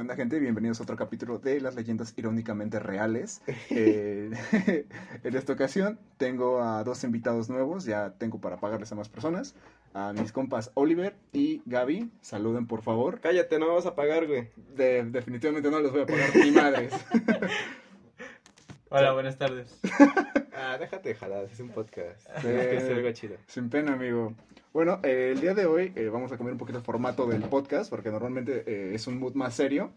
¿Qué 0.00 0.02
onda, 0.02 0.16
gente? 0.16 0.38
Bienvenidos 0.38 0.80
a 0.80 0.84
otro 0.84 0.96
capítulo 0.96 1.36
de 1.38 1.60
las 1.60 1.74
leyendas 1.74 2.14
irónicamente 2.16 2.78
reales. 2.78 3.42
Eh, 3.68 4.30
en 5.24 5.36
esta 5.36 5.52
ocasión 5.52 5.98
tengo 6.16 6.62
a 6.62 6.82
dos 6.84 7.04
invitados 7.04 7.50
nuevos, 7.50 7.84
ya 7.84 8.14
tengo 8.16 8.40
para 8.40 8.56
pagarles 8.56 8.90
a 8.92 8.94
más 8.94 9.10
personas. 9.10 9.54
A 9.92 10.14
mis 10.14 10.32
compas 10.32 10.70
Oliver 10.72 11.16
y 11.34 11.60
Gaby, 11.66 12.10
saluden 12.22 12.66
por 12.66 12.80
favor. 12.80 13.20
Cállate, 13.20 13.58
no 13.58 13.74
vas 13.74 13.84
a 13.84 13.94
pagar, 13.94 14.26
güey. 14.26 14.48
De- 14.74 15.04
definitivamente 15.04 15.70
no 15.70 15.80
les 15.80 15.92
voy 15.92 16.00
a 16.00 16.06
pagar 16.06 16.34
ni 16.34 16.50
madres. 16.50 16.94
Hola, 18.88 19.12
buenas 19.12 19.36
tardes. 19.36 19.78
Déjate 20.80 21.14
jalar, 21.14 21.44
es 21.44 21.60
un 21.60 21.68
podcast. 21.68 22.26
Tienes 22.40 22.68
que 22.68 22.76
hacer 22.78 22.92
algo 22.94 23.12
chido. 23.12 23.36
Sin 23.46 23.68
pena, 23.68 23.92
amigo. 23.92 24.32
Bueno, 24.72 24.98
eh, 25.02 25.32
el 25.32 25.40
día 25.42 25.52
de 25.52 25.66
hoy 25.66 25.92
eh, 25.94 26.08
vamos 26.08 26.32
a 26.32 26.38
cambiar 26.38 26.54
un 26.54 26.58
poquito 26.58 26.78
el 26.78 26.84
formato 26.84 27.26
del 27.26 27.42
podcast 27.42 27.90
porque 27.90 28.10
normalmente 28.10 28.64
eh, 28.66 28.94
es 28.94 29.06
un 29.06 29.18
mood 29.18 29.34
más 29.34 29.52
serio 29.52 29.92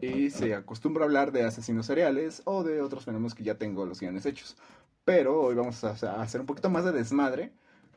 y 0.00 0.30
se 0.30 0.56
acostumbra 0.56 1.04
a 1.04 1.06
hablar 1.06 1.30
de 1.30 1.44
asesinos 1.44 1.86
seriales 1.86 2.42
o 2.46 2.64
de 2.64 2.80
otros 2.80 3.04
fenómenos 3.04 3.32
que 3.36 3.44
ya 3.44 3.54
tengo 3.58 3.86
los 3.86 4.00
guiones 4.00 4.26
hechos. 4.26 4.56
Pero 5.04 5.40
hoy 5.40 5.54
vamos 5.54 5.84
a, 5.84 5.92
hacer 6.20 6.40
un 6.40 6.48
poquito 6.48 6.68
más 6.68 6.84
de 6.84 6.90
desmadre 6.90 7.52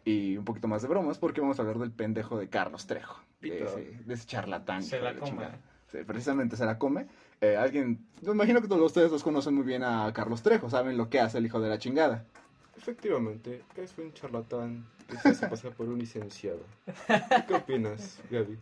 y 0.06 0.38
un 0.38 0.46
poquito 0.46 0.68
más 0.68 0.84
de 0.84 0.90
bromas 0.90 1.18
porque 1.18 1.42
vamos 1.42 1.58
a 1.58 1.64
hablar 1.64 1.80
del 1.80 1.92
pendejo 1.92 2.38
de 2.38 2.50
Carlos 2.50 2.86
Trejo. 2.86 3.20
De 3.42 3.64
ese, 3.64 4.00
de 4.06 4.14
ese 4.14 4.28
charlatán. 4.28 4.84
Se 4.84 5.02
la 5.02 5.16
come. 5.16 5.48
Sí, 5.88 5.98
precisamente 6.06 6.56
se 6.56 6.66
la 6.66 6.78
come. 6.78 7.08
Eh, 7.42 7.56
alguien, 7.56 8.00
me 8.24 8.32
imagino 8.32 8.62
que 8.62 8.68
todos 8.68 8.82
ustedes 8.82 9.12
los 9.12 9.24
conocen 9.24 9.54
muy 9.54 9.64
bien 9.64 9.84
a 9.84 10.12
Carlos 10.14 10.42
Trejo, 10.42 10.70
saben 10.70 10.98
lo 10.98 11.10
que 11.10 11.20
hace 11.20 11.38
el 11.38 11.46
hijo 11.46 11.60
de 11.62 11.70
la 11.70 11.78
chingada. 11.78 12.26
Efectivamente, 12.78 13.64
es 13.76 13.98
un 13.98 14.14
charlatán 14.14 14.86
que 15.08 15.18
se 15.18 15.30
hace 15.30 15.48
pasar 15.48 15.72
por 15.74 15.88
un 15.88 16.00
licenciado. 16.00 16.60
¿Tú 16.86 16.94
¿Qué 17.48 17.54
opinas, 17.54 18.20
Gaby? 18.32 18.58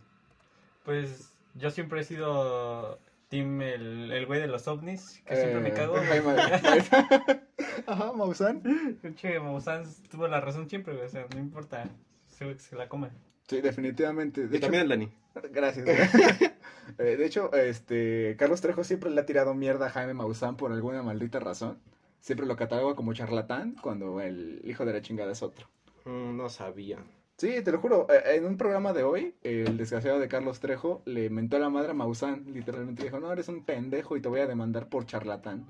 Pues 0.84 1.30
yo 1.54 1.70
siempre 1.70 2.00
he 2.00 2.04
sido 2.04 2.98
team 3.28 3.60
el, 3.62 4.12
el 4.12 4.26
güey 4.26 4.40
de 4.40 4.46
los 4.46 4.68
ovnis, 4.68 5.22
que 5.26 5.36
siempre 5.36 5.60
me 5.60 5.68
Eh, 5.70 5.72
cago. 5.74 5.96
Jaime- 5.96 6.36
Ajá, 7.86 8.12
Maussan. 8.12 8.62
Pinche 9.02 9.38
Maussan 9.40 9.84
tuvo 10.10 10.28
la 10.28 10.40
razón 10.40 10.68
siempre, 10.68 10.94
güey, 10.94 11.06
o 11.06 11.08
sea, 11.10 11.26
no 11.34 11.40
importa. 11.40 11.84
Se 12.28 12.76
la 12.76 12.88
come. 12.88 13.08
Sí, 13.48 13.60
definitivamente. 13.60 14.46
De 14.48 14.56
Y 14.56 14.60
también 14.60 14.82
el 14.84 14.88
Dani. 14.90 15.04
hecho, 15.04 15.48
gracias. 15.52 15.86
Eh, 16.98 17.16
de 17.16 17.26
hecho, 17.26 17.52
este, 17.52 18.36
Carlos 18.38 18.60
Trejo 18.60 18.84
siempre 18.84 19.10
le 19.10 19.20
ha 19.20 19.26
tirado 19.26 19.54
mierda 19.54 19.86
a 19.86 19.90
Jaime 19.90 20.14
Maussan 20.14 20.56
por 20.56 20.72
alguna 20.72 21.02
maldita 21.02 21.40
razón. 21.40 21.78
Siempre 22.20 22.46
lo 22.46 22.56
cataloga 22.56 22.94
como 22.96 23.12
charlatán 23.14 23.76
cuando 23.80 24.20
el 24.20 24.60
hijo 24.64 24.84
de 24.84 24.92
la 24.92 25.02
chingada 25.02 25.32
es 25.32 25.42
otro. 25.42 25.68
Mm, 26.04 26.36
no 26.36 26.48
sabía. 26.48 26.98
Sí, 27.38 27.62
te 27.62 27.70
lo 27.70 27.78
juro. 27.78 28.06
eh, 28.10 28.36
En 28.36 28.46
un 28.46 28.56
programa 28.56 28.92
de 28.92 29.02
hoy, 29.04 29.34
el 29.42 29.76
desgraciado 29.76 30.18
de 30.18 30.28
Carlos 30.28 30.60
Trejo 30.60 31.02
le 31.04 31.28
mentó 31.30 31.56
a 31.56 31.60
la 31.60 31.68
madre 31.70 31.90
a 31.90 31.94
Maussan. 31.94 32.44
Literalmente 32.52 33.04
dijo, 33.04 33.20
no, 33.20 33.32
eres 33.32 33.48
un 33.48 33.64
pendejo 33.64 34.16
y 34.16 34.20
te 34.22 34.28
voy 34.28 34.40
a 34.40 34.46
demandar 34.46 34.88
por 34.88 35.06
charlatán. 35.06 35.66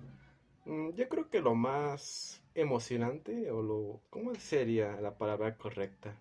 Mm, 0.64 0.91
yo 0.94 1.09
creo 1.09 1.28
que 1.28 1.41
lo 1.41 1.55
más 1.55 2.42
emocionante, 2.55 3.50
o 3.50 3.62
lo... 3.62 4.00
¿Cómo 4.11 4.34
sería 4.37 5.00
la 5.00 5.17
palabra 5.19 5.56
correcta? 5.56 6.14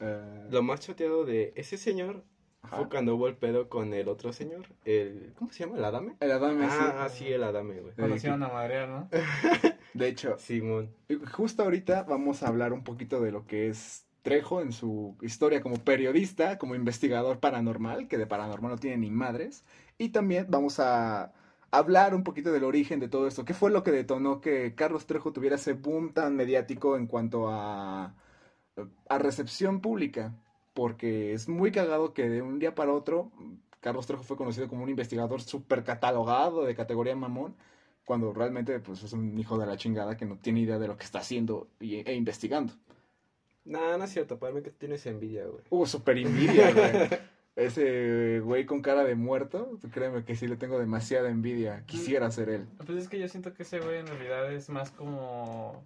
Eh, 0.00 0.46
Lo 0.50 0.62
más 0.62 0.80
choteado 0.80 1.24
de 1.24 1.52
ese 1.56 1.76
señor 1.76 2.22
ajá. 2.62 2.76
fue 2.76 2.88
cuando 2.88 3.14
hubo 3.14 3.28
el 3.28 3.36
pedo 3.36 3.68
con 3.68 3.92
el 3.94 4.08
otro 4.08 4.32
señor. 4.32 4.66
El... 4.84 5.32
¿Cómo 5.38 5.52
se 5.52 5.64
llama? 5.64 5.78
¿El 5.78 5.84
Adame? 5.84 6.16
El 6.20 6.32
Adame, 6.32 6.68
sí. 6.68 6.76
Ah, 6.78 7.08
sí, 7.08 7.28
el 7.28 7.42
Adame, 7.42 7.80
güey. 7.80 7.94
Conocieron 7.94 8.42
a 8.42 8.48
madrear, 8.48 8.88
¿no? 8.88 9.08
De 9.94 10.08
hecho, 10.08 10.38
Simón. 10.38 10.94
Y 11.08 11.16
Justo 11.16 11.62
ahorita 11.62 12.04
vamos 12.04 12.42
a 12.42 12.48
hablar 12.48 12.72
un 12.72 12.84
poquito 12.84 13.20
de 13.20 13.32
lo 13.32 13.46
que 13.46 13.68
es 13.68 14.06
Trejo 14.22 14.60
en 14.60 14.72
su 14.72 15.16
historia 15.22 15.62
como 15.62 15.76
periodista, 15.78 16.58
como 16.58 16.74
investigador 16.74 17.40
paranormal, 17.40 18.06
que 18.06 18.18
de 18.18 18.26
paranormal 18.26 18.72
no 18.72 18.78
tiene 18.78 18.98
ni 18.98 19.10
madres. 19.10 19.64
Y 19.98 20.10
también 20.10 20.46
vamos 20.48 20.78
a 20.78 21.32
hablar 21.70 22.14
un 22.14 22.24
poquito 22.24 22.52
del 22.52 22.64
origen 22.64 23.00
de 23.00 23.08
todo 23.08 23.26
esto. 23.26 23.44
¿Qué 23.44 23.54
fue 23.54 23.70
lo 23.70 23.82
que 23.82 23.92
detonó 23.92 24.40
que 24.40 24.74
Carlos 24.74 25.06
Trejo 25.06 25.32
tuviera 25.32 25.56
ese 25.56 25.72
boom 25.72 26.12
tan 26.12 26.36
mediático 26.36 26.96
en 26.96 27.06
cuanto 27.06 27.48
a, 27.48 28.14
a 29.08 29.18
recepción 29.18 29.80
pública? 29.80 30.34
Porque 30.80 31.34
es 31.34 31.46
muy 31.46 31.72
cagado 31.72 32.14
que 32.14 32.26
de 32.26 32.40
un 32.40 32.58
día 32.58 32.74
para 32.74 32.94
otro 32.94 33.30
Carlos 33.80 34.06
Trejo 34.06 34.22
fue 34.22 34.38
conocido 34.38 34.66
como 34.66 34.82
un 34.82 34.88
investigador 34.88 35.42
súper 35.42 35.84
catalogado 35.84 36.64
de 36.64 36.74
categoría 36.74 37.14
mamón 37.14 37.54
cuando 38.06 38.32
realmente 38.32 38.80
pues 38.80 39.02
es 39.02 39.12
un 39.12 39.38
hijo 39.38 39.58
de 39.58 39.66
la 39.66 39.76
chingada 39.76 40.16
que 40.16 40.24
no 40.24 40.38
tiene 40.38 40.60
idea 40.60 40.78
de 40.78 40.88
lo 40.88 40.96
que 40.96 41.04
está 41.04 41.18
haciendo 41.18 41.68
y- 41.80 41.96
e 41.96 42.14
investigando. 42.14 42.72
Nah, 43.66 43.98
no 43.98 44.04
es 44.04 44.10
cierto, 44.10 44.38
para 44.38 44.54
mí 44.54 44.62
que 44.62 44.70
tienes 44.70 45.04
envidia, 45.04 45.44
güey. 45.44 45.62
Hubo 45.68 45.84
super 45.84 46.16
envidia, 46.16 46.72
güey. 46.72 47.20
Ese 47.56 48.40
güey 48.40 48.64
con 48.64 48.80
cara 48.80 49.04
de 49.04 49.16
muerto, 49.16 49.78
créeme 49.92 50.24
que 50.24 50.34
sí 50.34 50.48
le 50.48 50.56
tengo 50.56 50.78
demasiada 50.78 51.28
envidia. 51.28 51.84
Quisiera 51.84 52.30
ser 52.30 52.48
él. 52.48 52.66
Pues 52.86 52.96
es 52.96 53.08
que 53.10 53.18
yo 53.18 53.28
siento 53.28 53.52
que 53.52 53.64
ese 53.64 53.80
güey 53.80 53.98
en 53.98 54.06
realidad 54.06 54.50
es 54.50 54.70
más 54.70 54.90
como 54.92 55.84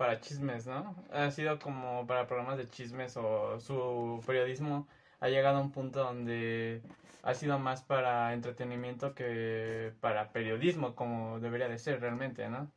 para 0.00 0.18
chismes, 0.18 0.66
¿no? 0.66 0.96
Ha 1.12 1.30
sido 1.30 1.58
como 1.58 2.06
para 2.06 2.26
programas 2.26 2.56
de 2.56 2.66
chismes 2.66 3.18
o 3.18 3.60
su 3.60 4.22
periodismo 4.26 4.88
ha 5.20 5.28
llegado 5.28 5.58
a 5.58 5.60
un 5.60 5.72
punto 5.72 6.02
donde 6.02 6.80
ha 7.22 7.34
sido 7.34 7.58
más 7.58 7.82
para 7.82 8.32
entretenimiento 8.32 9.14
que 9.14 9.92
para 10.00 10.32
periodismo, 10.32 10.94
como 10.94 11.38
debería 11.38 11.68
de 11.68 11.76
ser 11.76 12.00
realmente, 12.00 12.48
¿no? 12.48 12.70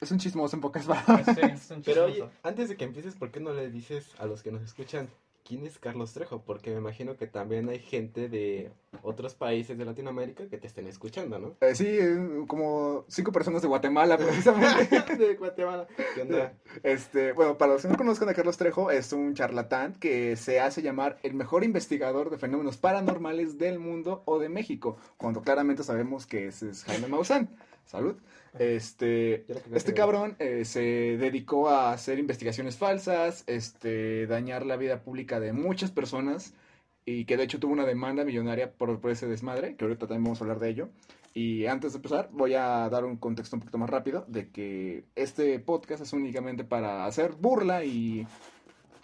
Es 0.00 0.12
un 0.12 0.18
chismoso 0.18 0.54
en 0.54 0.62
pocas 0.62 0.86
palabras. 0.86 1.26
sí, 1.34 1.40
es 1.42 1.72
un 1.72 1.82
Pero 1.82 2.04
oye, 2.04 2.24
antes 2.44 2.68
de 2.68 2.76
que 2.76 2.84
empieces, 2.84 3.16
¿por 3.16 3.32
qué 3.32 3.40
no 3.40 3.52
le 3.52 3.68
dices 3.68 4.14
a 4.20 4.26
los 4.26 4.44
que 4.44 4.52
nos 4.52 4.62
escuchan 4.62 5.08
quién 5.44 5.66
es 5.66 5.78
Carlos 5.78 6.12
Trejo? 6.12 6.42
Porque 6.42 6.70
me 6.70 6.78
imagino 6.78 7.16
que 7.16 7.26
también 7.26 7.68
hay 7.68 7.78
gente 7.78 8.28
de 8.28 8.70
otros 9.02 9.34
países 9.34 9.76
de 9.78 9.84
Latinoamérica 9.84 10.48
que 10.48 10.58
te 10.58 10.66
estén 10.66 10.86
escuchando, 10.86 11.38
¿no? 11.38 11.56
Eh, 11.60 11.74
sí, 11.74 11.98
como 12.46 13.04
cinco 13.08 13.32
personas 13.32 13.62
de 13.62 13.68
Guatemala, 13.68 14.16
precisamente. 14.18 15.00
de 15.18 15.34
Guatemala. 15.36 15.86
¿Qué 16.14 16.22
onda? 16.22 16.54
Este, 16.82 17.32
bueno, 17.32 17.58
para 17.58 17.72
los 17.72 17.82
que 17.82 17.88
no 17.88 17.96
conozcan 17.96 18.28
a 18.28 18.34
Carlos 18.34 18.56
Trejo, 18.56 18.90
es 18.90 19.12
un 19.12 19.34
charlatán 19.34 19.94
que 19.94 20.36
se 20.36 20.60
hace 20.60 20.82
llamar 20.82 21.18
el 21.22 21.34
mejor 21.34 21.64
investigador 21.64 22.30
de 22.30 22.38
fenómenos 22.38 22.76
paranormales 22.76 23.58
del 23.58 23.78
mundo 23.78 24.22
o 24.24 24.38
de 24.38 24.48
México, 24.48 24.96
cuando 25.16 25.42
claramente 25.42 25.82
sabemos 25.82 26.26
que 26.26 26.46
ese 26.46 26.70
es 26.70 26.84
Jaime 26.84 27.08
Maussan. 27.08 27.50
Salud. 27.90 28.14
Este, 28.56 29.44
este 29.74 29.94
cabrón 29.94 30.36
eh, 30.38 30.64
se 30.64 30.80
dedicó 31.18 31.68
a 31.68 31.92
hacer 31.92 32.20
investigaciones 32.20 32.76
falsas, 32.76 33.42
este, 33.48 34.28
dañar 34.28 34.64
la 34.64 34.76
vida 34.76 35.02
pública 35.02 35.40
de 35.40 35.52
muchas 35.52 35.90
personas 35.90 36.54
y 37.04 37.24
que 37.24 37.36
de 37.36 37.42
hecho 37.42 37.58
tuvo 37.58 37.72
una 37.72 37.84
demanda 37.84 38.24
millonaria 38.24 38.72
por, 38.72 39.00
por 39.00 39.10
ese 39.10 39.26
desmadre, 39.26 39.74
que 39.74 39.84
ahorita 39.84 40.06
también 40.06 40.22
vamos 40.22 40.40
a 40.40 40.44
hablar 40.44 40.60
de 40.60 40.68
ello. 40.68 40.88
Y 41.34 41.66
antes 41.66 41.92
de 41.92 41.96
empezar, 41.96 42.28
voy 42.30 42.54
a 42.54 42.88
dar 42.88 43.04
un 43.04 43.16
contexto 43.16 43.56
un 43.56 43.60
poquito 43.60 43.78
más 43.78 43.90
rápido 43.90 44.24
de 44.28 44.50
que 44.50 45.06
este 45.16 45.58
podcast 45.58 46.04
es 46.04 46.12
únicamente 46.12 46.62
para 46.62 47.06
hacer 47.06 47.32
burla 47.32 47.84
y 47.84 48.24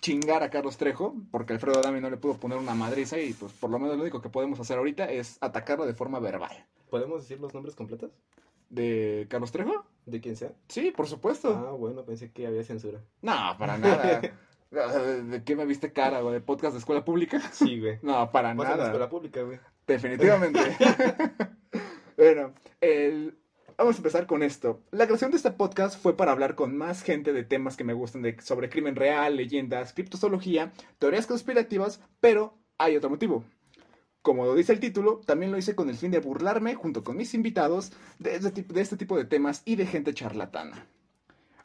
chingar 0.00 0.44
a 0.44 0.50
Carlos 0.50 0.76
Trejo, 0.76 1.16
porque 1.32 1.54
Alfredo 1.54 1.80
Adame 1.80 2.00
no 2.00 2.08
le 2.08 2.18
pudo 2.18 2.36
poner 2.36 2.58
una 2.58 2.76
madriza 2.76 3.18
y 3.18 3.32
pues 3.32 3.52
por 3.52 3.68
lo 3.68 3.80
menos 3.80 3.96
lo 3.96 4.02
único 4.02 4.22
que 4.22 4.28
podemos 4.28 4.60
hacer 4.60 4.78
ahorita 4.78 5.10
es 5.10 5.38
atacarlo 5.40 5.86
de 5.86 5.94
forma 5.94 6.20
verbal. 6.20 6.66
¿Podemos 6.88 7.22
decir 7.22 7.40
los 7.40 7.52
nombres 7.52 7.74
completos? 7.74 8.12
¿De 8.68 9.26
Carlos 9.30 9.52
Trejo? 9.52 9.84
¿De 10.06 10.20
quién 10.20 10.36
sea? 10.36 10.52
Sí, 10.68 10.92
por 10.96 11.06
supuesto. 11.08 11.54
Ah, 11.54 11.72
bueno, 11.72 12.04
pensé 12.04 12.30
que 12.32 12.46
había 12.46 12.62
censura. 12.64 13.00
No, 13.22 13.56
para 13.58 13.76
nada. 13.78 14.20
¿De 14.70 15.42
qué 15.44 15.56
me 15.56 15.64
viste 15.64 15.92
cara, 15.92 16.20
güey? 16.20 16.34
¿De 16.34 16.40
podcast 16.40 16.72
de 16.74 16.78
escuela 16.80 17.04
pública? 17.04 17.40
Sí, 17.52 17.80
güey. 17.80 17.98
No, 18.02 18.30
para 18.30 18.54
nada. 18.54 18.84
escuela 18.86 19.08
pública, 19.08 19.42
güey. 19.42 19.58
Definitivamente. 19.86 20.60
bueno, 22.16 22.52
el- 22.80 23.36
vamos 23.78 23.94
a 23.96 23.98
empezar 23.98 24.26
con 24.26 24.42
esto. 24.42 24.80
La 24.90 25.06
creación 25.06 25.30
de 25.30 25.36
este 25.36 25.50
podcast 25.50 26.00
fue 26.00 26.16
para 26.16 26.32
hablar 26.32 26.54
con 26.54 26.76
más 26.76 27.02
gente 27.02 27.32
de 27.32 27.44
temas 27.44 27.76
que 27.76 27.84
me 27.84 27.92
gustan 27.92 28.22
de, 28.22 28.36
sobre 28.40 28.68
crimen 28.68 28.96
real, 28.96 29.36
leyendas, 29.36 29.92
criptozoología, 29.92 30.72
teorías 30.98 31.26
conspirativas, 31.26 32.00
pero 32.20 32.54
hay 32.78 32.96
otro 32.96 33.10
motivo. 33.10 33.44
Como 34.26 34.44
lo 34.44 34.56
dice 34.56 34.72
el 34.72 34.80
título, 34.80 35.20
también 35.24 35.52
lo 35.52 35.56
hice 35.56 35.76
con 35.76 35.88
el 35.88 35.96
fin 35.96 36.10
de 36.10 36.18
burlarme 36.18 36.74
junto 36.74 37.04
con 37.04 37.16
mis 37.16 37.32
invitados 37.32 37.92
de 38.18 38.34
este, 38.34 38.64
de 38.64 38.80
este 38.80 38.96
tipo 38.96 39.16
de 39.16 39.24
temas 39.24 39.62
y 39.64 39.76
de 39.76 39.86
gente 39.86 40.12
charlatana. 40.14 40.88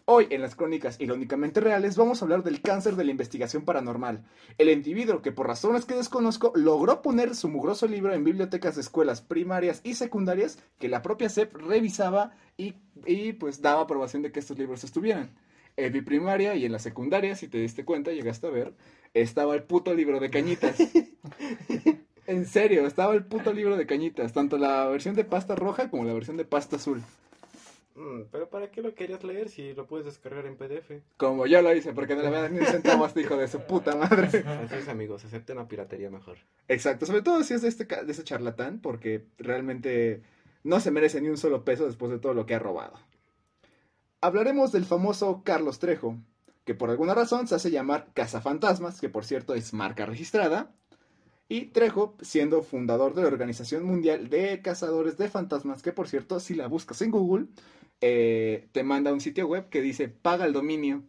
Hoy 0.06 0.28
en 0.30 0.44
las 0.44 0.56
crónicas 0.56 1.02
irónicamente 1.02 1.60
reales 1.60 1.98
vamos 1.98 2.22
a 2.22 2.26
hablar 2.26 2.44
del 2.44 2.62
cáncer 2.62 2.96
de 2.96 3.04
la 3.04 3.10
investigación 3.10 3.66
paranormal, 3.66 4.24
el 4.60 4.70
individuo 4.70 5.24
que 5.24 5.32
por 5.32 5.48
razones 5.48 5.86
que 5.86 5.96
desconozco 5.96 6.52
logró 6.54 7.02
poner 7.02 7.36
su 7.36 7.50
mugroso 7.50 7.88
libro 7.88 8.14
en 8.14 8.24
bibliotecas 8.24 8.76
de 8.76 8.82
escuelas 8.82 9.22
primarias 9.22 9.82
y 9.84 9.96
secundarias 9.96 10.60
que 10.78 10.88
la 10.88 11.02
propia 11.02 11.30
SEP 11.30 11.56
revisaba 11.56 12.36
y, 12.58 12.76
y, 13.08 13.34
pues 13.34 13.64
daba 13.64 13.82
aprobación 13.82 14.22
de 14.22 14.32
que 14.32 14.40
estos 14.40 14.60
libros 14.60 14.84
estuvieran. 14.84 15.32
En 15.78 15.92
mi 15.94 16.02
primaria 16.02 16.54
y 16.54 16.66
en 16.66 16.74
la 16.74 16.80
secundaria, 16.80 17.36
si 17.36 17.48
te 17.48 17.58
diste 17.58 17.86
cuenta, 17.86 18.12
llegaste 18.12 18.46
a 18.46 18.52
ver, 18.52 18.76
estaba 19.16 19.56
el 19.56 19.64
puto 19.64 19.96
libro 19.96 20.20
de 20.20 20.30
cañitas. 20.30 20.78
en 22.32 22.46
serio, 22.46 22.86
estaba 22.88 23.14
el 23.14 23.24
puto 23.26 23.54
libro 23.54 23.78
de 23.78 23.86
cañitas, 23.86 24.34
tanto 24.34 24.58
la 24.58 24.86
versión 24.88 25.16
de 25.16 25.24
pasta 25.26 25.56
roja 25.56 25.90
como 25.90 26.06
la 26.06 26.14
versión 26.14 26.38
de 26.38 26.46
pasta 26.46 26.78
azul. 26.78 27.02
Mm, 27.96 28.22
pero 28.32 28.50
¿para 28.50 28.72
qué 28.72 28.82
lo 28.82 28.96
querías 28.96 29.24
leer 29.24 29.50
si 29.50 29.74
lo 29.74 29.86
puedes 29.86 30.06
descargar 30.06 30.46
en 30.46 30.56
PDF? 30.56 31.02
Como 31.18 31.46
yo 31.46 31.62
lo 31.62 31.76
hice, 31.76 31.94
porque 31.94 32.16
no 32.16 32.22
le 32.22 32.30
voy 32.30 32.38
a 32.38 32.42
dar 32.44 32.52
ni 32.52 32.60
un 32.60 32.66
centavo 32.66 33.04
a 33.04 33.08
este 33.08 33.22
hijo 33.22 33.36
de 33.36 33.48
su 33.48 33.60
puta 33.62 33.96
madre. 33.96 34.28
Así 34.46 34.76
es, 34.76 34.88
amigos, 34.88 35.26
acepten 35.26 35.58
la 35.58 35.68
piratería 35.68 36.10
mejor. 36.10 36.38
Exacto, 36.70 37.06
sobre 37.06 37.22
todo 37.22 37.44
si 37.44 37.54
es 37.54 37.62
de 37.62 37.68
este, 37.68 37.88
ca- 37.88 38.04
de 38.04 38.12
este 38.12 38.24
charlatán, 38.24 38.80
porque 38.80 39.26
realmente 39.38 40.22
no 40.64 40.80
se 40.80 40.90
merece 40.92 41.20
ni 41.22 41.28
un 41.28 41.38
solo 41.38 41.66
peso 41.66 41.86
después 41.86 42.12
de 42.12 42.20
todo 42.20 42.34
lo 42.34 42.46
que 42.46 42.56
ha 42.56 42.60
robado. 42.60 42.94
Hablaremos 44.22 44.72
del 44.72 44.86
famoso 44.86 45.42
Carlos 45.44 45.80
Trejo, 45.80 46.16
que 46.64 46.76
por 46.76 46.90
alguna 46.92 47.14
razón 47.16 47.48
se 47.48 47.56
hace 47.56 47.72
llamar 47.72 48.08
Cazafantasmas, 48.14 49.02
que 49.02 49.10
por 49.10 49.26
cierto 49.26 49.56
es 49.56 49.74
marca 49.74 50.06
registrada, 50.06 50.72
y 51.52 51.66
Trejo 51.66 52.16
siendo 52.22 52.64
fundador 52.64 53.14
de 53.14 53.24
la 53.24 53.28
Organización 53.28 53.84
Mundial 53.84 54.30
de 54.30 54.62
Cazadores 54.62 55.18
de 55.18 55.28
Fantasmas, 55.28 55.82
que 55.82 55.92
por 55.92 56.08
cierto, 56.08 56.40
si 56.40 56.56
la 56.56 56.68
buscas 56.68 57.02
en 57.02 57.12
Google, 57.12 57.48
eh, 58.00 58.70
te 58.72 58.84
manda 58.84 59.12
un 59.12 59.20
sitio 59.20 59.48
web 59.48 59.68
que 59.68 59.82
dice 59.82 60.08
paga 60.08 60.46
el 60.46 60.54
dominio. 60.54 61.04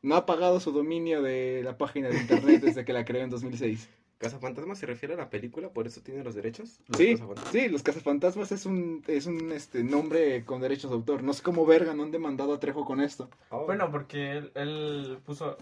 No 0.00 0.14
ha 0.14 0.24
pagado 0.24 0.60
su 0.60 0.70
dominio 0.70 1.20
de 1.20 1.62
la 1.64 1.78
página 1.78 2.10
de 2.10 2.16
internet 2.20 2.60
desde 2.62 2.84
que 2.84 2.92
la 2.92 3.04
creó 3.04 3.24
en 3.24 3.30
2006. 3.30 3.88
¿Cazafantasmas 4.18 4.78
se 4.78 4.86
refiere 4.86 5.14
a 5.14 5.16
la 5.16 5.30
película? 5.30 5.70
¿Por 5.70 5.88
eso 5.88 6.00
tiene 6.00 6.22
los 6.22 6.36
derechos? 6.36 6.78
Los 6.86 6.98
Sí, 6.98 7.16
sí, 7.50 7.68
los 7.68 7.82
cazafantasmas 7.82 8.52
es 8.52 8.66
un, 8.66 9.02
es 9.08 9.26
un 9.26 9.50
este, 9.50 9.82
nombre 9.82 10.44
con 10.44 10.60
derechos 10.60 10.92
de 10.92 10.96
autor. 10.96 11.24
No 11.24 11.32
sé 11.32 11.42
cómo 11.42 11.66
verga 11.66 11.92
no 11.92 12.04
han 12.04 12.12
demandado 12.12 12.54
a 12.54 12.60
Trejo 12.60 12.84
con 12.84 13.00
esto. 13.00 13.30
Oh, 13.50 13.66
Bueno, 13.66 13.90
porque 13.90 14.30
él, 14.30 14.52
él 14.54 15.18
puso 15.26 15.58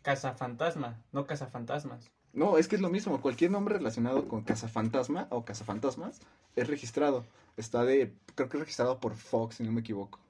cazafantasma, 0.00 1.04
no 1.12 1.26
cazafantasmas. 1.26 2.10
No, 2.32 2.58
es 2.58 2.68
que 2.68 2.76
es 2.76 2.82
lo 2.82 2.90
mismo. 2.90 3.20
Cualquier 3.20 3.50
nombre 3.50 3.76
relacionado 3.76 4.28
con 4.28 4.42
cazafantasma 4.42 5.26
o 5.30 5.44
cazafantasmas 5.44 6.20
es 6.56 6.68
registrado. 6.68 7.24
Está 7.56 7.84
de, 7.84 8.12
creo 8.34 8.48
que 8.48 8.56
es 8.56 8.60
registrado 8.60 9.00
por 9.00 9.14
Fox, 9.16 9.56
si 9.56 9.64
no 9.64 9.72
me 9.72 9.80
equivoco. 9.80 10.20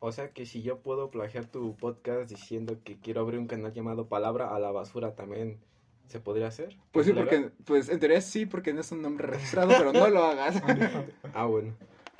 O 0.00 0.12
sea 0.12 0.30
que 0.30 0.46
si 0.46 0.62
yo 0.62 0.78
puedo 0.78 1.10
plagiar 1.10 1.46
tu 1.46 1.74
podcast 1.74 2.30
diciendo 2.30 2.78
que 2.84 2.98
quiero 2.98 3.20
abrir 3.20 3.40
un 3.40 3.48
canal 3.48 3.72
llamado 3.72 4.06
Palabra 4.06 4.54
a 4.54 4.58
la 4.60 4.70
Basura, 4.70 5.16
¿también 5.16 5.58
se 6.06 6.20
podría 6.20 6.46
hacer? 6.46 6.76
Pues 6.92 7.06
sí, 7.06 7.12
porque, 7.12 7.50
pues 7.64 7.88
en 7.88 7.98
teoría 7.98 8.20
sí, 8.20 8.46
porque 8.46 8.72
no 8.72 8.80
es 8.80 8.92
un 8.92 9.02
nombre 9.02 9.26
registrado, 9.26 9.70
pero 9.76 9.92
no 9.92 10.08
lo 10.08 10.24
hagas. 10.24 10.62
Ah, 11.34 11.46
bueno. 11.46 11.74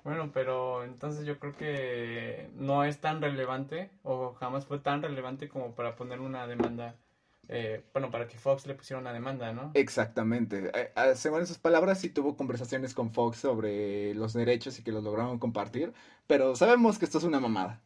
Bueno, 0.04 0.30
pero 0.32 0.84
entonces 0.84 1.26
yo 1.26 1.38
creo 1.38 1.56
que 1.56 2.50
no 2.56 2.84
es 2.84 2.98
tan 3.00 3.20
relevante 3.20 3.90
o 4.02 4.32
jamás 4.34 4.64
fue 4.66 4.78
tan 4.78 5.02
relevante 5.02 5.48
como 5.48 5.74
para 5.74 5.96
poner 5.96 6.20
una 6.20 6.46
demanda, 6.46 6.96
eh, 7.48 7.82
bueno, 7.92 8.10
para 8.10 8.28
que 8.28 8.38
Fox 8.38 8.66
le 8.66 8.74
pusiera 8.74 9.00
una 9.00 9.12
demanda, 9.12 9.52
¿no? 9.52 9.70
Exactamente. 9.74 10.70
Eh, 10.74 10.92
eh, 10.94 11.12
Según 11.16 11.42
esas 11.42 11.58
palabras, 11.58 12.00
sí 12.00 12.10
tuvo 12.10 12.36
conversaciones 12.36 12.94
con 12.94 13.10
Fox 13.10 13.38
sobre 13.38 14.14
los 14.14 14.34
derechos 14.34 14.78
y 14.78 14.82
que 14.82 14.92
los 14.92 15.02
lograron 15.02 15.38
compartir, 15.38 15.92
pero 16.26 16.54
sabemos 16.56 16.98
que 16.98 17.06
esto 17.06 17.18
es 17.18 17.24
una 17.24 17.40
mamada. 17.40 17.80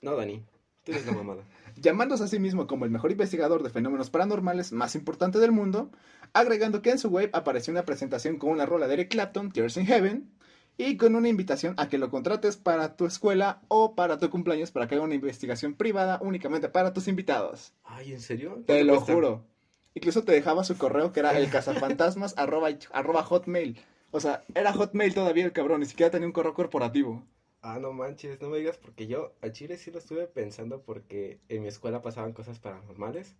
No, 0.00 0.16
Dani, 0.16 0.44
tú 0.84 0.92
eres 0.92 1.06
la 1.06 1.12
mamada. 1.12 1.42
llamándose 1.76 2.24
a 2.24 2.28
sí 2.28 2.38
mismo 2.38 2.66
como 2.66 2.84
el 2.84 2.90
mejor 2.90 3.12
investigador 3.12 3.62
de 3.62 3.70
fenómenos 3.70 4.10
paranormales 4.10 4.72
más 4.72 4.94
importante 4.94 5.38
del 5.38 5.52
mundo, 5.52 5.90
agregando 6.32 6.82
que 6.82 6.90
en 6.90 6.98
su 6.98 7.08
web 7.08 7.30
apareció 7.32 7.72
una 7.72 7.84
presentación 7.84 8.36
con 8.36 8.50
una 8.50 8.66
rola 8.66 8.88
de 8.88 8.94
Eric 8.94 9.10
Clapton, 9.10 9.52
Tears 9.52 9.76
in 9.76 9.86
Heaven, 9.86 10.30
y 10.78 10.96
con 10.96 11.14
una 11.16 11.28
invitación 11.28 11.74
a 11.78 11.88
que 11.88 11.98
lo 11.98 12.10
contrates 12.10 12.56
para 12.56 12.96
tu 12.96 13.06
escuela 13.06 13.62
o 13.68 13.94
para 13.94 14.18
tu 14.18 14.30
cumpleaños 14.30 14.70
para 14.72 14.88
que 14.88 14.94
haga 14.96 15.04
una 15.04 15.14
investigación 15.14 15.74
privada 15.74 16.18
únicamente 16.22 16.68
para 16.68 16.92
tus 16.92 17.08
invitados. 17.08 17.74
Ay, 17.84 18.12
¿en 18.12 18.20
serio? 18.20 18.64
Te 18.66 18.82
¿Cuánto 18.82 18.84
lo 18.84 18.94
cuesta? 18.94 19.12
juro. 19.14 19.46
Incluso 19.94 20.24
te 20.24 20.32
dejaba 20.32 20.64
su 20.64 20.76
correo 20.78 21.12
que 21.12 21.20
era 21.20 21.32
el 21.38 21.48
cazafantasmas 21.50 22.34
arroba, 22.36 22.70
arroba 22.92 23.22
hotmail. 23.22 23.80
O 24.10 24.20
sea, 24.20 24.44
era 24.54 24.72
hotmail 24.72 25.14
todavía 25.14 25.44
el 25.44 25.52
cabrón, 25.52 25.80
ni 25.80 25.86
siquiera 25.86 26.10
tenía 26.10 26.26
un 26.26 26.32
correo 26.32 26.54
corporativo. 26.54 27.24
Ah, 27.62 27.78
no 27.80 27.92
manches, 27.92 28.40
no 28.40 28.48
me 28.50 28.58
digas 28.58 28.76
porque 28.78 29.06
yo 29.06 29.34
a 29.40 29.50
Chile 29.52 29.76
sí 29.76 29.90
lo 29.90 29.98
estuve 29.98 30.26
pensando 30.26 30.82
porque 30.82 31.40
en 31.48 31.62
mi 31.62 31.68
escuela 31.68 32.02
pasaban 32.02 32.32
cosas 32.32 32.58
paranormales, 32.58 33.36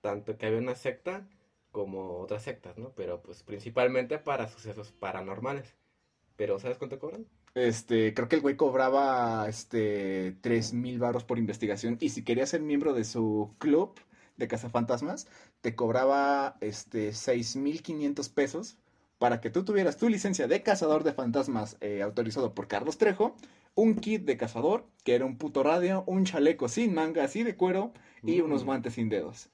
tanto 0.00 0.36
que 0.38 0.46
había 0.46 0.58
una 0.58 0.74
secta 0.74 1.28
como 1.72 2.18
otras 2.20 2.42
sectas, 2.44 2.78
¿no? 2.78 2.92
Pero 2.94 3.22
pues 3.22 3.42
principalmente 3.44 4.18
para 4.18 4.48
sucesos 4.48 4.92
paranormales. 4.92 5.76
Pero 6.40 6.58
¿sabes 6.58 6.78
cuánto 6.78 6.98
cobran? 6.98 7.26
Este, 7.54 8.14
creo 8.14 8.26
que 8.26 8.36
el 8.36 8.40
güey 8.40 8.56
cobraba 8.56 9.46
este 9.46 10.34
tres 10.40 10.72
mil 10.72 10.98
baros 10.98 11.22
por 11.22 11.38
investigación 11.38 11.98
y 12.00 12.08
si 12.08 12.24
querías 12.24 12.48
ser 12.48 12.62
miembro 12.62 12.94
de 12.94 13.04
su 13.04 13.54
club 13.58 13.92
de 14.38 14.48
cazafantasmas, 14.48 15.26
te 15.60 15.74
cobraba 15.74 16.56
este 16.62 17.12
seis 17.12 17.56
mil 17.56 17.82
quinientos 17.82 18.30
pesos 18.30 18.78
para 19.18 19.42
que 19.42 19.50
tú 19.50 19.66
tuvieras 19.66 19.98
tu 19.98 20.08
licencia 20.08 20.48
de 20.48 20.62
cazador 20.62 21.04
de 21.04 21.12
fantasmas 21.12 21.76
eh, 21.82 22.00
autorizado 22.00 22.54
por 22.54 22.68
Carlos 22.68 22.96
Trejo, 22.96 23.36
un 23.74 23.96
kit 23.96 24.24
de 24.24 24.38
cazador, 24.38 24.86
que 25.04 25.14
era 25.16 25.26
un 25.26 25.36
puto 25.36 25.62
radio, 25.62 26.04
un 26.06 26.24
chaleco 26.24 26.70
sin 26.70 26.94
manga 26.94 27.22
así 27.22 27.42
de 27.42 27.54
cuero 27.54 27.92
y 28.22 28.40
Mm. 28.40 28.44
unos 28.46 28.64
guantes 28.64 28.94
sin 28.94 29.10
dedos. 29.10 29.50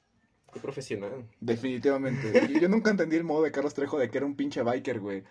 Qué 0.52 0.60
profesional. 0.60 1.26
Definitivamente. 1.40 2.46
Y 2.48 2.60
yo 2.60 2.68
nunca 2.68 2.92
entendí 2.92 3.16
el 3.16 3.24
modo 3.24 3.42
de 3.42 3.50
Carlos 3.50 3.74
Trejo 3.74 3.98
de 3.98 4.08
que 4.08 4.18
era 4.18 4.26
un 4.26 4.36
pinche 4.36 4.62
biker, 4.62 5.00
güey. 5.00 5.24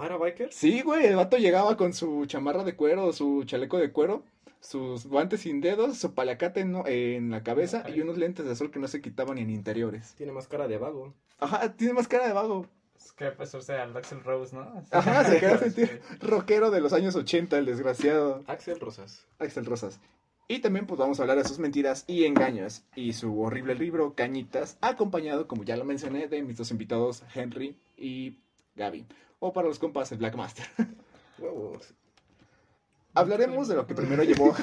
¿Ah, 0.00 0.06
era 0.06 0.16
biker? 0.16 0.50
Sí, 0.50 0.80
güey, 0.80 1.04
el 1.04 1.16
vato 1.16 1.36
llegaba 1.36 1.76
con 1.76 1.92
su 1.92 2.24
chamarra 2.24 2.64
de 2.64 2.74
cuero, 2.74 3.12
su 3.12 3.44
chaleco 3.44 3.76
de 3.76 3.92
cuero, 3.92 4.24
sus 4.60 5.06
guantes 5.06 5.40
sin 5.40 5.60
dedos, 5.60 5.98
su 5.98 6.14
palacate 6.14 6.60
en, 6.60 6.74
en 6.86 7.30
la 7.30 7.42
cabeza 7.42 7.84
y 7.88 8.00
unos 8.00 8.16
lentes 8.16 8.46
de 8.46 8.56
sol 8.56 8.70
que 8.70 8.78
no 8.78 8.88
se 8.88 9.02
quitaban 9.02 9.34
ni 9.36 9.42
en 9.42 9.50
interiores. 9.50 10.14
Tiene 10.16 10.32
más 10.32 10.48
cara 10.48 10.68
de 10.68 10.78
vago. 10.78 11.12
Ajá, 11.38 11.74
tiene 11.74 11.92
más 11.92 12.08
cara 12.08 12.26
de 12.26 12.32
vago. 12.32 12.66
Es 12.96 13.12
que 13.12 13.26
pasarse 13.26 13.74
al 13.74 13.94
Axel 13.94 14.24
Rose, 14.24 14.56
¿no? 14.56 14.82
Ajá, 14.90 15.24
se 15.24 15.38
queda 15.38 15.58
sentir 15.58 16.00
rockero 16.20 16.70
de 16.70 16.80
los 16.80 16.94
años 16.94 17.14
80, 17.14 17.58
el 17.58 17.66
desgraciado 17.66 18.42
Axel 18.46 18.80
Rosas. 18.80 19.26
Axel 19.38 19.66
Rosas. 19.66 20.00
Y 20.48 20.60
también 20.60 20.86
pues 20.86 20.98
vamos 20.98 21.20
a 21.20 21.24
hablar 21.24 21.36
de 21.36 21.44
sus 21.44 21.58
mentiras 21.58 22.04
y 22.06 22.24
engaños 22.24 22.84
y 22.96 23.12
su 23.12 23.40
horrible 23.40 23.74
libro 23.74 24.14
Cañitas, 24.14 24.78
acompañado, 24.80 25.46
como 25.46 25.62
ya 25.62 25.76
lo 25.76 25.84
mencioné, 25.84 26.26
de 26.26 26.42
mis 26.42 26.56
dos 26.56 26.70
invitados, 26.70 27.22
Henry 27.34 27.76
y 27.96 28.38
Gaby. 28.76 29.06
O 29.40 29.52
para 29.52 29.68
los 29.68 29.78
compas, 29.78 30.12
el 30.12 30.18
Black 30.18 30.36
Master. 30.36 30.66
Huevos. 31.38 31.94
Hablaremos 33.14 33.66
de 33.66 33.74
lo 33.74 33.86
que 33.86 33.94
primero 33.94 34.22
llevó. 34.22 34.54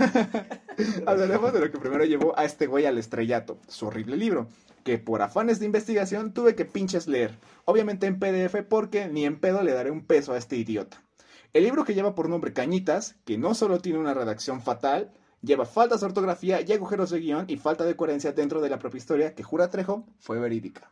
Hablaremos 1.05 1.51
de 1.51 1.59
lo 1.59 1.71
que 1.71 1.79
primero 1.79 2.05
llevó 2.05 2.37
a 2.37 2.45
este 2.45 2.67
güey 2.67 2.85
al 2.85 2.97
estrellato, 2.97 3.57
su 3.67 3.87
horrible 3.87 4.15
libro, 4.15 4.47
que 4.85 4.97
por 4.97 5.21
afanes 5.21 5.59
de 5.59 5.65
investigación 5.65 6.33
tuve 6.33 6.55
que 6.55 6.63
pinches 6.63 7.07
leer. 7.07 7.37
Obviamente 7.65 8.07
en 8.07 8.19
PDF 8.19 8.63
porque 8.69 9.09
ni 9.09 9.25
en 9.25 9.39
pedo 9.39 9.63
le 9.63 9.73
daré 9.73 9.91
un 9.91 10.05
peso 10.05 10.31
a 10.31 10.37
este 10.37 10.55
idiota. 10.55 11.01
El 11.53 11.63
libro 11.63 11.83
que 11.83 11.93
lleva 11.93 12.15
por 12.15 12.29
nombre 12.29 12.53
Cañitas, 12.53 13.15
que 13.25 13.37
no 13.37 13.53
solo 13.53 13.79
tiene 13.79 13.99
una 13.99 14.13
redacción 14.13 14.61
fatal, 14.61 15.11
lleva 15.41 15.65
faltas 15.65 16.01
de 16.01 16.05
ortografía 16.05 16.61
y 16.61 16.71
agujeros 16.71 17.09
de 17.09 17.19
guion 17.19 17.45
y 17.49 17.57
falta 17.57 17.83
de 17.83 17.95
coherencia 17.95 18.31
dentro 18.31 18.61
de 18.61 18.69
la 18.69 18.79
propia 18.79 18.99
historia 18.99 19.33
que 19.33 19.43
jura 19.43 19.69
Trejo 19.69 20.05
fue 20.19 20.39
verídica. 20.39 20.91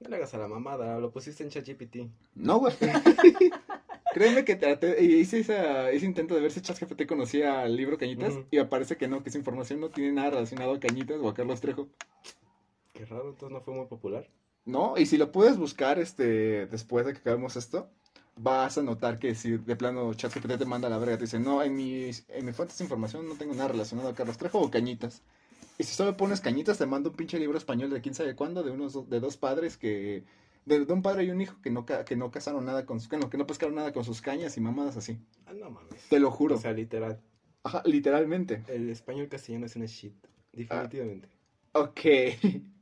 No 0.00 0.08
le 0.10 0.16
hagas 0.16 0.34
a 0.34 0.38
la 0.38 0.48
mamada, 0.48 0.98
lo 0.98 1.10
pusiste 1.10 1.42
en 1.44 1.50
ChatGPT. 1.50 1.96
No, 2.34 2.58
güey. 2.58 2.74
Créeme 4.12 4.44
que 4.44 4.54
traté, 4.54 5.02
y 5.02 5.14
hice 5.16 5.40
esa- 5.40 5.90
ese 5.90 6.06
intento 6.06 6.34
de 6.34 6.40
ver 6.40 6.52
si 6.52 6.60
ChatGPT 6.60 7.06
conocía 7.06 7.64
el 7.64 7.74
libro 7.76 7.98
Cañitas 7.98 8.34
Ujú. 8.34 8.44
y 8.50 8.58
aparece 8.58 8.96
que 8.96 9.08
no, 9.08 9.22
que 9.22 9.28
esa 9.30 9.38
información 9.38 9.80
no 9.80 9.88
tiene 9.90 10.12
nada 10.12 10.30
relacionado 10.30 10.72
a 10.74 10.80
Cañitas 10.80 11.18
o 11.20 11.28
a 11.28 11.34
Carlos 11.34 11.60
Trejo. 11.60 11.88
Qué 12.92 13.04
raro, 13.06 13.30
entonces 13.30 13.50
no 13.50 13.60
fue 13.60 13.74
muy 13.74 13.86
popular. 13.86 14.28
No, 14.66 14.94
y 14.96 15.06
si 15.06 15.16
lo 15.16 15.32
puedes 15.32 15.56
buscar 15.58 15.98
este 15.98 16.66
después 16.66 17.04
de 17.06 17.12
que 17.12 17.18
acabemos 17.18 17.56
esto, 17.56 17.88
vas 18.36 18.78
a 18.78 18.82
notar 18.82 19.18
que 19.18 19.34
si 19.34 19.56
de 19.56 19.76
plano 19.76 20.14
ChatGPT 20.14 20.58
te 20.58 20.64
manda 20.64 20.86
a 20.86 20.90
la 20.90 20.98
verga, 20.98 21.16
te 21.16 21.24
dice, 21.24 21.40
no, 21.40 21.62
en 21.62 21.74
mi, 21.74 22.10
en 22.28 22.44
mi 22.46 22.52
fuente 22.52 22.74
de 22.78 22.84
información 22.84 23.28
no 23.28 23.34
tengo 23.34 23.54
nada 23.54 23.68
relacionado 23.68 24.08
a 24.10 24.14
Carlos 24.14 24.38
Trejo 24.38 24.60
o 24.60 24.70
Cañitas. 24.70 25.22
Y 25.78 25.84
si 25.84 25.94
solo 25.94 26.16
pones 26.16 26.40
Cañitas, 26.40 26.78
te 26.78 26.86
manda 26.86 27.10
un 27.10 27.16
pinche 27.16 27.38
libro 27.38 27.58
español 27.58 27.90
de 27.90 28.00
quién 28.00 28.14
sabe 28.14 28.36
cuándo, 28.36 28.62
de 28.62 28.70
unos 28.70 29.08
de 29.08 29.20
dos 29.20 29.36
padres 29.36 29.76
que... 29.76 30.24
De, 30.64 30.84
de 30.84 30.92
un 30.92 31.02
padre 31.02 31.24
y 31.24 31.30
un 31.30 31.40
hijo 31.40 31.56
que 31.62 31.70
no, 31.70 31.84
que 31.84 32.16
no 32.16 32.30
cazaron 32.30 32.64
nada 32.64 32.86
con 32.86 33.00
sus... 33.00 33.08
Que 33.08 33.18
no, 33.18 33.28
que 33.28 33.36
no 33.36 33.46
pescaron 33.46 33.74
nada 33.74 33.92
con 33.92 34.04
sus 34.04 34.22
cañas 34.22 34.56
y 34.56 34.60
mamadas 34.60 34.96
así. 34.96 35.18
Ah, 35.46 35.52
no 35.52 35.70
mames. 35.70 36.08
Te 36.08 36.18
lo 36.18 36.30
juro. 36.30 36.54
O 36.54 36.58
sea, 36.58 36.72
literal. 36.72 37.20
Ajá, 37.64 37.82
literalmente. 37.84 38.62
El 38.68 38.88
español 38.88 39.28
castellano 39.28 39.66
es 39.66 39.76
una 39.76 39.86
shit. 39.86 40.14
Definitivamente. 40.52 41.28
Ok. 41.72 42.00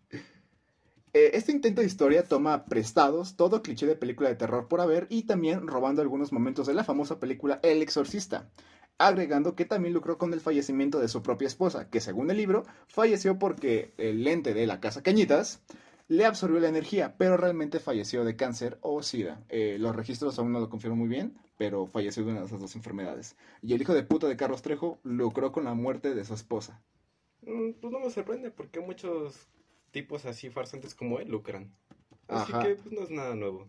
Eh, 1.15 1.37
este 1.37 1.53
intento 1.53 1.83
de 1.83 1.87
historia 1.87 2.25
toma 2.25 2.65
prestados 2.65 3.37
todo 3.37 3.63
cliché 3.63 3.85
de 3.85 3.97
película 3.97 4.31
de 4.31 4.35
terror 4.35 4.67
por 4.67 4.81
haber 4.81 5.07
y 5.11 5.25
también 5.25 5.67
robando 5.67 6.01
algunos 6.01 6.33
momentos 6.33 6.67
de 6.67 6.73
la 6.73 6.85
famosa 6.85 7.21
película 7.21 7.61
El 7.63 7.83
Exorcista, 7.83 8.49
agregando 9.07 9.55
que 9.55 9.65
también 9.65 9.95
lucró 9.95 10.19
con 10.19 10.33
el 10.33 10.41
fallecimiento 10.41 11.01
de 11.01 11.09
su 11.09 11.23
propia 11.23 11.49
esposa, 11.49 11.89
que 11.91 12.01
según 12.01 12.31
el 12.31 12.37
libro 12.37 12.65
falleció 12.87 13.39
porque 13.39 13.93
el 13.99 14.25
lente 14.25 14.55
de 14.55 14.67
la 14.67 14.81
casa 14.81 15.03
Cañitas 15.03 15.63
le 16.09 16.27
absorbió 16.27 16.61
la 16.61 16.69
energía, 16.69 17.15
pero 17.17 17.37
realmente 17.37 17.81
falleció 17.81 18.25
de 18.25 18.37
cáncer 18.37 18.79
o 18.83 19.03
sida. 19.03 19.43
Eh, 19.49 19.77
los 19.79 19.97
registros 19.97 20.39
aún 20.39 20.53
no 20.53 20.61
lo 20.61 20.69
confirman 20.69 20.99
muy 20.99 21.09
bien, 21.09 21.39
pero 21.57 21.87
falleció 21.87 22.25
de 22.25 22.33
una 22.33 22.41
de 22.41 22.47
esas 22.47 22.61
dos 22.61 22.77
enfermedades. 22.77 23.37
Y 23.63 23.73
el 23.73 23.81
hijo 23.81 23.95
de 23.95 24.03
puta 24.03 24.27
de 24.27 24.37
Carlos 24.37 24.63
Trejo 24.63 24.99
lucró 25.05 25.53
con 25.53 25.65
la 25.65 25.75
muerte 25.75 26.15
de 26.15 26.25
su 26.25 26.35
esposa. 26.35 26.83
Mm, 27.43 27.73
pues 27.81 27.93
no 27.93 28.01
me 28.01 28.11
sorprende 28.11 28.51
porque 28.51 28.81
muchos 28.81 29.49
tipos 29.91 30.27
así 30.27 30.51
farsantes 30.51 30.95
como 30.95 31.19
él 31.19 31.29
lucran. 31.29 31.73
Así 32.29 32.53
Ajá. 32.53 32.63
que 32.63 32.75
pues 32.77 32.93
no 32.93 33.03
es 33.03 33.11
nada 33.11 33.35
nuevo. 33.35 33.69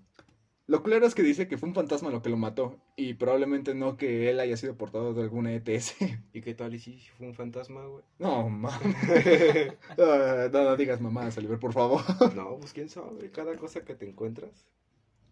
Lo 0.66 0.82
claro 0.82 1.06
es 1.06 1.14
que 1.14 1.24
dice 1.24 1.50
que 1.50 1.58
fue 1.58 1.68
un 1.68 1.76
fantasma 1.76 2.10
lo 2.10 2.22
que 2.22 2.30
lo 2.30 2.38
mató 2.38 2.80
y 2.96 3.16
probablemente 3.16 3.76
no 3.76 3.98
que 3.98 4.30
él 4.30 4.40
haya 4.40 4.56
sido 4.56 4.78
portador 4.78 5.14
de 5.14 5.24
alguna 5.24 5.54
ETS. 5.54 5.96
¿Y 6.34 6.42
qué 6.42 6.54
tal 6.54 6.74
y 6.74 6.80
si 6.80 7.00
fue 7.18 7.28
un 7.28 7.34
fantasma, 7.34 7.86
güey? 7.86 8.04
No, 8.20 8.50
mames. 8.50 8.80
Ah, 9.98 10.50
no, 10.52 10.64
no 10.64 10.76
digas 10.78 11.02
mamadas, 11.02 11.38
Oliver, 11.38 11.60
por 11.60 11.74
favor. 11.74 12.02
no, 12.36 12.58
pues 12.58 12.72
quién 12.74 12.90
sabe, 12.90 13.30
cada 13.32 13.56
cosa 13.58 13.84
que 13.84 13.96
te 13.96 14.08
encuentras. 14.08 14.66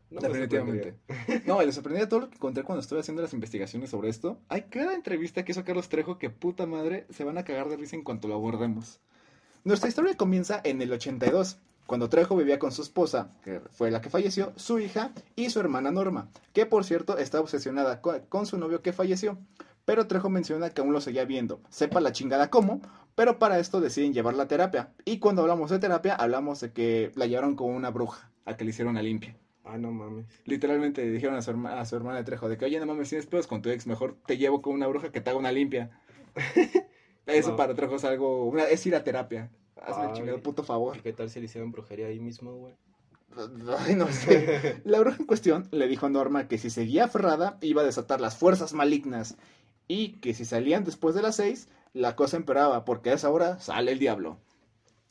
No 0.10 0.20
me 0.20 0.28
Definitivamente. 0.28 0.96
No, 1.46 1.62
le 1.62 1.72
sorprendía 1.72 2.10
todo 2.10 2.22
lo 2.22 2.30
que 2.30 2.36
encontré 2.36 2.64
cuando 2.64 2.82
estuve 2.82 3.00
haciendo 3.00 3.22
las 3.22 3.34
investigaciones 3.34 3.90
sobre 3.90 4.10
esto. 4.10 4.38
Hay 4.50 4.64
cada 4.64 4.94
entrevista 4.94 5.46
que 5.46 5.54
hizo 5.54 5.64
Carlos 5.64 5.88
Trejo 5.88 6.18
que 6.18 6.30
puta 6.30 6.66
madre 6.66 7.06
se 7.10 7.24
van 7.24 7.38
a 7.38 7.46
cagar 7.46 7.70
de 7.70 7.78
risa 7.78 7.96
en 7.96 8.04
cuanto 8.04 8.28
lo 8.28 8.36
abordemos. 8.36 9.00
Nuestra 9.64 9.88
historia 9.88 10.18
comienza 10.18 10.60
en 10.66 10.82
el 10.82 10.92
82, 10.92 11.60
cuando 11.92 12.08
Trejo 12.08 12.38
vivía 12.38 12.58
con 12.58 12.72
su 12.72 12.82
esposa, 12.84 13.34
que 13.44 13.60
fue 13.70 13.92
la 13.92 14.00
que 14.00 14.10
falleció, 14.10 14.54
su 14.56 14.80
hija 14.80 15.12
y 15.36 15.50
su 15.50 15.60
hermana 15.60 15.92
Norma, 15.92 16.30
que 16.54 16.66
por 16.66 16.86
cierto 16.86 17.18
está 17.18 17.42
obsesionada 17.42 18.00
co- 18.00 18.22
con 18.30 18.46
su 18.46 18.58
novio 18.58 18.82
que 18.82 18.94
falleció. 18.94 19.38
Pero 19.84 20.08
Trejo 20.08 20.30
menciona 20.30 20.70
que 20.70 20.80
aún 20.80 20.94
lo 20.94 21.02
seguía 21.02 21.26
viendo, 21.26 21.60
sepa 21.70 22.00
la 22.00 22.14
chingada 22.14 22.50
cómo, 22.50 22.80
pero 23.14 23.40
para 23.40 23.60
esto 23.60 23.82
deciden 23.82 24.14
llevarla 24.14 24.44
a 24.44 24.48
terapia. 24.48 24.94
Y 25.04 25.20
cuando 25.20 25.42
hablamos 25.42 25.70
de 25.70 25.80
terapia, 25.80 26.16
hablamos 26.16 26.62
de 26.62 26.72
que 26.72 27.12
la 27.16 27.26
llevaron 27.26 27.58
con 27.58 27.72
una 27.72 27.90
bruja, 27.90 28.32
a 28.46 28.56
que 28.56 28.64
le 28.64 28.70
hicieron 28.70 28.92
una 28.92 29.02
limpia. 29.02 29.36
Ah, 29.66 29.78
no 29.78 29.92
mames. 29.92 30.28
Literalmente 30.46 31.04
le 31.04 31.12
dijeron 31.12 31.36
a 31.36 31.42
su, 31.42 31.52
herma- 31.52 31.78
a 31.78 31.86
su 31.86 31.98
hermana 31.98 32.20
de 32.20 32.24
Trejo 32.24 32.48
de 32.48 32.58
que, 32.58 32.64
oye, 32.64 32.80
no 32.80 32.86
mames, 32.86 33.10
tienes 33.10 33.28
pedos 33.28 33.48
con 33.48 33.62
tu 33.62 33.70
ex, 33.70 33.86
mejor 33.86 34.16
te 34.26 34.38
llevo 34.38 34.62
con 34.62 34.74
una 34.76 34.88
bruja 34.88 35.12
que 35.12 35.20
te 35.20 35.30
haga 35.30 35.38
una 35.40 35.52
limpia. 35.52 35.92
Eso 37.26 37.50
No. 37.52 37.56
para 37.58 37.76
Trejo 37.76 37.98
es 37.98 38.06
algo, 38.06 38.46
una- 38.46 38.64
es 38.64 38.86
ir 38.86 38.96
a 38.96 39.04
terapia. 39.04 39.50
Hazme 39.82 40.06
el 40.06 40.14
chingado 40.14 40.42
puto 40.42 40.64
favor. 40.64 40.98
¿Y 40.98 41.02
qué 41.02 41.14
tal 41.14 41.30
si 41.30 41.40
le 41.40 41.46
hicieron 41.46 41.72
brujería 41.72 42.08
ahí 42.08 42.20
mismo, 42.20 42.54
güey? 42.54 42.74
Ay, 43.80 43.96
no 43.96 44.08
sé. 44.12 44.82
La 44.86 45.00
bruja 45.00 45.18
en 45.20 45.26
cuestión 45.26 45.68
le 45.72 45.88
dijo 45.88 46.06
a 46.06 46.10
Norma 46.10 46.48
que 46.48 46.58
si 46.58 46.70
seguía 46.70 47.06
aferrada 47.06 47.58
iba 47.62 47.82
a 47.82 47.86
desatar 47.86 48.22
las 48.22 48.36
fuerzas 48.36 48.74
malignas 48.74 49.38
y 49.88 50.20
que 50.20 50.34
si 50.34 50.46
salían 50.46 50.84
después 50.84 51.16
de 51.16 51.22
las 51.22 51.36
seis, 51.36 51.68
la 51.94 52.16
cosa 52.16 52.38
empeoraba 52.38 52.86
porque 52.86 53.10
a 53.10 53.14
esa 53.14 53.30
hora 53.30 53.60
sale 53.60 53.92
el 53.92 54.00
diablo. 54.00 54.38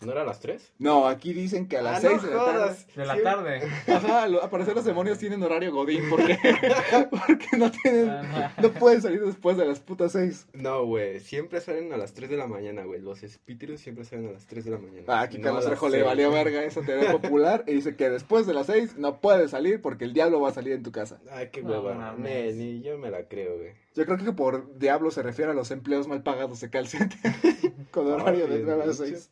¿No 0.02 0.12
era 0.12 0.22
a 0.22 0.24
las 0.24 0.40
tres? 0.40 0.72
No, 0.78 1.06
aquí 1.06 1.34
dicen 1.34 1.68
que 1.68 1.76
a 1.76 1.82
las 1.82 1.98
Ah, 2.02 2.08
seis 2.08 2.22
no 2.22 2.28
de 2.28 2.34
la 2.34 2.44
tarde. 2.46 2.76
De 2.96 3.04
la 3.06 3.22
tarde. 3.22 3.60
Ajá, 3.86 4.28
lo- 4.28 4.42
al 4.42 4.48
parecer 4.48 4.74
los 4.74 4.84
demonios 4.86 5.18
tienen 5.18 5.42
horario 5.42 5.72
godín 5.74 6.04
porque, 6.08 6.38
porque 7.10 7.56
no 7.58 7.70
tienen, 7.70 8.08
Ajá. 8.08 8.54
no 8.62 8.72
pueden 8.72 9.02
salir 9.02 9.20
después 9.24 9.58
de 9.58 9.66
las 9.66 9.78
putas 9.80 10.12
seis. 10.12 10.46
No, 10.54 10.86
güey, 10.86 11.20
siempre 11.20 11.60
salen 11.60 11.92
a 11.92 11.98
las 11.98 12.14
3 12.14 12.30
de 12.30 12.36
la 12.38 12.46
mañana, 12.46 12.84
güey. 12.84 13.00
Los 13.02 13.22
espíritus 13.22 13.80
siempre 13.80 14.04
salen 14.06 14.28
a 14.28 14.32
las 14.32 14.46
3 14.46 14.64
de 14.64 14.70
la 14.70 14.78
mañana. 14.78 15.04
Ah, 15.08 15.20
aquí 15.20 15.36
No 15.36 15.44
Carlos 15.44 15.66
Trejo 15.66 15.88
le 15.90 16.02
valió 16.02 16.30
verga 16.32 16.64
esa 16.64 16.80
teoría 16.80 17.12
popular 17.20 17.64
y 17.66 17.74
dice 17.74 17.94
que 17.94 18.08
después 18.08 18.46
de 18.46 18.54
las 18.54 18.66
seis 18.66 18.96
no 18.96 19.20
puedes 19.20 19.50
salir 19.50 19.82
porque 19.82 20.04
el 20.04 20.14
diablo 20.14 20.40
va 20.40 20.48
a 20.48 20.54
salir 20.54 20.72
en 20.72 20.82
tu 20.82 20.92
casa. 20.92 21.20
Ay, 21.30 21.50
qué 21.52 21.62
No 21.62 21.72
hueva. 21.72 21.94
mames. 21.94 22.20
Ne, 22.20 22.52
ni 22.54 22.80
yo 22.80 22.96
me 22.96 23.10
la 23.10 23.24
creo, 23.28 23.58
güey. 23.58 23.72
Yo 23.94 24.06
creo 24.06 24.16
que 24.18 24.32
por 24.32 24.78
diablo 24.78 25.10
se 25.10 25.22
refiere 25.22 25.50
a 25.50 25.54
los 25.54 25.70
empleos 25.72 26.06
mal 26.08 26.22
pagados 26.22 26.60
de 26.60 26.70
call 26.70 26.86
center 26.86 27.18
con 27.90 28.06
horario 28.10 28.46
Ay, 28.48 28.58
de 28.58 28.62
9 28.64 28.82
a 28.82 28.86
bicho. 28.86 29.04
6. 29.04 29.30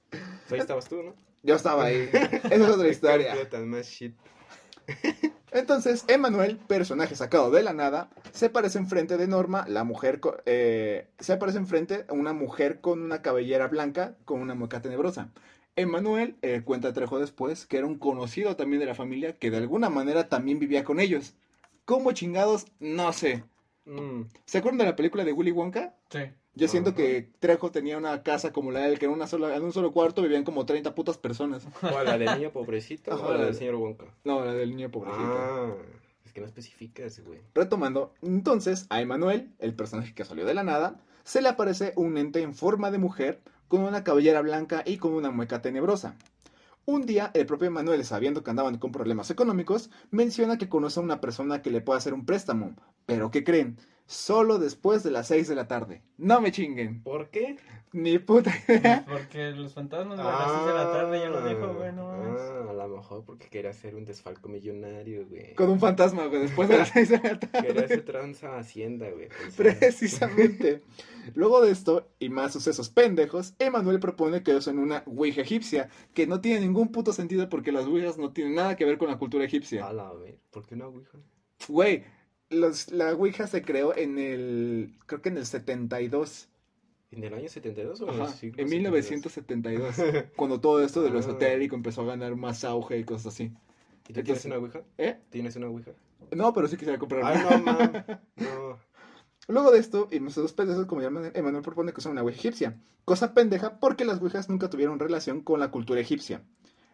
Pues 0.48 0.60
ahí 0.60 0.60
estabas 0.60 0.88
tú, 0.88 1.02
¿no? 1.02 1.14
Yo 1.42 1.54
estaba 1.54 1.84
ahí. 1.84 2.08
Esa 2.12 2.54
es 2.54 2.68
otra 2.68 2.88
historia. 2.88 3.34
Qué 3.34 3.44
tan 3.46 3.68
más 3.68 3.86
shit. 3.86 4.14
Entonces, 5.50 6.04
Emanuel, 6.08 6.56
personaje 6.56 7.14
sacado 7.14 7.50
de 7.50 7.62
la 7.62 7.72
nada, 7.72 8.10
se 8.32 8.46
aparece 8.46 8.78
enfrente 8.78 9.16
de 9.16 9.26
Norma, 9.26 9.64
la 9.68 9.84
mujer, 9.84 10.20
eh, 10.46 11.08
se 11.18 11.32
aparece 11.32 11.58
enfrente 11.58 12.04
a 12.08 12.12
una 12.12 12.32
mujer 12.32 12.80
con 12.80 13.02
una 13.02 13.22
cabellera 13.22 13.68
blanca, 13.68 14.16
con 14.24 14.40
una 14.40 14.54
mueca 14.54 14.82
tenebrosa. 14.82 15.30
Emanuel 15.76 16.36
eh, 16.42 16.62
cuenta 16.64 16.92
Trejo 16.92 17.20
después 17.20 17.66
que 17.66 17.78
era 17.78 17.86
un 17.86 17.98
conocido 17.98 18.56
también 18.56 18.80
de 18.80 18.86
la 18.86 18.96
familia 18.96 19.38
que 19.38 19.50
de 19.50 19.58
alguna 19.58 19.88
manera 19.88 20.28
también 20.28 20.58
vivía 20.58 20.84
con 20.84 20.98
ellos. 20.98 21.34
¿Cómo 21.84 22.12
chingados? 22.12 22.66
No 22.80 23.12
sé. 23.12 23.44
Mm, 23.84 24.22
¿Se 24.44 24.58
acuerdan 24.58 24.78
de 24.78 24.84
la 24.86 24.96
película 24.96 25.24
de 25.24 25.32
Willy 25.32 25.52
Wonka? 25.52 25.94
Sí. 26.10 26.20
Yo 26.58 26.68
siento 26.68 26.94
que 26.94 27.30
Trejo 27.38 27.70
tenía 27.70 27.96
una 27.96 28.22
casa 28.22 28.52
como 28.52 28.70
la 28.72 28.80
de 28.80 28.88
él, 28.92 28.98
que 28.98 29.06
en, 29.06 29.12
una 29.12 29.26
sola, 29.26 29.54
en 29.54 29.62
un 29.62 29.72
solo 29.72 29.92
cuarto 29.92 30.22
vivían 30.22 30.44
como 30.44 30.66
30 30.66 30.94
putas 30.94 31.16
personas. 31.18 31.66
¿O 31.82 32.02
la 32.02 32.18
del 32.18 32.34
niño 32.38 32.50
pobrecito 32.50 33.12
Ajá, 33.12 33.26
o 33.26 33.30
la 33.32 33.38
la 33.38 33.44
del 33.44 33.52
de- 33.52 33.58
señor 33.58 33.76
Wonka? 33.76 34.04
No, 34.24 34.44
la 34.44 34.52
del 34.52 34.70
niño 34.70 34.90
pobrecito. 34.90 35.22
Ah, 35.24 35.72
es 36.24 36.32
que 36.32 36.40
no 36.40 36.46
especificas, 36.46 37.20
güey. 37.24 37.40
Retomando, 37.54 38.12
entonces 38.22 38.86
a 38.90 39.00
Emanuel, 39.00 39.52
el 39.60 39.74
personaje 39.74 40.14
que 40.14 40.24
salió 40.24 40.44
de 40.44 40.54
la 40.54 40.64
nada, 40.64 41.00
se 41.24 41.40
le 41.42 41.48
aparece 41.48 41.92
un 41.96 42.18
ente 42.18 42.42
en 42.42 42.54
forma 42.54 42.90
de 42.90 42.98
mujer 42.98 43.40
con 43.68 43.82
una 43.82 44.02
cabellera 44.02 44.40
blanca 44.42 44.82
y 44.84 44.96
con 44.98 45.12
una 45.12 45.30
mueca 45.30 45.62
tenebrosa. 45.62 46.16
Un 46.86 47.04
día, 47.04 47.30
el 47.34 47.44
propio 47.44 47.68
Emanuel, 47.68 48.02
sabiendo 48.04 48.42
que 48.42 48.48
andaban 48.50 48.78
con 48.78 48.92
problemas 48.92 49.30
económicos, 49.30 49.90
menciona 50.10 50.56
que 50.56 50.70
conoce 50.70 50.98
a 50.98 51.02
una 51.02 51.20
persona 51.20 51.60
que 51.60 51.70
le 51.70 51.82
puede 51.82 51.98
hacer 51.98 52.14
un 52.14 52.24
préstamo. 52.24 52.74
Pero 53.04 53.30
¿qué 53.30 53.44
creen? 53.44 53.76
Solo 54.08 54.58
después 54.58 55.02
de 55.02 55.10
las 55.10 55.26
6 55.26 55.48
de 55.48 55.54
la 55.54 55.68
tarde. 55.68 56.02
No 56.16 56.40
me 56.40 56.50
chinguen. 56.50 57.02
¿Por 57.02 57.28
qué? 57.28 57.58
Ni 57.92 58.18
puta 58.18 58.50
idea. 58.66 59.04
Porque 59.06 59.50
los 59.50 59.74
fantasmas 59.74 60.18
a 60.18 60.24
las 60.24 60.50
6 60.50 60.66
de 60.66 60.72
la 60.72 60.92
tarde 60.92 61.20
ya 61.20 61.28
lo 61.28 61.46
dijo, 61.46 61.74
güey, 61.74 61.92
no. 61.92 62.10
Ah, 62.10 62.70
a 62.70 62.72
lo 62.72 62.88
mejor 62.88 63.26
porque 63.26 63.50
quería 63.50 63.68
hacer 63.68 63.94
un 63.94 64.06
desfalco 64.06 64.48
millonario, 64.48 65.26
güey. 65.28 65.54
Con 65.56 65.68
un 65.68 65.78
fantasma, 65.78 66.24
güey, 66.24 66.40
después 66.40 66.70
de 66.70 66.78
las 66.78 66.88
6 66.88 67.08
de 67.10 67.16
la 67.16 67.38
tarde. 67.38 67.68
Quería 67.68 67.84
hacer 67.84 68.04
tranza 68.06 68.54
a 68.54 68.60
Hacienda, 68.60 69.10
güey. 69.10 69.28
Precisamente. 69.54 70.82
Luego 71.34 71.60
de 71.60 71.70
esto, 71.70 72.08
y 72.18 72.30
más 72.30 72.54
sucesos 72.54 72.88
pendejos, 72.88 73.56
Emanuel 73.58 74.00
propone 74.00 74.42
que 74.42 74.54
usen 74.54 74.78
una 74.78 75.02
Ouija 75.04 75.42
egipcia, 75.42 75.90
que 76.14 76.26
no 76.26 76.40
tiene 76.40 76.60
ningún 76.60 76.92
puto 76.92 77.12
sentido 77.12 77.46
porque 77.50 77.72
las 77.72 77.84
Ouijas 77.84 78.16
no 78.16 78.32
tienen 78.32 78.54
nada 78.54 78.74
que 78.74 78.86
ver 78.86 78.96
con 78.96 79.08
la 79.08 79.18
cultura 79.18 79.44
egipcia. 79.44 79.86
A 79.86 79.92
la 79.92 80.10
ver, 80.14 80.38
¿por 80.50 80.66
qué 80.66 80.76
una 80.76 80.86
ouija? 80.86 81.18
Güey, 81.68 82.04
los- 82.50 82.90
la 82.90 83.12
Ouija 83.14 83.46
se 83.46 83.62
creó 83.62 83.96
en 83.96 84.18
el, 84.18 84.94
creo 85.06 85.20
que 85.22 85.28
en 85.28 85.38
el 85.38 85.46
72, 85.46 86.48
¿En 87.10 87.24
el 87.24 87.32
año 87.32 87.48
72 87.48 88.00
o 88.02 88.12
en, 88.12 88.20
ajá, 88.20 88.32
siglo 88.32 88.62
en 88.62 88.68
72? 88.68 88.70
1972, 88.70 90.24
cuando 90.36 90.60
todo 90.60 90.82
esto 90.82 91.02
de 91.02 91.08
lo 91.10 91.16
Ah. 91.16 91.20
esotérico 91.20 91.74
empezó 91.74 92.02
a 92.02 92.06
ganar 92.06 92.36
más 92.36 92.64
auge 92.64 92.98
y 92.98 93.04
cosas 93.04 93.32
así. 93.34 93.44
¿Y 94.08 94.12
tú 94.12 94.20
Entonces- 94.20 94.24
tienes 94.42 94.44
una 94.44 94.56
ouija? 94.56 94.80
¿Eh? 94.98 95.18
¿Tienes 95.30 95.56
una 95.56 95.68
ouija? 95.68 95.92
No, 96.32 96.52
pero 96.52 96.68
sí 96.68 96.76
quisiera 96.76 96.98
comprar 96.98 97.22
una. 97.22 97.30
Ay, 97.30 97.62
no, 97.64 97.72
man. 97.72 98.20
No. 98.36 98.78
Luego 99.48 99.70
de 99.70 99.78
esto, 99.78 100.08
y 100.12 100.20
nuestros 100.20 100.52
pendejos, 100.52 100.84
como 100.84 101.00
llaman, 101.00 101.30
Emanuel 101.34 101.62
propone 101.62 101.92
que 101.92 102.00
usen 102.00 102.12
una 102.12 102.22
Ouija 102.22 102.38
egipcia. 102.38 102.76
Cosa 103.06 103.32
pendeja 103.32 103.80
porque 103.80 104.04
las 104.04 104.20
Ouijas 104.20 104.50
nunca 104.50 104.68
tuvieron 104.68 104.98
relación 104.98 105.40
con 105.40 105.58
la 105.60 105.70
cultura 105.70 106.00
egipcia. 106.00 106.42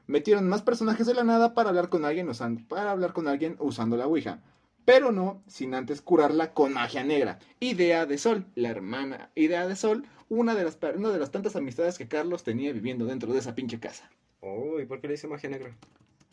Metieron 0.07 0.49
más 0.49 0.63
personajes 0.63 1.07
de 1.09 1.15
la 1.15 1.25
nada 1.25 1.55
para 1.55 1.71
hablar 1.71 1.89
con 1.89 2.05
alguien 2.05 2.29
usando, 2.29 2.61
para 2.69 2.93
hablar 2.93 3.13
con 3.13 3.27
alguien 3.27 3.57
usando 3.59 3.97
la 3.97 4.07
Ouija. 4.07 4.41
Pero 4.85 5.13
no 5.13 5.43
sin 5.47 5.75
antes 5.75 6.03
curarla 6.03 6.53
con 6.53 6.73
magia 6.73 7.05
negra. 7.05 7.39
Idea 7.61 8.07
de 8.07 8.19
Sol, 8.19 8.47
la 8.55 8.71
hermana 8.71 9.31
Idea 9.35 9.67
de 9.67 9.77
Sol, 9.77 10.07
una 10.29 10.55
de 10.55 10.65
las, 10.65 10.79
una 10.97 11.11
de 11.11 11.19
las 11.19 11.31
tantas 11.31 11.57
amistades 11.57 11.99
que 11.99 12.09
Carlos 12.09 12.45
tenía 12.45 12.73
viviendo 12.73 13.07
dentro 13.07 13.33
de 13.33 13.39
esa 13.39 13.55
pinche 13.55 13.81
casa. 13.81 14.11
Oh, 14.41 14.81
¿y 14.81 14.87
por 14.87 15.01
qué 15.01 15.09
le 15.09 15.15
dice 15.15 15.29
magia 15.29 15.49
negra? 15.49 15.75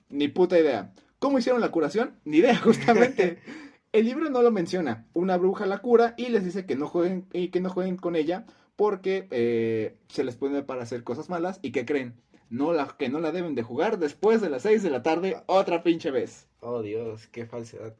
Ni 0.09 0.27
puta 0.27 0.59
idea. 0.59 0.93
¿Cómo 1.19 1.39
hicieron 1.39 1.61
la 1.61 1.71
curación? 1.71 2.19
Ni 2.25 2.37
idea, 2.37 2.57
justamente. 2.63 3.39
El 3.93 4.05
libro 4.05 4.29
no 4.29 4.41
lo 4.41 4.51
menciona. 4.51 5.05
Una 5.13 5.37
bruja 5.37 5.65
la 5.65 5.79
cura 5.79 6.13
y 6.17 6.29
les 6.29 6.43
dice 6.43 6.65
que 6.65 6.75
no 6.75 6.87
jueguen, 6.87 7.27
y 7.33 7.49
que 7.49 7.59
no 7.59 7.69
jueguen 7.69 7.97
con 7.97 8.15
ella 8.15 8.45
porque 8.75 9.27
eh, 9.31 9.97
se 10.07 10.23
les 10.23 10.35
pone 10.37 10.63
para 10.63 10.83
hacer 10.83 11.03
cosas 11.03 11.29
malas 11.29 11.59
y 11.61 11.71
que 11.71 11.85
creen 11.85 12.15
no 12.51 12.73
la, 12.73 12.95
que 12.97 13.09
no 13.09 13.19
la 13.19 13.31
deben 13.31 13.55
de 13.55 13.63
jugar 13.63 13.97
después 13.97 14.41
de 14.41 14.49
las 14.49 14.63
6 14.63 14.83
de 14.83 14.89
la 14.89 15.01
tarde 15.01 15.41
otra 15.47 15.83
pinche 15.83 16.11
vez. 16.11 16.47
Oh, 16.59 16.81
Dios, 16.81 17.27
qué 17.27 17.45
falsedad. 17.45 17.95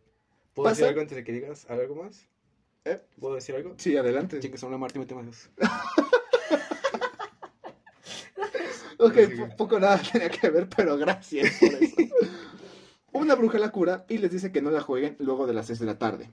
¿Puedo 0.54 0.66
¿Pasa? 0.66 0.76
decir 0.76 0.88
algo 0.90 1.02
antes 1.02 1.16
de 1.16 1.24
que 1.24 1.32
digas 1.32 1.70
algo 1.70 1.96
más? 1.96 2.28
¿Eh? 2.86 3.00
¿Puedo 3.20 3.36
decir 3.36 3.56
algo? 3.56 3.76
Sí, 3.78 3.96
adelante. 3.96 4.40
Chingue 4.40 4.58
son 4.58 4.70
una 4.70 4.78
Martín 4.78 5.02
Matemáticos. 5.02 5.50
Ok, 9.04 9.18
poco 9.58 9.80
nada 9.80 10.00
tenía 10.12 10.30
que 10.30 10.48
ver, 10.52 10.70
pero 10.70 10.96
gracias 10.96 11.58
por 11.60 11.74
eso. 11.74 11.96
Una 13.14 13.34
bruja 13.34 13.58
la 13.58 13.72
cura 13.72 14.06
y 14.08 14.20
les 14.20 14.32
dice 14.32 14.52
que 14.52 14.62
no 14.62 14.70
la 14.70 14.82
jueguen 14.82 15.16
luego 15.20 15.48
de 15.48 15.54
las 15.54 15.66
6 15.66 15.80
de 15.80 15.86
la 15.88 15.98
tarde. 15.98 16.30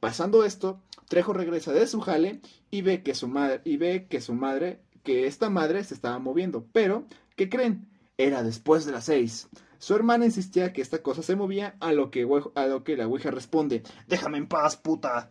Pasando 0.00 0.42
esto, 0.44 0.80
Trejo 1.08 1.34
regresa 1.34 1.72
de 1.72 1.86
su 1.86 2.00
jale 2.00 2.40
y 2.70 2.80
ve 2.80 3.02
que 3.02 3.14
su 3.14 3.28
madre, 3.28 3.60
y 3.64 3.76
ve 3.76 4.06
que 4.08 4.22
su 4.22 4.32
madre, 4.32 4.80
que 5.04 5.26
esta 5.26 5.50
madre 5.50 5.84
se 5.84 5.92
estaba 5.92 6.18
moviendo, 6.18 6.66
pero, 6.72 7.04
¿qué 7.36 7.50
creen? 7.50 7.86
Era 8.16 8.42
después 8.42 8.86
de 8.86 8.92
las 8.92 9.04
6. 9.04 9.48
Su 9.78 9.94
hermana 9.94 10.24
insistía 10.24 10.72
que 10.72 10.82
esta 10.82 11.02
cosa 11.02 11.22
se 11.22 11.36
movía, 11.36 11.76
a 11.80 11.92
lo 11.92 12.10
que, 12.10 12.26
a 12.54 12.66
lo 12.66 12.84
que 12.84 12.96
la 12.96 13.06
Ouija 13.06 13.30
responde, 13.30 13.82
déjame 14.06 14.38
en 14.38 14.46
paz, 14.46 14.76
puta. 14.76 15.30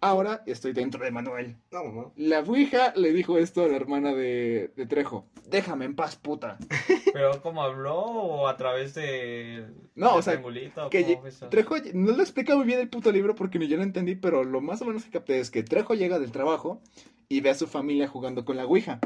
Ahora 0.00 0.44
estoy 0.46 0.72
dentro 0.72 1.04
de 1.04 1.10
Manuel. 1.10 1.56
No, 1.72 1.84
mamá. 1.84 2.12
La 2.16 2.40
Ouija 2.40 2.92
le 2.94 3.12
dijo 3.12 3.36
esto 3.36 3.64
a 3.64 3.68
la 3.68 3.74
hermana 3.74 4.14
de, 4.14 4.70
de 4.76 4.86
Trejo, 4.86 5.26
déjame 5.48 5.86
en 5.86 5.96
paz, 5.96 6.14
puta. 6.14 6.56
Pero 7.12 7.42
¿cómo 7.42 7.62
habló 7.62 7.96
o 7.96 8.48
a 8.48 8.56
través 8.56 8.94
de 8.94 9.66
No, 9.96 10.10
del 10.10 10.18
o 10.18 10.22
sea, 10.22 10.40
o 10.84 10.90
que? 10.90 11.18
Trejo 11.50 11.76
no 11.94 12.12
lo 12.12 12.22
explica 12.22 12.54
muy 12.54 12.64
bien 12.64 12.78
el 12.78 12.88
puto 12.88 13.10
libro 13.10 13.34
porque 13.34 13.58
ni 13.58 13.66
yo 13.66 13.76
lo 13.76 13.82
entendí, 13.82 14.14
pero 14.14 14.44
lo 14.44 14.60
más 14.60 14.80
o 14.82 14.84
menos 14.84 15.04
que 15.04 15.10
capté 15.10 15.40
es 15.40 15.50
que 15.50 15.64
Trejo 15.64 15.94
llega 15.94 16.20
del 16.20 16.30
trabajo 16.30 16.80
y 17.28 17.40
ve 17.40 17.50
a 17.50 17.54
su 17.54 17.66
familia 17.66 18.06
jugando 18.06 18.44
con 18.44 18.56
la 18.56 18.66
Ouija 18.66 19.00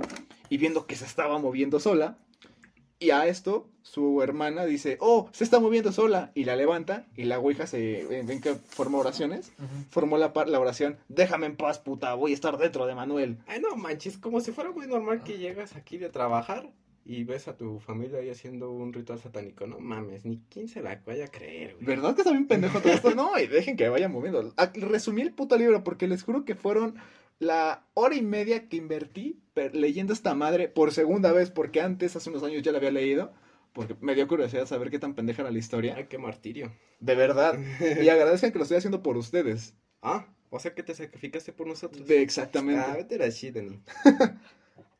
y 0.50 0.59
viendo 0.59 0.87
que 0.87 0.97
se 0.97 1.07
estaba 1.07 1.38
moviendo 1.38 1.81
sola 1.81 2.19
Y 3.03 3.11
a 3.11 3.27
esto, 3.27 3.69
su 3.83 4.23
hermana 4.23 4.65
dice, 4.65 4.97
oh, 5.01 5.29
se 5.33 5.43
está 5.43 5.59
moviendo 5.59 5.91
sola. 5.91 6.31
Y 6.37 6.45
la 6.45 6.55
levanta 6.55 7.05
y 7.17 7.25
la 7.25 7.41
ouija 7.41 7.67
se... 7.67 8.07
¿Ven 8.25 8.41
que 8.41 8.55
forma 8.55 8.99
oraciones? 8.99 9.53
Formó 9.91 10.19
la, 10.19 10.33
la 10.47 10.61
oración, 10.61 10.99
déjame 11.09 11.47
en 11.47 11.57
paz, 11.57 11.81
puta, 11.81 12.15
voy 12.15 12.31
a 12.31 12.35
estar 12.35 12.59
dentro 12.59 12.87
de 12.87 12.95
Manuel. 12.95 13.39
Ay, 13.49 13.61
no 13.61 13.75
manches, 13.75 14.19
como 14.19 14.41
si 14.41 14.53
fuera 14.53 14.71
muy 14.71 14.87
normal 14.87 15.25
que 15.25 15.39
llegas 15.39 15.75
aquí 15.75 15.99
de 15.99 16.11
trabajar 16.11 16.71
y 17.05 17.25
ves 17.25 17.49
a 17.49 17.57
tu 17.57 17.81
familia 17.81 18.21
ahí 18.21 18.31
haciendo 18.31 18.71
un 18.71 18.93
ritual 18.93 19.19
satánico. 19.19 19.67
No 19.67 19.81
mames, 19.81 20.25
ni 20.25 20.41
quién 20.49 20.69
se 20.69 20.81
la 20.81 21.03
vaya 21.05 21.25
a 21.25 21.29
creer, 21.29 21.75
güey. 21.75 21.87
¿Verdad 21.87 22.15
que 22.15 22.21
está 22.21 22.31
bien 22.31 22.47
pendejo 22.47 22.81
todo 22.81 22.93
esto? 22.93 23.15
No, 23.17 23.37
y 23.37 23.49
dejen 23.49 23.77
que 23.77 23.89
vaya 23.89 24.09
moviendo. 24.09 24.55
Resumí 24.75 25.23
el 25.23 25.33
puto 25.33 25.59
libro 25.59 25.83
porque 25.83 26.07
les 26.07 26.23
juro 26.23 26.45
que 26.45 26.55
fueron 26.55 26.95
la 27.43 27.87
hora 27.95 28.15
y 28.15 28.23
media 28.23 28.69
que 28.69 28.77
invertí 28.77 29.43
leyendo 29.73 30.13
esta 30.13 30.35
madre 30.35 30.69
por 30.69 30.93
segunda 30.93 31.33
vez, 31.33 31.51
porque 31.51 31.81
antes, 31.81 32.15
hace 32.17 32.31
unos 32.31 32.43
años 32.43 32.63
ya 32.63 32.73
la 32.73 32.79
había 32.79 32.91
leído, 32.91 33.33
porque 33.73 33.97
me 34.01 34.15
dio 34.15 34.29
curiosidad 34.29 34.67
saber 34.67 34.91
qué 34.91 34.99
tan 34.99 35.15
pendeja 35.15 35.43
era 35.43 35.51
la 35.51 35.59
historia. 35.59 35.95
Ay, 35.97 36.07
qué 36.09 36.19
martirio. 36.19 36.73
De 37.01 37.15
verdad. 37.15 37.59
Y 38.01 38.09
agradezcan 38.09 38.53
que 38.53 38.59
lo 38.59 38.63
estoy 38.63 38.79
haciendo 38.79 39.03
por 39.03 39.17
ustedes. 39.17 39.75
Ah, 40.03 40.27
o 40.51 40.59
sea 40.61 40.75
que 40.75 40.83
te 40.83 40.95
sacrificaste 40.95 41.53
por 41.53 41.67
nosotros. 41.67 42.07
De 42.07 42.19
Ah, 42.19 42.23
exactamente. 42.23 42.93
vete 42.97 43.17
a 43.17 43.27
la. 43.27 44.41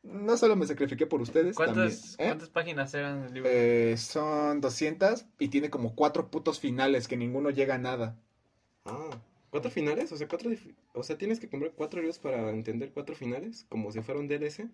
No 0.03 0.35
solo 0.35 0.57
me 0.57 0.65
sacrifiqué 0.65 1.05
por 1.07 1.21
ustedes, 1.21 1.55
también. 1.55 1.75
¿Cuántas, 1.77 2.13
¿eh? 2.15 2.25
¿Cuántas 2.25 2.49
páginas 2.49 2.93
eran 2.93 3.23
el 3.23 3.33
libro? 3.35 3.49
Eh, 3.49 3.95
son 3.95 4.59
200 4.59 5.25
y 5.39 5.47
tiene 5.47 5.69
como 5.69 5.95
cuatro 5.95 6.29
putos 6.29 6.59
finales 6.59 7.07
que 7.07 7.15
ninguno 7.15 7.51
llega 7.51 7.75
a 7.75 7.77
nada. 7.77 8.19
Ah, 8.83 9.17
¿cuatro 9.53 9.69
finales? 9.69 10.11
O 10.11 10.17
sea, 10.17 10.27
cuatro 10.27 10.49
o 10.95 11.03
sea, 11.03 11.15
tienes 11.15 11.39
que 11.39 11.47
comprar 11.47 11.73
cuatro 11.73 12.01
libros 12.01 12.17
para 12.17 12.49
entender 12.49 12.91
cuatro 12.91 13.13
finales, 13.13 13.67
como 13.69 13.91
si 13.91 14.01
fuera 14.01 14.19
un 14.19 14.27
DLC. 14.27 14.67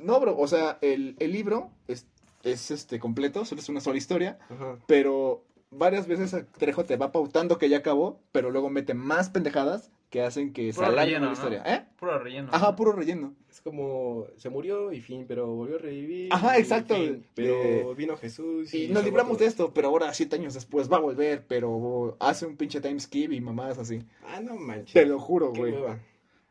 No, 0.00 0.18
bro, 0.18 0.36
o 0.36 0.48
sea, 0.48 0.78
el, 0.80 1.14
el 1.20 1.30
libro 1.30 1.70
es, 1.86 2.08
es 2.42 2.72
este 2.72 2.98
completo, 2.98 3.44
solo 3.44 3.60
es 3.60 3.68
una 3.68 3.80
sola 3.80 3.98
historia, 3.98 4.36
Ajá. 4.50 4.78
pero 4.88 5.44
varias 5.70 6.08
veces 6.08 6.34
Trejo 6.58 6.84
te 6.84 6.96
va 6.96 7.12
pautando 7.12 7.56
que 7.56 7.68
ya 7.68 7.78
acabó, 7.78 8.18
pero 8.32 8.50
luego 8.50 8.68
mete 8.68 8.94
más 8.94 9.30
pendejadas 9.30 9.92
que 10.10 10.22
hacen 10.22 10.52
que 10.52 10.72
se 10.72 10.76
Puro 10.76 10.86
alargue 10.88 11.14
relleno, 11.14 11.26
la 11.26 11.26
¿no? 11.26 11.32
historia. 11.32 11.62
¿Eh? 11.66 11.84
Puro 11.98 12.18
relleno. 12.18 12.48
Ajá, 12.52 12.76
puro 12.76 12.92
relleno. 12.92 13.34
Es 13.50 13.60
como 13.60 14.26
se 14.36 14.50
murió 14.50 14.92
y 14.92 15.00
fin, 15.00 15.24
pero 15.26 15.46
volvió 15.46 15.76
a 15.76 15.78
revivir. 15.78 16.32
Ajá, 16.32 16.58
exacto, 16.58 16.94
fin, 16.94 17.26
pero 17.34 17.94
vino 17.94 18.16
Jesús 18.16 18.72
y, 18.74 18.84
Y 18.84 18.88
nos 18.88 19.04
libramos 19.04 19.38
de 19.38 19.46
esto, 19.46 19.72
pero 19.74 19.88
ahora, 19.88 20.12
siete 20.14 20.36
años 20.36 20.54
después, 20.54 20.90
va 20.90 20.98
a 20.98 21.00
volver, 21.00 21.46
pero 21.46 22.16
hace 22.20 22.46
un 22.46 22.56
pinche 22.56 22.80
time 22.80 23.00
skip 23.00 23.32
y 23.32 23.40
mamadas 23.40 23.78
así. 23.78 24.02
Ah, 24.26 24.40
no 24.40 24.56
manches. 24.56 24.92
Te 24.92 25.06
lo 25.06 25.18
juro, 25.18 25.52
güey. 25.52 25.74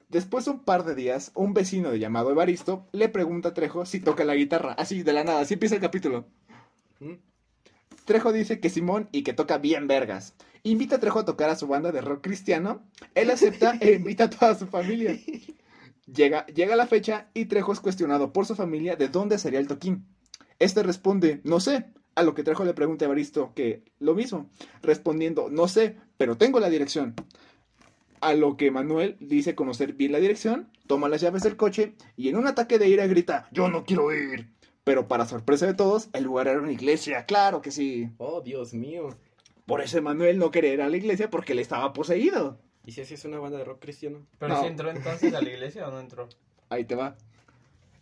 Después 0.10 0.46
de 0.46 0.52
un 0.52 0.60
par 0.60 0.86
de 0.86 0.94
días, 0.96 1.32
un 1.34 1.54
vecino 1.54 1.90
de 1.92 2.00
llamado 2.00 2.30
Evaristo 2.30 2.86
le 2.92 3.10
pregunta 3.10 3.50
a 3.50 3.54
Trejo 3.54 3.86
si 3.86 4.00
toca 4.00 4.24
la 4.24 4.36
guitarra. 4.36 4.74
Así, 4.74 5.02
de 5.04 5.14
la 5.14 5.24
nada, 5.24 5.40
así 5.42 5.56
empieza 5.56 5.76
el 5.76 5.82
capítulo. 5.82 6.26
¿Mm? 7.00 7.14
Trejo 8.06 8.32
dice 8.32 8.60
que 8.60 8.70
Simón 8.70 9.10
y 9.12 9.24
que 9.24 9.34
toca 9.34 9.58
bien 9.58 9.88
vergas. 9.88 10.36
Invita 10.66 10.96
a 10.96 11.00
Trejo 11.00 11.20
a 11.20 11.26
tocar 11.26 11.52
a 11.52 11.56
su 11.56 11.68
banda 11.68 11.92
de 11.92 12.02
rock 12.02 12.22
cristiano. 12.24 12.82
Él 13.14 13.30
acepta 13.30 13.78
e 13.80 13.94
invita 13.94 14.24
a 14.24 14.30
toda 14.32 14.56
su 14.56 14.66
familia. 14.66 15.16
Llega, 16.12 16.48
llega 16.48 16.76
la 16.76 16.88
fecha 16.88 17.30
y 17.36 17.46
Trejo 17.46 17.72
es 17.72 17.80
cuestionado 17.80 18.34
por 18.34 18.48
su 18.48 18.56
familia 18.56 18.96
de 18.96 19.08
dónde 19.08 19.38
sería 19.38 19.60
el 19.60 19.68
toquín. 19.68 20.08
Este 20.58 20.82
responde, 20.82 21.40
no 21.44 21.60
sé. 21.60 21.86
A 22.16 22.24
lo 22.24 22.34
que 22.34 22.42
Trejo 22.42 22.66
le 22.66 22.74
pregunta 22.74 23.06
a 23.06 23.08
Evaristo 23.08 23.54
que 23.54 23.84
lo 24.00 24.16
mismo, 24.16 24.50
respondiendo, 24.82 25.50
no 25.52 25.68
sé, 25.68 25.98
pero 26.18 26.36
tengo 26.36 26.60
la 26.60 26.72
dirección. 26.72 27.14
A 28.20 28.34
lo 28.34 28.58
que 28.58 28.72
Manuel 28.72 29.18
dice 29.20 29.54
conocer 29.54 29.94
bien 29.94 30.14
la 30.14 30.20
dirección, 30.20 30.72
toma 30.88 31.10
las 31.10 31.22
llaves 31.22 31.44
del 31.44 31.58
coche 31.58 31.94
y 32.18 32.30
en 32.30 32.38
un 32.38 32.48
ataque 32.48 32.80
de 32.80 32.90
ira 32.90 33.06
grita, 33.06 33.50
yo 33.52 33.68
no 33.68 33.84
quiero 33.84 34.12
ir. 34.12 34.50
Pero 34.84 35.08
para 35.08 35.28
sorpresa 35.28 35.68
de 35.68 35.76
todos, 35.76 36.10
el 36.14 36.24
lugar 36.24 36.48
era 36.48 36.60
una 36.60 36.72
iglesia, 36.72 37.26
claro 37.28 37.62
que 37.62 37.70
sí. 37.70 38.10
Oh, 38.18 38.42
Dios 38.42 38.74
mío. 38.74 39.10
Por 39.66 39.82
eso 39.82 40.02
Manuel 40.02 40.38
no 40.38 40.52
quería 40.52 40.74
ir 40.74 40.82
a 40.82 40.90
la 40.90 40.98
iglesia 40.98 41.30
porque 41.30 41.54
él 41.54 41.60
estaba 41.60 41.92
poseído. 41.94 42.60
¿Y 42.86 42.92
si 42.92 43.02
así 43.02 43.16
es 43.16 43.26
una 43.26 43.40
banda 43.40 43.58
de 43.58 43.64
rock 43.64 43.82
cristiano? 43.82 44.26
¿Pero 44.38 44.54
No. 44.54 44.62
si 44.62 44.68
entró 44.68 44.90
entonces 44.92 45.34
a 45.34 45.42
la 45.42 45.50
iglesia 45.50 45.88
o 45.88 45.92
no 45.92 46.00
entró? 46.00 46.30
Ahí 46.70 46.86
te 46.86 46.96
va. 46.96 47.16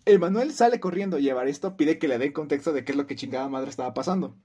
Emanuel 0.05 0.51
sale 0.51 0.81
corriendo 0.81 1.17
y 1.19 1.29
Evaristo 1.29 1.77
pide 1.77 1.97
que 1.97 2.09
le 2.09 2.17
den 2.17 2.33
contexto 2.33 2.73
de 2.73 2.83
qué 2.83 2.91
es 2.91 2.97
lo 2.97 3.07
que 3.07 3.15
chingada 3.15 3.47
madre 3.47 3.69
estaba 3.69 3.93
pasando. 3.93 4.35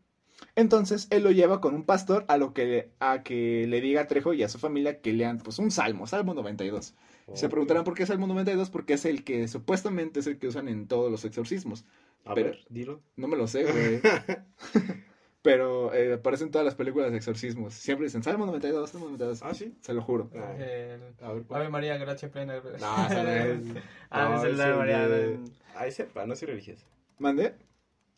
Entonces 0.54 1.08
él 1.10 1.24
lo 1.24 1.32
lleva 1.32 1.60
con 1.60 1.74
un 1.74 1.82
pastor 1.84 2.24
a 2.28 2.36
lo 2.36 2.54
que 2.54 2.90
a 3.00 3.24
que 3.24 3.66
le 3.66 3.80
diga 3.80 4.02
a 4.02 4.06
Trejo 4.06 4.32
y 4.34 4.44
a 4.44 4.48
su 4.48 4.58
familia 4.60 5.00
que 5.00 5.12
lean 5.12 5.38
pues 5.38 5.58
un 5.58 5.72
salmo, 5.72 6.06
Salmo 6.06 6.32
92. 6.34 6.94
Se 7.34 7.48
preguntarán 7.48 7.82
por 7.82 7.94
qué 7.94 8.04
es 8.04 8.08
Salmo 8.08 8.28
92 8.28 8.70
porque 8.70 8.94
es 8.94 9.04
el 9.04 9.24
que 9.24 9.48
supuestamente 9.48 10.20
es 10.20 10.28
el 10.28 10.38
que 10.38 10.46
usan 10.46 10.68
en 10.68 10.86
todos 10.86 11.10
los 11.10 11.24
exorcismos. 11.24 11.84
A 12.24 12.34
pero- 12.34 12.50
ver, 12.50 12.64
dilo. 12.68 13.00
No 13.16 13.26
me 13.26 13.36
lo 13.36 13.48
sé, 13.48 13.64
güey. 13.64 14.00
Pero 15.42 15.94
eh, 15.94 16.14
aparece 16.14 16.44
en 16.44 16.50
todas 16.50 16.64
las 16.64 16.74
películas 16.74 17.10
de 17.12 17.16
exorcismos. 17.16 17.72
Siempre 17.74 18.06
dicen 18.06 18.22
Salmo 18.22 18.44
92, 18.46 18.90
Salmo 18.90 19.06
92. 19.06 19.42
Ah, 19.42 19.54
sí. 19.54 19.74
Se 19.80 19.94
lo 19.94 20.02
juro. 20.02 20.30
Ay, 20.34 20.56
El... 20.62 21.02
a 21.20 21.32
ver, 21.32 21.44
¿cuál? 21.44 21.60
Ave 21.62 21.70
María, 21.70 21.96
gracia 21.96 22.30
plena. 22.30 22.56
No. 22.56 22.62
Ah, 24.10 24.28
No, 24.30 24.44
es 24.44 24.58
el 24.60 24.76
María. 24.76 25.06
de- 25.08 25.38
Ay, 25.76 25.92
sepa, 25.92 26.26
no 26.26 26.34
soy 26.34 26.48
religioso. 26.48 26.84
¿Mande? 27.18 27.54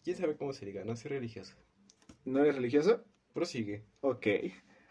¿Quién 0.02 0.16
sabe 0.16 0.36
cómo 0.36 0.52
se 0.54 0.64
diga? 0.64 0.82
No 0.84 0.96
soy 0.96 1.10
religioso. 1.10 1.54
¿No 2.24 2.40
eres 2.40 2.54
religioso? 2.56 3.04
Prosigue. 3.34 3.84
Ok. 4.00 4.26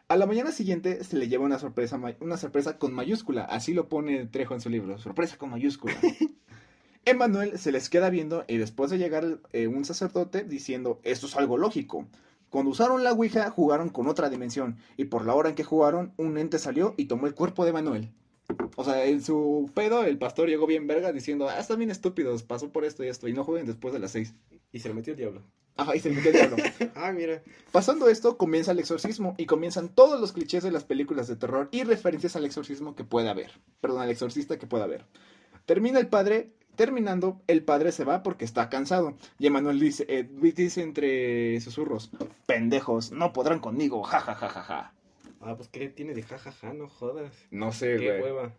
A 0.07 0.15
la 0.15 0.25
mañana 0.25 0.51
siguiente 0.51 1.03
se 1.03 1.17
le 1.17 1.27
lleva 1.27 1.45
una 1.45 1.59
sorpresa, 1.59 1.99
una 2.19 2.37
sorpresa 2.37 2.77
con 2.77 2.93
mayúscula. 2.93 3.43
Así 3.45 3.73
lo 3.73 3.89
pone 3.89 4.25
Trejo 4.27 4.53
en 4.53 4.61
su 4.61 4.69
libro. 4.69 4.97
Sorpresa 4.99 5.37
con 5.37 5.49
mayúscula. 5.51 5.95
Emmanuel 7.05 7.57
se 7.57 7.71
les 7.71 7.89
queda 7.89 8.09
viendo 8.09 8.45
y 8.47 8.57
después 8.57 8.91
de 8.91 8.97
llegar 8.97 9.39
eh, 9.53 9.67
un 9.67 9.85
sacerdote 9.85 10.43
diciendo, 10.43 10.99
esto 11.03 11.27
es 11.27 11.35
algo 11.35 11.57
lógico. 11.57 12.07
Cuando 12.49 12.71
usaron 12.71 13.03
la 13.03 13.13
Ouija 13.13 13.49
jugaron 13.51 13.89
con 13.89 14.07
otra 14.07 14.29
dimensión 14.29 14.77
y 14.97 15.05
por 15.05 15.25
la 15.25 15.35
hora 15.35 15.49
en 15.49 15.55
que 15.55 15.63
jugaron 15.63 16.13
un 16.17 16.37
ente 16.37 16.59
salió 16.59 16.95
y 16.97 17.05
tomó 17.05 17.27
el 17.27 17.35
cuerpo 17.35 17.65
de 17.65 17.73
Manuel. 17.73 18.11
O 18.75 18.83
sea, 18.83 19.05
en 19.05 19.23
su 19.23 19.69
pedo 19.73 20.03
el 20.03 20.17
pastor 20.17 20.49
llegó 20.49 20.65
bien 20.65 20.87
verga 20.87 21.11
diciendo, 21.11 21.47
ah, 21.47 21.59
están 21.59 21.77
bien 21.77 21.91
estúpidos, 21.91 22.43
pasó 22.43 22.71
por 22.71 22.85
esto 22.85 23.03
y 23.03 23.07
esto 23.07 23.27
y 23.27 23.33
no 23.33 23.43
jueguen 23.43 23.67
después 23.67 23.93
de 23.93 23.99
las 23.99 24.11
seis. 24.11 24.33
Y 24.71 24.79
se 24.79 24.89
le 24.89 24.95
metió 24.95 25.13
el 25.13 25.17
diablo. 25.17 25.43
Ajá, 25.77 25.95
y 25.95 25.99
se 25.99 26.09
le 26.09 26.15
metió 26.15 26.31
el 26.31 26.37
diablo. 26.37 26.57
Ah, 26.95 27.11
mira. 27.11 27.41
Pasando 27.71 28.09
esto, 28.09 28.37
comienza 28.37 28.71
el 28.71 28.79
exorcismo 28.79 29.35
y 29.37 29.45
comienzan 29.45 29.89
todos 29.89 30.19
los 30.19 30.33
clichés 30.33 30.63
de 30.63 30.71
las 30.71 30.83
películas 30.83 31.27
de 31.27 31.35
terror 31.35 31.69
y 31.71 31.83
referencias 31.83 32.35
al 32.35 32.45
exorcismo 32.45 32.95
que 32.95 33.03
pueda 33.03 33.31
haber. 33.31 33.51
Perdón, 33.79 34.01
al 34.01 34.09
exorcista 34.09 34.57
que 34.57 34.67
pueda 34.67 34.85
haber. 34.85 35.05
Termina 35.65 35.99
el 35.99 36.07
padre, 36.07 36.51
terminando, 36.79 37.41
el 37.47 37.61
padre 37.61 37.91
se 37.91 38.05
va 38.05 38.23
porque 38.23 38.45
está 38.45 38.69
cansado. 38.69 39.13
Y 39.37 39.47
Emanuel 39.47 39.81
dice, 39.81 40.05
eh, 40.07 40.23
dice 40.23 40.81
entre 40.81 41.59
susurros, 41.59 42.09
pendejos, 42.45 43.11
no 43.11 43.33
podrán 43.33 43.59
conmigo, 43.59 44.01
ja 44.03 44.21
ja 44.21 44.33
ja 44.33 44.47
ja 44.47 44.63
ja. 44.63 44.93
Ah, 45.41 45.55
pues 45.57 45.67
¿qué 45.67 45.89
tiene 45.89 46.13
de 46.13 46.23
jajaja? 46.23 46.73
No 46.73 46.87
jodas. 46.87 47.33
No 47.51 47.73
sé, 47.73 47.97
Qué 47.97 48.07
güey. 48.07 48.21
hueva. 48.21 48.53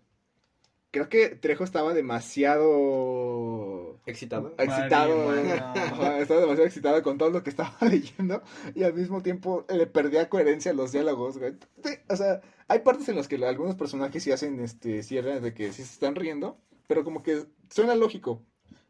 Creo 0.90 1.09
que 1.09 1.30
Trejo 1.30 1.64
estaba 1.64 1.94
demasiado 1.94 3.98
¿Excitado? 4.04 4.54
excitado. 4.59 5.30
Ajá, 5.30 6.18
estaba 6.20 6.40
demasiado 6.40 6.66
excitado 6.66 7.02
con 7.02 7.16
todo 7.16 7.30
lo 7.30 7.42
que 7.42 7.48
estaba 7.48 7.74
leyendo 7.88 8.42
y 8.74 8.83
al 8.83 8.92
mismo 8.92 9.22
tiempo 9.22 9.64
le 9.70 9.87
perdía 9.87 10.28
coherencia 10.28 10.72
a 10.72 10.74
los 10.74 10.92
diálogos, 10.92 11.38
güey. 11.38 11.54
O 12.11 12.16
sea, 12.16 12.42
hay 12.68 12.80
partes 12.80 13.09
en 13.09 13.16
las 13.16 13.28
que 13.28 13.42
algunos 13.42 13.76
personajes 13.76 14.22
sí 14.22 14.30
hacen 14.30 14.61
este 14.61 15.02
cierre 15.02 15.40
de 15.40 15.54
que 15.54 15.72
sí 15.72 15.85
se 15.85 15.94
están 15.94 16.16
riendo, 16.16 16.59
pero 16.90 17.05
como 17.05 17.22
que 17.22 17.44
suena 17.70 17.94
lógico. 17.94 18.42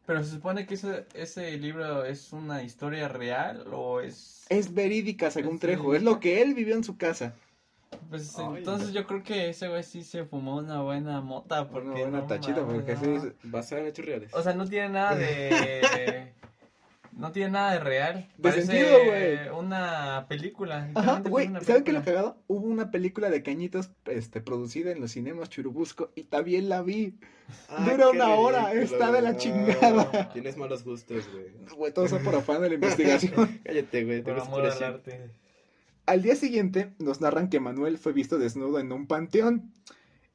Pero 0.07 0.23
se 0.23 0.31
supone 0.31 0.65
que 0.65 0.73
ese, 0.73 1.05
ese 1.13 1.55
libro 1.59 2.03
es 2.03 2.33
una 2.33 2.63
historia 2.63 3.07
real 3.07 3.67
o 3.71 4.01
es... 4.01 4.47
Es 4.49 4.73
verídica 4.73 5.29
según 5.29 5.53
Es 5.53 5.59
Trejo, 5.59 5.93
es 5.93 6.01
lo 6.01 6.19
que 6.19 6.41
él 6.41 6.55
vivió 6.55 6.73
en 6.73 6.83
su 6.83 6.97
casa. 6.97 7.35
Pues 8.09 8.35
Ay. 8.39 8.55
entonces 8.57 8.91
yo 8.91 9.05
creo 9.05 9.21
que 9.21 9.49
ese 9.49 9.67
güey 9.67 9.83
sí 9.83 10.03
se 10.03 10.25
fumó 10.25 10.57
una 10.57 10.81
buena 10.81 11.21
mota 11.21 11.69
porque 11.69 11.89
Una 11.89 11.99
buena 11.99 12.21
no 12.21 12.25
tachita, 12.25 12.61
mames, 12.61 12.81
porque 12.81 12.95
no. 13.07 13.21
sí. 13.21 13.27
Basada 13.43 13.81
en 13.81 13.87
hechos 13.89 14.03
reales. 14.03 14.33
O 14.33 14.41
sea, 14.41 14.55
no 14.55 14.67
tiene 14.67 14.89
nada 14.89 15.15
de... 15.15 16.33
no 17.13 17.31
tiene 17.31 17.51
nada 17.51 17.73
de 17.73 17.79
real. 17.79 18.29
De 18.37 18.49
Parece 18.49 18.67
sentido, 18.67 18.97
güey. 19.05 19.49
una 19.49 20.25
película. 20.27 20.89
Ajá, 20.95 21.21
güey, 21.21 21.49
¿saben 21.61 21.83
qué 21.83 21.93
lo 21.93 22.03
cagado? 22.03 22.37
Hubo 22.47 22.67
una 22.67 22.91
película 22.91 23.29
de 23.29 23.43
cañitos 23.43 23.91
este, 24.05 24.41
producida 24.41 24.91
en 24.91 25.01
los 25.01 25.11
cinemas 25.11 25.49
Churubusco 25.49 26.11
y 26.15 26.23
también 26.23 26.69
la 26.69 26.81
vi. 26.81 27.17
dura 27.69 28.11
qué 28.11 28.17
una 28.17 28.29
hora, 28.35 28.73
está 28.73 29.11
de 29.11 29.21
la 29.21 29.37
chingada. 29.37 30.31
Tienes 30.33 30.57
malos 30.57 30.83
gustos, 30.83 31.29
güey. 31.31 31.45
Güey, 31.75 31.93
todo 31.93 32.05
eso 32.05 32.19
por 32.19 32.35
afán 32.35 32.61
de 32.61 32.69
la 32.69 32.75
investigación. 32.75 33.59
Cállate, 33.63 34.05
güey. 34.05 34.23
Te 34.23 34.31
Por 34.31 34.41
amor 34.41 34.65
al 34.65 34.83
arte. 34.83 35.31
Al 36.05 36.21
día 36.21 36.35
siguiente 36.35 36.93
nos 36.99 37.21
narran 37.21 37.49
que 37.49 37.59
Manuel 37.59 37.97
fue 37.97 38.13
visto 38.13 38.37
desnudo 38.37 38.79
en 38.79 38.91
un 38.91 39.07
panteón. 39.07 39.71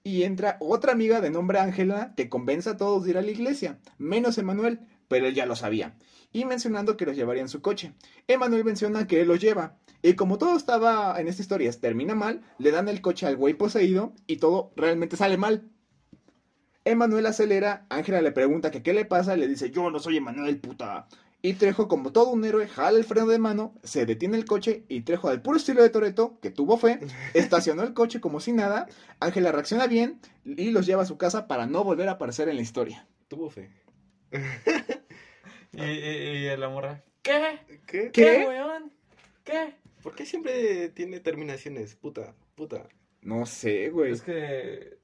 Y 0.05 0.23
entra 0.23 0.57
otra 0.61 0.93
amiga 0.93 1.21
de 1.21 1.31
nombre 1.31 1.59
Ángela 1.59 2.15
que 2.17 2.29
convence 2.29 2.71
a 2.71 2.77
todos 2.77 3.03
de 3.03 3.11
ir 3.11 3.19
a 3.19 3.23
la 3.23 3.31
iglesia, 3.33 3.81
menos 3.99 4.39
Emanuel, 4.39 4.79
pero 5.09 5.27
él 5.27 5.35
ya 5.35 5.47
lo 5.47 5.57
sabía. 5.57 5.97
Y 6.33 6.45
mencionando 6.45 6.97
que 6.97 7.07
los 7.07 7.17
llevaría 7.17 7.43
en 7.43 7.49
su 7.49 7.63
coche. 7.63 7.93
Emanuel 8.29 8.65
menciona 8.65 9.07
que 9.07 9.23
él 9.23 9.29
los 9.29 9.41
lleva. 9.41 9.77
Y 10.03 10.15
como 10.15 10.39
todo 10.39 10.57
estaba 10.57 11.19
en 11.21 11.29
esta 11.29 11.43
historia, 11.43 11.73
termina 11.73 12.15
mal, 12.15 12.43
le 12.59 12.71
dan 12.71 12.89
el 12.89 13.01
coche 13.01 13.27
al 13.27 13.37
güey 13.37 13.55
poseído 13.55 14.13
y 14.27 14.37
todo 14.37 14.73
realmente 14.77 15.17
sale 15.17 15.37
mal. 15.37 15.69
Emanuel 16.85 17.27
acelera, 17.27 17.87
Ángela 17.89 18.23
le 18.23 18.31
pregunta 18.31 18.71
que 18.71 18.83
qué 18.83 18.93
le 18.93 19.05
pasa, 19.05 19.37
le 19.37 19.49
dice, 19.49 19.71
yo 19.71 19.91
no 19.91 19.99
soy 19.99 20.19
Emanuel, 20.19 20.61
puta. 20.61 21.09
Y 21.43 21.55
Trejo, 21.55 21.89
como 21.89 22.13
todo 22.13 22.31
un 22.31 22.45
héroe, 22.45 22.69
jala 22.69 22.99
el 22.99 23.05
freno 23.05 23.27
de 23.27 23.39
mano, 23.39 23.75
se 23.83 24.07
detiene 24.07 24.37
el 24.37 24.45
coche 24.45 24.85
y 24.89 25.03
Trejo, 25.03 25.29
al 25.29 25.43
puro 25.43 25.57
estilo 25.57 25.83
de 25.83 25.91
Toreto, 25.91 26.39
que 26.41 26.51
tuvo 26.51 26.79
fe, 26.79 27.01
estacionó 27.35 27.83
el 27.83 27.95
coche 27.95 28.21
como 28.21 28.41
si 28.41 28.53
nada. 28.53 28.87
Ángela 29.21 29.53
reacciona 29.53 29.87
bien 29.87 30.21
y 30.45 30.71
los 30.71 30.87
lleva 30.87 31.03
a 31.03 31.07
su 31.07 31.19
casa 31.19 31.47
para 31.49 31.67
no 31.67 31.85
volver 31.85 32.09
a 32.09 32.13
aparecer 32.13 32.49
en 32.49 32.57
la 32.57 32.63
historia. 32.63 33.07
Tuvo 33.29 33.51
fe. 33.51 33.71
Y, 35.73 35.83
y, 35.83 36.49
y 36.49 36.57
la 36.57 36.69
morra, 36.69 37.03
¿qué? 37.23 37.59
¿Qué? 37.87 38.11
¿Qué? 38.11 38.11
¿Qué, 38.13 38.45
weón? 38.47 38.93
¿Qué? 39.45 39.75
¿Por 40.03 40.15
qué 40.15 40.25
siempre 40.27 40.89
tiene 40.91 41.21
terminaciones? 41.21 41.95
Puta, 41.97 42.35
puta. 42.55 42.89
No 43.23 43.45
sé, 43.47 43.91
güey. 43.91 44.13
Es 44.13 44.23
que, 44.23 44.99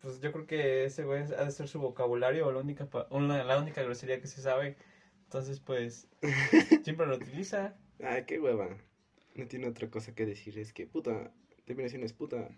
pues 0.00 0.20
yo 0.20 0.32
creo 0.32 0.46
que 0.46 0.84
ese 0.86 1.04
güey 1.04 1.22
ha 1.22 1.44
de 1.44 1.50
ser 1.50 1.68
su 1.68 1.78
vocabulario 1.78 2.46
o 2.46 2.52
la 2.52 2.60
única, 2.60 2.88
una- 3.10 3.44
la 3.44 3.58
única 3.58 3.82
grosería 3.82 4.20
que 4.20 4.26
se 4.28 4.40
sabe. 4.40 4.76
Entonces, 5.24 5.60
pues, 5.60 6.08
siempre 6.84 7.06
lo 7.06 7.16
utiliza. 7.16 7.76
Ay, 8.02 8.24
qué 8.26 8.40
hueva. 8.40 8.68
No 9.34 9.46
tiene 9.46 9.68
otra 9.68 9.88
cosa 9.90 10.14
que 10.14 10.26
decir. 10.26 10.58
Es 10.58 10.72
que 10.72 10.86
puta. 10.86 11.30
Terminaciones, 11.66 12.12
puta. 12.14 12.48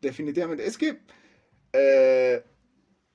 Definitivamente. 0.00 0.66
Es 0.66 0.76
que. 0.76 0.98
eh, 1.72 2.42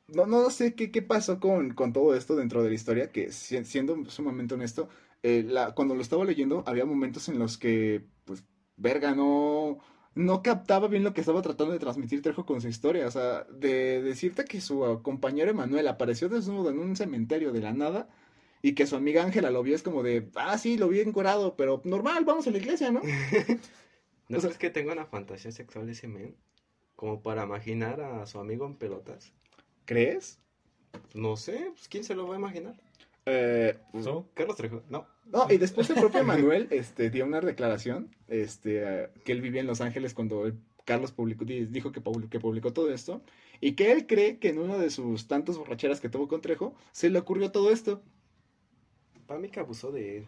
no, 0.07 0.25
no 0.25 0.49
sé 0.49 0.75
qué, 0.75 0.91
qué 0.91 1.01
pasó 1.01 1.39
con, 1.39 1.73
con 1.73 1.93
todo 1.93 2.15
esto 2.15 2.35
dentro 2.35 2.61
de 2.63 2.69
la 2.69 2.75
historia, 2.75 3.11
que 3.11 3.31
si- 3.31 3.63
siendo 3.65 4.09
sumamente 4.09 4.53
honesto, 4.55 4.89
eh, 5.23 5.43
la, 5.47 5.73
cuando 5.73 5.95
lo 5.95 6.01
estaba 6.01 6.25
leyendo, 6.25 6.63
había 6.67 6.85
momentos 6.85 7.29
en 7.29 7.39
los 7.39 7.57
que, 7.57 8.05
pues, 8.25 8.43
verga, 8.77 9.15
no, 9.15 9.79
no 10.15 10.41
captaba 10.43 10.87
bien 10.87 11.03
lo 11.03 11.13
que 11.13 11.21
estaba 11.21 11.41
tratando 11.41 11.73
de 11.73 11.79
transmitir 11.79 12.21
Trejo 12.21 12.45
con 12.45 12.61
su 12.61 12.67
historia. 12.67 13.07
O 13.07 13.11
sea, 13.11 13.43
de 13.45 14.01
decirte 14.01 14.45
que 14.45 14.61
su 14.61 14.83
uh, 14.83 15.01
compañero 15.01 15.51
Emanuel 15.51 15.87
apareció 15.87 16.29
desnudo 16.29 16.69
en 16.69 16.79
un 16.79 16.95
cementerio 16.95 17.51
de 17.51 17.61
la 17.61 17.73
nada 17.73 18.09
y 18.61 18.73
que 18.75 18.87
su 18.87 18.95
amiga 18.95 19.23
Ángela 19.23 19.51
lo 19.51 19.63
vio, 19.63 19.75
es 19.75 19.83
como 19.83 20.03
de, 20.03 20.29
ah, 20.35 20.57
sí, 20.57 20.77
lo 20.77 20.87
vi 20.89 20.99
encuerado, 21.01 21.55
pero 21.55 21.81
normal, 21.85 22.25
vamos 22.25 22.47
a 22.47 22.51
la 22.51 22.57
iglesia, 22.57 22.91
¿no? 22.91 23.01
¿No 24.27 24.37
O 24.37 24.41
sea- 24.41 24.49
crees 24.49 24.57
que 24.57 24.69
tenga 24.69 24.91
una 24.93 25.05
fantasía 25.05 25.51
sexual 25.53 25.87
ese 25.89 26.07
men? 26.09 26.35
Como 26.95 27.21
para 27.23 27.45
imaginar 27.45 28.01
a 28.01 28.25
su 28.25 28.39
amigo 28.39 28.65
en 28.65 28.75
pelotas. 28.77 29.33
¿Crees? 29.86 30.39
No 31.13 31.36
sé, 31.38 31.72
pues 31.74 31.88
quién 31.88 32.04
se 32.04 32.15
lo 32.15 32.28
va 32.28 32.36
a 32.36 32.39
imaginar. 32.39 32.76
Eh. 33.26 33.78
Carlos 34.34 34.58
Trejo, 34.58 34.84
no. 34.89 35.08
No, 35.26 35.48
y 35.50 35.58
después 35.58 35.89
el 35.89 35.96
propio 35.96 36.24
Manuel 36.24 36.67
este, 36.72 37.10
dio 37.10 37.26
una 37.26 37.39
declaración 37.39 38.13
este, 38.28 39.10
que 39.24 39.32
él 39.32 39.41
vivía 39.41 39.62
en 39.62 39.67
Los 39.67 39.80
Ángeles 39.82 40.13
cuando 40.13 40.46
el- 40.46 40.56
Carlos 40.86 41.13
publicó, 41.13 41.46
di- 41.46 41.65
dijo 41.65 41.93
que, 41.93 42.02
que 42.30 42.39
publicó 42.41 42.74
todo 42.74 42.91
esto 42.91 43.22
y 43.62 43.72
que 43.74 43.93
él 43.93 44.06
cree 44.06 44.38
que 44.39 44.50
en 44.50 44.60
una 44.60 44.78
de 44.78 44.89
sus 44.89 45.30
tantas 45.30 45.58
borracheras 45.58 46.02
que 46.02 46.10
tuvo 46.10 46.28
con 46.28 46.41
Trejo 46.41 46.76
se 46.91 47.10
le 47.10 47.19
ocurrió 47.19 47.52
todo 47.52 47.72
esto. 47.72 48.02
Que 49.52 49.60
abusó 49.62 49.91
de 49.91 50.17
él. 50.17 50.26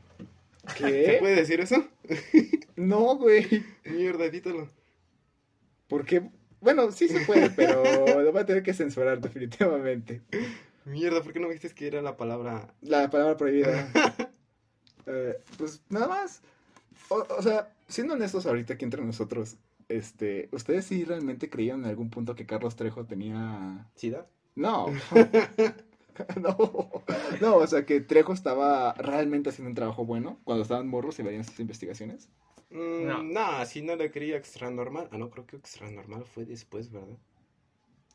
¿Se 0.75 0.75
¿Qué? 0.77 1.17
puede 1.19 1.35
decir 1.35 1.59
eso? 1.59 1.85
No, 2.77 3.17
güey. 3.17 3.45
Mierda, 3.85 4.25
edítalo. 4.25 4.69
Porque, 5.87 6.29
bueno, 6.65 6.91
sí 6.91 7.07
se 7.07 7.19
puede, 7.21 7.51
pero 7.51 7.83
lo 8.23 8.33
va 8.33 8.41
a 8.41 8.45
tener 8.45 8.63
que 8.63 8.73
censurar 8.73 9.21
definitivamente. 9.21 10.23
Mierda, 10.83 11.21
¿por 11.21 11.31
qué 11.31 11.39
no 11.39 11.47
me 11.47 11.53
dijiste 11.53 11.75
que 11.75 11.87
era 11.87 12.01
la 12.01 12.17
palabra? 12.17 12.73
La 12.81 13.09
palabra 13.09 13.37
prohibida. 13.37 13.87
Eh, 15.07 15.37
pues 15.59 15.83
nada 15.87 16.07
más. 16.07 16.41
O, 17.09 17.23
o 17.37 17.41
sea, 17.43 17.71
siendo 17.87 18.15
honestos 18.15 18.47
ahorita 18.47 18.73
aquí 18.73 18.85
entre 18.85 19.03
nosotros, 19.03 19.55
este, 19.87 20.49
¿ustedes 20.51 20.85
sí 20.85 21.05
realmente 21.05 21.47
creían 21.47 21.81
en 21.81 21.85
algún 21.85 22.09
punto 22.09 22.33
que 22.33 22.47
Carlos 22.47 22.75
Trejo 22.75 23.05
tenía 23.05 23.87
¿Sida? 23.93 24.25
No. 24.55 24.87
no. 26.41 26.89
No, 27.39 27.55
o 27.57 27.67
sea 27.67 27.85
que 27.85 28.01
Trejo 28.01 28.33
estaba 28.33 28.93
realmente 28.93 29.51
haciendo 29.51 29.69
un 29.69 29.75
trabajo 29.75 30.07
bueno 30.07 30.39
cuando 30.43 30.63
estaban 30.63 30.87
morros 30.87 31.19
y 31.19 31.21
veían 31.21 31.41
estas 31.41 31.59
investigaciones. 31.59 32.27
Mm, 32.75 33.07
No. 33.07 33.23
no, 33.33 33.65
si 33.65 33.81
no 33.81 33.95
le 33.95 34.11
creía 34.11 34.37
extra 34.37 34.69
normal. 34.69 35.09
Ah, 35.11 35.17
no, 35.17 35.31
creo 35.31 35.47
que 35.47 35.55
extra 35.57 35.89
normal 35.89 36.25
fue 36.25 36.45
después, 36.45 36.91
¿verdad? 36.91 37.17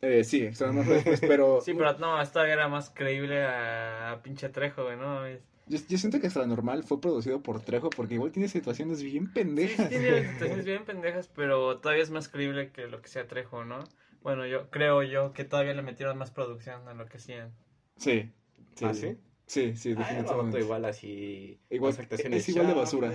Eh, 0.03 0.25
sí, 0.25 0.43
extraño 0.45 0.83
después, 0.85 1.21
pero 1.27 1.61
Sí, 1.65 1.75
pero 1.75 1.93
no, 1.99 2.21
esta 2.23 2.49
era 2.49 2.69
más 2.69 2.91
creíble 2.91 3.43
a, 3.45 4.13
a 4.13 4.23
pinche 4.23 4.49
Trejo, 4.49 4.85
güey, 4.85 4.97
¿no? 4.97 5.27
Es- 5.27 5.43
yo, 5.67 5.79
yo 5.89 5.99
siento 5.99 6.21
que 6.21 6.27
Extra 6.27 6.47
Normal 6.47 6.83
fue 6.85 7.01
producido 7.01 7.43
por 7.43 7.61
Trejo 7.63 7.91
porque 7.91 8.15
igual 8.15 8.33
tiene 8.33 8.49
situaciones 8.49 9.03
bien 9.03 9.33
Sí, 9.55 9.77
sí 9.77 9.87
pendejas. 9.87 9.89
tiene 9.89 10.25
situaciones 10.33 10.65
bien 10.65 10.85
pendejas, 10.85 11.29
pero 11.29 11.79
todavía 11.81 12.03
es 12.03 12.11
más 12.11 12.29
creíble 12.29 12.73
que 12.73 12.87
lo 12.89 13.01
que 13.03 13.09
sea 13.09 13.27
Trejo, 13.29 13.65
¿no? 13.65 13.79
Bueno, 14.23 14.47
yo 14.47 14.71
creo 14.71 15.03
yo 15.03 15.33
que 15.33 15.45
todavía 15.45 15.75
le 15.75 15.83
metieron 15.83 16.19
más 16.19 16.31
producción 16.31 16.87
a 16.89 16.95
lo 16.95 17.07
que 17.07 17.19
hacían. 17.19 17.53
Sí. 17.97 18.31
sí 18.77 18.85
¿Ah, 18.85 18.95
sí? 18.95 19.17
Sí, 19.47 19.77
sí, 19.77 19.95
Ah, 19.97 19.97
definitivamente. 19.99 20.61
igual 20.61 20.85
así. 20.85 21.59
Igual, 21.71 21.95
es 22.11 22.49
igual 22.49 22.67
de 22.69 22.75
basura. 22.75 23.13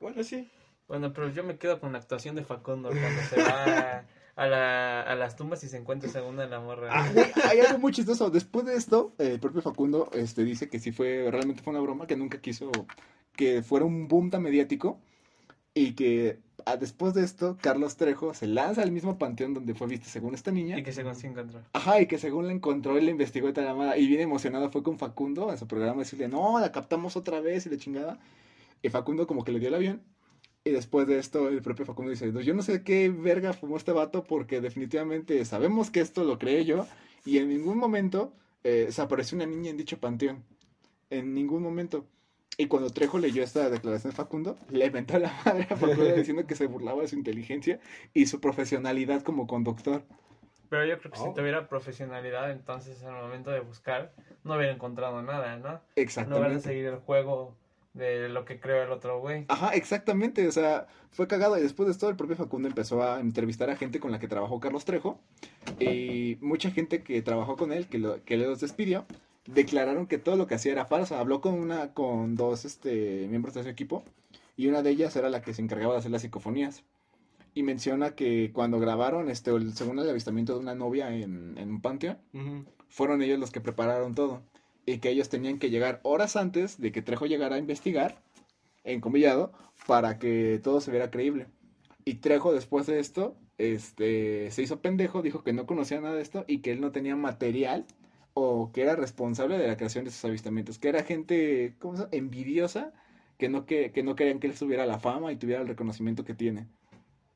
Bueno, 0.00 0.22
sí. 0.24 0.48
Bueno, 0.92 1.10
pero 1.14 1.30
yo 1.30 1.42
me 1.42 1.56
quedo 1.56 1.80
con 1.80 1.92
la 1.92 1.98
actuación 2.00 2.36
de 2.36 2.44
Facundo 2.44 2.90
cuando 2.90 3.22
se 3.22 3.42
va 3.42 4.04
a, 4.36 4.46
la, 4.46 5.00
a 5.00 5.14
las 5.14 5.36
tumbas 5.36 5.64
y 5.64 5.68
se 5.70 5.78
encuentra 5.78 6.10
segunda 6.10 6.44
en 6.44 6.50
la 6.50 6.60
morra. 6.60 6.90
Ah, 6.92 7.10
hay 7.48 7.60
algo 7.60 7.78
muy 7.78 7.92
chistoso. 7.92 8.28
Después 8.28 8.66
de 8.66 8.76
esto, 8.76 9.14
el 9.16 9.40
propio 9.40 9.62
Facundo 9.62 10.10
este, 10.12 10.44
dice 10.44 10.68
que 10.68 10.78
sí 10.78 10.92
fue, 10.92 11.30
realmente 11.30 11.62
fue 11.62 11.70
una 11.70 11.80
broma, 11.80 12.06
que 12.06 12.14
nunca 12.14 12.42
quiso 12.42 12.70
que 13.34 13.62
fuera 13.62 13.86
un 13.86 14.06
boom 14.06 14.28
tan 14.28 14.42
mediático. 14.42 15.00
Y 15.72 15.94
que 15.94 16.40
ah, 16.66 16.76
después 16.76 17.14
de 17.14 17.24
esto, 17.24 17.56
Carlos 17.62 17.96
Trejo 17.96 18.34
se 18.34 18.46
lanza 18.46 18.82
al 18.82 18.92
mismo 18.92 19.16
panteón 19.16 19.54
donde 19.54 19.72
fue 19.72 19.86
vista 19.86 20.10
según 20.10 20.34
esta 20.34 20.50
niña. 20.50 20.78
Y 20.78 20.82
que 20.82 20.92
se 20.92 21.04
consigue 21.04 21.28
encontrar. 21.30 21.62
Ajá, 21.72 22.02
y 22.02 22.06
que 22.06 22.18
según 22.18 22.48
la 22.48 22.52
encontró, 22.52 22.98
él 22.98 23.06
la 23.06 23.12
investigó 23.12 23.48
y 23.48 23.54
tal. 23.54 23.98
Y 23.98 24.06
bien 24.08 24.20
emocionado 24.20 24.70
fue 24.70 24.82
con 24.82 24.98
Facundo 24.98 25.48
a 25.48 25.56
su 25.56 25.66
programa 25.66 26.02
a 26.02 26.04
decirle, 26.04 26.28
no, 26.28 26.60
la 26.60 26.70
captamos 26.70 27.16
otra 27.16 27.40
vez 27.40 27.64
y 27.64 27.70
la 27.70 27.78
chingada. 27.78 28.18
Y 28.82 28.90
Facundo 28.90 29.26
como 29.26 29.42
que 29.42 29.52
le 29.52 29.58
dio 29.58 29.68
el 29.68 29.74
avión. 29.76 30.02
Y 30.64 30.70
después 30.70 31.06
de 31.08 31.18
esto, 31.18 31.48
el 31.48 31.60
propio 31.60 31.84
Facundo 31.84 32.10
dice, 32.10 32.30
"No, 32.30 32.40
yo 32.40 32.54
no 32.54 32.62
sé 32.62 32.82
qué 32.84 33.08
verga 33.08 33.52
fumó 33.52 33.76
este 33.76 33.90
vato 33.92 34.22
porque 34.24 34.60
definitivamente 34.60 35.44
sabemos 35.44 35.90
que 35.90 36.00
esto 36.00 36.22
lo 36.24 36.38
creé 36.38 36.64
yo. 36.64 36.86
Y 37.24 37.38
en 37.38 37.48
ningún 37.48 37.78
momento 37.78 38.32
eh, 38.64 38.88
se 38.90 39.02
apareció 39.02 39.34
una 39.36 39.46
niña 39.46 39.70
en 39.70 39.76
dicho 39.76 39.98
panteón. 39.98 40.44
En 41.10 41.34
ningún 41.34 41.62
momento. 41.62 42.06
Y 42.58 42.66
cuando 42.66 42.90
Trejo 42.90 43.18
leyó 43.18 43.42
esta 43.42 43.68
declaración 43.70 44.10
de 44.12 44.16
Facundo, 44.16 44.56
le 44.70 44.86
inventó 44.86 45.18
la 45.18 45.32
madre 45.44 45.66
a 45.68 45.76
Facundo 45.76 46.04
diciendo 46.14 46.46
que 46.46 46.54
se 46.54 46.66
burlaba 46.66 47.02
de 47.02 47.08
su 47.08 47.16
inteligencia 47.16 47.80
y 48.14 48.26
su 48.26 48.40
profesionalidad 48.40 49.22
como 49.22 49.46
conductor. 49.48 50.04
Pero 50.68 50.84
yo 50.86 50.98
creo 50.98 51.12
que 51.12 51.18
Oh. 51.18 51.24
si 51.28 51.34
tuviera 51.34 51.68
profesionalidad, 51.68 52.50
entonces 52.52 53.02
al 53.02 53.14
momento 53.14 53.50
de 53.50 53.60
buscar, 53.60 54.14
no 54.44 54.54
hubiera 54.56 54.72
encontrado 54.72 55.20
nada, 55.22 55.56
¿no? 55.56 55.72
No 55.72 55.80
Exactamente. 55.96 56.48
van 56.48 56.56
a 56.58 56.60
seguir 56.60 56.86
el 56.86 56.96
juego 56.98 57.56
de 57.94 58.28
lo 58.28 58.44
que 58.44 58.58
creó 58.58 58.82
el 58.82 58.90
otro 58.90 59.20
güey. 59.20 59.44
Ajá, 59.48 59.74
exactamente, 59.74 60.46
o 60.48 60.52
sea, 60.52 60.86
fue 61.10 61.26
cagado 61.28 61.58
y 61.58 61.62
después 61.62 61.86
de 61.86 61.92
esto 61.92 62.08
el 62.08 62.16
propio 62.16 62.36
Facundo 62.36 62.68
empezó 62.68 63.02
a 63.02 63.20
entrevistar 63.20 63.68
a 63.70 63.76
gente 63.76 64.00
con 64.00 64.12
la 64.12 64.18
que 64.18 64.28
trabajó 64.28 64.60
Carlos 64.60 64.84
Trejo 64.84 65.18
y 65.78 66.38
mucha 66.40 66.70
gente 66.70 67.02
que 67.02 67.20
trabajó 67.22 67.56
con 67.56 67.72
él, 67.72 67.86
que, 67.88 67.98
lo, 67.98 68.24
que 68.24 68.36
los 68.36 68.60
despidió, 68.60 69.04
declararon 69.46 70.06
que 70.06 70.18
todo 70.18 70.36
lo 70.36 70.46
que 70.46 70.54
hacía 70.54 70.72
era 70.72 70.86
falso. 70.86 71.16
Habló 71.16 71.40
con 71.40 71.54
una, 71.54 71.92
con 71.92 72.34
dos 72.34 72.64
este, 72.64 73.26
miembros 73.28 73.54
de 73.54 73.62
su 73.62 73.68
equipo 73.68 74.04
y 74.56 74.68
una 74.68 74.82
de 74.82 74.90
ellas 74.90 75.14
era 75.16 75.30
la 75.30 75.42
que 75.42 75.54
se 75.54 75.62
encargaba 75.62 75.94
de 75.94 76.00
hacer 76.00 76.10
las 76.10 76.22
psicofonías. 76.22 76.84
Y 77.54 77.64
menciona 77.64 78.14
que 78.14 78.50
cuando 78.54 78.80
grabaron, 78.80 79.28
este, 79.28 79.50
el, 79.50 79.74
según 79.74 79.98
el 79.98 80.08
avistamiento 80.08 80.54
de 80.54 80.60
una 80.60 80.74
novia 80.74 81.14
en, 81.14 81.58
en 81.58 81.68
un 81.68 81.82
panteón, 81.82 82.18
fueron 82.88 83.20
ellos 83.20 83.38
los 83.38 83.50
que 83.50 83.60
prepararon 83.60 84.14
todo. 84.14 84.42
Y 84.86 84.98
que 84.98 85.10
ellos 85.10 85.28
tenían 85.28 85.58
que 85.58 85.70
llegar 85.70 86.00
horas 86.02 86.36
antes 86.36 86.80
de 86.80 86.92
que 86.92 87.02
Trejo 87.02 87.26
llegara 87.26 87.56
a 87.56 87.58
investigar, 87.58 88.20
encomillado, 88.84 89.52
para 89.86 90.18
que 90.18 90.60
todo 90.62 90.80
se 90.80 90.90
viera 90.90 91.10
creíble. 91.10 91.46
Y 92.04 92.14
Trejo, 92.14 92.52
después 92.52 92.86
de 92.86 92.98
esto, 92.98 93.36
este, 93.58 94.50
se 94.50 94.62
hizo 94.62 94.80
pendejo, 94.80 95.22
dijo 95.22 95.44
que 95.44 95.52
no 95.52 95.66
conocía 95.66 96.00
nada 96.00 96.16
de 96.16 96.22
esto 96.22 96.44
y 96.48 96.58
que 96.58 96.72
él 96.72 96.80
no 96.80 96.90
tenía 96.90 97.14
material 97.16 97.86
o 98.34 98.72
que 98.72 98.82
era 98.82 98.96
responsable 98.96 99.58
de 99.58 99.68
la 99.68 99.76
creación 99.76 100.04
de 100.04 100.10
esos 100.10 100.24
avistamientos, 100.24 100.78
que 100.78 100.88
era 100.88 101.04
gente, 101.04 101.74
¿cómo 101.78 101.96
se? 101.96 102.06
Envidiosa, 102.16 102.92
que 103.38 103.48
no, 103.48 103.66
que, 103.66 103.92
que 103.92 104.02
no 104.02 104.16
querían 104.16 104.40
que 104.40 104.46
él 104.46 104.54
tuviera 104.58 104.86
la 104.86 104.98
fama 104.98 105.32
y 105.32 105.36
tuviera 105.36 105.62
el 105.62 105.68
reconocimiento 105.68 106.24
que 106.24 106.34
tiene. 106.34 106.66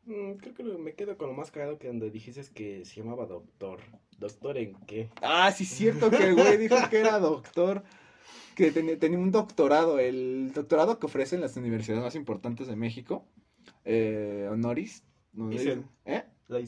Mm, 0.06 0.34
creo 0.34 0.54
que 0.54 0.62
me 0.62 0.94
quedo 0.94 1.18
con 1.18 1.28
lo 1.28 1.34
más 1.34 1.50
cagado 1.50 1.78
que 1.78 1.88
donde 1.88 2.10
dijiste 2.10 2.42
que 2.54 2.84
se 2.84 3.00
llamaba 3.00 3.26
doctor. 3.26 3.80
¿Doctor 4.18 4.56
en 4.58 4.74
qué? 4.86 5.10
Ah, 5.22 5.52
sí, 5.52 5.64
es 5.64 5.70
cierto 5.70 6.10
que 6.10 6.28
el 6.28 6.34
güey 6.34 6.56
dijo 6.56 6.76
que 6.90 7.00
era 7.00 7.18
doctor, 7.18 7.82
que 8.54 8.72
tenía, 8.72 8.98
tenía 8.98 9.18
un 9.18 9.30
doctorado, 9.30 9.98
el 9.98 10.52
doctorado 10.54 10.98
que 10.98 11.06
ofrecen 11.06 11.40
las 11.40 11.56
universidades 11.56 12.02
más 12.02 12.14
importantes 12.14 12.66
de 12.66 12.76
México, 12.76 13.26
eh, 13.84 14.48
honoris. 14.50 15.04
No, 15.32 15.48
Dicen. 15.48 15.86
¿Eh? 16.06 16.24
La. 16.48 16.60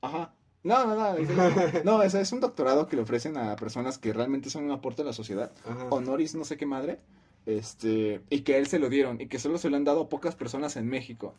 Ajá. 0.00 0.34
No, 0.64 0.86
no, 0.86 0.96
no. 0.96 1.84
No, 1.84 2.02
es 2.02 2.32
un 2.32 2.40
doctorado 2.40 2.88
que 2.88 2.96
le 2.96 3.02
ofrecen 3.02 3.36
a 3.36 3.54
personas 3.54 3.96
que 3.98 4.12
realmente 4.12 4.50
son 4.50 4.64
un 4.64 4.72
aporte 4.72 5.02
a 5.02 5.04
la 5.04 5.12
sociedad. 5.12 5.52
Ajá. 5.64 5.86
Honoris, 5.90 6.34
no 6.34 6.44
sé 6.44 6.56
qué 6.56 6.66
madre. 6.66 6.98
Este, 7.46 8.20
y 8.28 8.40
que 8.40 8.54
a 8.54 8.58
él 8.58 8.66
se 8.66 8.78
lo 8.78 8.90
dieron, 8.90 9.20
y 9.20 9.26
que 9.26 9.38
solo 9.38 9.56
se 9.56 9.70
lo 9.70 9.76
han 9.76 9.84
dado 9.84 10.02
a 10.02 10.08
pocas 10.10 10.34
personas 10.34 10.76
en 10.76 10.86
México. 10.86 11.34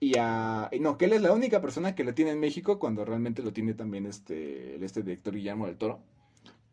Y 0.00 0.18
a. 0.18 0.68
y 0.72 0.80
no, 0.80 0.98
que 0.98 1.06
él 1.06 1.12
es 1.14 1.22
la 1.22 1.32
única 1.32 1.60
persona 1.60 1.94
que 1.94 2.04
lo 2.04 2.14
tiene 2.14 2.32
en 2.32 2.40
México 2.40 2.78
cuando 2.78 3.04
realmente 3.04 3.42
lo 3.42 3.52
tiene 3.52 3.74
también 3.74 4.06
este, 4.06 4.74
el 4.76 4.82
este 4.82 5.02
director 5.02 5.34
Guillermo 5.34 5.66
del 5.66 5.76
Toro. 5.76 6.00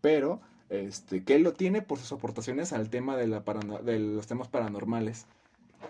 Pero 0.02 0.42
este, 0.70 1.24
que 1.24 1.36
él 1.36 1.44
lo 1.44 1.54
tiene 1.54 1.82
por 1.82 2.00
sus 2.00 2.12
aportaciones 2.12 2.74
al 2.74 2.90
tema 2.90 3.16
de, 3.18 3.28
la 3.28 3.46
parano- 3.46 3.82
de 3.82 4.00
los 4.00 4.28
temas 4.28 4.48
paranormales. 4.48 5.26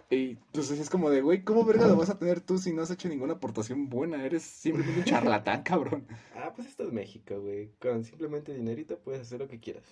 Y 0.10 0.36
pues 0.52 0.70
es 0.72 0.90
como 0.90 1.10
de, 1.10 1.22
güey, 1.22 1.44
¿cómo 1.44 1.64
verga 1.64 1.88
lo 1.88 1.96
vas 1.96 2.10
a 2.10 2.20
tener 2.20 2.42
tú 2.42 2.58
si 2.58 2.74
no 2.74 2.82
has 2.82 2.92
hecho 2.92 3.08
ninguna 3.08 3.34
aportación 3.34 3.90
buena? 3.90 4.26
Eres 4.26 4.44
simplemente 4.44 5.00
un 5.00 5.06
charlatán, 5.06 5.64
cabrón. 5.64 6.06
Ah, 6.36 6.52
pues 6.56 6.68
esto 6.68 6.84
es 6.84 6.92
México, 6.92 7.40
güey. 7.40 7.70
Con 7.80 8.04
simplemente 8.04 8.54
dinerito 8.54 9.00
puedes 9.00 9.22
hacer 9.22 9.40
lo 9.40 9.48
que 9.48 9.60
quieras. 9.60 9.84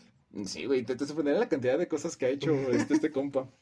Sí, 0.45 0.65
güey, 0.65 0.83
te, 0.83 0.95
te 0.95 1.05
sorprenderá 1.05 1.39
la 1.39 1.49
cantidad 1.49 1.77
de 1.77 1.87
cosas 1.87 2.17
que 2.17 2.25
ha 2.25 2.29
hecho 2.29 2.53
este, 2.71 2.93
este 2.95 3.11
compa. 3.11 3.49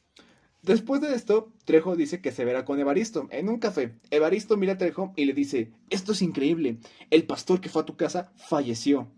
Después 0.62 1.00
de 1.00 1.14
esto, 1.14 1.52
Trejo 1.64 1.96
dice 1.96 2.20
que 2.20 2.32
se 2.32 2.44
verá 2.44 2.64
con 2.64 2.80
Evaristo 2.80 3.28
en 3.30 3.48
un 3.48 3.58
café. 3.58 3.94
Evaristo 4.10 4.56
mira 4.56 4.74
a 4.74 4.78
Trejo 4.78 5.12
y 5.16 5.24
le 5.24 5.32
dice, 5.32 5.72
esto 5.90 6.12
es 6.12 6.22
increíble, 6.22 6.78
el 7.10 7.26
pastor 7.26 7.60
que 7.60 7.68
fue 7.68 7.82
a 7.82 7.86
tu 7.86 7.96
casa 7.96 8.32
falleció 8.36 9.08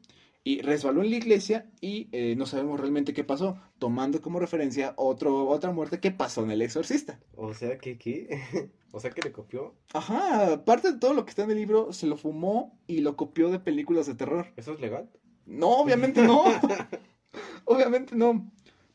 y 0.43 0.63
resbaló 0.63 1.03
en 1.03 1.11
la 1.11 1.17
iglesia 1.17 1.71
y 1.81 2.09
eh, 2.13 2.35
no 2.37 2.47
sabemos 2.47 2.81
realmente 2.81 3.13
qué 3.13 3.25
pasó, 3.25 3.59
tomando 3.79 4.23
como 4.23 4.41
referencia 4.41 4.95
otro, 4.97 5.49
otra 5.49 5.71
muerte 5.71 6.01
que 6.01 6.11
pasó 6.11 6.43
en 6.45 6.51
el 6.51 6.63
exorcista. 6.63 7.21
O 7.37 7.53
sea 7.53 7.79
que, 7.79 7.99
¿qué? 7.99 8.71
o 8.93 9.01
sea 9.01 9.11
que 9.11 9.23
le 9.23 9.33
copió. 9.33 9.75
Ajá, 9.93 10.65
parte 10.65 10.93
de 10.93 10.99
todo 10.99 11.15
lo 11.15 11.25
que 11.25 11.31
está 11.31 11.45
en 11.45 11.51
el 11.51 11.59
libro 11.59 11.93
se 11.93 12.07
lo 12.07 12.17
fumó 12.17 12.79
y 12.87 13.01
lo 13.01 13.17
copió 13.17 13.51
de 13.51 13.61
películas 13.61 14.07
de 14.07 14.15
terror. 14.15 14.53
¿Eso 14.57 14.73
es 14.73 14.81
legal? 14.81 15.11
No, 15.47 15.69
obviamente 15.69 16.23
no. 16.23 16.45
obviamente 17.65 18.17
no. 18.17 18.51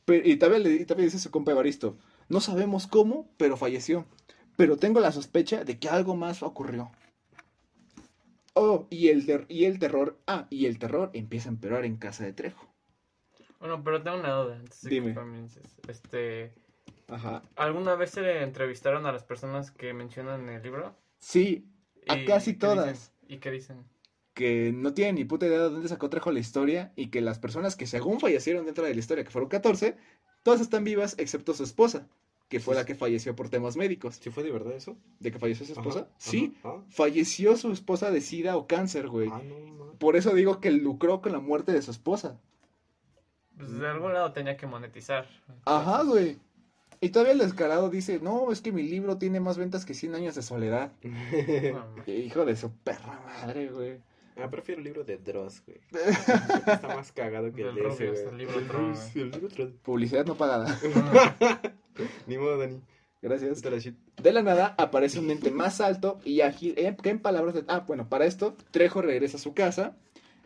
Pero, 0.05 0.27
y 0.27 0.37
también, 0.37 0.63
le, 0.63 0.73
y 0.73 0.85
también 0.85 1.07
dice 1.07 1.19
su 1.19 1.31
compa 1.31 1.51
Evaristo, 1.51 1.97
no 2.29 2.39
sabemos 2.39 2.87
cómo, 2.87 3.29
pero 3.37 3.57
falleció. 3.57 4.05
Pero 4.57 4.77
tengo 4.77 4.99
la 4.99 5.11
sospecha 5.11 5.63
de 5.63 5.79
que 5.79 5.89
algo 5.89 6.15
más 6.15 6.41
ocurrió. 6.43 6.91
Oh, 8.53 8.87
y 8.89 9.09
el, 9.09 9.45
y 9.49 9.65
el 9.65 9.79
terror, 9.79 10.17
ah, 10.27 10.47
y 10.49 10.65
el 10.65 10.79
terror 10.79 11.11
empieza 11.13 11.49
a 11.49 11.51
empeorar 11.51 11.83
en 11.83 11.97
casa 11.97 12.23
de 12.23 12.31
Trejo. 12.31 12.73
Bueno, 13.59 13.83
pero 13.83 14.01
tengo 14.01 14.17
una 14.17 14.31
duda. 14.31 14.55
Antes 14.55 14.81
de 14.81 14.89
Dime. 14.89 15.07
Que 15.09 15.15
comiences. 15.15 15.77
Este, 15.89 16.53
Ajá. 17.07 17.41
¿Alguna 17.57 17.95
vez 17.95 18.11
se 18.11 18.21
le 18.21 18.43
entrevistaron 18.43 19.05
a 19.05 19.11
las 19.11 19.23
personas 19.23 19.71
que 19.71 19.93
mencionan 19.93 20.47
en 20.47 20.55
el 20.55 20.63
libro? 20.63 20.95
Sí, 21.19 21.67
a 22.07 22.17
¿Y 22.17 22.25
casi 22.25 22.53
todas. 22.53 22.93
dicen? 22.93 23.13
¿Y 23.27 23.37
qué 23.39 23.51
dicen? 23.51 23.85
que 24.35 24.73
no 24.75 24.93
tienen 24.93 25.15
ni 25.15 25.23
puta 25.23 25.47
idea 25.47 25.59
de 25.59 25.69
dónde 25.69 25.87
sacó 25.87 26.09
Trejo 26.09 26.29
la 26.29 26.39
historia 26.39 26.91
y 26.97 27.07
que 27.07 27.21
las 27.21 27.39
personas 27.39 27.77
que 27.77 27.87
según 27.87 28.19
fallecieron 28.19 28.65
dentro 28.65 28.83
de 28.83 28.93
la 28.93 28.99
historia, 28.99 29.23
que 29.23 29.31
fueron 29.31 29.49
14, 29.49 29.95
todas 30.45 30.61
están 30.61 30.83
vivas 30.83 31.15
excepto 31.17 31.55
su 31.55 31.63
esposa, 31.63 32.07
que 32.49 32.59
fue 32.59 32.75
la 32.75 32.85
que 32.85 32.93
falleció 32.93 33.35
por 33.35 33.49
temas 33.49 33.77
médicos. 33.77 34.17
¿Sí 34.21 34.29
fue 34.29 34.43
de 34.43 34.51
verdad 34.51 34.73
eso? 34.73 34.95
¿De 35.19 35.31
que 35.31 35.39
falleció 35.39 35.65
su 35.65 35.71
esposa? 35.71 36.01
Ajá, 36.01 36.09
sí, 36.19 36.55
ajá. 36.59 36.83
falleció 36.87 37.57
su 37.57 37.71
esposa 37.71 38.11
de 38.11 38.21
sida 38.21 38.55
o 38.55 38.67
cáncer, 38.67 39.07
güey. 39.07 39.27
Ah, 39.31 39.41
no, 39.43 39.59
no. 39.73 39.93
Por 39.93 40.15
eso 40.15 40.35
digo 40.35 40.61
que 40.61 40.69
lucró 40.69 41.19
con 41.19 41.31
la 41.31 41.39
muerte 41.39 41.71
de 41.71 41.81
su 41.81 41.89
esposa. 41.89 42.39
Pues 43.57 43.71
de 43.79 43.87
algún 43.87 44.13
lado 44.13 44.33
tenía 44.33 44.55
que 44.55 44.67
monetizar. 44.67 45.27
Ajá, 45.65 46.03
güey. 46.03 46.37
Y 47.01 47.09
todavía 47.09 47.33
el 47.33 47.39
descarado 47.39 47.89
dice, 47.89 48.19
no, 48.21 48.51
es 48.51 48.61
que 48.61 48.71
mi 48.71 48.83
libro 48.83 49.17
tiene 49.17 49.39
más 49.39 49.57
ventas 49.57 49.83
que 49.83 49.95
100 49.95 50.13
años 50.13 50.35
de 50.35 50.43
soledad. 50.43 50.91
Hijo 52.05 52.45
de 52.45 52.55
su 52.55 52.71
perra 52.71 53.19
madre, 53.25 53.69
güey. 53.69 53.99
Ah, 54.37 54.49
prefiero 54.49 54.79
el 54.79 54.85
libro 54.85 55.03
de 55.03 55.17
Dross, 55.17 55.63
güey. 55.65 55.79
Está 55.91 56.95
más 56.95 57.11
cagado 57.11 57.53
que 57.53 57.61
el 57.61 57.75
de 57.75 57.87
ese, 57.87 58.05
Rubius, 58.05 58.21
güey. 58.21 58.31
el 58.31 58.37
libro 58.37 58.61
Dross, 58.61 59.15
el 59.15 59.31
libro 59.31 59.47
Dross. 59.49 59.71
Publicidad 59.83 60.25
no 60.25 60.35
pagada. 60.35 60.79
Ni 62.27 62.37
modo, 62.37 62.57
Dani. 62.57 62.81
Gracias. 63.21 63.63
De 64.21 64.31
la 64.31 64.43
nada 64.43 64.75
aparece 64.77 65.19
un 65.19 65.31
ente 65.31 65.49
más 65.49 65.81
alto 65.81 66.19
y 66.23 66.41
ágil, 66.41 66.75
eh, 66.77 66.95
que 67.01 67.09
en 67.09 67.19
palabras 67.19 67.55
de... 67.55 67.63
Ah, 67.67 67.79
bueno, 67.87 68.07
para 68.07 68.25
esto, 68.25 68.55
Trejo 68.69 69.01
regresa 69.01 69.37
a 69.37 69.39
su 69.39 69.55
casa 69.55 69.97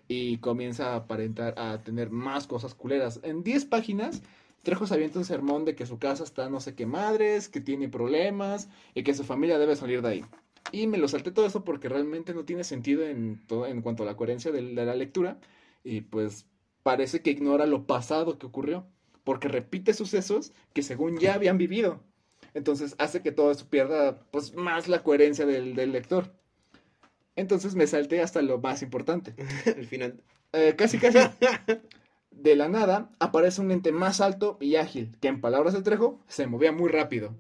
y 0.08 0.38
comienza 0.38 0.94
a 0.94 0.96
aparentar 0.96 1.56
a 1.58 1.84
tener 1.84 2.10
más 2.10 2.48
cosas 2.48 2.76
culeras. 2.76 3.20
En 3.24 3.44
10 3.44 3.66
páginas, 3.66 4.22
Trejo 4.64 4.88
se 4.88 4.94
avienta 4.94 5.20
un 5.20 5.26
sermón 5.26 5.66
de 5.66 5.76
que 5.76 5.86
su 5.86 6.00
casa 6.00 6.24
está 6.24 6.50
no 6.50 6.62
sé 6.62 6.74
qué 6.74 6.86
madres, 6.86 7.50
que 7.50 7.60
tiene 7.60 7.90
problemas 7.90 8.70
y 8.94 9.04
que 9.04 9.14
su 9.14 9.26
familia 9.26 9.60
debe 9.60 9.76
salir 9.76 10.02
de 10.02 10.08
ahí. 10.08 10.26
Y 10.72 10.88
me 10.88 10.98
lo 10.98 11.08
salté 11.08 11.32
todo 11.32 11.46
eso 11.46 11.64
porque 11.64 11.90
realmente 11.90 12.34
no 12.34 12.46
tiene 12.46 12.64
sentido 12.64 13.04
en, 13.06 13.46
todo, 13.48 13.66
en 13.68 13.82
cuanto 13.82 14.04
a 14.04 14.06
la 14.06 14.16
coherencia 14.16 14.52
de, 14.52 14.62
de 14.62 14.86
la 14.86 14.96
lectura. 14.96 15.40
Y 15.84 16.02
pues 16.02 16.46
parece 16.84 17.22
que 17.22 17.32
ignora 17.32 17.66
lo 17.66 17.86
pasado 17.88 18.38
que 18.40 18.46
ocurrió. 18.46 18.86
Porque 19.24 19.48
repite 19.48 19.94
sucesos 19.94 20.54
que 20.74 20.84
según 20.84 21.20
ya 21.20 21.34
habían 21.36 21.58
vivido. 21.58 22.02
Entonces 22.54 22.96
hace 22.98 23.22
que 23.22 23.32
todo 23.32 23.52
eso 23.52 23.68
pierda 23.70 24.22
pues 24.32 24.56
más 24.56 24.88
la 24.88 25.04
coherencia 25.04 25.46
del, 25.46 25.76
del 25.76 25.92
lector. 25.92 26.34
Entonces 27.36 27.76
me 27.76 27.88
salté 27.88 28.22
hasta 28.22 28.42
lo 28.42 28.60
más 28.60 28.82
importante. 28.82 29.34
Al 29.66 29.86
final. 29.86 30.22
Eh, 30.54 30.76
casi 30.78 30.98
casi 30.98 31.20
de 32.32 32.56
la 32.56 32.68
nada 32.70 33.12
aparece 33.20 33.62
un 33.62 33.72
ente 33.72 33.92
más 33.92 34.20
alto 34.20 34.58
y 34.60 34.76
ágil, 34.76 35.16
que 35.22 35.28
en 35.28 35.42
palabras 35.42 35.74
de 35.74 35.82
Trejo 35.82 36.20
se 36.28 36.48
movía 36.48 36.72
muy 36.72 36.90
rápido. 36.90 37.36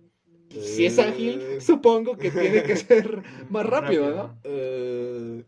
Si 0.50 0.86
es 0.86 0.98
ágil, 1.00 1.40
Eh, 1.42 1.62
supongo 1.62 2.18
que 2.18 2.32
tiene 2.32 2.64
que 2.64 2.76
ser 2.78 3.24
más 3.50 3.66
rápido, 3.66 4.10
¿no? 4.16 4.40
eh, 4.44 5.44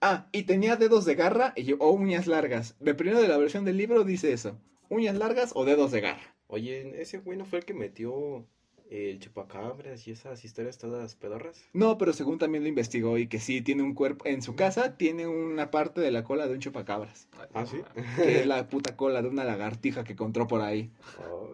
Ah, 0.00 0.28
y 0.32 0.42
tenía 0.42 0.76
dedos 0.76 1.04
de 1.06 1.14
garra 1.14 1.52
y- 1.56 1.72
o 1.72 1.90
uñas 1.90 2.26
largas. 2.26 2.76
Dependiendo 2.78 3.22
de 3.22 3.28
la 3.28 3.38
versión 3.38 3.64
del 3.64 3.78
libro 3.78 4.04
dice 4.04 4.32
eso. 4.32 4.58
Uñas 4.90 5.16
largas 5.16 5.52
o 5.54 5.64
dedos 5.64 5.92
de 5.92 6.02
garra. 6.02 6.36
Oye, 6.46 7.00
ese 7.00 7.18
güey 7.18 7.38
no 7.38 7.46
fue 7.46 7.60
el 7.60 7.64
que 7.64 7.72
metió 7.72 8.46
el 8.90 9.18
chupacabras 9.18 10.06
y 10.06 10.10
esas 10.10 10.44
historias 10.44 10.76
todas 10.76 11.14
pedorras. 11.16 11.64
No, 11.72 11.96
pero 11.96 12.12
según 12.12 12.38
también 12.38 12.62
lo 12.64 12.68
investigó 12.68 13.16
y 13.16 13.28
que 13.28 13.40
sí 13.40 13.62
tiene 13.62 13.82
un 13.82 13.94
cuerpo 13.94 14.26
en 14.26 14.42
su 14.42 14.54
casa, 14.54 14.98
tiene 14.98 15.26
una 15.26 15.70
parte 15.70 16.02
de 16.02 16.10
la 16.10 16.22
cola 16.22 16.46
de 16.46 16.52
un 16.52 16.60
chupacabras, 16.60 17.26
Ah, 17.54 17.64
¿sí? 17.64 17.78
que 18.16 18.40
es 18.40 18.46
la 18.46 18.68
puta 18.68 18.94
cola 18.96 19.22
de 19.22 19.28
una 19.30 19.44
lagartija 19.44 20.04
que 20.04 20.12
encontró 20.12 20.46
por 20.46 20.60
ahí, 20.60 20.90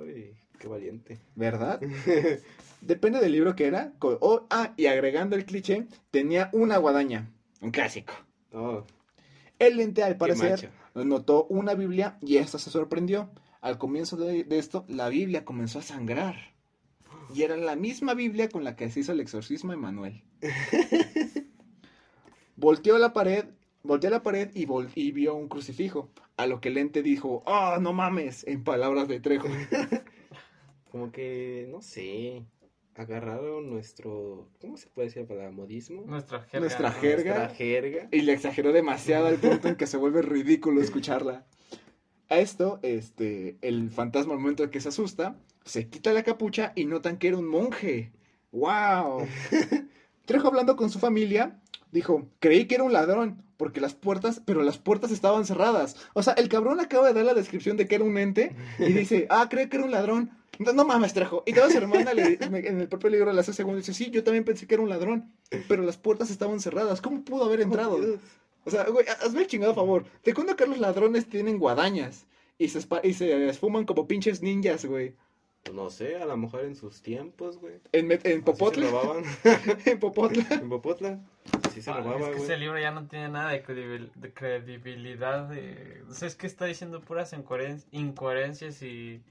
Ay, 0.05 0.35
qué 0.61 0.69
valiente. 0.69 1.19
¿verdad? 1.35 1.81
Depende 2.81 3.19
del 3.19 3.33
libro 3.33 3.57
que 3.57 3.67
era. 3.67 3.93
oh, 4.01 4.47
ah, 4.51 4.73
y 4.77 4.87
agregando 4.87 5.35
el 5.35 5.45
cliché, 5.45 5.87
tenía 6.13 6.49
una 6.53 6.77
guadaña, 6.77 7.29
un 7.61 7.73
clásico. 7.73 8.13
Oh, 8.53 8.85
El 9.59 9.77
lente 9.77 10.03
al 10.05 10.17
parecer 10.17 10.71
notó 10.95 11.47
una 11.47 11.75
Biblia 11.75 12.17
y 12.21 12.37
esta 12.37 12.59
se 12.59 12.71
sorprendió. 12.71 13.31
Al 13.61 13.77
comienzo 13.79 14.17
de, 14.17 14.45
de 14.45 14.59
esto, 14.59 14.85
la 14.89 15.09
Biblia 15.09 15.45
comenzó 15.45 15.81
a 15.81 15.83
sangrar. 15.83 16.37
Y 17.35 17.43
era 17.43 17.57
la 17.57 17.77
misma 17.77 18.15
Biblia 18.15 18.49
con 18.49 18.65
la 18.65 18.75
que 18.77 18.91
se 18.91 19.01
hizo 19.01 19.13
el 19.13 19.21
exorcismo 19.21 19.73
a 19.73 19.75
Emanuel. 19.75 20.23
volteó 22.57 22.97
a 22.97 22.99
la 22.99 23.13
pared, 23.13 23.45
volteó 23.83 24.11
la 24.11 24.23
pared 24.23 24.51
y, 24.55 24.67
vol- 24.67 24.91
y 24.95 25.13
vio 25.13 25.35
un 25.35 25.49
crucifijo. 25.49 26.11
A 26.37 26.47
lo 26.47 26.61
que 26.61 26.71
el 26.71 26.79
ente 26.79 27.03
dijo, 27.03 27.43
¡ah, 27.47 27.79
no 27.81 27.93
mames! 27.93 28.47
En 28.47 28.65
palabras 28.65 29.09
de 29.09 29.21
Trejo. 29.21 29.49
Como 30.91 31.13
que, 31.13 31.69
no 31.71 31.83
sé, 31.83 32.45
agarraron 32.95 33.71
nuestro, 33.71 34.49
¿cómo 34.61 34.77
se 34.77 34.89
puede 34.89 35.09
decir 35.09 35.27
para 35.27 35.51
modismo? 35.51 36.03
Nuestra 36.07 36.41
jerga. 36.43 36.61
Nuestra 36.61 36.93
jerga. 36.93 37.35
Nuestra 37.37 37.55
jerga. 37.57 38.09
Y 38.11 38.23
le 38.23 38.33
exageró 38.33 38.73
demasiado 38.73 39.27
al 39.27 39.37
punto 39.37 39.69
en 39.69 39.77
que 39.77 39.87
se 39.87 39.97
vuelve 39.97 40.23
ridículo 40.23 40.81
escucharla. 40.81 41.47
A 42.29 42.39
esto, 42.39 42.79
este, 42.83 43.57
el 43.63 43.91
fantasma 43.91 44.35
al 44.35 44.39
momento 44.39 44.63
de 44.63 44.71
que 44.71 44.81
se 44.81 44.91
asusta, 44.91 45.37
se 45.65 45.89
quita 45.89 46.13
la 46.13 46.23
capucha 46.23 46.73
y 46.77 46.85
notan 46.85 47.19
que 47.19 47.29
era 47.29 47.39
un 47.39 47.49
monje. 47.49 48.13
¡Wow! 48.53 49.27
Trejo 50.27 50.49
hablando 50.49 50.77
con 50.77 50.91
su 50.91 50.99
familia, 50.99 51.61
dijo, 51.91 52.29
creí 52.39 52.67
que 52.67 52.77
era 52.77 52.85
un 52.85 52.93
ladrón, 52.93 53.43
porque 53.57 53.81
las 53.81 53.95
puertas, 53.95 54.43
pero 54.45 54.63
las 54.63 54.79
puertas 54.79 55.11
estaban 55.11 55.45
cerradas. 55.45 55.97
O 56.15 56.23
sea, 56.23 56.35
el 56.35 56.49
cabrón 56.49 56.81
acaba 56.81 57.09
de 57.09 57.15
dar 57.15 57.25
la 57.25 57.35
descripción 57.35 57.77
de 57.77 57.89
que 57.89 57.97
era 57.97 58.05
un 58.05 58.19
ente 58.19 58.55
y 58.79 58.93
dice, 58.93 59.27
ah, 59.31 59.49
creo 59.51 59.69
que 59.69 59.77
era 59.77 59.87
un 59.87 59.91
ladrón. 59.91 60.31
No, 60.61 60.73
no 60.73 60.85
mames, 60.85 61.13
Trejo. 61.15 61.43
Y 61.47 61.53
toda 61.53 61.71
su 61.71 61.79
hermana 61.79 62.13
le- 62.15 62.39
en 62.41 62.81
el 62.81 62.89
propio 62.89 63.11
libro 63.11 63.33
le 63.33 63.41
hace 63.41 63.53
segundo 63.53 63.79
dice, 63.79 63.95
sí, 63.95 64.11
yo 64.11 64.23
también 64.23 64.45
pensé 64.45 64.67
que 64.67 64.75
era 64.75 64.83
un 64.83 64.89
ladrón, 64.91 65.33
pero 65.69 65.83
las 65.83 65.97
puertas 65.97 66.31
estaban 66.31 66.61
cerradas. 66.61 67.01
¿Cómo 67.01 67.25
pudo 67.25 67.45
haber 67.45 67.61
entrado? 67.63 67.97
Oh. 67.97 68.19
O 68.67 68.71
sea, 68.71 68.85
güey, 68.85 69.07
hazme 69.09 69.41
el 69.41 69.47
chingado 69.47 69.75
favor. 69.75 70.05
¿De 70.23 70.35
cuándo 70.35 70.55
que 70.57 70.67
los 70.67 70.79
ladrones 70.79 71.27
tienen 71.29 71.59
guadañas? 71.59 72.27
Y 72.59 72.69
se, 72.69 72.87
y 73.05 73.15
se 73.15 73.49
esfuman 73.49 73.87
como 73.87 74.07
pinches 74.07 74.43
ninjas, 74.43 74.85
güey. 74.85 75.15
Pues 75.63 75.75
no 75.75 75.89
sé, 75.91 76.17
a 76.17 76.27
lo 76.27 76.37
mejor 76.37 76.65
en 76.65 76.77
sus 76.77 77.01
tiempos, 77.03 77.59
güey. 77.59 77.75
En, 77.93 78.11
en 78.13 78.19
Así 78.19 78.29
se 78.33 78.39
Popotla. 78.43 78.91
robaban. 78.91 79.25
en 79.87 79.99
Popotla. 79.99 80.47
en 80.51 80.69
Popotla. 80.69 81.21
Así 81.67 81.81
se 81.83 81.91
Ah, 81.91 81.99
robaba, 81.99 82.19
es 82.19 82.25
que 82.27 82.31
güey. 82.33 82.43
ese 82.45 82.57
libro 82.59 82.79
ya 82.79 82.91
no 82.91 83.07
tiene 83.09 83.29
nada 83.31 83.51
de, 83.51 83.65
credibil- 83.65 84.11
de 84.15 84.33
credibilidad. 84.33 85.49
De... 85.49 86.03
O 86.09 86.13
sea, 86.15 86.29
es 86.29 86.35
que 86.35 86.47
está 86.47 86.67
diciendo 86.67 87.01
puras 87.01 87.33
incoheren- 87.33 87.83
incoherencias 87.93 88.83
y... 88.83 89.23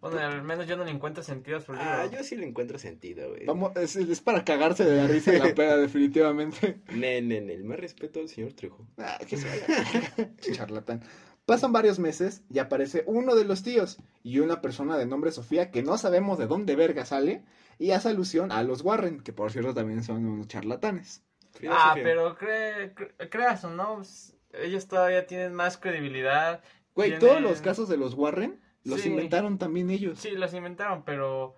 Bueno, 0.00 0.18
al 0.20 0.42
menos 0.44 0.66
yo 0.66 0.76
no 0.76 0.84
le 0.84 0.90
encuentro 0.92 1.22
sentido 1.22 1.58
a 1.58 1.60
su 1.60 1.72
libro. 1.72 1.86
Ah, 1.88 2.06
yo 2.06 2.22
sí 2.22 2.36
le 2.36 2.46
encuentro 2.46 2.78
sentido, 2.78 3.30
güey. 3.30 3.46
Vamos, 3.46 3.74
es, 3.76 3.96
es 3.96 4.20
para 4.20 4.44
cagarse 4.44 4.84
de 4.84 4.96
la 4.96 5.06
risa 5.08 5.34
y 5.34 5.38
la 5.38 5.52
peda, 5.54 5.76
definitivamente. 5.76 6.80
Ne, 6.92 7.20
ne, 7.22 7.40
ne, 7.40 7.56
más 7.58 7.78
respeto 7.80 8.20
al 8.20 8.28
señor 8.28 8.52
Trejo. 8.52 8.86
Ah, 8.98 9.18
que 9.28 9.36
se 9.36 9.48
vaya. 9.48 10.34
Charlatán. 10.52 11.02
Pasan 11.46 11.72
varios 11.72 11.98
meses 11.98 12.42
y 12.50 12.58
aparece 12.58 13.04
uno 13.06 13.34
de 13.34 13.44
los 13.44 13.62
tíos 13.62 13.98
y 14.22 14.38
una 14.40 14.60
persona 14.60 14.98
de 14.98 15.06
nombre 15.06 15.32
Sofía 15.32 15.70
que 15.70 15.82
no 15.82 15.96
sabemos 15.96 16.38
de 16.38 16.46
dónde 16.46 16.76
verga 16.76 17.04
sale 17.06 17.42
y 17.78 17.92
hace 17.92 18.10
alusión 18.10 18.52
a 18.52 18.62
los 18.62 18.82
Warren, 18.82 19.20
que 19.22 19.32
por 19.32 19.50
cierto 19.50 19.72
también 19.74 20.04
son 20.04 20.26
unos 20.26 20.46
charlatanes. 20.46 21.22
Frida 21.52 21.72
Ah, 21.74 21.88
Sofía. 21.88 22.04
pero 22.04 22.36
cre- 22.36 22.94
cre- 22.94 23.28
creas 23.30 23.64
o 23.64 23.70
no, 23.70 23.96
pues, 23.96 24.36
ellos 24.52 24.86
todavía 24.88 25.26
tienen 25.26 25.54
más 25.54 25.78
credibilidad. 25.78 26.62
Güey, 26.94 27.12
tienen- 27.18 27.26
todos 27.26 27.40
los 27.40 27.60
casos 27.62 27.88
de 27.88 27.96
los 27.96 28.12
Warren 28.14 28.60
los 28.84 29.00
Sí. 29.02 29.08
inventaron 29.10 29.58
también 29.58 29.90
ellos. 29.90 30.18
Sí, 30.18 30.30
los 30.32 30.54
inventaron, 30.54 31.02
pero 31.04 31.54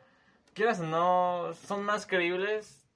quieras 0.54 0.80
o 0.80 0.84
no, 0.86 1.52
son 1.54 1.84
más 1.84 2.06
creíbles. 2.06 2.86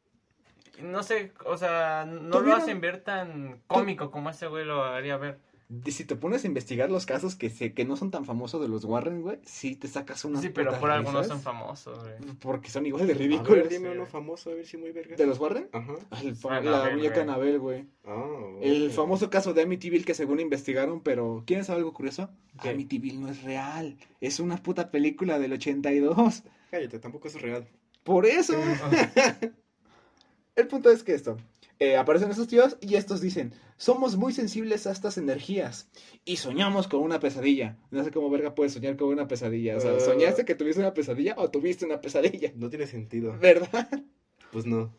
No 0.80 1.02
sé, 1.04 1.32
o 1.44 1.56
sea, 1.56 2.04
no 2.04 2.28
lo 2.30 2.38
¿Tuvieron- 2.40 2.60
hacen 2.60 2.80
ver 2.80 3.00
tan 3.02 3.60
cómico 3.68 4.10
como 4.10 4.30
ese 4.30 4.48
güey 4.48 4.64
lo 4.64 4.82
haría 4.84 5.16
ver. 5.16 5.38
Si 5.86 6.04
te 6.04 6.14
pones 6.14 6.44
a 6.44 6.46
investigar 6.46 6.90
los 6.90 7.06
casos 7.06 7.34
que, 7.36 7.48
se, 7.48 7.72
que 7.72 7.84
no 7.86 7.96
son 7.96 8.10
tan 8.10 8.24
famosos 8.26 8.60
de 8.60 8.68
los 8.68 8.84
Warren, 8.84 9.22
güey, 9.22 9.38
sí 9.44 9.74
te 9.76 9.88
sacas 9.88 10.22
unas 10.26 10.42
Sí, 10.42 10.50
pero 10.50 10.78
por 10.78 10.90
algo 10.90 11.10
no 11.10 11.24
son 11.24 11.40
famosos, 11.40 11.98
güey. 12.00 12.34
Porque 12.38 12.68
son 12.70 12.84
igual 12.84 13.06
de 13.06 13.14
A 13.14 13.16
ridículos. 13.16 13.50
ver, 13.50 13.68
dime 13.70 13.88
sí. 13.90 13.96
uno 13.96 14.06
famoso, 14.06 14.50
a 14.50 14.54
ver 14.54 14.66
si 14.66 14.76
muy 14.76 14.92
verga. 14.92 15.16
¿De 15.16 15.26
los 15.26 15.38
Warren? 15.40 15.68
Ajá. 15.72 15.94
El 16.22 16.36
fa- 16.36 16.56
Anabel, 16.58 16.70
la 16.70 16.80
güey. 16.80 16.94
muñeca 16.96 17.22
Anabel, 17.22 17.58
güey. 17.58 17.86
Ah, 18.04 18.50
El 18.60 18.90
famoso 18.90 19.30
caso 19.30 19.54
de 19.54 19.62
Amityville 19.62 20.04
que 20.04 20.12
según 20.14 20.38
investigaron, 20.38 21.00
pero 21.00 21.42
¿quieren 21.46 21.64
saber 21.64 21.78
algo 21.78 21.94
curioso? 21.94 22.28
¿Qué? 22.62 22.68
Amityville 22.68 23.18
no 23.20 23.28
es 23.30 23.42
real. 23.42 23.96
Es 24.20 24.40
una 24.40 24.62
puta 24.62 24.90
película 24.90 25.38
del 25.38 25.54
82. 25.54 26.42
Cállate, 26.70 26.98
tampoco 26.98 27.28
es 27.28 27.40
real. 27.40 27.66
Por 28.04 28.26
eso. 28.26 28.52
El 30.56 30.68
punto 30.68 30.90
es 30.90 31.02
que 31.02 31.14
esto. 31.14 31.36
Eh, 31.92 31.96
aparecen 31.96 32.30
estos 32.30 32.48
tíos 32.48 32.76
y 32.80 32.94
estos 32.96 33.20
dicen, 33.20 33.52
somos 33.76 34.16
muy 34.16 34.32
sensibles 34.32 34.86
a 34.86 34.92
estas 34.92 35.18
energías 35.18 35.88
y 36.24 36.36
soñamos 36.36 36.88
con 36.88 37.00
una 37.00 37.20
pesadilla. 37.20 37.76
No 37.90 38.02
sé 38.04 38.10
cómo 38.10 38.30
verga 38.30 38.54
puedes 38.54 38.72
soñar 38.72 38.96
con 38.96 39.08
una 39.08 39.28
pesadilla. 39.28 39.76
O 39.76 39.80
sea, 39.80 39.92
Ah. 39.96 40.00
¿soñaste 40.00 40.44
que 40.44 40.54
tuviste 40.54 40.80
una 40.80 40.94
pesadilla 40.94 41.34
o 41.36 41.50
tuviste 41.50 41.84
una 41.84 42.00
pesadilla? 42.00 42.52
No 42.56 42.70
tiene 42.70 42.86
sentido. 42.86 43.36
¿Verdad? 43.38 43.88
Pues 44.52 44.66
no. 44.66 44.94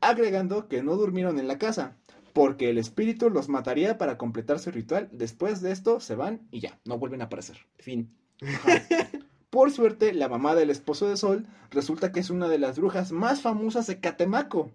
Agregando 0.00 0.68
que 0.68 0.82
no 0.82 0.96
durmieron 0.96 1.38
en 1.38 1.48
la 1.48 1.58
casa, 1.58 1.96
porque 2.32 2.68
el 2.70 2.78
espíritu 2.78 3.30
los 3.30 3.48
mataría 3.48 3.98
para 3.98 4.18
completar 4.18 4.58
su 4.58 4.70
ritual. 4.70 5.08
Después 5.12 5.60
de 5.62 5.72
esto 5.72 5.98
se 6.00 6.14
van 6.14 6.46
y 6.50 6.60
ya, 6.60 6.78
no 6.84 6.98
vuelven 6.98 7.22
a 7.22 7.24
aparecer. 7.24 7.56
Fin. 7.78 8.14
Por 9.50 9.70
suerte, 9.70 10.12
la 10.12 10.28
mamá 10.28 10.54
del 10.54 10.70
esposo 10.70 11.08
de 11.08 11.16
Sol 11.16 11.46
resulta 11.70 12.12
que 12.12 12.20
es 12.20 12.30
una 12.30 12.48
de 12.48 12.58
las 12.58 12.78
brujas 12.78 13.12
más 13.12 13.40
famosas 13.40 13.86
de 13.86 13.98
Catemaco. 14.00 14.70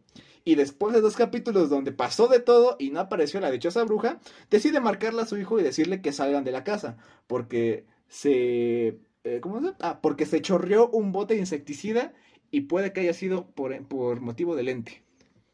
Y 0.46 0.56
después 0.56 0.94
de 0.94 1.02
dos 1.02 1.16
capítulos 1.16 1.70
donde 1.70 1.92
pasó 1.94 2.28
de 2.28 2.40
todo 2.40 2.76
y 2.80 2.90
no 2.90 3.00
apareció 3.00 3.40
la 3.40 3.52
dichosa 3.52 3.84
bruja, 3.84 4.20
decide 4.50 4.82
marcarle 4.82 5.22
a 5.22 5.26
su 5.26 5.38
hijo 5.38 5.60
y 5.60 5.64
decirle 5.64 6.02
que 6.02 6.12
salgan 6.12 6.44
de 6.44 6.52
la 6.52 6.64
casa. 6.64 6.98
Porque 7.28 7.86
se... 8.10 9.00
eh, 9.24 9.40
¿Cómo 9.42 9.62
se 9.62 9.74
Ah, 9.80 10.00
porque 10.02 10.26
se 10.26 10.42
chorreó 10.42 10.90
un 10.90 11.12
bote 11.14 11.36
de 11.36 11.40
insecticida 11.40 12.12
y 12.52 12.62
puede 12.62 12.92
que 12.92 13.02
haya 13.02 13.14
sido 13.14 13.46
por, 13.52 13.78
por 13.88 14.20
motivo 14.22 14.56
del 14.56 14.70
ente. 14.70 15.04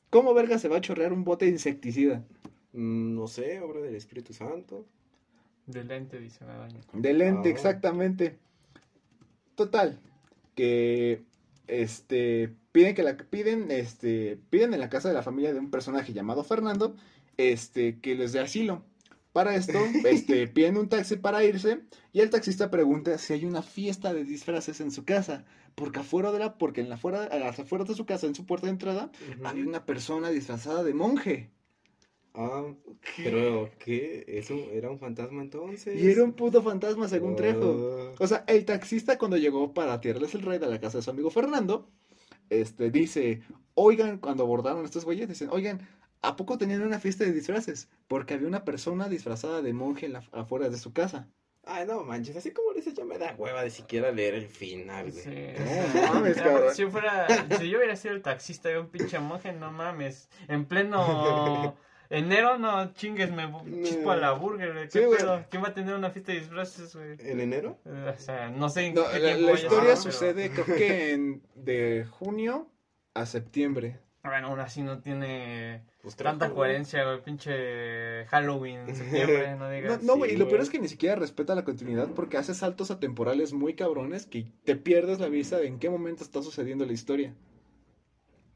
¿Cómo 0.10 0.34
verga 0.34 0.58
se 0.58 0.70
va 0.70 0.78
a 0.78 0.82
chorrear 0.82 1.14
un 1.14 1.24
bote 1.24 1.46
de 1.46 1.52
insecticida? 1.52 2.26
Mm, 2.74 3.14
no 3.16 3.28
sé, 3.28 3.60
obra 3.60 3.82
del 3.82 3.96
Espíritu 3.96 4.34
Santo. 4.34 4.86
De 5.68 5.84
lente, 5.84 6.20
dice 6.20 6.46
la 6.46 6.56
doña. 6.56 6.80
Del 6.94 7.22
ente, 7.22 7.50
Ah. 7.50 7.52
exactamente. 7.52 8.40
Total, 9.60 10.00
que 10.56 11.26
este 11.68 12.56
piden 12.72 12.96
que 12.96 13.04
la 13.04 13.18
piden 13.18 13.72
este 13.72 14.40
piden 14.50 14.74
en 14.74 14.80
la 14.80 14.88
casa 14.88 15.10
de 15.10 15.14
la 15.14 15.22
familia 15.22 15.52
de 15.52 15.60
un 15.60 15.70
personaje 15.70 16.14
llamado 16.14 16.46
Fernando, 16.46 16.96
este 17.36 18.00
que 18.00 18.16
les 18.16 18.32
dé 18.32 18.40
asilo. 18.40 18.86
Para 19.34 19.58
esto, 19.58 19.78
este 20.06 20.48
piden 20.48 20.78
un 20.78 20.88
taxi 20.88 21.18
para 21.18 21.44
irse 21.44 21.82
y 22.14 22.22
el 22.22 22.30
taxista 22.30 22.72
pregunta 22.72 23.18
si 23.18 23.34
hay 23.34 23.44
una 23.44 23.62
fiesta 23.62 24.14
de 24.14 24.24
disfraces 24.24 24.80
en 24.80 24.92
su 24.92 25.04
casa, 25.04 25.44
porque 25.76 26.00
afuera 26.00 26.32
de 26.32 26.40
la 26.40 26.58
porque 26.58 26.80
en 26.80 26.88
la 26.88 26.96
fuera 26.96 27.26
a 27.26 27.38
las 27.38 27.60
afueras 27.60 27.90
de 27.90 27.96
su 27.96 28.06
casa 28.06 28.28
en 28.28 28.36
su 28.36 28.46
puerta 28.46 28.68
de 28.68 28.72
entrada 28.72 29.12
había 29.44 29.66
una 29.66 29.86
persona 29.86 30.30
disfrazada 30.30 30.86
de 30.86 30.94
monje. 30.94 31.52
Ah, 32.34 32.64
pero 33.18 33.70
¿qué? 33.80 34.24
¿Eso 34.28 34.54
era 34.72 34.90
un 34.90 35.00
fantasma 35.00 35.42
entonces? 35.42 36.00
Y 36.00 36.10
era 36.10 36.24
un 36.24 36.34
puto 36.34 36.62
fantasma 36.62 37.08
según 37.08 37.36
Trejo. 37.36 38.12
Ah, 38.12 38.16
O 38.20 38.28
sea, 38.28 38.44
el 38.48 38.66
taxista 38.66 39.18
cuando 39.18 39.38
llegó 39.38 39.74
para 39.74 40.00
tirarles 40.00 40.36
el 40.36 40.44
raid 40.44 40.64
a 40.64 40.68
la 40.68 40.80
casa 40.80 41.00
de 41.00 41.04
su 41.04 41.10
amigo 41.10 41.32
Fernando, 41.32 41.90
este, 42.50 42.92
dice, 42.92 43.42
oigan, 43.74 44.20
cuando 44.20 44.44
abordaron 44.44 44.86
estos 44.86 45.06
güeyes, 45.06 45.28
dicen, 45.28 45.50
oigan, 45.52 45.88
¿a 46.22 46.36
poco 46.36 46.58
tenían 46.58 46.82
una 46.82 47.00
fiesta 47.00 47.24
de 47.24 47.34
disfraces? 47.34 47.90
Porque 48.08 48.36
había 48.36 48.48
una 48.48 48.64
persona 48.66 49.10
disfrazada 49.10 49.62
de 49.62 49.74
monje 49.74 50.06
en 50.06 50.14
la, 50.14 50.24
afuera 50.32 50.70
de 50.70 50.78
su 50.78 50.94
casa. 50.94 51.28
Ay, 51.66 51.86
no 51.86 52.04
manches, 52.04 52.36
así 52.36 52.52
como 52.52 52.74
dices, 52.74 52.94
ya 52.94 53.06
me 53.06 53.18
da 53.18 53.36
hueva 53.38 53.64
de 53.64 53.70
siquiera 53.70 54.12
leer 54.12 54.34
el 54.34 54.48
final, 54.48 55.12
güey. 55.12 55.24
Sí, 55.24 55.64
No 55.94 56.14
mames, 56.14 56.38
cabrón. 56.38 56.74
Si 56.74 56.86
fuera, 56.86 57.28
si 57.60 57.70
yo 57.70 57.78
hubiera 57.78 57.96
sido 57.96 58.16
el 58.16 58.22
taxista 58.22 58.70
de 58.70 58.80
un 58.80 58.88
pinche 58.88 59.20
monje, 59.20 59.52
no 59.54 59.72
mames. 59.72 60.30
En 60.48 60.66
pleno 60.66 61.76
enero, 62.10 62.58
no 62.58 62.94
chingues, 62.94 63.32
me 63.32 63.52
chispo 63.84 64.12
a 64.12 64.18
la 64.18 64.32
burger, 64.34 64.74
güey. 64.74 64.88
¿Qué 64.90 65.00
Sí, 65.00 65.06
pedo? 65.18 65.46
¿Quién 65.50 65.64
va 65.64 65.68
a 65.70 65.74
tener 65.74 65.96
una 65.96 66.10
fiesta 66.10 66.32
de 66.32 66.40
disfraces, 66.40 66.96
güey? 66.96 67.16
¿En 67.20 67.40
enero? 67.40 67.78
Eh, 67.86 68.14
O 68.16 68.20
sea, 68.20 68.50
no 68.50 68.70
sé 68.70 68.88
en 68.88 68.96
No, 68.96 69.04
qué 69.12 69.20
la, 69.20 69.34
tiempo 69.36 69.54
la 69.54 69.60
historia 69.60 69.96
ser, 69.96 70.04
pero- 70.04 70.12
sucede, 70.12 70.50
creo 70.52 70.66
que 70.66 71.14
en, 71.14 71.42
de 71.56 72.06
junio 72.10 72.68
a 73.14 73.26
septiembre. 73.26 74.00
Bueno, 74.24 74.48
aún 74.48 74.60
así 74.60 74.82
no 74.82 75.00
tiene 75.00 75.82
Pues 76.02 76.16
tanta 76.18 76.46
Trejo, 76.48 76.56
coherencia, 76.56 77.04
güey. 77.06 77.22
Pinche 77.24 78.26
Halloween 78.26 78.82
en 78.90 78.96
septiembre, 78.96 79.52
no 79.56 79.60
No, 79.66 79.70
digas. 79.72 80.04
no, 80.04 80.18
güey, 80.18 80.32
sí, 80.32 80.36
y 80.36 80.40
lo 80.40 80.48
peor 80.50 80.60
es 80.62 80.70
que 80.70 80.78
ni 80.80 80.88
siquiera 80.90 81.16
respeta 81.16 81.56
la 81.56 81.64
continuidad 81.64 82.10
porque 82.10 82.38
hace 82.38 82.54
saltos 82.54 82.92
atemporales 82.92 83.54
muy 83.54 83.76
cabrones 83.76 84.26
que 84.26 84.52
te 84.66 84.76
pierdes 84.76 85.20
la 85.20 85.30
vista 85.30 85.58
de 85.58 85.68
en 85.68 85.80
qué 85.80 85.90
momento 85.90 86.24
está 86.24 86.42
sucediendo 86.42 86.86
la 86.86 86.92
historia. 86.94 87.34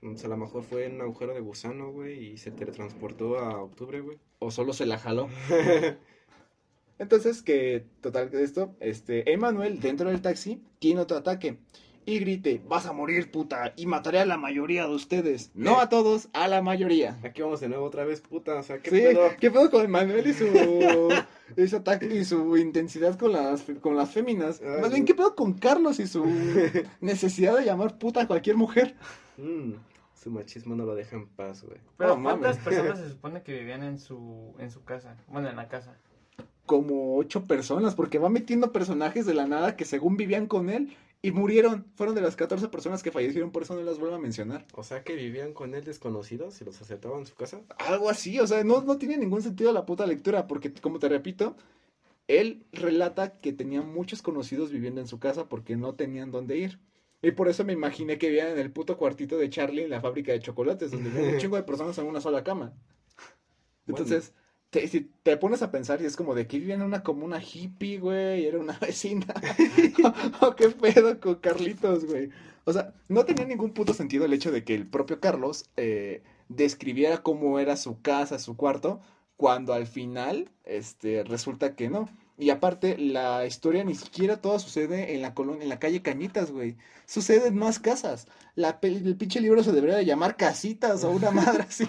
O 0.04 0.18
sea, 0.18 0.28
a 0.28 0.30
lo 0.32 0.38
mejor 0.38 0.64
fue 0.64 0.86
en 0.86 0.96
un 0.96 1.02
agujero 1.02 1.34
de 1.34 1.40
gusano, 1.40 1.92
güey, 1.92 2.34
y 2.34 2.38
se 2.38 2.52
teletransportó 2.52 3.40
a 3.40 3.62
octubre, 3.62 4.02
güey. 4.02 4.18
o 4.40 4.52
solo 4.52 4.74
se 4.74 4.86
la 4.86 4.98
jaló. 4.98 5.30
Entonces, 7.00 7.42
que 7.42 7.86
total 8.02 8.30
de 8.30 8.44
esto, 8.44 8.76
este, 8.80 9.32
Emanuel 9.32 9.80
dentro 9.80 10.10
del 10.10 10.22
taxi 10.22 10.62
tiene 10.80 11.02
otro 11.02 11.18
ataque 11.18 11.58
y 12.06 12.20
grite, 12.20 12.62
vas 12.68 12.86
a 12.86 12.94
morir 12.94 13.32
puta 13.32 13.74
y 13.76 13.86
mataré 13.86 14.20
a 14.20 14.26
la 14.26 14.38
mayoría 14.38 14.88
de 14.88 14.94
ustedes. 14.94 15.52
No 15.54 15.80
a 15.80 15.90
todos, 15.90 16.30
a 16.34 16.48
la 16.48 16.62
mayoría. 16.62 17.18
Aquí 17.24 17.42
vamos 17.42 17.62
de 17.62 17.70
nuevo 17.70 17.86
otra 17.86 18.04
vez, 18.04 18.22
puta, 18.22 18.56
o 18.56 18.64
sea, 18.64 18.80
¿qué 18.80 18.90
sí, 18.90 18.96
pedo? 18.98 19.30
¿qué 19.40 19.52
pedo 19.52 19.70
con 19.70 19.86
Emanuel 19.86 20.28
y 20.28 20.34
su, 20.34 20.46
su 21.68 21.76
ataque 21.76 22.14
y 22.14 22.26
su 22.26 22.58
intensidad 22.58 23.18
con 23.18 23.32
las, 23.32 23.64
con 23.82 23.96
las 23.96 24.12
féminas? 24.12 24.62
Ay, 24.62 24.82
Más 24.82 24.92
bien. 24.92 25.06
¿qué 25.06 25.14
pedo 25.16 25.36
con 25.36 25.54
Carlos 25.54 26.00
y 26.00 26.08
su 26.08 26.26
necesidad 27.02 27.58
de 27.58 27.66
llamar 27.66 27.98
puta 27.98 28.22
a 28.22 28.28
cualquier 28.28 28.58
mujer? 28.58 28.96
Mm, 29.38 29.74
su 30.24 30.32
machismo 30.32 30.76
no 30.76 30.86
lo 30.86 30.96
deja 30.96 31.16
en 31.16 31.28
paz, 31.28 31.64
güey. 31.64 31.80
Pero 31.98 32.22
¿cuántas 32.22 32.58
mames. 32.58 32.64
personas 32.64 33.00
se 33.00 33.10
supone 33.10 33.44
que 33.44 33.54
vivían 33.54 33.84
en 33.84 34.00
su, 34.00 34.56
en 34.58 34.72
su 34.72 34.84
casa? 34.84 35.18
Bueno, 35.28 35.50
en 35.50 35.56
la 35.56 35.68
casa. 35.68 35.98
como 36.66 37.18
ocho 37.18 37.46
personas, 37.46 37.94
porque 37.94 38.20
va 38.20 38.30
metiendo 38.30 38.72
personajes 38.72 39.26
de 39.26 39.34
la 39.34 39.46
nada 39.46 39.76
que 39.76 39.86
según 39.86 40.16
vivían 40.16 40.48
con 40.48 40.70
él 40.70 40.96
y 41.22 41.32
murieron. 41.32 41.86
Fueron 41.96 42.16
de 42.16 42.22
las 42.22 42.36
14 42.36 42.70
personas 42.70 43.04
que 43.04 43.12
fallecieron, 43.12 43.52
por 43.52 43.64
eso 43.64 43.76
no 43.76 43.82
las 43.82 44.00
vuelvo 44.00 44.16
a 44.16 44.20
mencionar. 44.20 44.66
O 44.74 44.84
sea, 44.84 45.04
que 45.04 45.16
vivían 45.16 45.54
con 45.54 45.76
él 45.76 45.84
desconocidos 45.84 46.62
y 46.62 46.66
los 46.66 46.82
aceptaban 46.82 47.20
en 47.20 47.26
su 47.26 47.36
casa. 47.36 47.62
Algo 47.78 48.10
así, 48.10 48.40
o 48.40 48.48
sea, 48.48 48.64
no, 48.64 48.82
no 48.82 48.98
tiene 48.98 49.18
ningún 49.18 49.42
sentido 49.42 49.74
la 49.74 49.86
puta 49.86 50.06
lectura, 50.06 50.48
porque 50.48 50.74
como 50.74 51.00
te 51.00 51.10
repito, 51.10 51.58
él 52.28 52.66
relata 52.72 53.40
que 53.40 53.54
tenía 53.54 53.82
muchos 53.82 54.22
conocidos 54.22 54.72
viviendo 54.72 55.02
en 55.02 55.08
su 55.08 55.20
casa 55.20 55.50
porque 55.50 55.76
no 55.76 55.96
tenían 55.96 56.32
dónde 56.32 56.58
ir. 56.58 56.80
Y 57.24 57.32
por 57.32 57.48
eso 57.48 57.64
me 57.64 57.72
imaginé 57.72 58.18
que 58.18 58.28
vivían 58.28 58.50
en 58.50 58.60
el 58.60 58.70
puto 58.70 58.98
cuartito 58.98 59.38
de 59.38 59.50
Charlie 59.50 59.84
en 59.84 59.90
la 59.90 60.02
fábrica 60.02 60.34
de 60.34 60.42
chocolates, 60.42 60.92
donde 60.92 61.10
vivían 61.10 61.36
un 61.36 61.40
chingo 61.40 61.56
de 61.56 61.64
personas 61.64 61.98
en 61.98 62.06
una 62.06 62.20
sola 62.20 62.44
cama. 62.44 62.74
Entonces, 63.88 64.34
te, 64.70 64.86
si 64.90 65.10
te 65.24 65.38
pones 65.38 65.62
a 65.62 65.72
pensar 65.72 66.02
y 66.02 66.06
es 66.06 66.18
como 66.18 66.36
de 66.36 66.48
que 66.48 66.60
vivían 66.60 66.82
en 66.82 66.88
una 66.88 67.02
comuna 67.02 67.42
hippie, 67.42 67.98
güey, 67.98 68.46
era 68.46 68.60
una 68.60 68.78
vecina. 68.82 69.34
o 70.42 70.54
qué 70.54 70.70
pedo 70.70 71.18
con 71.22 71.36
Carlitos, 71.36 72.06
güey. 72.06 72.30
O 72.66 72.74
sea, 72.74 72.94
no 73.08 73.24
tenía 73.24 73.46
ningún 73.46 73.72
puto 73.72 73.94
sentido 73.94 74.26
el 74.26 74.34
hecho 74.34 74.52
de 74.52 74.66
que 74.66 74.76
el 74.76 74.86
propio 74.86 75.22
Carlos 75.22 75.70
eh, 75.78 76.24
describiera 76.50 77.24
cómo 77.24 77.58
era 77.58 77.78
su 77.78 78.02
casa, 78.02 78.38
su 78.38 78.58
cuarto, 78.58 79.00
cuando 79.38 79.74
al 79.74 79.88
final, 79.88 80.50
este, 80.66 81.24
resulta 81.24 81.76
que 81.76 81.90
no. 81.90 82.10
Y 82.38 82.50
aparte, 82.50 82.98
la 82.98 83.46
historia 83.46 83.84
ni 83.84 83.94
siquiera 83.94 84.42
toda 84.42 84.58
sucede 84.58 85.14
en 85.14 85.22
la 85.22 85.34
colonia, 85.36 85.64
en 85.64 85.70
la 85.70 85.80
calle 85.80 86.02
Cañitas, 86.02 86.52
güey. 86.52 86.78
Sucede 87.06 87.48
en 87.50 87.56
más 87.58 87.78
casas. 87.80 88.28
La, 88.56 88.80
el 88.82 89.16
pinche 89.18 89.40
libro 89.40 89.64
se 89.64 89.72
debería 89.72 89.98
de 89.98 90.06
llamar 90.06 90.36
Casitas 90.36 91.04
o 91.04 91.12
una 91.12 91.30
madre 91.32 91.64
así, 91.70 91.86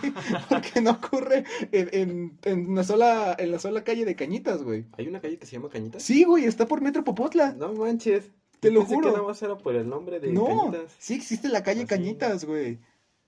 porque 0.51 0.81
no 0.83 0.93
ocurre 0.93 1.45
en, 1.73 1.89
en, 1.93 2.39
en 2.45 2.71
una 2.71 2.85
sola, 2.85 3.35
en 3.39 3.51
la 3.53 3.59
sola 3.59 3.85
calle 3.85 4.05
de 4.05 4.17
Cañitas, 4.17 4.63
güey. 4.63 4.85
¿Hay 4.99 5.09
una 5.09 5.21
calle 5.21 5.39
que 5.39 5.47
se 5.47 5.53
llama 5.53 5.71
Cañitas? 5.71 6.03
Sí, 6.03 6.25
güey, 6.25 6.45
está 6.45 6.67
por 6.67 6.83
Metro 6.83 7.05
Popotla. 7.05 7.53
No 7.53 7.73
manches. 7.73 8.31
Te 8.61 8.71
lo 8.71 8.81
Pensé 8.81 8.95
juro. 8.97 9.09
que 9.09 9.17
nada 9.17 9.29
más 9.29 9.43
era 9.43 9.57
por 9.59 9.75
el 9.77 9.89
nombre 9.89 10.21
de 10.21 10.31
No, 10.33 10.47
Cañitas. 10.71 10.93
sí 10.99 11.15
existe 11.15 11.49
la 11.49 11.63
calle 11.63 11.83
¿Ah? 11.83 11.87
Cañitas, 11.87 12.45
güey. 12.45 12.79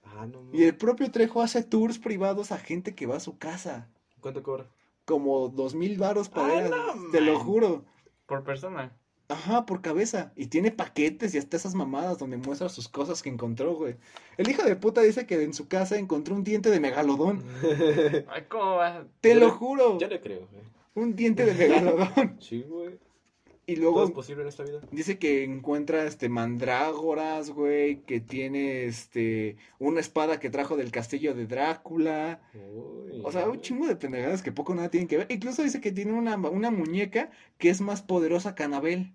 Ah, 0.04 0.26
no 0.26 0.40
Y 0.52 0.64
el 0.64 0.76
propio 0.76 1.10
Trejo 1.10 1.40
hace 1.42 1.62
tours 1.62 1.98
privados 1.98 2.52
a 2.52 2.58
gente 2.58 2.94
que 2.94 3.06
va 3.06 3.16
a 3.16 3.20
su 3.20 3.38
casa. 3.38 3.88
¿Cuánto 4.20 4.42
cobra? 4.42 4.66
Como 5.06 5.48
dos 5.48 5.74
mil 5.74 5.96
varos 5.98 6.28
para 6.28 6.68
no 6.68 6.76
Te 7.12 7.20
lo 7.22 7.38
juro. 7.38 7.84
Por 8.26 8.44
persona. 8.44 8.92
Ajá, 9.28 9.64
por 9.66 9.80
cabeza. 9.80 10.32
Y 10.36 10.46
tiene 10.46 10.70
paquetes 10.70 11.34
y 11.34 11.38
hasta 11.38 11.56
esas 11.56 11.74
mamadas 11.74 12.18
donde 12.18 12.36
muestra 12.36 12.68
sus 12.68 12.88
cosas 12.88 13.22
que 13.22 13.28
encontró, 13.28 13.74
güey. 13.74 13.96
El 14.36 14.48
hijo 14.50 14.62
de 14.62 14.76
puta 14.76 15.00
dice 15.00 15.26
que 15.26 15.42
en 15.42 15.54
su 15.54 15.66
casa 15.68 15.96
encontró 15.98 16.34
un 16.34 16.44
diente 16.44 16.70
de 16.70 16.78
megalodón. 16.80 17.42
Ay, 18.28 18.44
¿cómo 18.48 18.76
va? 18.76 19.04
Te 19.20 19.30
Yo 19.34 19.40
lo 19.40 19.46
le- 19.46 19.52
juro. 19.52 19.98
Yo 19.98 20.06
le 20.08 20.20
creo, 20.20 20.46
güey. 20.50 20.62
Un 20.94 21.14
diente 21.16 21.44
de 21.44 21.54
megalodón. 21.54 22.36
Sí, 22.40 22.62
güey. 22.68 22.98
Y 23.68 23.74
Todo 23.74 23.82
luego 23.82 24.04
es 24.04 24.10
posible 24.12 24.42
en 24.42 24.48
esta 24.48 24.62
vida. 24.62 24.80
dice 24.92 25.18
que 25.18 25.42
encuentra 25.42 26.04
este 26.04 26.28
mandrágoras, 26.28 27.50
güey, 27.50 28.02
que 28.02 28.20
tiene 28.20 28.84
este 28.84 29.56
una 29.80 29.98
espada 30.00 30.38
que 30.38 30.50
trajo 30.50 30.76
del 30.76 30.92
castillo 30.92 31.34
de 31.34 31.46
Drácula. 31.46 32.40
Uy, 32.54 33.22
O 33.24 33.32
sea, 33.32 33.48
un 33.48 33.60
chingo 33.60 33.88
de 33.88 33.96
pendejadas 33.96 34.42
que 34.42 34.52
poco 34.52 34.74
nada 34.74 34.88
tienen 34.90 35.08
que 35.08 35.16
ver. 35.16 35.26
Incluso 35.30 35.62
dice 35.64 35.80
que 35.80 35.90
tiene 35.90 36.12
una, 36.12 36.36
una 36.36 36.70
muñeca 36.70 37.30
que 37.58 37.68
es 37.70 37.80
más 37.80 38.02
poderosa 38.02 38.54
que 38.54 38.62
Anabel. 38.62 39.12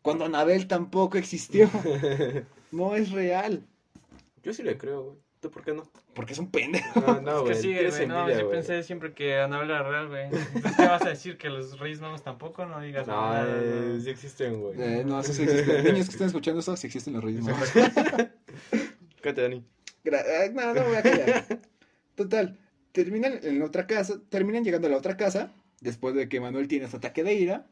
Cuando 0.00 0.24
Anabel 0.24 0.66
tampoco 0.66 1.18
existió. 1.18 1.68
No 2.72 2.96
es 2.96 3.12
real. 3.12 3.64
Yo 4.42 4.52
sí 4.52 4.64
le 4.64 4.76
creo, 4.76 5.04
güey. 5.04 5.16
¿Tú 5.44 5.50
por 5.50 5.62
qué 5.62 5.74
no? 5.74 5.82
Porque 6.14 6.32
es 6.32 6.38
un 6.38 6.50
pendejo. 6.50 7.00
No, 7.02 7.20
no, 7.20 7.46
Es 7.50 7.58
que 7.58 7.62
sí, 7.62 7.74
güey, 7.74 8.06
no, 8.08 8.30
yo 8.30 8.48
pensé 8.50 8.82
siempre 8.82 9.12
que 9.12 9.36
Anabel 9.36 9.68
era 9.68 9.82
real, 9.82 10.08
güey. 10.08 10.30
¿Qué 10.30 10.86
vas 10.86 11.02
a 11.04 11.10
decir? 11.10 11.36
¿Que 11.36 11.50
los 11.50 11.78
Reyes 11.78 12.00
Magos 12.00 12.22
tampoco? 12.22 12.64
No 12.64 12.80
digas 12.80 13.06
No, 13.06 13.12
nada. 13.30 13.46
eh, 13.62 13.98
sí 14.02 14.08
existen, 14.08 14.58
güey. 14.62 14.80
Eh, 14.80 15.04
no, 15.04 15.20
eso 15.20 15.34
sí 15.34 15.42
existe. 15.42 15.82
Niños 15.82 16.06
que 16.06 16.12
están 16.12 16.28
escuchando 16.28 16.60
esto, 16.60 16.74
sí 16.78 16.86
existen 16.86 17.12
los 17.12 17.22
reyes 17.22 17.42
magos. 17.42 17.70
Cállate, 19.20 19.42
Dani. 19.42 19.64
Gra- 20.02 20.24
ah, 20.24 20.50
No, 20.54 20.72
no 20.72 20.84
voy 20.86 20.96
a 20.96 21.02
callar. 21.02 21.44
Total, 22.14 22.58
terminan 22.92 23.38
en 23.42 23.60
otra 23.60 23.86
casa, 23.86 24.18
terminan 24.30 24.64
llegando 24.64 24.86
a 24.86 24.90
la 24.92 24.96
otra 24.96 25.18
casa, 25.18 25.52
después 25.82 26.14
de 26.14 26.26
que 26.30 26.40
Manuel 26.40 26.68
tiene 26.68 26.88
su 26.88 26.96
ataque 26.96 27.22
de 27.22 27.34
ira, 27.34 27.66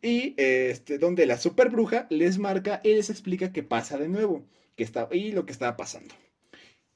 y 0.00 0.34
este, 0.36 0.98
donde 0.98 1.26
la 1.26 1.38
super 1.38 1.70
bruja 1.70 2.06
les 2.08 2.38
marca 2.38 2.80
y 2.84 2.94
les 2.94 3.10
explica 3.10 3.52
qué 3.52 3.64
pasa 3.64 3.98
de 3.98 4.08
nuevo, 4.08 4.44
que 4.76 4.84
está, 4.84 5.08
y 5.10 5.32
lo 5.32 5.44
que 5.44 5.50
estaba 5.52 5.76
pasando. 5.76 6.14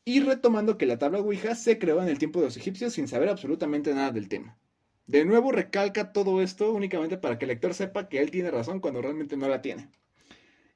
Y 0.05 0.21
retomando 0.21 0.77
que 0.77 0.87
la 0.87 0.99
tabla 0.99 1.21
Ouija 1.21 1.55
se 1.55 1.79
creó 1.79 2.03
en 2.03 2.09
el 2.09 2.19
tiempo 2.19 2.41
de 2.41 2.47
los 2.47 2.57
egipcios 2.57 2.93
sin 2.93 3.09
saber 3.09 3.29
absolutamente 3.29 3.95
nada 3.95 4.11
del 4.11 4.29
tema. 4.29 4.59
De 5.07 5.25
nuevo 5.25 5.53
recalca 5.53 6.13
todo 6.13 6.43
esto 6.43 6.73
únicamente 6.73 7.17
para 7.17 7.39
que 7.39 7.45
el 7.45 7.51
lector 7.51 7.75
sepa 7.75 8.09
que 8.09 8.21
él 8.21 8.31
tiene 8.31 8.51
razón 8.51 8.81
cuando 8.81 9.03
realmente 9.03 9.37
no 9.37 9.49
la 9.49 9.63
tiene. 9.63 9.89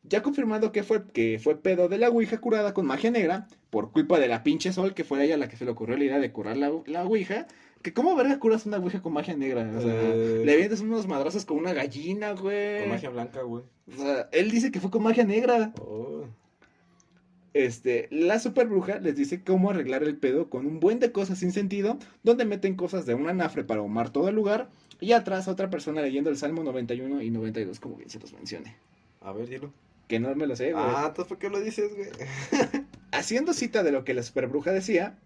Ya 0.03 0.23
confirmando 0.23 0.73
que 0.73 0.83
fue, 0.83 1.07
que 1.07 1.39
fue 1.43 1.61
pedo 1.61 1.89
de 1.89 1.99
la 1.99 2.09
Ouija 2.09 2.39
curada 2.39 2.73
con 2.73 2.87
magia 2.87 3.11
negra, 3.11 3.49
por 3.69 3.91
culpa 3.93 4.19
de 4.19 4.29
la 4.29 4.43
pinche 4.43 4.73
Sol, 4.73 4.95
que 4.95 5.05
fue 5.05 5.21
a 5.21 5.25
ella 5.25 5.37
la 5.37 5.49
que 5.49 5.57
se 5.57 5.65
le 5.65 5.71
ocurrió 5.73 5.97
la 5.99 6.05
idea 6.05 6.19
de 6.21 6.33
curar 6.33 6.57
la, 6.57 6.73
la 6.87 7.05
Ouija, 7.05 7.47
que 7.83 7.93
cómo 7.93 8.15
verga 8.17 8.39
curas 8.39 8.65
una 8.65 8.79
Ouija 8.79 9.03
con 9.03 9.13
magia 9.13 9.37
negra, 9.37 9.71
o 9.77 9.81
sea, 9.81 9.93
Eh. 9.93 10.43
le 10.45 10.53
avientas 10.53 10.81
unos 10.81 11.07
madrazos 11.07 11.45
con 11.45 11.59
una 11.59 11.75
gallina, 11.75 12.33
güey. 12.33 12.81
Con 12.81 12.89
magia 12.91 13.11
blanca, 13.11 13.43
güey. 13.43 13.65
O 13.93 13.97
sea, 13.97 14.29
él 14.33 14.51
dice 14.51 14.71
que 14.71 14.81
fue 14.81 14.91
con 14.91 15.03
magia 15.03 15.25
negra. 15.25 15.73
Oh. 15.81 16.25
Este, 17.55 18.09
la 18.11 18.39
super 18.39 18.67
bruja 18.67 18.99
les 18.99 19.17
dice 19.17 19.43
cómo 19.43 19.71
arreglar 19.71 20.03
el 20.03 20.17
pedo 20.17 20.51
con 20.51 20.67
un 20.67 20.81
buen 20.81 21.01
de 21.01 21.13
cosas 21.13 21.39
sin 21.39 21.53
sentido, 21.53 21.99
donde 22.23 22.45
meten 22.45 22.77
cosas 22.77 23.07
de 23.07 23.15
un 23.15 23.29
anafre 23.29 23.65
para 23.65 23.81
ahumar 23.81 24.11
todo 24.11 24.29
el 24.29 24.35
lugar, 24.35 24.71
y 25.01 25.13
atrás 25.13 25.49
otra 25.49 25.71
persona 25.71 26.03
leyendo 26.03 26.31
el 26.31 26.37
Salmo 26.37 26.63
91 26.63 27.23
y 27.23 27.31
92, 27.31 27.81
como 27.81 27.97
bien 27.97 28.11
se 28.11 28.19
los 28.19 28.33
mencione. 28.33 28.77
A 29.21 29.33
ver, 29.33 29.49
dilo. 29.49 29.73
Que 30.09 30.21
no 30.21 30.35
me 30.35 30.47
lo 30.47 30.57
sé, 30.57 30.73
güey. 30.73 30.85
Ah, 30.87 31.07
entonces, 31.09 31.29
¿por 31.29 31.39
qué 31.39 31.51
lo 31.51 31.61
dices, 31.61 31.95
güey? 31.95 32.09
Haciendo 33.13 33.53
cita 33.53 33.83
de 33.83 33.93
lo 33.93 34.05
que 34.05 34.15
la 34.15 34.23
superbruja 34.23 34.73
decía, 34.73 35.19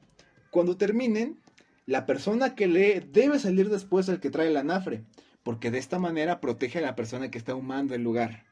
cuando 0.50 0.76
terminen, 0.76 1.38
la 1.86 2.06
persona 2.06 2.54
que 2.54 2.66
lee 2.66 3.02
debe 3.12 3.38
salir 3.38 3.68
después 3.68 4.06
del 4.06 4.20
que 4.20 4.30
trae 4.30 4.48
el 4.48 4.56
anafre, 4.56 5.02
porque 5.42 5.70
de 5.70 5.78
esta 5.78 5.98
manera 5.98 6.40
protege 6.40 6.78
a 6.78 6.82
la 6.82 6.94
persona 6.94 7.30
que 7.30 7.38
está 7.38 7.54
humando 7.54 7.94
el 7.94 8.02
lugar. 8.02 8.44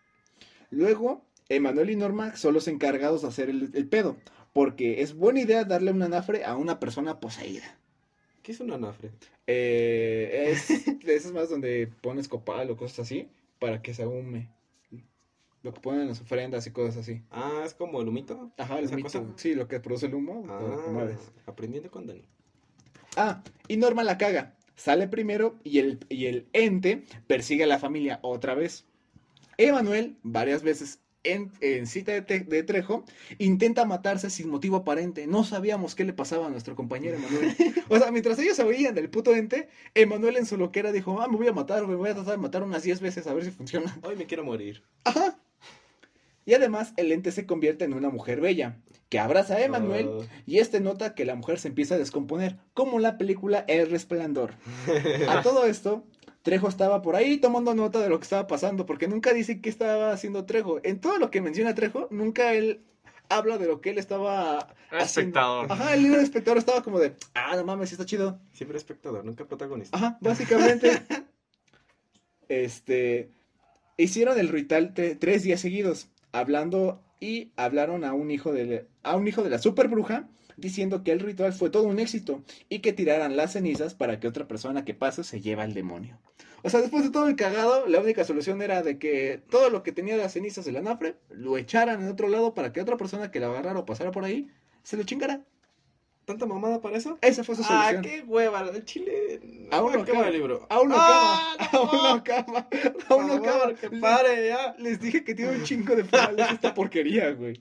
Luego, 0.71 1.25
Emanuel 1.51 1.91
y 1.91 1.97
Norma 1.97 2.37
son 2.37 2.55
los 2.55 2.67
encargados 2.69 3.23
de 3.23 3.29
hacer 3.29 3.51
el, 3.51 3.71
el 3.75 3.87
pedo, 3.87 4.17
porque 4.55 5.03
es 5.03 5.15
buena 5.15 5.41
idea 5.41 5.65
darle 5.65 5.93
un 5.93 6.03
anafre 6.03 6.45
a 6.45 6.57
una 6.57 6.81
persona 6.81 7.21
poseída. 7.21 7.79
¿Qué 8.43 8.53
es 8.53 8.61
un 8.61 8.73
anafre? 8.73 9.11
Eh, 9.47 10.53
es 10.53 10.69
de 11.05 11.15
esas 11.15 11.33
más 11.33 11.51
donde 11.51 11.89
pones 12.01 12.29
copal 12.29 12.71
o 12.71 12.77
cosas 12.77 13.01
así, 13.01 13.29
para 13.59 13.83
que 13.83 13.93
se 13.93 14.05
ahume. 14.05 14.49
Lo 15.63 15.75
que 15.75 15.81
ponen 15.81 16.03
en 16.03 16.09
las 16.09 16.23
ofrendas 16.23 16.67
y 16.67 16.71
cosas 16.71 16.97
así. 16.97 17.23
Ah, 17.31 17.63
es 17.67 17.75
como 17.75 18.01
el 18.01 18.09
humito. 18.09 18.51
Ajá, 18.57 18.79
el 18.79 18.87
¿Esa 18.87 18.95
humito. 18.95 19.09
cosa? 19.09 19.25
Sí, 19.37 19.55
lo 19.55 19.69
que 19.69 19.79
produce 19.79 20.07
el 20.07 20.15
humo. 20.15 20.47
Ah, 20.49 21.09
aprendiendo 21.45 21.91
con 21.91 22.07
Dani. 22.07 22.25
Ah, 23.17 23.43
y 23.69 23.77
Norma 23.77 24.03
la 24.03 24.17
caga. 24.17 24.57
Sale 24.75 25.07
primero 25.09 25.59
y 25.63 25.79
el, 25.81 26.07
y 26.09 26.27
el 26.27 26.49
ente 26.55 27.05
persigue 27.27 27.65
a 27.65 27.67
la 27.67 27.79
familia 27.79 28.21
otra 28.23 28.55
vez. 28.55 28.87
Emanuel, 29.59 30.17
varias 30.23 30.63
veces 30.63 31.00
en, 31.25 31.51
en 31.61 31.87
cita 31.87 32.13
de, 32.13 32.23
Te- 32.23 32.41
de 32.41 32.63
Trejo, 32.63 33.05
intenta 33.39 33.85
matarse 33.85 34.31
sin 34.31 34.49
motivo 34.49 34.77
aparente. 34.77 35.27
No 35.27 35.45
sabíamos 35.45 35.95
qué 35.95 36.05
le 36.05 36.13
pasaba 36.13 36.47
a 36.47 36.51
nuestro 36.51 36.75
compañero 36.77 37.17
Emanuel. 37.17 37.55
O 37.89 37.99
sea, 37.99 38.11
mientras 38.13 38.39
ellos 38.39 38.57
se 38.57 38.63
oían 38.63 38.95
del 38.95 39.11
puto 39.11 39.35
ente, 39.35 39.69
Emanuel 39.95 40.37
en 40.37 40.47
su 40.47 40.57
loquera 40.57 40.93
dijo, 40.93 41.21
ah, 41.21 41.29
me 41.29 41.37
voy 41.37 41.49
a 41.49 41.53
matar, 41.53 41.85
güey, 41.85 41.97
voy 41.97 42.11
a 42.11 42.15
tratar 42.15 42.33
de 42.37 42.39
matar 42.43 42.63
unas 42.63 42.83
10 42.85 43.01
veces 43.01 43.27
a 43.27 43.35
ver 43.35 43.45
si 43.45 43.51
funciona. 43.51 43.99
Hoy 44.03 44.15
me 44.17 44.27
quiero 44.27 44.45
morir. 44.45 44.83
Ajá. 45.05 45.39
Y 46.47 46.55
además, 46.55 46.93
el 46.97 47.13
ente 47.13 47.33
se 47.33 47.47
convierte 47.47 47.85
en 47.85 47.93
una 47.95 48.09
mujer 48.09 48.41
bella, 48.41 48.79
que 49.09 49.19
abraza 49.19 49.57
a 49.57 49.61
Emanuel 49.65 50.07
Oh. 50.09 50.25
y 50.47 50.59
este 50.59 50.81
nota 50.81 51.15
que 51.15 51.25
la 51.25 51.35
mujer 51.35 51.59
se 51.59 51.69
empieza 51.69 51.97
a 51.97 51.99
descomponer, 51.99 52.57
como 52.75 52.99
la 52.99 53.19
película 53.19 53.65
El 53.69 53.91
Resplandor. 53.91 54.55
A 55.29 55.43
todo 55.43 55.67
esto, 55.67 56.05
Trejo 56.43 56.69
estaba 56.69 57.03
por 57.03 57.17
ahí 57.17 57.37
tomando 57.39 57.75
nota 57.75 58.01
de 58.01 58.09
lo 58.09 58.19
que 58.19 58.25
estaba 58.25 58.47
pasando, 58.47 58.87
porque 58.87 59.09
nunca 59.09 59.33
dice 59.33 59.61
qué 59.61 59.69
estaba 59.69 60.13
haciendo 60.13 60.45
Trejo. 60.47 60.81
En 60.83 61.01
todo 61.01 61.19
lo 61.19 61.31
que 61.31 61.41
menciona 61.43 61.75
Trejo, 61.75 62.09
nunca 62.11 62.55
él 62.55 62.81
habla 63.29 63.59
de 63.59 63.67
lo 63.67 63.81
que 63.81 63.91
él 63.91 63.99
estaba 63.99 64.75
Era 64.91 65.03
espectador. 65.03 65.67
Ajá, 65.71 65.95
el 65.95 66.03
libro 66.03 66.21
espectador 66.21 66.59
estaba 66.59 66.83
como 66.83 66.99
de, 66.99 67.15
ah, 67.35 67.55
no 67.57 67.65
mames, 67.65 67.91
sí 67.91 67.95
está 67.95 68.07
chido. 68.07 68.41
Siempre 68.53 68.79
espectador, 68.79 69.25
nunca 69.25 69.45
protagonista. 69.45 69.97
Ajá, 69.97 70.19
básicamente. 70.21 71.03
este. 72.49 73.31
Hicieron 73.97 74.39
el 74.39 74.49
ritual 74.49 74.95
tre- 74.95 75.17
tres 75.19 75.43
días 75.43 75.61
seguidos, 75.61 76.09
hablando 76.33 77.03
y 77.21 77.53
hablaron 77.57 78.03
a 78.03 78.15
un 78.15 78.31
hijo 78.31 78.51
de, 78.51 78.87
a 79.03 79.15
un 79.17 79.29
hijo 79.29 79.43
de 79.43 79.51
la 79.51 79.59
super 79.59 79.89
bruja, 79.89 80.27
diciendo 80.61 81.03
que 81.03 81.13
el 81.13 81.21
ritual 81.21 81.53
fue 81.53 81.71
todo 81.71 81.85
un 81.85 81.99
éxito 81.99 82.43
y 82.69 82.81
que 82.81 82.93
tiraran 82.93 83.37
las 83.37 83.53
cenizas 83.53 83.95
para 83.95 84.21
que 84.21 84.29
otra 84.29 84.47
persona 84.47 84.85
que 84.85 84.95
pase 84.95 85.25
se 85.25 85.41
lleve 85.41 85.63
al 85.63 85.75
demonio. 85.75 86.19
O 86.63 86.69
sea, 86.69 86.81
después 86.81 87.03
de 87.05 87.11
todo 87.11 87.27
el 87.27 87.37
cagado, 87.37 87.87
la 87.87 88.01
única 88.01 88.23
solución 88.25 88.61
era 88.61 88.83
de 88.83 88.99
que 88.99 89.43
todo 89.49 89.71
lo 89.71 89.83
que 89.83 89.93
tenía 89.93 90.17
las 90.19 90.35
cenizas 90.35 90.65
del 90.67 90.77
anafre 90.77 91.17
lo 91.31 91.57
echaran 91.57 92.03
en 92.03 92.09
otro 92.09 92.29
lado 92.29 92.53
para 92.55 92.73
que 92.73 92.81
otra 92.83 92.97
persona 92.99 93.31
que 93.31 93.41
la 93.41 93.47
agarrara 93.47 93.79
o 93.79 93.87
pasara 93.87 94.11
por 94.11 94.25
ahí 94.25 94.49
se 94.83 94.97
lo 94.99 95.05
chingara. 95.05 95.41
¿Tanta 96.27 96.45
mamada 96.47 96.81
para 96.81 96.99
eso? 96.99 97.19
Esa 97.23 97.43
fue 97.43 97.57
su 97.57 97.63
Ah, 97.65 97.91
solución. 97.91 98.03
qué 98.03 98.23
hueva, 98.27 98.61
el 98.61 98.85
chile. 98.85 99.41
Aún 99.73 99.93
no 99.95 100.05
qué 100.05 100.13
mal 100.13 100.21
acaba. 100.23 100.31
libro. 100.37 100.67
Aún 100.69 100.91
no 100.91 100.95
Ah, 100.99 101.57
acaba. 101.59 101.79
Aún 101.89 101.91
no 102.03 102.09
acaba. 102.13 102.69
Aún 103.09 103.27
no 103.27 103.33
acaba. 103.35 103.75
Que 103.75 103.91
pare 103.91 104.49
ya. 104.49 104.77
Les 104.79 105.01
dije 105.01 105.25
que 105.25 105.35
tiene 105.35 105.53
un 105.57 105.65
chingo 105.65 105.97
de 105.97 106.05
finales 106.05 106.47
esta 106.53 106.73
porquería, 106.75 107.31
güey. 107.33 107.61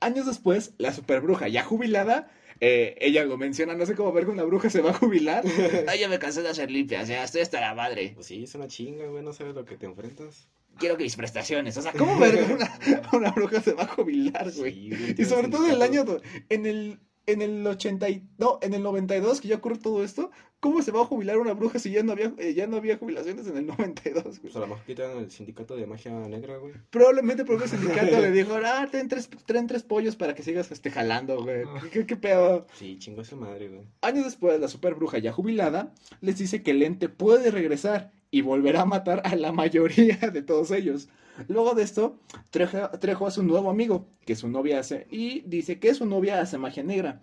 Años 0.00 0.26
después, 0.26 0.72
la 0.78 0.92
superbruja 0.92 1.48
ya 1.48 1.62
jubilada, 1.62 2.30
eh, 2.60 2.96
ella 3.00 3.24
lo 3.24 3.38
menciona, 3.38 3.74
no 3.74 3.86
sé 3.86 3.94
cómo 3.94 4.12
ver 4.12 4.24
que 4.24 4.30
una 4.30 4.44
bruja 4.44 4.68
se 4.70 4.82
va 4.82 4.90
a 4.90 4.94
jubilar. 4.94 5.44
Ay, 5.88 6.00
ya 6.00 6.08
me 6.08 6.18
cansé 6.18 6.42
de 6.42 6.48
hacer 6.50 6.70
limpias, 6.70 7.08
ya 7.08 7.24
estoy 7.24 7.40
hasta 7.40 7.60
la 7.60 7.74
madre. 7.74 8.12
Pues 8.14 8.26
sí, 8.26 8.44
es 8.44 8.54
una 8.54 8.68
chinga, 8.68 9.06
güey, 9.06 9.22
no 9.22 9.32
sabes 9.32 9.54
lo 9.54 9.64
que 9.64 9.76
te 9.76 9.86
enfrentas. 9.86 10.48
Quiero 10.78 10.96
que 10.96 11.04
mis 11.04 11.16
prestaciones. 11.16 11.76
O 11.76 11.82
sea, 11.82 11.92
¿cómo 11.98 12.18
ver 12.18 12.46
que 12.46 12.52
una, 12.52 12.70
una 13.12 13.30
bruja 13.30 13.60
se 13.62 13.72
va 13.72 13.84
a 13.84 13.88
jubilar, 13.88 14.50
güey? 14.52 14.90
Sí, 14.90 15.14
y 15.18 15.24
sobre 15.24 15.48
todo 15.48 15.66
en 15.66 15.72
el 15.72 15.82
año, 15.82 16.04
en 16.48 16.66
el, 16.66 17.00
en 17.26 17.42
el 17.42 17.66
80 17.66 18.08
y, 18.08 18.22
no, 18.38 18.58
en 18.62 18.74
el 18.74 18.82
92 18.82 19.40
que 19.40 19.48
ya 19.48 19.56
ocurre 19.56 19.78
todo 19.78 20.02
esto, 20.04 20.30
¿cómo 20.60 20.82
se 20.82 20.90
va 20.90 21.02
a 21.02 21.04
jubilar 21.04 21.38
una 21.38 21.54
bruja 21.54 21.78
si 21.78 21.90
ya 21.90 22.02
no 22.02 22.12
había, 22.12 22.32
eh, 22.38 22.54
ya 22.54 22.66
no 22.66 22.76
había 22.76 22.98
jubilaciones 22.98 23.46
en 23.46 23.56
el 23.56 23.66
92, 23.66 24.24
güey? 24.24 24.38
Pues 24.40 24.56
a 24.56 24.60
lo 24.60 24.66
mejor 24.66 24.84
quitan 24.84 25.18
el 25.18 25.30
sindicato 25.30 25.76
de 25.76 25.86
magia 25.86 26.12
negra, 26.12 26.56
güey. 26.58 26.74
Probablemente 26.90 27.44
porque 27.44 27.64
el 27.64 27.70
sindicato 27.70 28.20
le 28.20 28.30
dijo, 28.30 28.54
ah, 28.64 28.88
ten 28.90 29.08
tres, 29.08 29.28
traen 29.46 29.66
tres 29.66 29.82
pollos 29.82 30.16
para 30.16 30.34
que 30.34 30.42
sigas 30.42 30.70
este, 30.70 30.90
jalando, 30.90 31.42
güey. 31.42 31.64
¿Qué, 31.82 31.90
qué, 31.90 32.06
qué 32.06 32.16
pedo? 32.16 32.66
Sí, 32.74 32.98
chingo 32.98 33.22
esa 33.22 33.36
madre, 33.36 33.68
güey. 33.68 33.82
Años 34.02 34.24
después, 34.24 34.60
la 34.60 34.68
super 34.68 34.94
bruja 34.94 35.18
ya 35.18 35.32
jubilada 35.32 35.92
les 36.20 36.38
dice 36.38 36.62
que 36.62 36.72
el 36.72 36.82
ente 36.82 37.08
puede 37.08 37.50
regresar 37.50 38.12
y 38.30 38.42
volverá 38.42 38.82
a 38.82 38.86
matar 38.86 39.22
a 39.24 39.34
la 39.34 39.52
mayoría 39.52 40.16
de 40.32 40.42
todos 40.42 40.70
ellos. 40.70 41.08
Luego 41.48 41.74
de 41.74 41.82
esto, 41.82 42.18
Trejo, 42.50 43.26
a 43.26 43.30
su 43.30 43.42
nuevo 43.42 43.70
amigo, 43.70 44.06
que 44.26 44.36
su 44.36 44.48
novia 44.48 44.80
hace, 44.80 45.06
y 45.10 45.40
dice 45.42 45.78
que 45.78 45.94
su 45.94 46.06
novia 46.06 46.40
hace 46.40 46.58
magia 46.58 46.82
negra. 46.82 47.22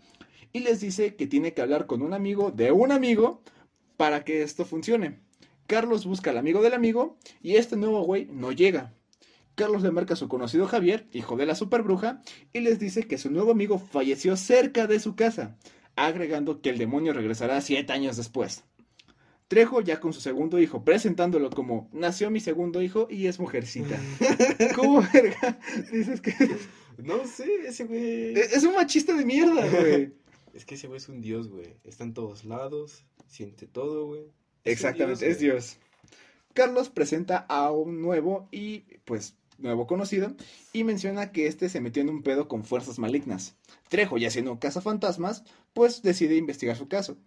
Y 0.54 0.62
les 0.62 0.80
dice 0.80 1.16
que 1.16 1.28
tiene 1.28 1.54
que 1.54 1.62
hablar 1.62 1.86
con 1.86 2.02
un 2.02 2.14
amigo 2.14 2.52
de 2.52 2.72
un 2.72 2.92
amigo 2.92 3.42
para 3.98 4.24
que 4.24 4.42
esto 4.42 4.66
funcione. 4.66 5.20
Carlos 5.68 6.06
busca 6.06 6.32
al 6.32 6.38
amigo 6.38 6.62
del 6.62 6.74
amigo 6.74 7.18
y 7.42 7.56
este 7.56 7.76
nuevo 7.76 8.02
güey 8.04 8.26
no 8.26 8.52
llega. 8.52 8.94
Carlos 9.56 9.82
le 9.82 9.92
marca 9.92 10.14
a 10.14 10.18
su 10.18 10.28
conocido 10.30 10.68
Javier, 10.68 11.08
hijo 11.12 11.36
de 11.36 11.46
la 11.46 11.56
superbruja, 11.56 12.22
y 12.54 12.60
les 12.62 12.80
dice 12.80 13.08
que 13.08 13.18
su 13.18 13.32
nuevo 13.32 13.52
amigo 13.52 13.80
falleció 13.80 14.38
cerca 14.38 14.88
de 14.88 15.00
su 15.00 15.16
casa, 15.16 15.58
agregando 15.96 16.62
que 16.62 16.70
el 16.70 16.78
demonio 16.78 17.12
regresará 17.12 17.60
siete 17.62 17.92
años 17.92 18.18
después. 18.18 18.64
Trejo 19.48 19.82
ya 19.82 20.00
con 20.00 20.12
su 20.12 20.20
segundo 20.20 20.60
hijo, 20.60 20.84
presentándolo 20.84 21.50
como 21.50 21.90
nació 21.94 22.30
mi 22.30 22.40
segundo 22.40 22.82
hijo 22.82 23.08
y 23.10 23.28
es 23.28 23.40
mujercita. 23.40 23.98
¿Cómo 24.76 25.02
verga? 25.14 25.60
Dices 25.92 26.20
que 26.20 26.34
No 26.98 27.26
sé, 27.26 27.48
ese 27.66 27.86
güey. 27.86 28.38
es 28.38 28.64
un 28.64 28.76
machista 28.76 29.16
de 29.16 29.26
mierda, 29.26 29.68
güey. 29.70 30.14
Es 30.54 30.66
que 30.66 30.76
ese 30.76 30.88
güey 30.88 30.98
es 30.98 31.08
un 31.08 31.22
dios, 31.22 31.50
güey. 31.50 31.76
Está 31.84 32.04
en 32.04 32.14
todos 32.14 32.44
lados, 32.44 33.06
siente 33.28 33.68
todo, 33.68 34.08
güey. 34.08 34.24
Exactamente, 34.64 35.30
es 35.30 35.40
Dios. 35.40 35.78
Carlos 36.54 36.90
presenta 36.90 37.38
a 37.38 37.72
un 37.72 38.02
nuevo 38.02 38.50
y 38.52 38.80
pues 39.06 39.36
nuevo 39.60 39.88
conocido 39.88 40.36
y 40.74 40.84
menciona 40.84 41.32
que 41.32 41.48
este 41.48 41.70
se 41.70 41.82
metió 41.82 42.02
en 42.02 42.10
un 42.10 42.24
pedo 42.24 42.48
con 42.48 42.66
fuerzas 42.66 43.00
malignas. 43.00 43.56
Trejo, 43.90 44.18
ya 44.18 44.30
siendo 44.30 44.60
cazafantasmas, 44.60 45.44
pues 45.74 46.02
decide 46.02 46.36
investigar 46.36 46.76
su 46.76 46.88
caso. 46.88 47.18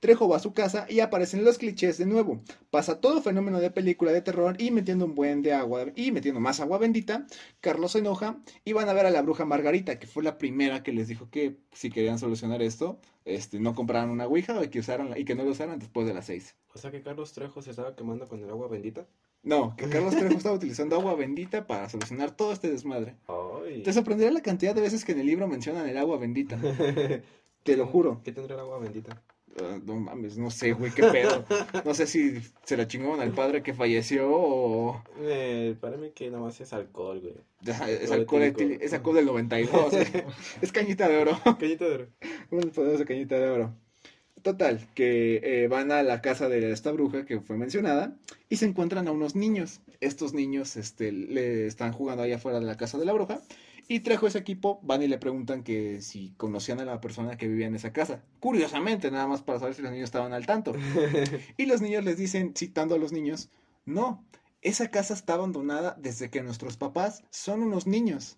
Trejo 0.00 0.28
va 0.28 0.36
a 0.36 0.40
su 0.40 0.52
casa 0.52 0.86
y 0.88 1.00
aparecen 1.00 1.44
los 1.44 1.58
clichés 1.58 1.98
de 1.98 2.06
nuevo. 2.06 2.40
Pasa 2.70 3.00
todo 3.00 3.20
fenómeno 3.20 3.60
de 3.60 3.70
película 3.70 4.12
de 4.12 4.22
terror 4.22 4.56
y 4.58 4.70
metiendo 4.70 5.04
un 5.04 5.14
buen 5.14 5.42
de 5.42 5.52
agua 5.52 5.86
y 5.96 6.12
metiendo 6.12 6.40
más 6.40 6.60
agua 6.60 6.78
bendita, 6.78 7.26
Carlos 7.60 7.92
se 7.92 7.98
enoja 7.98 8.38
y 8.64 8.72
van 8.72 8.88
a 8.88 8.92
ver 8.92 9.06
a 9.06 9.10
la 9.10 9.22
bruja 9.22 9.44
Margarita, 9.44 9.98
que 9.98 10.06
fue 10.06 10.22
la 10.22 10.38
primera 10.38 10.82
que 10.82 10.92
les 10.92 11.08
dijo 11.08 11.28
que 11.30 11.56
si 11.72 11.90
querían 11.90 12.18
solucionar 12.18 12.62
esto, 12.62 13.00
este, 13.24 13.60
no 13.60 13.74
compraran 13.74 14.10
una 14.10 14.26
ouija 14.26 14.62
y 14.64 14.68
que, 14.68 14.80
usaran, 14.80 15.14
y 15.16 15.24
que 15.24 15.34
no 15.34 15.44
lo 15.44 15.50
usaran 15.50 15.78
después 15.78 16.06
de 16.06 16.14
las 16.14 16.26
seis. 16.26 16.54
O 16.74 16.78
sea 16.78 16.90
que 16.90 17.02
Carlos 17.02 17.32
Trejo 17.32 17.62
se 17.62 17.70
estaba 17.70 17.94
quemando 17.94 18.26
con 18.28 18.42
el 18.42 18.48
agua 18.50 18.68
bendita. 18.68 19.06
No, 19.42 19.76
que 19.76 19.88
Carlos 19.88 20.16
Trejo 20.16 20.34
estaba 20.34 20.54
utilizando 20.54 20.96
agua 20.96 21.14
bendita 21.14 21.66
para 21.66 21.88
solucionar 21.88 22.32
todo 22.32 22.52
este 22.52 22.70
desmadre. 22.70 23.16
Ay. 23.26 23.82
Te 23.82 23.92
sorprenderá 23.92 24.30
la 24.30 24.42
cantidad 24.42 24.74
de 24.74 24.80
veces 24.80 25.04
que 25.04 25.12
en 25.12 25.20
el 25.20 25.26
libro 25.26 25.46
mencionan 25.46 25.88
el 25.88 25.96
agua 25.96 26.18
bendita. 26.18 26.58
Te 27.62 27.76
lo 27.76 27.86
juro. 27.86 28.20
¿Qué 28.24 28.32
tendrá 28.32 28.54
el 28.54 28.60
agua 28.60 28.78
bendita? 28.78 29.22
Ah, 29.60 29.78
no 29.84 29.96
mames, 29.96 30.38
no 30.38 30.50
sé, 30.50 30.72
güey, 30.72 30.92
qué 30.92 31.02
pedo. 31.04 31.44
No 31.84 31.94
sé 31.94 32.06
si 32.06 32.40
se 32.64 32.76
la 32.76 32.86
chingaron 32.86 33.20
al 33.20 33.32
padre 33.32 33.62
que 33.62 33.74
falleció 33.74 34.28
o... 34.30 35.02
Eh, 35.20 35.74
para 35.80 35.96
mí 35.96 36.10
que 36.14 36.30
nada 36.30 36.44
más 36.44 36.60
es 36.60 36.72
alcohol, 36.72 37.20
güey. 37.20 37.34
Es 38.00 38.10
alcohol, 38.12 38.42
etil- 38.42 38.78
es 38.80 38.92
alcohol 38.92 39.16
del 39.16 39.26
92. 39.26 39.92
eh. 39.94 40.24
Es 40.62 40.70
cañita 40.72 41.08
de 41.08 41.16
oro. 41.16 41.38
Cañita 41.58 41.84
de 41.86 41.94
oro. 41.94 42.06
Un 42.50 42.70
poderoso 42.70 43.04
cañita 43.04 43.38
de 43.38 43.48
oro. 43.50 43.74
Total, 44.42 44.86
que 44.94 45.40
eh, 45.42 45.68
van 45.68 45.90
a 45.90 46.04
la 46.04 46.20
casa 46.20 46.48
de 46.48 46.70
esta 46.70 46.92
bruja 46.92 47.26
que 47.26 47.40
fue 47.40 47.56
mencionada 47.56 48.16
y 48.48 48.56
se 48.56 48.66
encuentran 48.66 49.08
a 49.08 49.10
unos 49.12 49.34
niños. 49.34 49.80
Estos 50.00 50.32
niños 50.32 50.76
este, 50.76 51.10
le 51.10 51.66
están 51.66 51.92
jugando 51.92 52.22
allá 52.22 52.36
afuera 52.36 52.60
de 52.60 52.66
la 52.66 52.76
casa 52.76 52.98
de 52.98 53.04
la 53.04 53.12
bruja 53.12 53.40
y 53.88 54.00
trajo 54.00 54.26
ese 54.26 54.38
equipo, 54.38 54.80
van 54.82 55.02
y 55.02 55.08
le 55.08 55.16
preguntan 55.16 55.62
que 55.62 56.02
si 56.02 56.34
conocían 56.36 56.78
a 56.78 56.84
la 56.84 57.00
persona 57.00 57.38
que 57.38 57.48
vivía 57.48 57.66
en 57.66 57.74
esa 57.74 57.92
casa. 57.92 58.22
Curiosamente, 58.38 59.10
nada 59.10 59.26
más 59.26 59.40
para 59.40 59.58
saber 59.58 59.74
si 59.74 59.80
los 59.80 59.90
niños 59.90 60.08
estaban 60.08 60.34
al 60.34 60.46
tanto. 60.46 60.74
Y 61.56 61.64
los 61.66 61.80
niños 61.80 62.04
les 62.04 62.18
dicen, 62.18 62.52
citando 62.54 62.94
a 62.94 62.98
los 62.98 63.12
niños, 63.12 63.48
no, 63.86 64.22
esa 64.60 64.90
casa 64.90 65.14
está 65.14 65.34
abandonada 65.34 65.96
desde 65.98 66.28
que 66.28 66.42
nuestros 66.42 66.76
papás 66.76 67.24
son 67.30 67.62
unos 67.62 67.86
niños. 67.86 68.36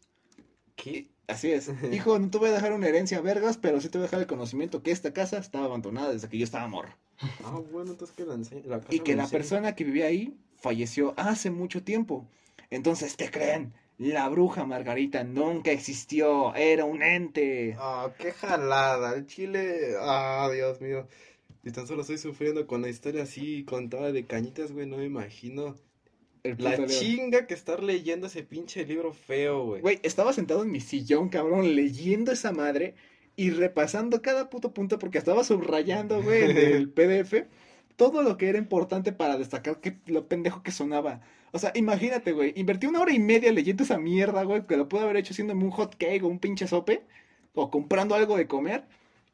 ¿Qué? 0.76 1.11
Así 1.26 1.51
es. 1.51 1.68
Hijo, 1.92 2.18
no 2.20 2.30
te 2.30 2.38
voy 2.38 2.51
a 2.51 2.53
dejar 2.53 2.72
una 2.72 2.86
herencia 2.86 3.20
vergas, 3.20 3.57
pero 3.57 3.80
sí 3.80 3.88
te 3.88 3.98
voy 3.98 4.05
a 4.05 4.07
dejar 4.07 4.20
el 4.20 4.26
conocimiento 4.28 4.84
que 4.84 4.92
esta 4.92 5.12
casa 5.12 5.38
estaba 5.38 5.64
abandonada 5.64 6.12
desde 6.12 6.28
que 6.28 6.38
yo 6.38 6.44
estaba 6.44 6.68
morro. 6.68 6.96
Ah, 7.44 7.61
bueno, 7.72 7.90
entonces 7.90 8.16
que 8.16 8.24
la 8.24 8.34
enseña. 8.34 8.62
La 8.66 8.80
casa 8.80 8.94
Y 8.94 9.01
que 9.01 9.16
la 9.16 9.26
persona 9.26 9.74
que 9.74 9.82
vivía 9.82 10.07
ahí 10.07 10.38
falleció 10.55 11.12
hace 11.16 11.51
mucho 11.51 11.82
tiempo. 11.82 12.28
Entonces, 12.70 13.16
¿qué 13.16 13.30
creen? 13.30 13.74
La 14.01 14.28
bruja 14.30 14.64
Margarita 14.64 15.24
nunca 15.24 15.70
existió, 15.72 16.55
era 16.55 16.86
un 16.86 17.03
ente. 17.03 17.76
Ah, 17.78 18.11
qué 18.18 18.32
jalada. 18.32 19.14
El 19.14 19.26
chile. 19.26 19.94
Ah, 20.01 20.48
Dios 20.53 20.80
mío. 20.80 21.07
Y 21.62 21.70
tan 21.70 21.86
solo 21.86 22.01
estoy 22.01 22.16
sufriendo 22.16 22.66
con 22.66 22.80
la 22.80 22.88
historia 22.88 23.24
así 23.24 23.62
contada 23.64 24.11
de 24.11 24.24
cañitas, 24.24 24.72
güey. 24.72 24.86
No 24.86 24.96
me 24.96 25.05
imagino. 25.05 25.76
El 26.42 26.57
La 26.59 26.76
Leo. 26.78 26.86
chinga 26.86 27.46
que 27.46 27.53
estar 27.53 27.82
leyendo 27.82 28.28
ese 28.28 28.42
pinche 28.42 28.86
libro 28.86 29.12
feo, 29.12 29.66
güey. 29.66 29.82
Güey, 29.82 30.01
estaba 30.03 30.32
sentado 30.32 30.62
en 30.62 30.70
mi 30.70 30.80
sillón, 30.80 31.28
cabrón, 31.28 31.74
leyendo 31.76 32.32
esa 32.32 32.53
madre 32.53 32.94
y 33.36 33.51
repasando 33.51 34.22
cada 34.22 34.48
puto 34.48 34.72
punto 34.72 34.98
porque 34.98 35.18
estaba 35.18 35.44
subrayando, 35.44 36.22
güey, 36.22 36.44
el 36.57 36.90
PDF 36.94 37.34
todo 38.01 38.22
lo 38.22 38.38
que 38.38 38.48
era 38.48 38.57
importante 38.57 39.12
para 39.12 39.36
destacar 39.36 39.78
que 39.82 39.98
lo 40.07 40.26
pendejo 40.26 40.62
que 40.62 40.72
sonaba. 40.72 41.20
O 41.53 41.59
sea, 41.59 41.70
imagínate, 41.74 42.32
güey, 42.32 42.55
invertí 42.57 42.86
una 42.86 43.03
hora 43.03 43.12
y 43.12 43.18
media 43.18 43.53
leyendo 43.53 43.82
esa 43.82 43.98
mierda, 43.98 44.42
güey, 44.44 44.66
que 44.66 44.78
lo 44.78 44.88
pude 44.88 45.03
haber 45.03 45.18
hecho 45.18 45.34
haciéndome 45.34 45.64
un 45.64 45.70
hot 45.70 45.96
cake 45.96 46.22
o 46.22 46.28
un 46.28 46.38
pinche 46.38 46.66
sope 46.66 47.03
o 47.53 47.70
comprando 47.70 48.14
algo 48.14 48.38
de 48.38 48.46
comer 48.46 48.84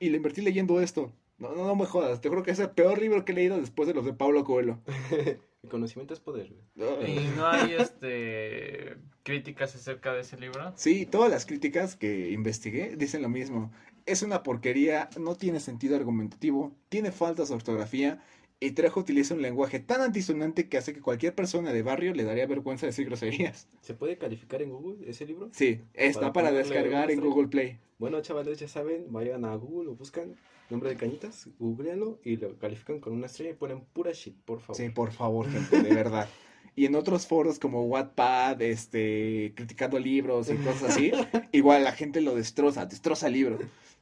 y 0.00 0.08
lo 0.08 0.16
invertí 0.16 0.40
leyendo 0.40 0.80
esto. 0.80 1.12
No, 1.38 1.54
no, 1.54 1.64
no 1.64 1.76
me 1.76 1.86
jodas, 1.86 2.20
te 2.20 2.28
juro 2.28 2.42
que 2.42 2.50
es 2.50 2.58
el 2.58 2.70
peor 2.70 3.00
libro 3.00 3.24
que 3.24 3.30
he 3.30 3.34
leído 3.36 3.56
después 3.56 3.86
de 3.86 3.94
los 3.94 4.04
de 4.04 4.14
Pablo 4.14 4.42
Coelho. 4.42 4.80
El 5.62 5.70
conocimiento 5.70 6.14
es 6.14 6.18
poder, 6.18 6.52
güey. 6.74 7.18
Y 7.18 7.32
no 7.36 7.46
hay 7.46 7.72
este 7.72 8.96
críticas 9.22 9.76
acerca 9.76 10.12
de 10.12 10.22
ese 10.22 10.36
libro. 10.38 10.72
Sí, 10.74 11.06
todas 11.06 11.30
las 11.30 11.46
críticas 11.46 11.94
que 11.94 12.30
investigué 12.30 12.96
dicen 12.96 13.22
lo 13.22 13.28
mismo. 13.28 13.70
Es 14.06 14.22
una 14.22 14.42
porquería, 14.42 15.08
no 15.18 15.36
tiene 15.36 15.60
sentido 15.60 15.94
argumentativo, 15.94 16.72
tiene 16.88 17.12
faltas 17.12 17.48
de 17.48 17.56
ortografía 17.56 18.22
y 18.59 18.70
Trejo 18.70 19.00
utiliza 19.00 19.34
un 19.34 19.42
lenguaje 19.42 19.80
tan 19.80 20.00
antisonante 20.00 20.68
que 20.68 20.78
hace 20.78 20.94
que 20.94 21.00
cualquier 21.00 21.34
persona 21.34 21.72
de 21.72 21.82
barrio 21.82 22.14
le 22.14 22.24
daría 22.24 22.46
vergüenza 22.46 22.86
decir 22.86 23.07
groserías. 23.07 23.68
¿Se 23.82 23.94
puede 23.94 24.16
calificar 24.16 24.62
en 24.62 24.70
Google 24.70 25.09
ese 25.09 25.26
libro? 25.26 25.50
Sí, 25.52 25.82
está 25.92 26.32
Para 26.32 26.50
para, 26.50 26.52
descargar 26.52 27.11
en 27.11 27.20
Google 27.20 27.48
Play. 27.48 27.78
Bueno, 27.98 28.20
chavales, 28.22 28.59
ya 28.59 28.68
saben, 28.68 29.07
vayan 29.11 29.44
a 29.44 29.54
Google 29.54 29.90
o 29.90 29.94
buscan 29.94 30.34
nombre 30.70 30.90
de 30.90 30.96
cañitas, 30.96 31.48
googleanlo 31.59 32.18
y 32.24 32.36
lo 32.36 32.59
califican 32.59 32.98
con 32.98 33.12
una 33.12 33.26
estrella 33.26 33.50
y 33.50 33.54
ponen 33.54 33.82
pura 33.92 34.12
shit, 34.12 34.36
por 34.44 34.61
favor. 34.61 34.76
Sí, 34.76 34.88
por 34.88 35.12
favor, 35.12 35.48
gente, 35.48 35.82
de 35.82 35.94
verdad. 35.94 36.28
Y 36.74 36.84
en 36.84 36.94
otros 36.94 37.26
foros 37.26 37.59
como 37.59 37.84
Wattpad, 37.84 38.61
este, 38.61 39.52
criticando 39.54 39.98
libros 39.98 40.50
y 40.50 40.57
cosas 40.57 40.90
así, 40.90 41.11
igual 41.52 41.84
la 41.84 41.92
gente 41.92 42.20
lo 42.20 42.34
destroza, 42.34 42.84
destroza 42.84 43.28
el 43.28 43.34
libro. 43.34 43.59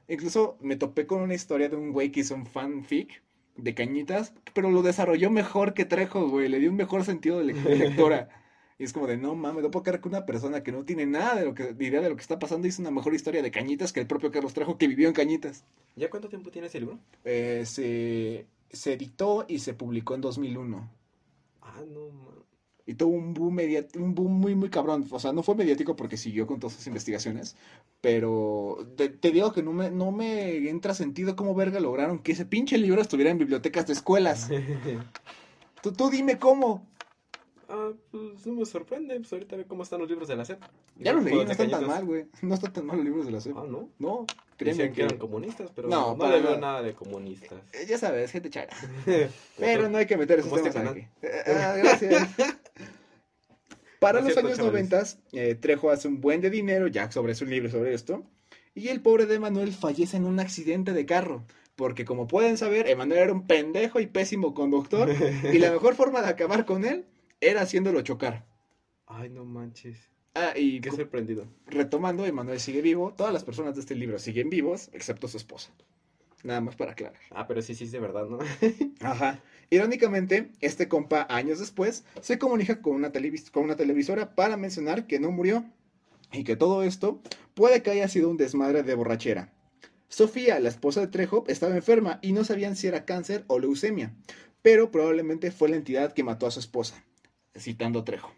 Incluso 0.08 0.56
me 0.60 0.76
topé 0.76 1.06
con 1.06 1.22
una 1.22 1.34
historia 1.34 1.68
de 1.68 1.76
un 1.76 1.92
güey 1.92 2.10
que 2.10 2.20
hizo 2.20 2.34
un 2.34 2.46
fanfic 2.46 3.22
de 3.56 3.74
cañitas, 3.74 4.34
pero 4.54 4.70
lo 4.70 4.82
desarrolló 4.82 5.30
mejor 5.30 5.74
que 5.74 5.84
Trejo, 5.84 6.28
güey, 6.28 6.48
le 6.48 6.58
dio 6.58 6.70
un 6.70 6.76
mejor 6.76 7.04
sentido 7.04 7.38
de, 7.38 7.44
le- 7.46 7.54
de 7.54 7.76
lectora. 7.76 8.28
Y 8.76 8.82
es 8.82 8.92
como 8.92 9.06
de, 9.06 9.16
no 9.16 9.36
mames, 9.36 9.62
no 9.62 9.70
puedo 9.70 9.84
creer 9.84 10.00
que 10.00 10.08
una 10.08 10.26
persona 10.26 10.64
que 10.64 10.72
no 10.72 10.84
tiene 10.84 11.06
nada 11.06 11.36
de 11.36 11.44
lo 11.44 11.54
que, 11.54 11.74
de 11.74 11.84
idea 11.84 12.00
de 12.00 12.08
lo 12.08 12.16
que 12.16 12.22
está 12.22 12.40
pasando 12.40 12.66
hizo 12.66 12.82
una 12.82 12.90
mejor 12.90 13.14
historia 13.14 13.40
de 13.40 13.52
cañitas 13.52 13.92
que 13.92 14.00
el 14.00 14.08
propio 14.08 14.32
Carlos 14.32 14.52
Trejo 14.52 14.78
que 14.78 14.88
vivió 14.88 15.06
en 15.06 15.14
cañitas. 15.14 15.64
¿Ya 15.94 16.10
cuánto 16.10 16.28
tiempo 16.28 16.50
tiene 16.50 16.66
ese 16.66 16.80
libro? 16.80 16.98
Eh, 17.24 17.62
se, 17.66 18.46
se 18.70 18.92
editó 18.94 19.44
y 19.46 19.60
se 19.60 19.74
publicó 19.74 20.16
en 20.16 20.22
2001. 20.22 20.90
Ah, 21.62 21.82
no, 21.88 22.10
man. 22.10 22.43
Y 22.86 22.94
tuvo 22.94 23.14
un 23.16 23.32
boom, 23.32 23.58
un 23.96 24.14
boom 24.14 24.32
muy, 24.32 24.54
muy 24.54 24.68
cabrón. 24.68 25.06
O 25.10 25.18
sea, 25.18 25.32
no 25.32 25.42
fue 25.42 25.54
mediático 25.54 25.96
porque 25.96 26.16
siguió 26.18 26.46
con 26.46 26.60
todas 26.60 26.74
sus 26.76 26.86
investigaciones. 26.86 27.56
Pero 28.02 28.86
te, 28.96 29.08
te 29.08 29.30
digo 29.30 29.52
que 29.52 29.62
no 29.62 29.72
me, 29.72 29.90
no 29.90 30.12
me 30.12 30.68
entra 30.68 30.92
sentido 30.94 31.34
cómo 31.34 31.54
verga 31.54 31.80
lograron 31.80 32.18
que 32.18 32.32
ese 32.32 32.44
pinche 32.44 32.76
libro 32.76 33.00
estuviera 33.00 33.30
en 33.30 33.38
bibliotecas 33.38 33.86
de 33.86 33.94
escuelas. 33.94 34.50
Tú, 35.82 35.92
tú 35.92 36.08
dime 36.10 36.38
cómo. 36.38 36.86
ah, 37.68 37.92
pues 38.10 38.46
no 38.46 38.54
me 38.54 38.64
sorprende. 38.66 39.16
Pues 39.16 39.32
ahorita 39.32 39.56
ve 39.56 39.66
cómo 39.66 39.82
están 39.82 40.00
los 40.00 40.08
libros 40.08 40.28
de 40.28 40.36
la 40.36 40.44
SEP. 40.44 40.62
Ya 40.96 41.12
los 41.12 41.24
leí, 41.24 41.34
no 41.34 41.50
están 41.50 41.70
tan 41.70 41.86
mal, 41.86 42.04
güey. 42.04 42.26
No 42.42 42.54
están 42.54 42.72
tan 42.72 42.86
mal 42.86 42.96
los 42.96 43.04
libros 43.04 43.26
de 43.26 43.32
la 43.32 43.40
SEP. 43.40 43.56
Ah, 43.56 43.64
¿no? 43.68 43.90
No, 43.98 44.24
Decían 44.58 44.88
que 44.90 44.94
que... 44.94 45.02
eran 45.02 45.18
comunistas, 45.18 45.70
pero 45.74 45.88
No, 45.88 46.12
no, 46.12 46.18
para 46.18 46.36
le 46.36 46.42
veo 46.42 46.58
nada. 46.58 46.82
de 46.82 46.94
comunistas. 46.94 47.58
Eh, 47.72 47.86
Ya 47.88 47.98
sabes, 47.98 48.30
gente 48.30 48.50
chara. 48.50 48.74
Pero 49.58 49.88
no 49.88 49.98
hay 49.98 50.06
que 50.06 50.16
meter 50.16 50.38
esos 50.40 50.52
este 50.56 50.70
temas 50.70 50.92
aquí. 50.92 51.06
Eh, 51.22 51.42
ah, 51.46 51.74
gracias. 51.76 52.28
Para 53.98 54.20
No 54.20 54.26
los 54.26 54.34
cierto, 54.34 54.48
años. 54.48 54.58
90, 54.58 55.02
eh, 55.32 55.54
Trejo 55.54 55.90
hace 55.90 56.08
un 56.08 56.20
buen 56.20 56.40
de 56.40 56.50
dinero 56.50 56.88
ya 56.88 57.10
sobre 57.10 57.34
su 57.34 57.46
libro 57.46 57.70
sobre 57.70 57.94
esto. 57.94 58.24
Y 58.74 58.88
el 58.88 59.00
pobre 59.00 59.26
de 59.26 59.36
Emanuel 59.36 59.72
fallece 59.72 60.16
en 60.16 60.26
un 60.26 60.40
accidente 60.40 60.92
de 60.92 61.06
carro. 61.06 61.44
Porque 61.76 62.04
como 62.04 62.26
pueden 62.28 62.56
saber, 62.58 62.88
Emanuel 62.88 63.18
era 63.20 63.32
un 63.32 63.46
pendejo 63.46 63.98
y 64.00 64.06
pésimo 64.06 64.52
conductor. 64.54 65.08
y 65.52 65.58
la 65.58 65.70
mejor 65.72 65.94
forma 65.94 66.22
de 66.22 66.28
acabar 66.28 66.64
con 66.66 66.84
él 66.84 67.06
era 67.40 67.62
haciéndolo 67.62 68.02
chocar. 68.02 68.44
Ay, 69.06 69.30
no 69.30 69.44
manches. 69.44 69.96
Ah, 70.34 70.52
y 70.56 70.80
Qué 70.80 70.90
sorprendido. 70.90 71.46
retomando, 71.66 72.26
Emanuel 72.26 72.58
sigue 72.60 72.82
vivo. 72.82 73.12
Todas 73.16 73.32
las 73.32 73.44
personas 73.44 73.74
de 73.76 73.80
este 73.82 73.94
libro 73.94 74.18
siguen 74.18 74.50
vivos, 74.50 74.90
excepto 74.92 75.28
su 75.28 75.36
esposa. 75.36 75.70
Nada 76.42 76.60
más 76.60 76.76
para 76.76 76.92
aclarar. 76.92 77.18
Ah, 77.30 77.46
pero 77.46 77.62
sí, 77.62 77.74
sí, 77.74 77.84
es 77.84 77.92
de 77.92 78.00
verdad, 78.00 78.26
¿no? 78.28 78.38
Ajá. 79.00 79.40
Irónicamente, 79.70 80.50
este 80.60 80.88
compa, 80.88 81.26
años 81.30 81.58
después, 81.60 82.04
se 82.20 82.38
comunica 82.38 82.82
con 82.82 82.94
una, 82.96 83.12
televis- 83.12 83.50
con 83.50 83.64
una 83.64 83.76
televisora 83.76 84.34
para 84.34 84.56
mencionar 84.56 85.06
que 85.06 85.20
no 85.20 85.30
murió 85.30 85.64
y 86.32 86.44
que 86.44 86.56
todo 86.56 86.82
esto 86.82 87.22
puede 87.54 87.82
que 87.82 87.92
haya 87.92 88.08
sido 88.08 88.28
un 88.28 88.36
desmadre 88.36 88.82
de 88.82 88.94
borrachera. 88.94 89.52
Sofía, 90.08 90.58
la 90.60 90.68
esposa 90.68 91.00
de 91.00 91.06
Trejo, 91.06 91.44
estaba 91.48 91.76
enferma 91.76 92.18
y 92.22 92.32
no 92.32 92.44
sabían 92.44 92.76
si 92.76 92.88
era 92.88 93.04
cáncer 93.04 93.44
o 93.46 93.58
leucemia, 93.58 94.14
pero 94.62 94.90
probablemente 94.90 95.50
fue 95.50 95.68
la 95.70 95.76
entidad 95.76 96.12
que 96.12 96.24
mató 96.24 96.46
a 96.46 96.50
su 96.50 96.60
esposa, 96.60 97.02
citando 97.56 98.00
a 98.00 98.04
Trejo. 98.04 98.32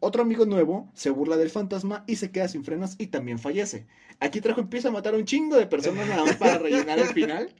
Otro 0.00 0.22
amigo 0.22 0.46
nuevo 0.46 0.90
se 0.94 1.10
burla 1.10 1.36
del 1.36 1.50
fantasma 1.50 2.04
y 2.06 2.16
se 2.16 2.30
queda 2.30 2.48
sin 2.48 2.64
frenos 2.64 2.94
y 2.98 3.08
también 3.08 3.38
fallece. 3.38 3.86
Aquí 4.20 4.40
Trejo 4.40 4.60
empieza 4.60 4.88
a 4.88 4.92
matar 4.92 5.14
a 5.14 5.18
un 5.18 5.24
chingo 5.24 5.56
de 5.56 5.66
personas 5.66 6.06
nada 6.06 6.24
más 6.24 6.36
para 6.36 6.58
rellenar 6.58 6.98
el 6.98 7.08
final, 7.08 7.52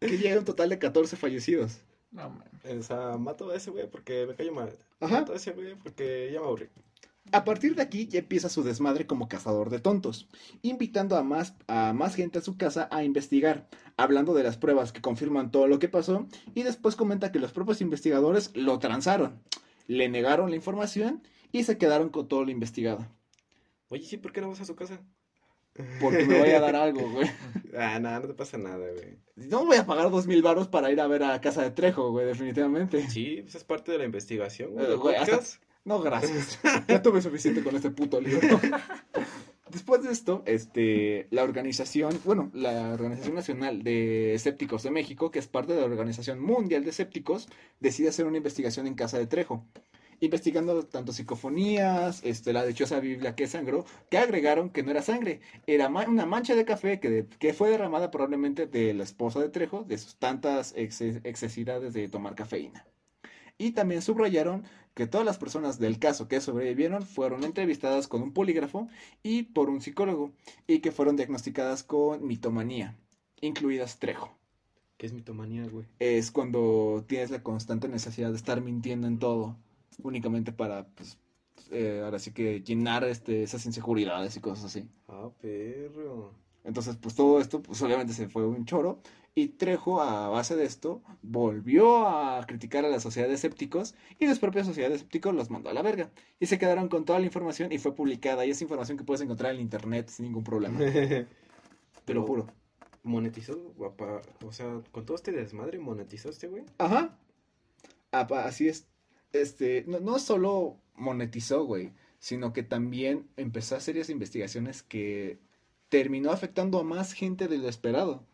que 0.00 0.18
llega 0.18 0.36
a 0.36 0.38
un 0.38 0.44
total 0.44 0.70
de 0.70 0.78
14 0.78 1.16
fallecidos. 1.16 1.80
No, 2.10 2.30
man. 2.30 2.48
O 2.78 2.82
sea, 2.82 3.18
mato 3.18 3.50
a 3.50 3.56
ese 3.56 3.70
güey 3.70 3.88
porque 3.90 4.26
me 4.26 4.34
cayó 4.34 4.52
mal. 4.52 4.72
Ajá. 5.00 5.20
Mato 5.20 5.34
a 5.34 5.36
ese 5.36 5.52
güey 5.52 5.74
porque 5.74 6.30
ya 6.32 6.40
me 6.40 6.46
aburrí. 6.46 6.68
A 7.32 7.44
partir 7.44 7.74
de 7.74 7.82
aquí 7.82 8.06
ya 8.06 8.20
empieza 8.20 8.48
su 8.48 8.62
desmadre 8.62 9.06
como 9.06 9.28
cazador 9.28 9.68
de 9.68 9.80
tontos, 9.80 10.28
invitando 10.62 11.16
a 11.16 11.24
más, 11.24 11.54
a 11.66 11.92
más 11.92 12.14
gente 12.14 12.38
a 12.38 12.42
su 12.42 12.56
casa 12.56 12.88
a 12.92 13.02
investigar, 13.02 13.68
hablando 13.96 14.32
de 14.32 14.44
las 14.44 14.56
pruebas 14.56 14.92
que 14.92 15.00
confirman 15.00 15.50
todo 15.50 15.66
lo 15.66 15.80
que 15.80 15.88
pasó, 15.88 16.26
y 16.54 16.62
después 16.62 16.94
comenta 16.94 17.32
que 17.32 17.40
los 17.40 17.52
propios 17.52 17.80
investigadores 17.80 18.52
lo 18.54 18.78
transaron, 18.78 19.42
le 19.88 20.08
negaron 20.08 20.50
la 20.50 20.56
información 20.56 21.22
y 21.56 21.64
se 21.64 21.78
quedaron 21.78 22.10
con 22.10 22.28
todo 22.28 22.44
lo 22.44 22.50
investigado. 22.50 23.06
Oye, 23.88 24.02
sí, 24.02 24.18
¿por 24.18 24.32
qué 24.32 24.40
no 24.40 24.48
vas 24.48 24.60
a 24.60 24.64
su 24.66 24.76
casa? 24.76 25.00
Porque 26.00 26.24
me 26.26 26.38
voy 26.38 26.50
a 26.50 26.60
dar 26.60 26.76
algo, 26.76 27.08
güey. 27.10 27.30
Ah, 27.76 27.98
nada, 27.98 28.20
no 28.20 28.28
te 28.28 28.34
pasa 28.34 28.58
nada, 28.58 28.76
güey. 28.76 29.18
No 29.36 29.64
voy 29.64 29.76
a 29.76 29.86
pagar 29.86 30.10
dos 30.10 30.26
mil 30.26 30.42
baros 30.42 30.68
para 30.68 30.90
ir 30.90 31.00
a 31.00 31.06
ver 31.06 31.22
a 31.22 31.40
Casa 31.40 31.62
de 31.62 31.70
Trejo, 31.70 32.10
güey, 32.10 32.26
definitivamente. 32.26 33.08
Sí, 33.08 33.40
pues 33.42 33.54
es 33.54 33.64
parte 33.64 33.92
de 33.92 33.98
la 33.98 34.04
investigación, 34.04 34.72
güey. 34.72 34.86
Eh, 34.86 34.94
güey, 34.96 35.16
hasta-. 35.16 35.40
No, 35.84 36.00
gracias. 36.00 36.58
Ya 36.88 37.00
tuve 37.00 37.22
suficiente 37.22 37.62
con 37.62 37.74
este 37.76 37.90
puto 37.90 38.20
libro. 38.20 38.60
Después 39.70 40.02
de 40.02 40.12
esto, 40.12 40.42
este, 40.46 41.26
la 41.30 41.42
organización, 41.42 42.18
bueno, 42.24 42.50
la 42.54 42.92
Organización 42.92 43.34
Nacional 43.34 43.82
de 43.82 44.34
Escépticos 44.34 44.82
de 44.82 44.90
México, 44.90 45.30
que 45.30 45.38
es 45.38 45.48
parte 45.48 45.74
de 45.74 45.80
la 45.80 45.86
Organización 45.86 46.40
Mundial 46.40 46.84
de 46.84 46.90
Escépticos, 46.90 47.48
decide 47.80 48.08
hacer 48.08 48.26
una 48.26 48.36
investigación 48.36 48.86
en 48.86 48.94
casa 48.94 49.18
de 49.18 49.26
Trejo, 49.26 49.64
investigando 50.20 50.84
tanto 50.86 51.12
psicofonías, 51.12 52.22
este, 52.24 52.52
la 52.52 52.64
dichosa 52.64 53.00
Biblia 53.00 53.34
que 53.34 53.46
sangró, 53.46 53.84
que 54.10 54.18
agregaron 54.18 54.70
que 54.70 54.82
no 54.82 54.90
era 54.90 55.02
sangre, 55.02 55.40
era 55.66 55.88
ma- 55.88 56.06
una 56.08 56.26
mancha 56.26 56.54
de 56.54 56.64
café 56.64 57.00
que, 57.00 57.10
de- 57.10 57.26
que 57.26 57.52
fue 57.52 57.70
derramada 57.70 58.10
probablemente 58.10 58.66
de 58.66 58.94
la 58.94 59.04
esposa 59.04 59.40
de 59.40 59.48
Trejo, 59.48 59.84
de 59.84 59.98
sus 59.98 60.16
tantas 60.16 60.74
exces- 60.76 61.20
excesidades 61.24 61.92
de 61.94 62.08
tomar 62.08 62.34
cafeína. 62.34 62.86
Y 63.58 63.72
también 63.72 64.02
subrayaron 64.02 64.64
que 64.94 65.06
todas 65.06 65.26
las 65.26 65.38
personas 65.38 65.78
del 65.78 65.98
caso 65.98 66.28
que 66.28 66.40
sobrevivieron 66.40 67.02
fueron 67.02 67.44
entrevistadas 67.44 68.08
con 68.08 68.22
un 68.22 68.32
polígrafo 68.32 68.88
y 69.22 69.44
por 69.44 69.68
un 69.70 69.80
psicólogo, 69.80 70.32
y 70.66 70.80
que 70.80 70.92
fueron 70.92 71.16
diagnosticadas 71.16 71.82
con 71.82 72.26
mitomanía, 72.26 72.96
incluidas 73.40 73.98
Trejo. 73.98 74.36
¿Qué 74.96 75.04
es 75.06 75.12
mitomanía, 75.12 75.66
güey? 75.68 75.86
Es 75.98 76.30
cuando 76.30 77.04
tienes 77.06 77.30
la 77.30 77.42
constante 77.42 77.86
necesidad 77.88 78.30
de 78.30 78.36
estar 78.36 78.62
mintiendo 78.62 79.06
en 79.06 79.18
todo, 79.18 79.56
únicamente 80.02 80.52
para, 80.52 80.86
pues, 80.88 81.18
eh, 81.70 82.02
ahora 82.04 82.18
sí 82.18 82.32
que 82.32 82.60
llenar 82.62 83.04
este, 83.04 83.42
esas 83.42 83.64
inseguridades 83.66 84.36
y 84.36 84.40
cosas 84.40 84.66
así. 84.66 84.88
Ah, 85.08 85.30
perro. 85.40 86.32
Entonces, 86.64 86.96
pues 86.96 87.14
todo 87.14 87.40
esto, 87.40 87.62
pues 87.62 87.80
obviamente 87.82 88.12
se 88.12 88.28
fue 88.28 88.46
un 88.46 88.64
choro. 88.64 89.00
Y 89.38 89.48
Trejo, 89.48 90.00
a 90.00 90.28
base 90.30 90.56
de 90.56 90.64
esto, 90.64 91.02
volvió 91.22 92.08
a 92.08 92.42
criticar 92.46 92.86
a 92.86 92.88
la 92.88 93.00
sociedad 93.00 93.28
de 93.28 93.34
escépticos 93.34 93.94
y 94.18 94.26
los 94.26 94.38
propios 94.38 94.66
sociedad 94.66 94.88
de 94.88 94.94
escépticos 94.96 95.34
los 95.34 95.50
mandó 95.50 95.68
a 95.68 95.74
la 95.74 95.82
verga. 95.82 96.10
Y 96.40 96.46
se 96.46 96.58
quedaron 96.58 96.88
con 96.88 97.04
toda 97.04 97.18
la 97.18 97.26
información 97.26 97.70
y 97.70 97.78
fue 97.78 97.94
publicada. 97.94 98.46
Y 98.46 98.50
es 98.50 98.62
información 98.62 98.96
que 98.96 99.04
puedes 99.04 99.20
encontrar 99.20 99.54
en 99.54 99.60
internet 99.60 100.08
sin 100.08 100.24
ningún 100.26 100.42
problema. 100.42 100.78
Te 100.78 101.26
Pero- 102.06 102.20
lo 102.22 102.26
juro. 102.26 102.46
monetizó, 103.02 103.56
guapa. 103.76 104.22
O 104.44 104.52
sea, 104.52 104.80
con 104.90 105.04
todo 105.04 105.16
este 105.16 105.32
desmadre, 105.32 105.78
monetizó 105.78 106.30
este 106.30 106.48
güey. 106.48 106.64
Ajá. 106.78 107.18
Apa- 108.12 108.46
Así 108.46 108.68
es. 108.68 108.86
Este, 109.40 109.84
no, 109.86 110.18
solo 110.18 110.76
monetizó, 110.94 111.64
güey, 111.64 111.92
sino 112.18 112.52
que 112.52 112.62
también 112.62 113.28
empezó 113.36 113.74
a 113.74 113.78
hacer 113.78 113.94
serias 113.94 114.10
investigaciones 114.10 114.82
que 114.82 115.38
terminó 115.88 116.30
afectando 116.30 116.78
a 116.80 116.84
más 116.84 117.12
gente 117.12 117.48
de 117.48 117.58
lo 117.58 117.68
esperado. 117.68 118.24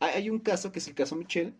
Hay, 0.00 0.14
hay 0.14 0.30
un 0.30 0.38
caso 0.38 0.72
que 0.72 0.78
es 0.78 0.88
el 0.88 0.94
caso 0.94 1.16
Michelle, 1.16 1.54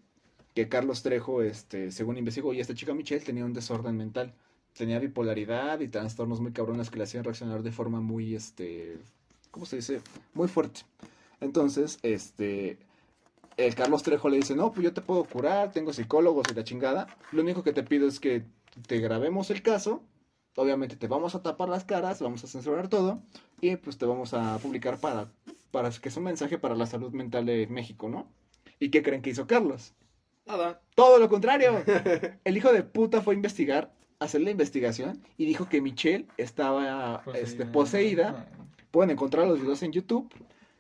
que 0.55 0.69
Carlos 0.69 1.03
Trejo, 1.03 1.43
este, 1.43 1.91
según 1.91 2.17
investigó, 2.17 2.55
y 2.55 2.61
esta 2.61 2.75
chica 2.75 2.95
Michelle 2.95 3.25
tenía 3.25 3.45
un 3.45 3.53
desorden 3.53 3.97
mental. 3.97 4.35
Tenía 4.75 4.99
bipolaridad 4.99 5.81
y 5.81 5.89
trastornos 5.89 6.41
muy 6.41 6.53
cabrones 6.53 6.91
que 6.91 6.99
le 6.99 7.05
hacían 7.05 7.25
reaccionar 7.25 7.63
de 7.63 7.73
forma 7.73 8.01
muy, 8.01 8.35
este, 8.35 8.99
¿cómo 9.51 9.67
se 9.67 9.77
dice? 9.77 10.01
Muy 10.35 10.49
fuerte. 10.49 10.83
Entonces, 11.41 11.99
este, 12.03 12.79
el 13.57 13.75
Carlos 13.75 14.03
Trejo 14.03 14.29
le 14.29 14.37
dice, 14.37 14.55
no, 14.55 14.73
pues 14.73 14.85
yo 14.85 14.93
te 14.93 15.01
puedo 15.01 15.25
curar, 15.25 15.73
tengo 15.73 15.93
psicólogos 15.93 16.47
y 16.51 16.55
la 16.55 16.65
chingada. 16.65 17.07
Lo 17.33 17.43
único 17.43 17.63
que 17.63 17.73
te 17.73 17.83
pido 17.83 18.07
es 18.07 18.21
que 18.21 18.45
te 18.87 18.99
grabemos 18.99 19.51
el 19.51 19.63
caso. 19.63 20.03
Obviamente 20.57 20.97
te 20.97 21.07
vamos 21.07 21.35
a 21.35 21.43
tapar 21.43 21.69
las 21.69 21.85
caras, 21.85 22.21
vamos 22.21 22.43
a 22.45 22.47
censurar 22.47 22.89
todo 22.89 23.21
y 23.61 23.77
pues 23.77 23.99
te 23.99 24.07
vamos 24.07 24.33
a 24.33 24.59
publicar 24.59 24.99
para, 24.99 25.31
para 25.71 25.91
que 25.91 26.09
es 26.09 26.17
un 26.17 26.25
mensaje 26.25 26.59
para 26.59 26.75
la 26.75 26.87
salud 26.87 27.13
mental 27.13 27.45
de 27.45 27.67
México, 27.67 28.09
¿no? 28.09 28.27
¿Y 28.79 28.91
qué 28.91 29.03
creen 29.03 29.21
que 29.21 29.31
hizo 29.31 29.47
Carlos? 29.47 29.93
Nada. 30.47 30.81
Todo 30.95 31.19
lo 31.19 31.29
contrario. 31.29 31.83
El 32.45 32.57
hijo 32.57 32.73
de 32.73 32.83
puta 32.83 33.21
fue 33.21 33.35
a 33.35 33.37
investigar, 33.37 33.93
a 34.19 34.25
hacer 34.25 34.41
la 34.41 34.51
investigación 34.51 35.23
y 35.37 35.45
dijo 35.45 35.69
que 35.69 35.83
Michelle 35.83 36.27
estaba 36.39 37.23
este, 37.35 37.67
poseída 37.67 38.49
Pueden 38.97 39.11
encontrar 39.11 39.47
los 39.47 39.61
videos 39.61 39.83
en 39.83 39.93
YouTube. 39.93 40.33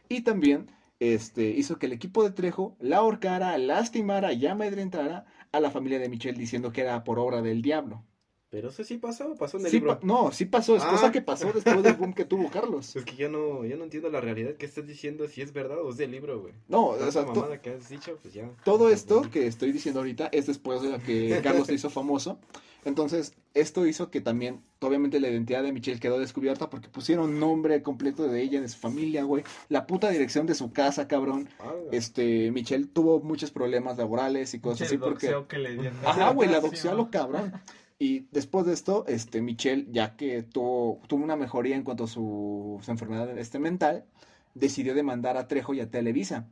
Y 0.08 0.22
también 0.22 0.70
este, 1.00 1.50
hizo 1.50 1.78
que 1.78 1.84
el 1.84 1.92
equipo 1.92 2.24
de 2.24 2.30
Trejo 2.30 2.74
la 2.80 2.96
ahorcara, 2.96 3.58
lastimara 3.58 4.32
y 4.32 4.46
amedrentara 4.46 5.26
a 5.56 5.60
la 5.60 5.70
familia 5.70 5.98
de 5.98 6.08
Michelle 6.08 6.38
diciendo 6.38 6.72
que 6.72 6.82
era 6.82 7.02
por 7.04 7.18
obra 7.18 7.42
del 7.42 7.62
diablo. 7.62 8.04
Pero 8.48 8.68
eso 8.68 8.84
sí 8.84 8.96
pasó, 8.96 9.34
pasó 9.34 9.58
en 9.58 9.64
el 9.66 9.70
Sí 9.72 9.78
libro. 9.78 9.98
no, 10.02 10.30
sí 10.30 10.44
pasó, 10.44 10.76
es 10.76 10.82
Ah. 10.84 10.90
cosa 10.90 11.10
que 11.10 11.20
pasó 11.20 11.50
después 11.52 11.82
del 11.82 11.94
boom 11.94 12.14
que 12.14 12.24
tuvo 12.24 12.48
Carlos. 12.48 12.94
Es 12.96 13.04
que 13.04 13.16
yo 13.16 13.28
no, 13.28 13.64
yo 13.64 13.76
no 13.76 13.84
entiendo 13.84 14.08
la 14.08 14.20
realidad 14.20 14.54
que 14.54 14.66
estás 14.66 14.86
diciendo, 14.86 15.26
si 15.26 15.42
es 15.42 15.52
verdad 15.52 15.82
o 15.82 15.90
es 15.90 15.96
del 15.96 16.12
libro, 16.12 16.40
güey. 16.40 16.54
No, 16.68 16.86
o 16.90 17.10
sea, 17.10 17.24
mamada 17.24 17.60
que 17.60 17.70
has 17.70 17.88
dicho, 17.88 18.16
pues 18.22 18.32
ya. 18.34 18.48
todo 18.64 18.88
esto 18.88 19.22
que 19.32 19.46
estoy 19.48 19.72
diciendo 19.72 20.00
ahorita 20.00 20.28
es 20.30 20.46
después 20.46 20.80
de 20.80 20.90
lo 20.90 21.00
que 21.00 21.40
Carlos 21.42 21.66
se 21.66 21.74
hizo 21.74 21.90
famoso. 21.90 22.38
Entonces, 22.86 23.34
esto 23.52 23.84
hizo 23.84 24.12
que 24.12 24.20
también, 24.20 24.62
obviamente, 24.80 25.18
la 25.18 25.28
identidad 25.28 25.64
de 25.64 25.72
Michelle 25.72 25.98
quedó 25.98 26.20
descubierta 26.20 26.70
porque 26.70 26.88
pusieron 26.88 27.40
nombre 27.40 27.82
completo 27.82 28.28
de 28.28 28.40
ella, 28.40 28.60
de 28.60 28.68
su 28.68 28.78
familia, 28.78 29.24
güey. 29.24 29.42
La 29.68 29.88
puta 29.88 30.08
dirección 30.08 30.46
de 30.46 30.54
su 30.54 30.72
casa, 30.72 31.08
cabrón. 31.08 31.48
Este, 31.90 32.52
Michelle 32.52 32.86
tuvo 32.86 33.18
muchos 33.18 33.50
problemas 33.50 33.98
laborales 33.98 34.54
y 34.54 34.60
cosas 34.60 34.86
así 34.86 34.98
porque... 34.98 35.34
que 35.48 35.58
le 35.58 35.72
dieron. 35.72 35.98
Ajá, 36.06 36.30
güey, 36.30 36.48
la 36.48 36.60
doxeó 36.60 36.94
lo 36.94 37.10
cabrón. 37.10 37.54
Y 37.98 38.28
después 38.30 38.66
de 38.66 38.74
esto, 38.74 39.04
este, 39.08 39.42
Michelle, 39.42 39.88
ya 39.90 40.14
que 40.14 40.44
tuvo, 40.44 41.00
tuvo 41.08 41.24
una 41.24 41.34
mejoría 41.34 41.74
en 41.74 41.82
cuanto 41.82 42.04
a 42.04 42.08
su, 42.08 42.78
su 42.82 42.90
enfermedad 42.92 43.36
este, 43.36 43.58
mental, 43.58 44.04
decidió 44.54 44.94
demandar 44.94 45.36
a 45.36 45.48
Trejo 45.48 45.74
y 45.74 45.80
a 45.80 45.90
Televisa. 45.90 46.46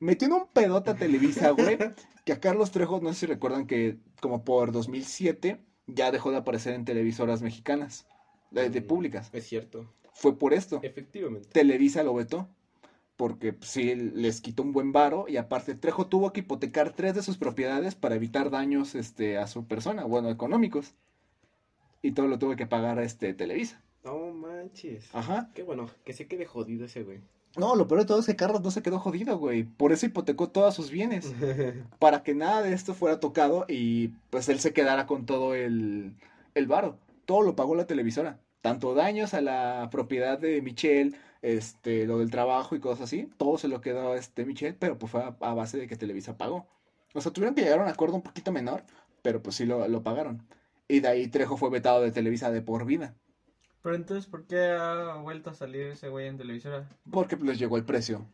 Metió 0.00 0.26
en 0.26 0.34
un 0.34 0.48
pedote 0.52 0.90
a 0.90 0.96
Televisa, 0.96 1.50
güey, 1.50 1.78
que 2.24 2.32
a 2.32 2.40
Carlos 2.40 2.72
Trejo, 2.72 3.00
no 3.00 3.12
sé 3.12 3.20
si 3.20 3.26
recuerdan 3.26 3.68
que 3.68 3.98
como 4.20 4.42
por 4.42 4.72
2007 4.72 5.60
ya 5.86 6.10
dejó 6.10 6.30
de 6.30 6.38
aparecer 6.38 6.74
en 6.74 6.84
televisoras 6.84 7.42
mexicanas, 7.42 8.06
de, 8.50 8.70
de 8.70 8.80
Mm. 8.80 8.86
públicas. 8.86 9.30
Es 9.32 9.46
cierto. 9.46 9.92
Fue 10.12 10.38
por 10.38 10.52
esto. 10.54 10.80
Efectivamente. 10.82 11.48
Televisa 11.50 12.02
lo 12.02 12.14
vetó. 12.14 12.48
Porque 13.16 13.54
pues, 13.54 13.70
sí, 13.70 13.94
les 13.94 14.42
quitó 14.42 14.62
un 14.62 14.72
buen 14.72 14.92
varo 14.92 15.24
y 15.26 15.38
aparte 15.38 15.74
Trejo 15.74 16.06
tuvo 16.06 16.32
que 16.34 16.40
hipotecar 16.40 16.90
tres 16.92 17.14
de 17.14 17.22
sus 17.22 17.38
propiedades 17.38 17.94
para 17.94 18.14
evitar 18.14 18.50
daños 18.50 18.94
este, 18.94 19.38
a 19.38 19.46
su 19.46 19.64
persona, 19.66 20.04
bueno, 20.04 20.28
económicos. 20.28 20.94
Y 22.02 22.12
todo 22.12 22.26
lo 22.28 22.38
tuvo 22.38 22.56
que 22.56 22.66
pagar 22.66 22.98
este 22.98 23.32
Televisa. 23.32 23.82
No 24.04 24.32
manches. 24.32 25.08
Ajá. 25.14 25.50
Qué 25.54 25.62
bueno, 25.62 25.88
que 26.04 26.12
se 26.12 26.26
quede 26.28 26.44
jodido 26.44 26.84
ese 26.84 27.04
güey. 27.04 27.20
No, 27.56 27.74
lo 27.74 27.88
peor 27.88 28.00
de 28.00 28.06
todo 28.06 28.20
es 28.20 28.26
que 28.26 28.36
Carlos 28.36 28.60
no 28.62 28.70
se 28.70 28.82
quedó 28.82 28.98
jodido, 28.98 29.38
güey. 29.38 29.64
Por 29.64 29.92
eso 29.92 30.04
hipotecó 30.06 30.50
todos 30.50 30.74
sus 30.74 30.90
bienes. 30.90 31.32
Para 31.98 32.22
que 32.22 32.34
nada 32.34 32.62
de 32.62 32.74
esto 32.74 32.94
fuera 32.94 33.18
tocado 33.18 33.64
y 33.68 34.08
pues 34.30 34.48
él 34.50 34.60
se 34.60 34.72
quedara 34.74 35.06
con 35.06 35.24
todo 35.24 35.54
el, 35.54 36.14
el 36.54 36.66
varo. 36.66 36.98
Todo 37.24 37.42
lo 37.42 37.56
pagó 37.56 37.74
la 37.74 37.86
televisora. 37.86 38.40
Tanto 38.60 38.94
daños 38.94 39.32
a 39.32 39.40
la 39.40 39.88
propiedad 39.90 40.38
de 40.38 40.60
Michelle, 40.60 41.16
este, 41.40 42.06
lo 42.06 42.18
del 42.18 42.30
trabajo 42.30 42.76
y 42.76 42.80
cosas 42.80 43.04
así. 43.04 43.30
Todo 43.38 43.56
se 43.58 43.68
lo 43.68 43.80
quedó 43.80 44.14
este 44.14 44.44
Michelle, 44.44 44.76
pero 44.78 44.98
pues 44.98 45.10
fue 45.12 45.22
a, 45.22 45.36
a 45.40 45.54
base 45.54 45.78
de 45.78 45.86
que 45.88 45.96
Televisa 45.96 46.36
pagó. 46.36 46.66
O 47.14 47.20
sea, 47.22 47.32
tuvieron 47.32 47.54
que 47.54 47.62
llegar 47.62 47.78
a 47.80 47.82
un 47.84 47.88
acuerdo 47.88 48.16
un 48.16 48.22
poquito 48.22 48.52
menor, 48.52 48.84
pero 49.22 49.42
pues 49.42 49.56
sí 49.56 49.64
lo, 49.64 49.86
lo 49.88 50.02
pagaron. 50.02 50.46
Y 50.88 51.00
de 51.00 51.08
ahí 51.08 51.28
Trejo 51.28 51.56
fue 51.56 51.70
vetado 51.70 52.02
de 52.02 52.12
Televisa 52.12 52.50
de 52.50 52.60
por 52.62 52.84
vida. 52.84 53.14
Pero 53.86 53.94
entonces, 53.94 54.26
¿por 54.26 54.48
qué 54.48 54.72
ha 54.72 55.14
vuelto 55.22 55.50
a 55.50 55.54
salir 55.54 55.82
ese 55.82 56.08
güey 56.08 56.26
en 56.26 56.36
televisora? 56.36 56.88
Porque 57.08 57.36
pues, 57.36 57.50
les 57.50 57.58
llegó 57.60 57.76
el 57.76 57.84
precio. 57.84 58.26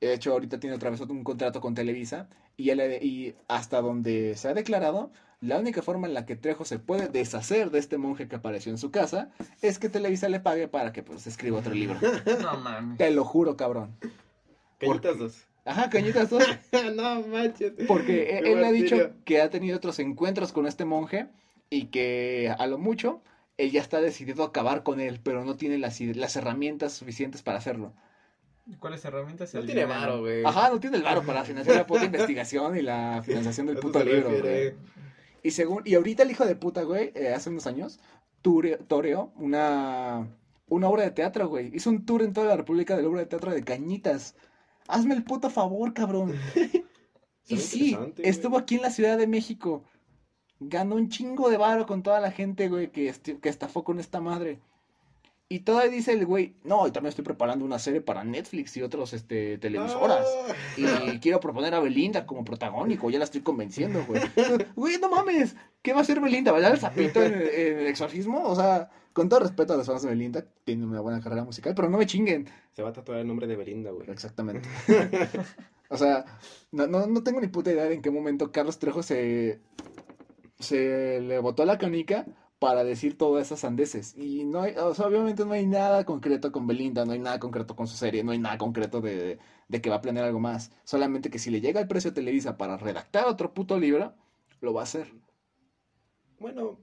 De 0.00 0.12
hecho, 0.12 0.32
ahorita 0.32 0.58
tiene 0.58 0.74
otra 0.74 0.90
vez 0.90 1.00
un 1.00 1.22
contrato 1.22 1.60
con 1.60 1.76
Televisa. 1.76 2.28
Y, 2.56 2.70
él, 2.70 2.80
y 3.00 3.36
hasta 3.46 3.80
donde 3.80 4.34
se 4.34 4.48
ha 4.48 4.52
declarado, 4.52 5.12
la 5.40 5.60
única 5.60 5.80
forma 5.80 6.08
en 6.08 6.14
la 6.14 6.26
que 6.26 6.34
Trejo 6.34 6.64
se 6.64 6.80
puede 6.80 7.06
deshacer 7.06 7.70
de 7.70 7.78
este 7.78 7.98
monje 7.98 8.26
que 8.26 8.34
apareció 8.34 8.72
en 8.72 8.78
su 8.78 8.90
casa 8.90 9.30
es 9.62 9.78
que 9.78 9.88
Televisa 9.88 10.28
le 10.28 10.40
pague 10.40 10.66
para 10.66 10.92
que 10.92 11.04
pues 11.04 11.28
escriba 11.28 11.60
otro 11.60 11.72
libro. 11.72 11.96
No 12.42 12.58
mames. 12.58 12.98
Te 12.98 13.12
lo 13.12 13.24
juro, 13.24 13.56
cabrón. 13.56 13.96
Cañitas 14.78 15.20
dos. 15.20 15.46
Ajá, 15.64 15.88
cañitas 15.88 16.30
dos. 16.30 16.42
no 16.96 17.20
manches. 17.28 17.74
Porque 17.86 18.38
él, 18.38 18.46
él 18.48 18.64
ha 18.64 18.72
dicho 18.72 19.12
que 19.24 19.40
ha 19.40 19.50
tenido 19.50 19.76
otros 19.76 20.00
encuentros 20.00 20.50
con 20.50 20.66
este 20.66 20.84
monje 20.84 21.28
y 21.70 21.84
que 21.86 22.52
a 22.58 22.66
lo 22.66 22.76
mucho 22.76 23.22
él 23.56 23.70
ya 23.70 23.80
está 23.80 24.00
decidido 24.00 24.42
a 24.42 24.48
acabar 24.48 24.82
con 24.82 25.00
él, 25.00 25.20
pero 25.22 25.44
no 25.44 25.56
tiene 25.56 25.78
las, 25.78 26.00
las 26.00 26.36
herramientas 26.36 26.92
suficientes 26.92 27.42
para 27.42 27.58
hacerlo. 27.58 27.94
¿Y 28.66 28.76
¿Cuáles 28.76 29.04
herramientas? 29.04 29.52
No 29.52 29.60
El 29.60 29.66
tiene 29.66 29.84
varo, 29.84 30.20
güey. 30.20 30.44
Ajá, 30.44 30.70
no 30.70 30.80
tiene 30.80 30.96
el 30.96 31.02
varo 31.02 31.22
para 31.22 31.44
financiar 31.44 31.76
la 31.76 31.86
puta 31.86 32.04
investigación 32.04 32.76
y 32.76 32.82
la 32.82 33.22
financiación 33.22 33.66
del 33.66 33.76
puto 33.76 34.02
libro, 34.02 34.30
güey. 34.40 34.74
Y 35.42 35.50
según, 35.50 35.82
y 35.84 35.94
ahorita 35.94 36.22
el 36.22 36.30
hijo 36.30 36.46
de 36.46 36.56
puta, 36.56 36.82
güey, 36.82 37.12
eh, 37.14 37.34
hace 37.34 37.50
unos 37.50 37.66
años, 37.66 38.00
toreo 38.40 39.32
una, 39.36 40.26
una 40.68 40.88
obra 40.88 41.02
de 41.02 41.10
teatro, 41.10 41.48
güey. 41.48 41.70
Hizo 41.74 41.90
un 41.90 42.06
tour 42.06 42.22
en 42.22 42.32
toda 42.32 42.46
la 42.46 42.56
República 42.56 42.96
de 42.96 43.02
la 43.02 43.08
obra 43.08 43.20
de 43.20 43.26
teatro 43.26 43.52
de 43.52 43.62
Cañitas. 43.62 44.34
Hazme 44.88 45.14
el 45.14 45.22
puto 45.22 45.50
favor, 45.50 45.92
cabrón. 45.92 46.34
y 47.46 47.58
sí, 47.58 47.98
estuvo 48.18 48.56
aquí 48.56 48.76
en 48.76 48.82
la 48.82 48.90
Ciudad 48.90 49.18
de 49.18 49.26
México. 49.26 49.84
Ganó 50.68 50.96
un 50.96 51.08
chingo 51.08 51.50
de 51.50 51.56
varo 51.56 51.86
con 51.86 52.02
toda 52.02 52.20
la 52.20 52.30
gente, 52.30 52.68
güey, 52.68 52.90
que, 52.90 53.10
esti- 53.12 53.40
que 53.40 53.48
estafó 53.48 53.84
con 53.84 53.98
esta 54.00 54.20
madre. 54.20 54.60
Y 55.48 55.60
todavía 55.60 55.90
dice 55.90 56.12
el 56.12 56.24
güey, 56.24 56.54
no, 56.64 56.86
y 56.86 56.90
también 56.90 57.10
estoy 57.10 57.24
preparando 57.24 57.64
una 57.66 57.78
serie 57.78 58.00
para 58.00 58.24
Netflix 58.24 58.76
y 58.76 58.82
otros 58.82 59.12
este, 59.12 59.58
televisoras. 59.58 60.26
Ah. 60.48 60.54
Y 61.12 61.18
quiero 61.20 61.38
proponer 61.38 61.74
a 61.74 61.80
Belinda 61.80 62.24
como 62.26 62.44
protagónico, 62.44 63.10
ya 63.10 63.18
la 63.18 63.24
estoy 63.26 63.42
convenciendo, 63.42 64.04
güey. 64.06 64.22
Güey, 64.74 64.98
no 64.98 65.10
mames, 65.10 65.54
¿qué 65.82 65.92
va 65.92 65.98
a 65.98 66.02
hacer 66.02 66.20
Belinda? 66.20 66.50
¿Bailar 66.50 66.72
el 66.72 66.80
zapito 66.80 67.22
en, 67.22 67.34
en 67.34 67.78
el 67.78 67.86
exorcismo? 67.86 68.42
O 68.42 68.56
sea, 68.56 68.90
con 69.12 69.28
todo 69.28 69.40
respeto 69.40 69.74
a 69.74 69.76
los 69.76 69.86
fans 69.86 70.02
de 70.02 70.08
Belinda, 70.08 70.44
tiene 70.64 70.86
una 70.86 71.00
buena 71.02 71.20
carrera 71.20 71.44
musical, 71.44 71.74
pero 71.76 71.90
no 71.90 71.98
me 71.98 72.06
chinguen. 72.06 72.48
Se 72.72 72.82
va 72.82 72.88
a 72.88 72.92
tatuar 72.92 73.18
el 73.18 73.26
nombre 73.28 73.46
de 73.46 73.54
Belinda, 73.56 73.90
güey. 73.92 74.10
Exactamente. 74.10 74.66
o 75.90 75.96
sea, 75.98 76.24
no, 76.72 76.86
no, 76.86 77.06
no 77.06 77.22
tengo 77.22 77.40
ni 77.40 77.48
puta 77.48 77.70
idea 77.70 77.84
de 77.84 77.94
en 77.94 78.02
qué 78.02 78.10
momento 78.10 78.50
Carlos 78.50 78.78
Trejo 78.78 79.02
se, 79.02 79.60
se 80.64 81.20
le 81.20 81.38
botó 81.38 81.64
la 81.64 81.78
canica 81.78 82.26
para 82.58 82.82
decir 82.84 83.18
todas 83.18 83.46
esas 83.46 83.60
sandeces. 83.60 84.14
Y 84.16 84.44
no 84.44 84.62
hay, 84.62 84.74
o 84.76 84.94
sea, 84.94 85.06
obviamente 85.06 85.44
no 85.44 85.52
hay 85.52 85.66
nada 85.66 86.04
concreto 86.04 86.50
con 86.50 86.66
Belinda, 86.66 87.04
no 87.04 87.12
hay 87.12 87.18
nada 87.18 87.38
concreto 87.38 87.76
con 87.76 87.86
su 87.86 87.96
serie, 87.96 88.24
no 88.24 88.32
hay 88.32 88.38
nada 88.38 88.58
concreto 88.58 89.00
de, 89.00 89.38
de 89.68 89.80
que 89.82 89.90
va 89.90 89.96
a 89.96 90.00
planear 90.00 90.26
algo 90.26 90.40
más. 90.40 90.72
Solamente 90.84 91.30
que 91.30 91.38
si 91.38 91.50
le 91.50 91.60
llega 91.60 91.80
el 91.80 91.88
precio 91.88 92.10
a 92.10 92.14
Televisa 92.14 92.56
para 92.56 92.76
redactar 92.76 93.26
otro 93.26 93.52
puto 93.52 93.78
libro, 93.78 94.14
lo 94.60 94.72
va 94.72 94.80
a 94.80 94.84
hacer. 94.84 95.12
Bueno, 96.38 96.80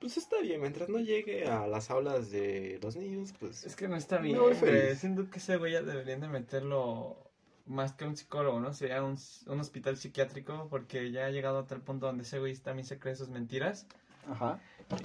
pues 0.00 0.16
está 0.16 0.40
bien. 0.40 0.60
Mientras 0.60 0.88
no 0.88 1.00
llegue 1.00 1.46
a 1.46 1.66
las 1.66 1.90
aulas 1.90 2.30
de 2.30 2.78
los 2.82 2.94
niños, 2.94 3.32
pues... 3.40 3.64
Es 3.64 3.74
que 3.74 3.88
no 3.88 3.96
está 3.96 4.18
bien, 4.18 4.38
feliz. 4.54 4.98
Siento 4.98 5.30
que 5.30 5.38
ese 5.38 5.56
güey 5.56 5.72
ya 5.72 5.82
deberían 5.82 6.20
de 6.20 6.28
meterlo 6.28 7.23
más 7.66 7.92
que 7.92 8.04
un 8.04 8.16
psicólogo, 8.16 8.60
¿no? 8.60 8.72
Sería 8.72 9.02
un, 9.02 9.16
un 9.46 9.60
hospital 9.60 9.96
psiquiátrico 9.96 10.68
porque 10.70 11.10
ya 11.10 11.26
ha 11.26 11.30
llegado 11.30 11.58
a 11.58 11.66
tal 11.66 11.80
punto 11.80 12.06
donde 12.06 12.24
ese 12.24 12.38
güey 12.38 12.56
también 12.56 12.86
se 12.86 12.98
cree 12.98 13.16
sus 13.16 13.28
mentiras. 13.28 13.86
Ajá. 14.30 14.58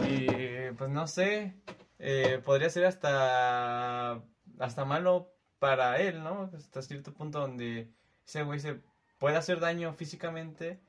Y 0.08 0.72
pues 0.78 0.90
no 0.90 1.08
sé, 1.08 1.54
eh, 2.00 2.42
podría 2.44 2.70
ser 2.70 2.86
hasta, 2.86 4.22
hasta 4.60 4.86
malo 4.86 5.32
para 5.60 6.00
él, 6.00 6.24
¿no? 6.24 6.50
Hasta 6.56 6.82
cierto 6.82 7.14
punto 7.14 7.40
donde 7.40 7.90
ese 8.26 8.44
güey 8.44 8.60
se 8.60 8.82
puede 9.18 9.38
hacer 9.38 9.60
daño 9.60 9.94
físicamente 9.94 10.80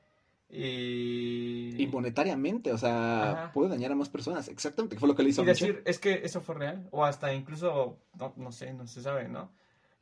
y... 0.49 1.81
Y 1.81 1.87
monetariamente, 1.87 2.73
o 2.73 2.77
sea, 2.77 3.31
Ajá. 3.31 3.51
puede 3.53 3.69
dañar 3.69 3.91
a 3.93 3.95
más 3.95 4.09
personas. 4.09 4.49
Exactamente, 4.49 4.95
que 4.95 4.99
fue 4.99 5.07
lo 5.07 5.15
que 5.15 5.23
le 5.23 5.29
hizo 5.29 5.43
Y 5.43 5.45
a 5.45 5.47
decir, 5.49 5.81
es 5.85 5.99
que 5.99 6.21
eso 6.23 6.41
fue 6.41 6.55
real, 6.55 6.87
o 6.91 7.05
hasta 7.05 7.33
incluso, 7.33 7.99
no, 8.19 8.33
no 8.35 8.51
sé, 8.51 8.73
no 8.73 8.85
se 8.87 9.01
sabe, 9.01 9.29
¿no? 9.29 9.51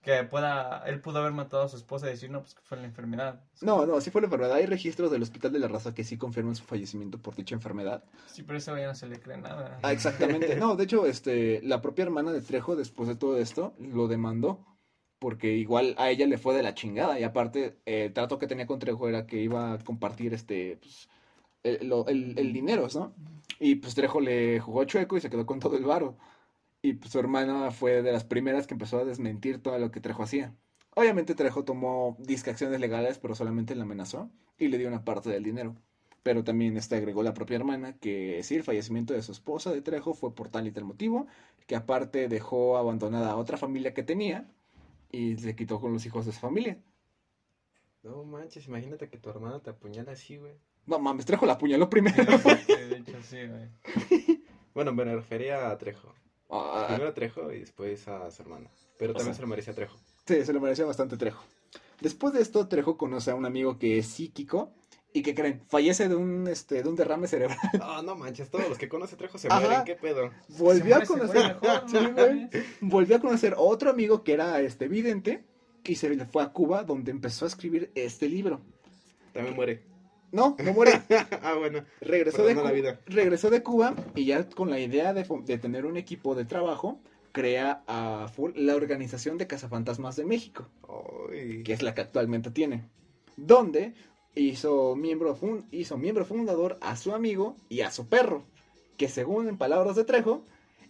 Que 0.01 0.23
pueda, 0.23 0.83
él 0.87 1.01
pudo 1.01 1.19
haber 1.19 1.33
matado 1.33 1.63
a 1.63 1.67
su 1.67 1.75
esposa 1.75 2.07
y 2.07 2.11
decir, 2.11 2.29
no, 2.31 2.39
pues 2.41 2.55
que 2.55 2.61
fue 2.63 2.77
la 2.77 2.85
enfermedad. 2.85 3.41
No, 3.61 3.85
no, 3.85 3.99
sí 3.99 4.11
fue 4.11 4.21
la 4.21 4.27
enfermedad. 4.27 4.53
Hay 4.55 4.65
registros 4.65 5.11
del 5.11 5.21
Hospital 5.23 5.51
de 5.51 5.59
la 5.59 5.67
Raza 5.67 5.93
que 5.93 6.05
sí 6.05 6.17
confirman 6.17 6.55
su 6.55 6.63
fallecimiento 6.63 7.17
por 7.17 7.35
dicha 7.35 7.53
enfermedad. 7.55 8.03
Sí, 8.27 8.43
pero 8.43 8.57
ese 8.59 8.71
güey 8.71 8.85
no 8.85 8.95
se 8.95 9.07
le 9.07 9.19
cree 9.19 9.37
nada. 9.37 9.77
Ah, 9.83 9.91
exactamente. 9.91 10.55
No, 10.55 10.77
de 10.77 10.85
hecho, 10.85 11.05
este, 11.05 11.61
la 11.63 11.81
propia 11.81 12.03
hermana 12.03 12.31
de 12.31 12.41
Trejo, 12.41 12.77
después 12.77 13.09
de 13.09 13.15
todo 13.17 13.37
esto, 13.37 13.73
lo 13.79 14.07
demandó. 14.07 14.65
Porque 15.19 15.51
igual 15.57 15.95
a 15.97 16.09
ella 16.09 16.25
le 16.27 16.37
fue 16.37 16.55
de 16.55 16.63
la 16.63 16.73
chingada. 16.75 17.19
Y 17.19 17.25
aparte, 17.25 17.79
eh, 17.85 18.05
el 18.05 18.13
trato 18.13 18.39
que 18.39 18.47
tenía 18.47 18.65
con 18.67 18.79
Trejo 18.79 19.09
era 19.09 19.27
que 19.27 19.41
iba 19.41 19.73
a 19.73 19.79
compartir 19.79 20.33
este, 20.33 20.77
pues, 20.81 21.09
el, 21.63 21.89
lo- 21.89 22.07
el- 22.07 22.39
el 22.39 22.53
dinero, 22.53 22.87
¿no? 22.95 23.13
Y 23.59 23.75
pues 23.75 23.95
Trejo 23.95 24.21
le 24.21 24.61
jugó 24.61 24.85
chueco 24.85 25.17
y 25.17 25.21
se 25.21 25.29
quedó 25.29 25.45
con 25.45 25.59
todo 25.59 25.75
el 25.75 25.83
varo. 25.83 26.15
Y 26.81 26.93
pues 26.93 27.11
su 27.11 27.19
hermana 27.19 27.71
fue 27.71 28.01
de 28.01 28.11
las 28.11 28.23
primeras 28.23 28.67
que 28.67 28.73
empezó 28.73 28.99
a 28.99 29.05
desmentir 29.05 29.61
todo 29.61 29.77
lo 29.79 29.91
que 29.91 29.99
Trejo 29.99 30.23
hacía. 30.23 30.55
Obviamente 30.95 31.35
Trejo 31.35 31.63
tomó 31.65 32.17
disque 32.19 32.49
acciones 32.49 32.79
legales, 32.79 33.19
pero 33.19 33.35
solamente 33.35 33.75
la 33.75 33.83
amenazó 33.83 34.29
y 34.57 34.69
le 34.69 34.77
dio 34.77 34.87
una 34.87 35.03
parte 35.03 35.29
del 35.29 35.43
dinero. 35.43 35.75
Pero 36.23 36.43
también 36.43 36.77
este 36.77 36.95
agregó 36.95 37.23
la 37.23 37.33
propia 37.33 37.57
hermana 37.57 37.97
que 37.97 38.41
sí, 38.43 38.55
el 38.55 38.63
fallecimiento 38.63 39.13
de 39.13 39.21
su 39.21 39.31
esposa 39.31 39.71
de 39.71 39.81
Trejo 39.81 40.13
fue 40.13 40.33
por 40.33 40.49
tal 40.49 40.67
y 40.67 40.71
tal 40.71 40.85
motivo, 40.85 41.27
que 41.67 41.75
aparte 41.75 42.27
dejó 42.27 42.77
abandonada 42.77 43.31
a 43.31 43.35
otra 43.37 43.57
familia 43.57 43.93
que 43.93 44.03
tenía 44.03 44.49
y 45.11 45.37
se 45.37 45.55
quitó 45.55 45.79
con 45.79 45.93
los 45.93 46.05
hijos 46.05 46.25
de 46.25 46.31
su 46.31 46.39
familia. 46.39 46.77
No 48.03 48.23
manches, 48.23 48.67
imagínate 48.67 49.09
que 49.09 49.17
tu 49.17 49.29
hermana 49.29 49.61
te 49.61 49.69
apuñala 49.69 50.13
así, 50.13 50.37
güey. 50.37 50.53
No 50.85 50.99
mames, 50.99 51.25
Trejo 51.25 51.45
la 51.45 51.53
apuñaló 51.53 51.89
primero. 51.89 52.15
Sí, 52.65 52.73
de 52.73 52.97
hecho, 52.97 53.21
sí, 53.21 53.37
güey. 53.47 54.43
Bueno, 54.73 54.93
me 54.93 55.03
refería 55.03 55.71
a 55.71 55.77
Trejo. 55.77 56.13
Ah, 56.49 56.85
Primero 56.87 57.09
a 57.09 57.13
Trejo 57.13 57.51
y 57.53 57.59
después 57.59 58.07
a 58.07 58.29
su 58.31 58.41
hermana. 58.41 58.69
Pero 58.97 59.13
también 59.13 59.33
sea- 59.33 59.35
se 59.37 59.41
lo 59.41 59.47
merecía 59.47 59.73
a 59.73 59.75
Trejo. 59.75 59.97
sí, 60.25 60.45
se 60.45 60.53
lo 60.53 60.59
merecía 60.59 60.85
bastante 60.85 61.17
Trejo. 61.17 61.43
Después 62.01 62.33
de 62.33 62.41
esto, 62.41 62.67
Trejo 62.67 62.97
conoce 62.97 63.31
a 63.31 63.35
un 63.35 63.45
amigo 63.45 63.77
que 63.77 63.97
es 63.99 64.07
psíquico 64.07 64.71
y 65.11 65.21
que 65.21 65.33
creen, 65.35 65.61
fallece 65.67 66.07
de 66.07 66.15
un, 66.15 66.47
este, 66.47 66.81
de 66.83 66.89
un 66.89 66.95
derrame 66.95 67.27
cerebral. 67.27 67.57
Ah, 67.81 68.01
no 68.03 68.15
manches, 68.15 68.49
todos 68.49 68.67
los 68.69 68.77
que 68.77 68.87
conoce 68.89 69.15
Trejo 69.15 69.37
se 69.37 69.47
Ajá. 69.47 69.59
mueren, 69.59 69.83
¿qué 69.83 69.95
pedo? 69.95 70.31
Volvió 70.49 70.95
a 70.97 71.05
conocer, 71.05 71.57
mejor, 71.61 71.83
Sí, 71.89 71.97
no 72.81 72.89
volvió 72.89 73.15
a 73.17 73.19
conocer 73.19 73.55
otro 73.57 73.89
amigo 73.89 74.23
que 74.23 74.33
era 74.33 74.59
este 74.61 74.87
vidente 74.87 75.43
y 75.83 75.95
se 75.95 76.09
le 76.09 76.25
fue 76.25 76.43
a 76.43 76.49
Cuba 76.53 76.83
donde 76.83 77.11
empezó 77.11 77.45
a 77.45 77.47
escribir 77.47 77.91
este 77.95 78.27
libro. 78.29 78.61
También 79.33 79.55
muere. 79.55 79.83
No, 80.31 80.55
no 80.63 80.73
muere. 80.73 81.01
ah, 81.41 81.55
bueno. 81.57 81.83
Regresó 82.01 82.45
de, 82.45 82.55
la 82.55 82.71
vida. 82.71 82.99
regresó 83.07 83.49
de 83.49 83.63
Cuba 83.63 83.95
y 84.15 84.25
ya 84.25 84.43
con 84.49 84.69
la 84.69 84.79
idea 84.79 85.13
de, 85.13 85.25
de 85.45 85.57
tener 85.57 85.85
un 85.85 85.97
equipo 85.97 86.35
de 86.35 86.45
trabajo, 86.45 86.99
crea 87.31 87.83
a 87.87 88.27
full 88.33 88.51
la 88.55 88.75
Organización 88.75 89.37
de 89.37 89.47
Cazafantasmas 89.47 90.15
de 90.15 90.25
México, 90.25 90.67
que 91.29 91.73
es 91.73 91.81
la 91.81 91.93
que 91.93 92.01
actualmente 92.01 92.51
tiene, 92.51 92.83
donde 93.37 93.93
hizo 94.35 94.95
miembro, 94.95 95.35
fun- 95.35 95.65
hizo 95.71 95.97
miembro 95.97 96.25
fundador 96.25 96.77
a 96.81 96.95
su 96.95 97.13
amigo 97.13 97.55
y 97.69 97.81
a 97.81 97.91
su 97.91 98.07
perro, 98.07 98.43
que 98.97 99.07
según 99.09 99.47
en 99.47 99.57
palabras 99.57 99.95
de 99.95 100.03
Trejo, 100.03 100.43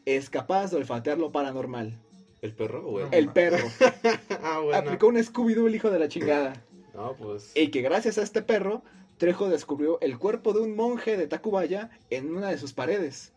es 0.06 0.30
capaz 0.30 0.72
de 0.72 0.78
olfatear 0.78 1.18
lo 1.18 1.32
paranormal. 1.32 1.98
¿El 2.42 2.54
perro 2.54 2.88
o 2.88 3.00
el...? 3.02 3.14
El 3.14 3.30
perro 3.30 3.58
ah, 4.44 4.60
bueno. 4.64 4.78
aplicó 4.78 5.08
un 5.08 5.18
Scooby-Doo 5.18 5.68
el 5.68 5.76
hijo 5.76 5.90
de 5.92 6.00
la 6.00 6.08
chingada. 6.08 6.54
No, 6.94 7.14
pues... 7.18 7.52
Y 7.56 7.70
que 7.70 7.82
gracias 7.82 8.18
a 8.18 8.24
este 8.24 8.42
perro, 8.42 8.82
Trejo 9.20 9.50
descubrió 9.50 10.00
el 10.00 10.18
cuerpo 10.18 10.54
de 10.54 10.62
un 10.62 10.76
monje 10.76 11.18
de 11.18 11.28
Tacubaya 11.28 11.92
en 12.10 12.36
una 12.36 12.50
de 12.50 12.58
sus 12.58 12.74
paredes. 12.74 13.34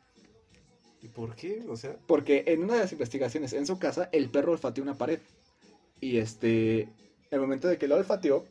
¿Y 1.02 1.08
por 1.08 1.34
qué? 1.34 1.64
O 1.68 1.76
sea... 1.76 1.96
Porque 2.06 2.44
en 2.46 2.62
una 2.62 2.74
de 2.74 2.80
las 2.80 2.92
investigaciones 2.92 3.52
en 3.52 3.66
su 3.66 3.80
casa, 3.80 4.08
el 4.12 4.30
perro 4.30 4.52
olfateó 4.52 4.84
una 4.84 4.96
pared. 4.96 5.18
Y 6.00 6.18
este, 6.18 6.88
el 7.32 7.40
momento 7.40 7.66
de 7.66 7.78
que 7.78 7.88
lo 7.88 7.96
olfateó, 7.96 8.44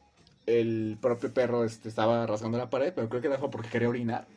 el 0.46 0.98
propio 1.02 1.34
perro 1.34 1.64
este, 1.64 1.88
estaba 1.88 2.28
rasgando 2.28 2.58
la 2.58 2.70
pared, 2.70 2.92
pero 2.94 3.08
creo 3.08 3.22
que 3.22 3.28
era 3.28 3.40
porque 3.40 3.70
quería 3.70 3.88
orinar. 3.88 4.28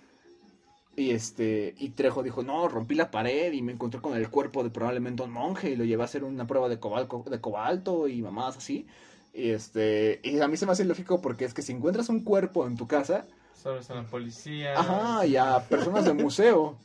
Y 0.94 1.10
este, 1.10 1.74
y 1.76 1.88
Trejo 1.88 2.22
dijo, 2.22 2.44
no, 2.44 2.68
rompí 2.68 2.94
la 2.94 3.10
pared 3.10 3.52
y 3.52 3.60
me 3.60 3.72
encontré 3.72 4.00
con 4.00 4.16
el 4.16 4.30
cuerpo 4.30 4.62
de 4.62 4.70
probablemente 4.70 5.24
un 5.24 5.32
monje 5.32 5.70
y 5.70 5.76
lo 5.76 5.84
llevé 5.84 6.02
a 6.02 6.04
hacer 6.04 6.22
una 6.22 6.46
prueba 6.46 6.68
de 6.68 6.78
cobalto, 6.78 7.24
de 7.28 7.40
cobalto 7.40 8.06
y 8.06 8.22
mamadas 8.22 8.58
así. 8.58 8.86
Y 9.34 9.50
este, 9.50 10.20
y 10.22 10.38
a 10.40 10.46
mí 10.48 10.56
se 10.56 10.64
me 10.64 10.72
hace 10.72 10.84
lógico 10.84 11.20
porque 11.20 11.44
es 11.44 11.52
que 11.54 11.62
si 11.62 11.72
encuentras 11.72 12.08
un 12.08 12.20
cuerpo 12.20 12.66
en 12.66 12.76
tu 12.76 12.86
casa, 12.86 13.26
Solo 13.60 13.82
son 13.82 13.96
la 13.96 14.06
policía. 14.06 14.78
Ajá, 14.78 15.26
y 15.26 15.36
a 15.36 15.58
personas 15.68 16.04
del 16.04 16.14
museo. 16.16 16.76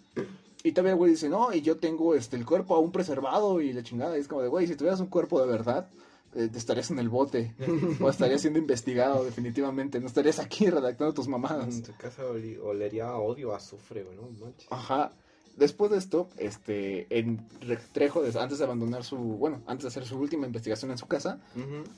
Y 0.64 0.72
todavía 0.72 0.91
el 0.93 0.97
güey 0.97 1.12
dice, 1.12 1.28
no, 1.30 1.54
y 1.54 1.62
yo 1.62 1.78
tengo 1.78 2.16
este 2.16 2.36
el 2.38 2.45
cuerpo 2.45 2.74
aún 2.76 2.91
preservado 2.91 3.60
y 3.62 3.74
la 3.74 3.84
chingada. 3.84 4.18
Y 4.18 4.22
es 4.22 4.28
como 4.28 4.41
de, 4.41 4.47
güey, 4.47 4.66
si 4.66 4.76
tuvieras 4.76 5.00
un 5.02 5.08
cuerpo 5.08 5.41
de 5.41 5.47
verdad, 5.47 5.89
eh, 6.36 6.47
te 6.52 6.58
estarías 6.58 6.89
en 6.91 7.00
el 7.00 7.10
bote. 7.10 7.54
o 8.02 8.10
estarías 8.10 8.41
siendo 8.41 8.60
investigado, 8.60 9.24
definitivamente. 9.26 10.00
No 10.00 10.08
estarías 10.08 10.39
aquí 10.39 10.70
redactando 10.70 11.14
tus 11.14 11.26
En 11.26 11.32
mamadas. 11.32 11.82
tu 11.84 11.93
casa 11.97 12.24
olería 12.64 13.10
a 13.10 13.18
odio, 13.18 13.54
a 13.54 13.58
azufre, 13.58 14.04
güey, 14.04 14.16
no 14.16 14.24
manches. 14.39 14.68
Ajá. 14.72 15.12
Después 15.60 15.91
de 15.91 15.97
esto, 15.97 16.30
este, 16.38 17.05
en 17.20 17.45
Re- 17.62 17.78
Trejo, 17.91 18.24
antes 18.39 18.57
de 18.60 18.64
abandonar 18.64 19.03
su, 19.03 19.18
bueno, 19.18 19.62
antes 19.68 19.84
de 19.84 19.88
hacer 19.89 20.05
su 20.05 20.18
última 20.18 20.47
investigación 20.47 20.89
en 20.91 20.97
su 20.97 21.05
casa, 21.07 21.39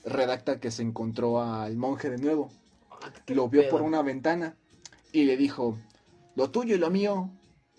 redacta 0.03 0.59
que 0.59 0.71
se 0.71 0.81
encontró 0.81 1.41
al 1.41 1.77
monje 1.77 2.09
de 2.09 2.17
nuevo. 2.17 2.49
Ah, 2.89 3.11
lo 3.27 3.49
vio 3.49 3.61
pedo. 3.61 3.71
por 3.71 3.81
una 3.83 4.01
ventana 4.01 4.55
y 5.11 5.23
le 5.25 5.37
dijo, 5.37 5.77
lo 6.35 6.49
tuyo 6.49 6.75
y 6.75 6.79
lo 6.79 6.89
mío 6.89 7.29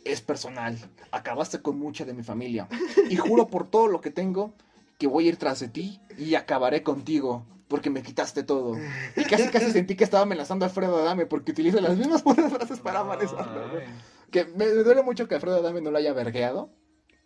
es 0.05 0.20
personal. 0.20 0.78
Acabaste 1.11 1.61
con 1.61 1.78
mucha 1.78 2.05
de 2.05 2.14
mi 2.14 2.22
familia. 2.22 2.68
Y 3.11 3.16
juro 3.16 3.49
por 3.49 3.68
todo 3.68 3.89
lo 3.89 4.01
que 4.01 4.11
tengo 4.11 4.53
que 4.99 5.07
voy 5.09 5.26
a 5.26 5.28
ir 5.30 5.37
tras 5.37 5.59
de 5.61 5.68
ti 5.68 6.01
y 6.16 6.35
acabaré 6.37 6.83
contigo. 6.83 7.45
Porque 7.73 7.91
me 7.91 8.03
quitaste 8.03 8.45
todo. 8.45 8.77
Y 9.16 9.25
casi 9.25 9.49
casi 9.49 9.73
sentí 9.73 9.97
que 9.97 10.05
estaba 10.05 10.23
amenazando 10.23 10.64
a 10.64 10.68
Alfredo 10.68 10.99
Adame 10.99 11.27
porque 11.27 11.51
utiliza 11.53 11.81
las 11.81 11.97
mismas 11.97 12.23
putas 12.27 12.53
frases 12.53 12.79
para 12.79 13.01
amenazarlo. 13.01 13.79
Ay. 13.79 13.87
Que 14.31 14.45
me, 14.45 14.66
me 14.66 14.85
duele 14.85 15.03
mucho 15.03 15.27
que 15.27 15.35
Alfredo 15.35 15.57
Adame 15.57 15.81
no 15.81 15.91
lo 15.91 15.99
haya 15.99 16.12
vergueado. 16.12 16.70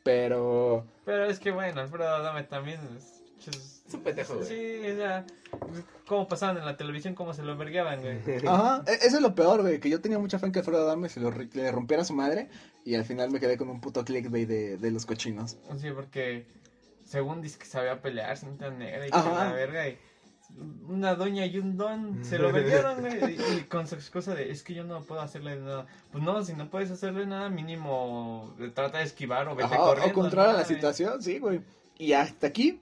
Pero... 0.04 0.86
Pero 1.04 1.26
es 1.26 1.38
que 1.40 1.50
bueno, 1.50 1.80
Alfredo 1.80 2.08
Adame 2.08 2.44
también 2.44 2.80
es. 2.96 3.16
Es 3.88 3.94
un 3.94 4.00
pendejo, 4.02 4.34
güey. 4.34 4.46
Sí, 4.46 4.90
o 4.90 4.96
sea, 4.96 5.24
cómo 6.08 6.26
pasaban 6.26 6.56
en 6.56 6.64
la 6.64 6.76
televisión, 6.76 7.14
cómo 7.14 7.32
se 7.34 7.42
lo 7.42 7.56
vergueaban, 7.56 8.00
güey. 8.00 8.18
Ajá, 8.46 8.82
e- 8.86 9.06
eso 9.06 9.16
es 9.16 9.22
lo 9.22 9.34
peor, 9.34 9.62
güey, 9.62 9.78
que 9.78 9.90
yo 9.90 10.00
tenía 10.00 10.18
mucha 10.18 10.38
fe 10.38 10.46
en 10.46 10.52
que 10.52 10.60
Alfredo 10.60 10.82
Adame 10.82 11.08
se 11.08 11.20
lo 11.20 11.30
le 11.30 11.70
rompiera 11.70 12.02
a 12.02 12.06
su 12.06 12.14
madre 12.14 12.48
y 12.84 12.94
al 12.94 13.04
final 13.04 13.30
me 13.30 13.38
quedé 13.38 13.56
con 13.56 13.68
un 13.68 13.80
puto 13.80 14.04
clickbait 14.04 14.48
de, 14.48 14.76
de 14.76 14.90
los 14.90 15.06
cochinos. 15.06 15.56
Sí, 15.78 15.90
porque 15.92 16.46
según 17.04 17.40
dice 17.42 17.58
que 17.58 17.66
sabía 17.66 18.02
pelear, 18.02 18.36
cinta 18.36 18.70
negra 18.70 19.06
y 19.06 19.10
que 19.10 19.16
la 19.16 19.52
verga 19.52 19.88
y 19.88 19.98
una 20.88 21.14
doña 21.14 21.46
y 21.46 21.58
un 21.58 21.76
don 21.76 22.24
se 22.24 22.38
lo 22.38 22.52
vendieron, 22.52 23.00
güey, 23.00 23.36
y, 23.36 23.58
y 23.58 23.60
con 23.64 23.86
su 23.86 23.94
excusa 23.94 24.34
de 24.34 24.50
es 24.50 24.62
que 24.62 24.74
yo 24.74 24.84
no 24.84 25.02
puedo 25.02 25.20
hacerle 25.20 25.56
nada. 25.56 25.86
Pues 26.12 26.22
no, 26.22 26.42
si 26.44 26.54
no 26.54 26.70
puedes 26.70 26.90
hacerle 26.90 27.26
nada, 27.26 27.48
mínimo 27.48 28.54
eh, 28.58 28.70
trata 28.74 28.98
de 28.98 29.04
esquivar 29.04 29.48
o 29.48 29.54
vete 29.54 29.74
Ajá, 29.74 29.76
corriendo. 29.76 30.10
o 30.10 30.14
controla 30.14 30.52
¿no, 30.52 30.58
la 30.58 30.64
situación, 30.64 31.22
sí, 31.22 31.38
güey. 31.38 31.60
Y 31.98 32.12
hasta 32.12 32.46
aquí 32.46 32.80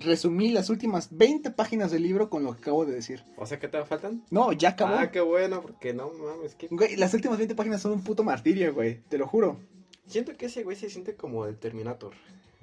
resumí 0.00 0.50
las 0.50 0.70
últimas 0.70 1.08
20 1.10 1.50
páginas 1.50 1.90
del 1.90 2.02
libro 2.02 2.30
con 2.30 2.42
lo 2.42 2.52
que 2.54 2.60
acabo 2.60 2.86
de 2.86 2.92
decir. 2.92 3.22
O 3.36 3.46
sea, 3.46 3.58
¿qué 3.58 3.68
te 3.68 3.84
faltan? 3.84 4.24
No, 4.30 4.52
ya 4.52 4.70
acabó. 4.70 4.94
Ah, 4.94 5.10
qué 5.10 5.20
bueno, 5.20 5.60
porque 5.62 5.92
no 5.92 6.10
mames, 6.10 6.54
que... 6.54 6.68
Güey, 6.68 6.96
las 6.96 7.12
últimas 7.14 7.38
20 7.38 7.54
páginas 7.54 7.82
son 7.82 7.92
un 7.92 8.02
puto 8.02 8.24
martirio, 8.24 8.74
güey, 8.74 9.00
te 9.08 9.18
lo 9.18 9.26
juro. 9.26 9.58
Siento 10.06 10.36
que 10.36 10.46
ese 10.46 10.64
güey 10.64 10.76
se 10.76 10.90
siente 10.90 11.14
como 11.14 11.46
el 11.46 11.56
Terminator. 11.56 12.12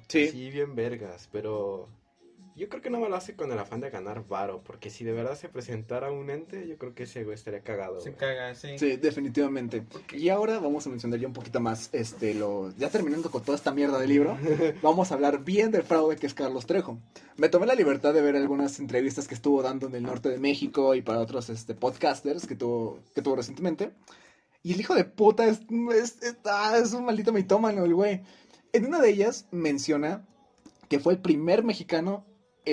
Sí. 0.08 0.28
Sí, 0.28 0.50
bien 0.50 0.74
vergas, 0.74 1.28
pero 1.32 1.88
yo 2.58 2.68
creo 2.68 2.82
que 2.82 2.90
no 2.90 2.98
me 3.00 3.08
lo 3.08 3.16
hace 3.16 3.34
con 3.34 3.50
el 3.52 3.58
afán 3.58 3.80
de 3.80 3.88
ganar 3.88 4.26
varo, 4.28 4.62
porque 4.64 4.90
si 4.90 5.04
de 5.04 5.12
verdad 5.12 5.36
se 5.38 5.48
presentara 5.48 6.10
un 6.12 6.28
ente, 6.28 6.66
yo 6.68 6.76
creo 6.76 6.94
que 6.94 7.04
ese 7.04 7.24
güey 7.24 7.34
estaría 7.36 7.60
cagado. 7.62 8.00
Se 8.00 8.10
güey. 8.10 8.18
caga, 8.18 8.54
sí. 8.54 8.78
Sí, 8.78 8.96
definitivamente. 8.96 9.84
Y 10.12 10.28
ahora 10.28 10.58
vamos 10.58 10.86
a 10.86 10.90
mencionar 10.90 11.18
ya 11.20 11.26
un 11.26 11.32
poquito 11.32 11.60
más, 11.60 11.88
este, 11.92 12.34
lo, 12.34 12.70
ya 12.76 12.90
terminando 12.90 13.30
con 13.30 13.42
toda 13.42 13.56
esta 13.56 13.72
mierda 13.72 13.98
del 13.98 14.08
libro, 14.10 14.36
vamos 14.82 15.10
a 15.10 15.14
hablar 15.14 15.44
bien 15.44 15.70
del 15.70 15.82
fraude 15.84 16.16
que 16.16 16.26
es 16.26 16.34
Carlos 16.34 16.66
Trejo. 16.66 16.98
Me 17.36 17.48
tomé 17.48 17.66
la 17.66 17.74
libertad 17.74 18.12
de 18.12 18.20
ver 18.20 18.36
algunas 18.36 18.78
entrevistas 18.80 19.28
que 19.28 19.34
estuvo 19.34 19.62
dando 19.62 19.86
en 19.86 19.94
el 19.94 20.02
norte 20.02 20.28
de 20.28 20.38
México 20.38 20.94
y 20.94 21.02
para 21.02 21.20
otros, 21.20 21.48
este, 21.50 21.74
podcasters 21.74 22.46
que 22.46 22.56
tuvo, 22.56 22.98
que 23.14 23.22
tuvo 23.22 23.36
recientemente. 23.36 23.92
Y 24.64 24.72
el 24.72 24.80
hijo 24.80 24.94
de 24.96 25.04
puta 25.04 25.46
es, 25.46 25.60
es, 25.94 26.20
es- 26.22 26.36
ah, 26.44 26.76
es 26.82 26.92
un 26.92 27.04
maldito 27.04 27.32
mitómano, 27.32 27.84
el 27.84 27.94
güey. 27.94 28.22
En 28.72 28.86
una 28.86 29.00
de 29.00 29.10
ellas 29.10 29.46
menciona 29.52 30.26
que 30.88 30.98
fue 30.98 31.12
el 31.12 31.20
primer 31.20 31.62
mexicano 31.64 32.24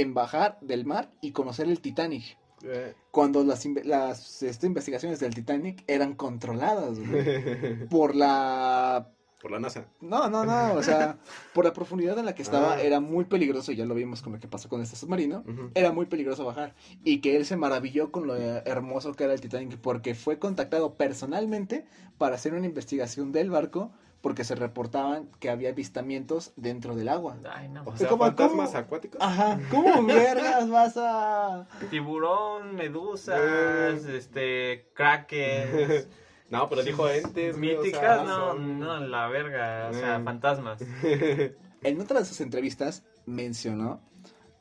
en 0.01 0.13
bajar 0.13 0.57
del 0.61 0.85
mar 0.85 1.11
y 1.21 1.31
conocer 1.31 1.67
el 1.67 1.79
Titanic. 1.79 2.37
Eh, 2.63 2.93
Cuando 3.11 3.43
las, 3.43 3.65
las 3.83 4.41
este, 4.43 4.65
investigaciones 4.67 5.19
del 5.19 5.35
Titanic 5.35 5.83
eran 5.87 6.15
controladas 6.15 6.99
güey, 6.99 7.85
por 7.89 8.15
la... 8.15 9.11
Por 9.41 9.51
la 9.51 9.59
NASA. 9.59 9.85
No, 10.01 10.27
no, 10.27 10.43
no, 10.43 10.73
o 10.73 10.81
sea, 10.81 11.19
por 11.53 11.65
la 11.65 11.73
profundidad 11.73 12.17
en 12.17 12.25
la 12.25 12.33
que 12.33 12.41
estaba 12.41 12.73
Ah. 12.75 12.81
era 12.81 12.99
muy 12.99 13.25
peligroso, 13.25 13.71
ya 13.73 13.85
lo 13.85 13.93
vimos 13.93 14.23
con 14.23 14.33
lo 14.33 14.39
que 14.39 14.47
pasó 14.47 14.69
con 14.69 14.81
este 14.81 14.95
submarino, 14.95 15.43
era 15.75 15.91
muy 15.91 16.07
peligroso 16.07 16.45
bajar 16.45 16.73
y 17.03 17.21
que 17.21 17.35
él 17.35 17.45
se 17.45 17.55
maravilló 17.55 18.11
con 18.11 18.25
lo 18.25 18.35
hermoso 18.35 19.13
que 19.13 19.25
era 19.25 19.33
el 19.33 19.41
Titanic 19.41 19.77
porque 19.77 20.15
fue 20.15 20.39
contactado 20.39 20.95
personalmente 20.95 21.85
para 22.17 22.35
hacer 22.35 22.55
una 22.55 22.65
investigación 22.65 23.31
del 23.31 23.51
barco 23.51 23.91
porque 24.25 24.43
se 24.43 24.55
reportaban 24.55 25.29
que 25.39 25.51
había 25.51 25.69
avistamientos 25.69 26.51
dentro 26.55 26.95
del 26.95 27.09
agua. 27.09 27.37
Ay, 27.47 27.69
no. 27.69 27.83
O 27.85 27.95
sea, 27.95 28.09
¿Cómo- 28.09 28.25
fantasmas 28.25 28.69
cómo? 28.71 28.79
acuáticos. 28.79 29.21
Ajá, 29.21 29.59
¿cómo 29.69 30.03
vergas 30.07 30.67
vas 30.67 30.97
a...? 30.97 31.67
Tiburón, 31.91 32.73
medusas, 32.73 34.03
este, 34.05 34.89
kraken, 34.95 36.07
No, 36.49 36.67
pero 36.67 36.81
dijo 36.81 37.07
entes. 37.07 37.55
güey, 37.55 37.75
o 37.75 37.83
sea, 37.83 37.83
míticas, 37.83 38.25
no, 38.25 38.35
son- 38.53 38.79
no, 38.79 38.99
la 38.99 39.27
verga, 39.27 39.89
o 39.91 39.93
sea, 39.93 40.17
Mm. 40.17 40.23
fantasmas. 40.25 40.81
En 41.83 42.01
otra 42.01 42.17
de 42.19 42.25
sus 42.25 42.41
entrevistas 42.41 43.03
mencionó 43.27 44.01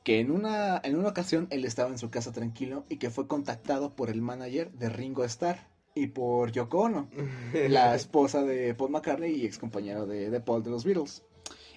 que 0.02 0.20
en 0.20 0.30
una, 0.30 0.78
en 0.84 0.98
una 0.98 1.08
ocasión 1.08 1.46
él 1.48 1.64
estaba 1.64 1.88
en 1.88 1.96
su 1.96 2.10
casa 2.10 2.32
tranquilo 2.32 2.84
y 2.90 2.98
que 2.98 3.08
fue 3.08 3.26
contactado 3.26 3.96
por 3.96 4.10
el 4.10 4.20
manager 4.20 4.70
de 4.72 4.90
Ringo 4.90 5.24
Starr 5.24 5.56
y 5.94 6.08
por 6.08 6.50
Yoko 6.50 6.80
Ono, 6.80 7.08
la 7.68 7.94
esposa 7.94 8.42
de 8.42 8.74
Paul 8.74 8.90
McCartney 8.90 9.32
y 9.32 9.46
ex 9.46 9.58
compañero 9.58 10.06
de, 10.06 10.30
de 10.30 10.40
Paul 10.40 10.62
de 10.62 10.70
los 10.70 10.84
Beatles. 10.84 11.22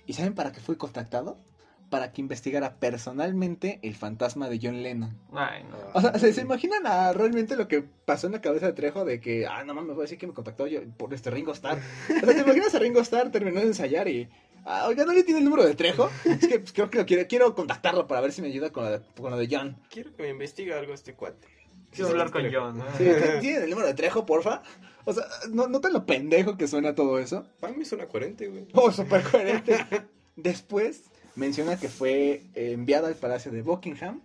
¿Y 0.06 0.14
saben 0.14 0.34
para 0.34 0.52
qué 0.52 0.60
fue 0.60 0.78
contactado? 0.78 1.38
Para 1.90 2.12
que 2.12 2.22
investigara 2.22 2.80
personalmente 2.80 3.80
el 3.84 3.96
fantasma 3.96 4.50
de 4.50 4.60
John 4.62 4.82
Lennon. 4.84 5.18
Ay, 5.32 5.64
no. 5.64 5.78
O 5.94 6.02
sea, 6.02 6.18
¿se, 6.18 6.34
se 6.34 6.42
imaginan 6.42 6.86
a 6.86 7.14
realmente 7.14 7.56
lo 7.56 7.68
que 7.68 7.82
pasó 7.82 8.28
en 8.28 8.34
la 8.34 8.42
cabeza 8.42 8.66
de 8.66 8.74
Trejo 8.74 9.06
de 9.06 9.22
que, 9.22 9.46
ah, 9.46 9.64
no 9.64 9.74
mames, 9.74 9.96
voy 9.96 10.04
a 10.04 10.06
decir 10.06 10.18
que 10.18 10.28
me 10.28 10.34
contactó 10.34 10.68
yo 10.68 10.82
por 10.98 11.14
este 11.14 11.30
Ringo 11.30 11.54
Starr? 11.54 11.78
O 11.78 12.26
sea, 12.26 12.34
¿te 12.34 12.42
imaginas 12.42 12.74
a 12.76 12.80
Ringo 12.80 13.00
Starr 13.02 13.32
terminó 13.32 13.60
de 13.60 13.68
ensayar 13.68 14.08
y, 14.08 14.28
ah, 14.66 14.86
oiga, 14.88 15.06
¿no 15.06 15.14
le 15.14 15.24
tiene 15.24 15.40
el 15.40 15.46
número 15.46 15.66
de 15.66 15.76
Trejo? 15.76 16.10
Es 16.26 16.48
que 16.48 16.60
pues, 16.60 16.74
creo 16.74 16.90
que 16.90 16.98
lo 16.98 17.06
quiero, 17.06 17.28
quiero 17.28 17.56
contactarlo 17.56 18.08
para 18.08 18.22
ver 18.22 18.34
si 18.34 18.42
me 18.42 18.48
ayuda 18.48 18.72
con 18.72 18.84
lo 18.84 18.92
de, 18.92 19.02
con 19.16 19.32
lo 19.32 19.38
de 19.38 19.48
John. 19.50 19.78
Quiero 19.90 20.14
que 20.16 20.24
me 20.24 20.30
investigue 20.30 20.74
algo 20.74 20.94
este 20.94 21.14
cuate. 21.14 21.48
Quiero 21.98 22.12
hablar 22.12 22.32
con 22.32 22.44
John. 22.52 22.84
Sí, 22.98 23.06
¿Tiene 23.42 23.64
el 23.66 23.70
número 23.70 23.88
de 23.88 23.94
Trejo, 23.94 24.26
porfa? 24.26 24.62
O 25.06 25.14
sea, 25.14 25.24
¿no, 25.52 25.68
¿no 25.68 25.80
te 25.82 25.92
lo 25.92 26.06
pendejo 26.06 26.58
que 26.58 26.68
suena 26.68 26.94
todo 26.96 27.20
eso? 27.20 27.46
Para 27.60 27.74
mí 27.74 27.86
suena 27.86 28.08
coherente, 28.08 28.48
güey. 28.48 28.68
Oh, 28.74 28.92
súper 28.92 29.24
coherente. 29.24 29.78
Después 30.36 31.04
menciona 31.36 31.78
que 31.80 31.88
fue 31.90 32.44
eh, 32.56 32.72
enviado 32.74 33.08
al 33.08 33.16
Palacio 33.16 33.52
de 33.52 33.62
Buckingham 33.62 34.22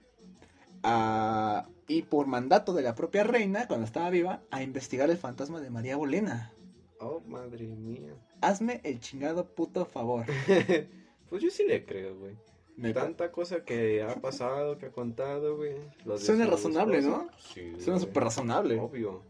a- 0.82 1.66
y 1.88 2.02
por 2.02 2.26
mandato 2.26 2.72
de 2.74 2.82
la 2.82 2.94
propia 2.94 3.22
reina, 3.24 3.66
cuando 3.68 3.84
estaba 3.86 4.08
viva, 4.10 4.40
a 4.50 4.62
investigar 4.62 5.10
el 5.10 5.18
fantasma 5.18 5.60
de 5.60 5.70
María 5.70 5.96
Bolena. 5.96 6.52
Oh, 7.00 7.20
madre 7.26 7.66
mía. 7.66 8.14
Hazme 8.40 8.80
el 8.84 9.00
chingado 9.00 9.46
puto 9.46 9.84
favor. 9.84 10.26
pues 11.28 11.42
yo 11.42 11.50
sí 11.50 11.64
le 11.66 11.84
creo, 11.84 12.16
güey. 12.16 12.34
Tanta 12.94 13.30
cosa 13.30 13.64
que 13.64 14.02
ha 14.02 14.14
pasado, 14.16 14.78
que 14.78 14.86
ha 14.86 14.90
contado, 14.90 15.56
güey. 15.56 15.76
Suena 16.18 16.46
su 16.46 16.50
razonable, 16.50 16.98
esposa, 16.98 17.24
¿no? 17.24 17.30
Sí. 17.38 17.72
Suena 17.78 18.00
súper 18.00 18.24
razonable. 18.24 18.80
Obvio. 18.80 19.22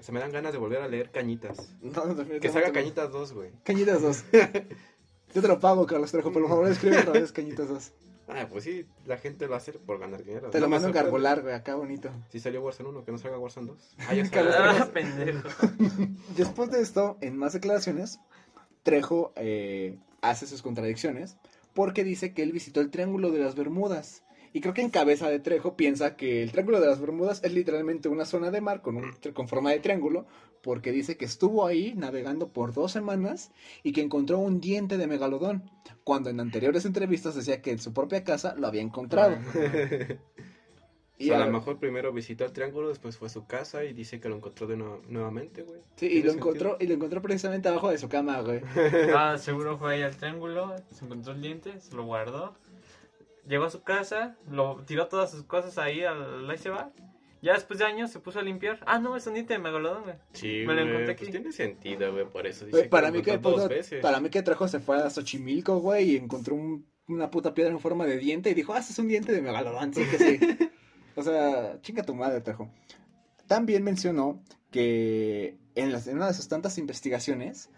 Se 0.00 0.12
me 0.12 0.20
dan 0.20 0.32
ganas 0.32 0.52
de 0.52 0.58
volver 0.58 0.80
a 0.80 0.88
leer 0.88 1.10
Cañitas. 1.10 1.74
No, 1.82 2.16
Que 2.40 2.48
salga. 2.48 2.72
Cañitas 2.72 3.12
2, 3.12 3.32
güey. 3.32 3.50
Cañitas 3.64 4.00
2. 4.02 4.24
Yo 5.34 5.42
te 5.42 5.48
lo 5.48 5.60
pago, 5.60 5.86
Carlos 5.86 6.10
Trejo. 6.10 6.32
Por 6.32 6.48
favor, 6.48 6.68
escribe 6.68 6.98
otra 6.98 7.12
vez 7.12 7.32
Cañitas 7.32 7.68
2. 7.68 7.92
Ah, 8.28 8.46
pues 8.50 8.64
sí, 8.64 8.86
la 9.06 9.16
gente 9.16 9.46
lo 9.46 9.54
hace 9.54 9.72
por 9.72 9.98
ganar 9.98 10.22
dinero. 10.22 10.50
Te 10.50 10.60
lo 10.60 10.68
mando 10.68 10.86
a 10.86 10.90
encargolar, 10.90 11.40
güey, 11.40 11.54
acá 11.54 11.74
bonito. 11.76 12.10
Si 12.30 12.40
salió 12.40 12.60
Warzone 12.62 12.90
1, 12.90 13.04
que 13.04 13.12
no 13.12 13.18
salga 13.18 13.38
Warzone 13.38 13.68
2. 13.68 13.96
Ah, 14.08 14.14
ya. 14.14 14.24
Ah, 14.34 14.88
pendejo. 14.92 15.48
Después 16.36 16.70
de 16.70 16.80
esto, 16.80 17.16
en 17.22 17.38
más 17.38 17.54
declaraciones, 17.54 18.20
Trejo 18.82 19.32
eh, 19.36 19.98
hace 20.20 20.46
sus 20.46 20.60
contradicciones 20.60 21.38
porque 21.78 22.02
dice 22.02 22.34
que 22.34 22.42
él 22.42 22.50
visitó 22.50 22.80
el 22.80 22.90
Triángulo 22.90 23.30
de 23.30 23.38
las 23.38 23.54
Bermudas. 23.54 24.24
Y 24.52 24.60
creo 24.60 24.74
que 24.74 24.82
en 24.82 24.90
cabeza 24.90 25.30
de 25.30 25.38
Trejo 25.38 25.76
piensa 25.76 26.16
que 26.16 26.42
el 26.42 26.50
Triángulo 26.50 26.80
de 26.80 26.88
las 26.88 27.00
Bermudas 27.00 27.40
es 27.44 27.52
literalmente 27.52 28.08
una 28.08 28.24
zona 28.24 28.50
de 28.50 28.60
mar 28.60 28.82
con, 28.82 28.96
un, 28.96 29.14
forma 29.46 29.70
de 29.70 29.78
triángulo, 29.78 30.26
porque 30.60 30.90
dice 30.90 31.16
que 31.16 31.24
estuvo 31.24 31.64
ahí 31.64 31.94
navegando 31.94 32.52
por 32.52 32.74
dos 32.74 32.90
semanas 32.90 33.52
y 33.84 33.92
que 33.92 34.00
encontró 34.00 34.40
un 34.40 34.60
diente 34.60 34.96
de 34.96 35.06
megalodón, 35.06 35.70
cuando 36.02 36.30
en 36.30 36.40
anteriores 36.40 36.84
entrevistas 36.84 37.36
decía 37.36 37.62
que 37.62 37.70
en 37.70 37.78
su 37.78 37.92
propia 37.92 38.24
casa 38.24 38.56
lo 38.58 38.66
había 38.66 38.82
encontrado. 38.82 39.36
Y 41.20 41.30
a 41.30 41.36
a- 41.42 41.46
lo 41.46 41.50
mejor 41.52 41.78
primero 41.78 42.12
visitó 42.12 42.44
el 42.44 42.52
triángulo, 42.52 42.88
después 42.88 43.16
fue 43.18 43.26
a 43.26 43.30
su 43.30 43.46
casa 43.46 43.84
y 43.84 43.92
dice 43.92 44.20
que 44.20 44.28
lo 44.28 44.36
encontró 44.36 44.66
de 44.66 44.76
nuevo- 44.76 45.02
nuevamente, 45.08 45.62
güey. 45.62 45.80
Sí, 45.96 46.06
y 46.06 46.08
¿Tiene 46.08 46.24
lo 46.26 46.32
sentido? 46.32 46.48
encontró, 46.50 46.76
y 46.80 46.86
lo 46.86 46.94
encontró 46.94 47.22
precisamente 47.22 47.68
abajo 47.68 47.90
de 47.90 47.98
su 47.98 48.08
cama, 48.08 48.40
güey. 48.42 48.60
Ah, 49.16 49.36
seguro 49.38 49.78
fue 49.78 49.94
ahí 49.94 50.02
al 50.02 50.16
triángulo, 50.16 50.76
se 50.92 51.04
encontró 51.04 51.32
el 51.32 51.42
diente, 51.42 51.80
se 51.80 51.94
lo 51.96 52.04
guardó. 52.04 52.54
Llegó 53.48 53.64
a 53.64 53.70
su 53.70 53.82
casa, 53.82 54.36
lo 54.50 54.82
tiró 54.86 55.08
todas 55.08 55.30
sus 55.30 55.42
cosas 55.42 55.78
ahí 55.78 56.02
al 56.04 56.48
ahí 56.48 56.58
se 56.58 56.70
va. 56.70 56.92
Ya 57.40 57.54
después 57.54 57.78
de 57.78 57.84
años 57.86 58.10
se 58.10 58.18
puso 58.20 58.40
a 58.40 58.42
limpiar. 58.42 58.78
Ah, 58.84 58.98
no, 58.98 59.16
es 59.16 59.26
un 59.26 59.34
diente 59.34 59.54
de 59.54 59.58
megalodón, 59.60 60.02
güey. 60.02 60.16
Sí, 60.32 60.64
Me 60.66 60.74
lo 60.74 60.80
encontré 60.82 61.14
pues 61.14 61.22
aquí. 61.22 61.30
tiene 61.30 61.52
sentido, 61.52 62.12
güey, 62.12 62.26
por 62.28 62.46
eso 62.46 62.66
dice 62.66 62.84
para, 62.88 63.08
lo 63.10 63.14
mí 63.16 63.22
que 63.22 63.38
puto- 63.38 63.68
para 64.02 64.20
mí 64.20 64.28
que 64.28 64.42
Trejo 64.42 64.66
se 64.68 64.80
fue 64.80 64.96
a 64.98 65.08
Xochimilco, 65.08 65.78
güey, 65.78 66.10
y 66.12 66.16
encontró 66.16 66.54
un- 66.56 66.86
una 67.06 67.30
puta 67.30 67.54
piedra 67.54 67.70
en 67.72 67.80
forma 67.80 68.04
de 68.06 68.18
diente 68.18 68.50
y 68.50 68.54
dijo, 68.54 68.74
ah, 68.74 68.78
este 68.80 68.92
es 68.92 68.98
un 68.98 69.08
diente 69.08 69.32
de 69.32 69.40
megalodón, 69.40 69.94
sí 69.94 70.04
que 70.04 70.18
sí. 70.18 70.38
o 71.18 71.22
sea, 71.22 71.80
chinga 71.80 72.04
tu 72.04 72.14
madre, 72.14 72.40
Trejo. 72.40 72.70
También 73.48 73.82
mencionó 73.82 74.40
que 74.70 75.58
en, 75.74 75.90
las, 75.90 76.06
en 76.06 76.16
una 76.16 76.28
de 76.28 76.34
sus 76.34 76.46
tantas 76.46 76.78
investigaciones, 76.78 77.70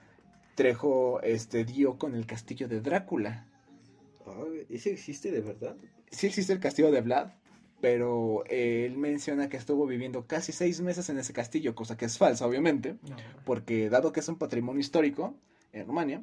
Trejo 0.56 1.22
este, 1.22 1.64
dio 1.64 1.96
con 1.96 2.14
el 2.14 2.26
castillo 2.26 2.68
de 2.68 2.82
Drácula. 2.82 3.46
¿Ese 4.68 4.92
existe 4.92 5.30
de 5.30 5.40
verdad? 5.40 5.74
Sí 6.10 6.26
existe 6.26 6.52
el 6.52 6.60
castillo 6.60 6.90
de 6.90 7.00
Vlad, 7.00 7.30
pero 7.80 8.44
él 8.46 8.98
menciona 8.98 9.48
que 9.48 9.56
estuvo 9.56 9.86
viviendo 9.86 10.26
casi 10.26 10.52
seis 10.52 10.82
meses 10.82 11.08
en 11.08 11.18
ese 11.18 11.32
castillo, 11.32 11.74
cosa 11.74 11.96
que 11.96 12.04
es 12.04 12.18
falsa, 12.18 12.46
obviamente. 12.46 12.96
No. 13.08 13.16
porque 13.46 13.88
dado 13.88 14.12
que 14.12 14.20
es 14.20 14.28
un 14.28 14.36
patrimonio 14.36 14.80
histórico 14.80 15.34
en 15.72 15.86
Rumania, 15.86 16.22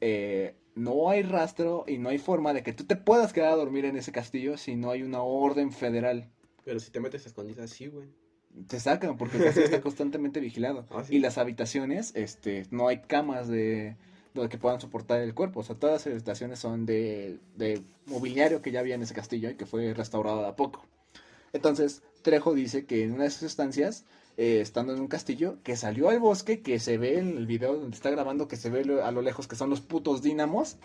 eh, 0.00 0.54
no 0.76 1.10
hay 1.10 1.22
rastro 1.22 1.84
y 1.88 1.98
no 1.98 2.10
hay 2.10 2.18
forma 2.18 2.52
de 2.52 2.62
que 2.62 2.72
tú 2.72 2.84
te 2.84 2.94
puedas 2.94 3.32
quedar 3.32 3.52
a 3.52 3.56
dormir 3.56 3.86
en 3.86 3.96
ese 3.96 4.12
castillo 4.12 4.56
si 4.56 4.76
no 4.76 4.90
hay 4.92 5.02
una 5.02 5.22
orden 5.22 5.72
federal. 5.72 6.30
Pero 6.64 6.80
si 6.80 6.90
te 6.90 7.00
metes 7.00 7.24
a 7.24 7.28
escondidas, 7.28 7.70
sí, 7.70 7.86
güey. 7.88 8.08
Te 8.68 8.78
sacan 8.78 9.16
porque 9.16 9.36
el 9.36 9.44
castillo 9.44 9.66
está 9.66 9.80
constantemente 9.80 10.40
vigilado. 10.40 10.86
Ah, 10.90 11.04
¿sí? 11.04 11.16
Y 11.16 11.18
las 11.18 11.38
habitaciones, 11.38 12.12
este, 12.14 12.66
no 12.70 12.88
hay 12.88 13.00
camas 13.00 13.48
de, 13.48 13.96
donde 14.32 14.48
que 14.48 14.58
puedan 14.58 14.80
soportar 14.80 15.20
el 15.20 15.34
cuerpo. 15.34 15.60
O 15.60 15.62
sea, 15.62 15.76
todas 15.76 16.06
las 16.06 16.16
estaciones 16.16 16.58
son 16.58 16.86
de, 16.86 17.38
de 17.56 17.82
mobiliario 18.06 18.62
que 18.62 18.70
ya 18.72 18.80
había 18.80 18.94
en 18.94 19.02
ese 19.02 19.14
castillo 19.14 19.50
y 19.50 19.56
que 19.56 19.66
fue 19.66 19.94
restaurado 19.94 20.42
de 20.42 20.48
a 20.48 20.56
poco. 20.56 20.84
Entonces, 21.52 22.02
Trejo 22.22 22.52
dice 22.54 22.84
que 22.84 23.04
en 23.04 23.12
una 23.12 23.24
de 23.24 23.30
sus 23.30 23.44
estancias, 23.44 24.04
eh, 24.36 24.60
estando 24.60 24.92
en 24.92 25.00
un 25.00 25.06
castillo, 25.06 25.58
que 25.62 25.76
salió 25.76 26.08
al 26.08 26.18
bosque, 26.18 26.62
que 26.62 26.80
se 26.80 26.98
ve 26.98 27.18
en 27.18 27.36
el 27.36 27.46
video 27.46 27.76
donde 27.76 27.96
está 27.96 28.10
grabando, 28.10 28.48
que 28.48 28.56
se 28.56 28.70
ve 28.70 29.00
a 29.02 29.10
lo 29.12 29.22
lejos 29.22 29.46
que 29.46 29.54
son 29.54 29.70
los 29.70 29.80
putos 29.80 30.20
dínamos, 30.20 30.76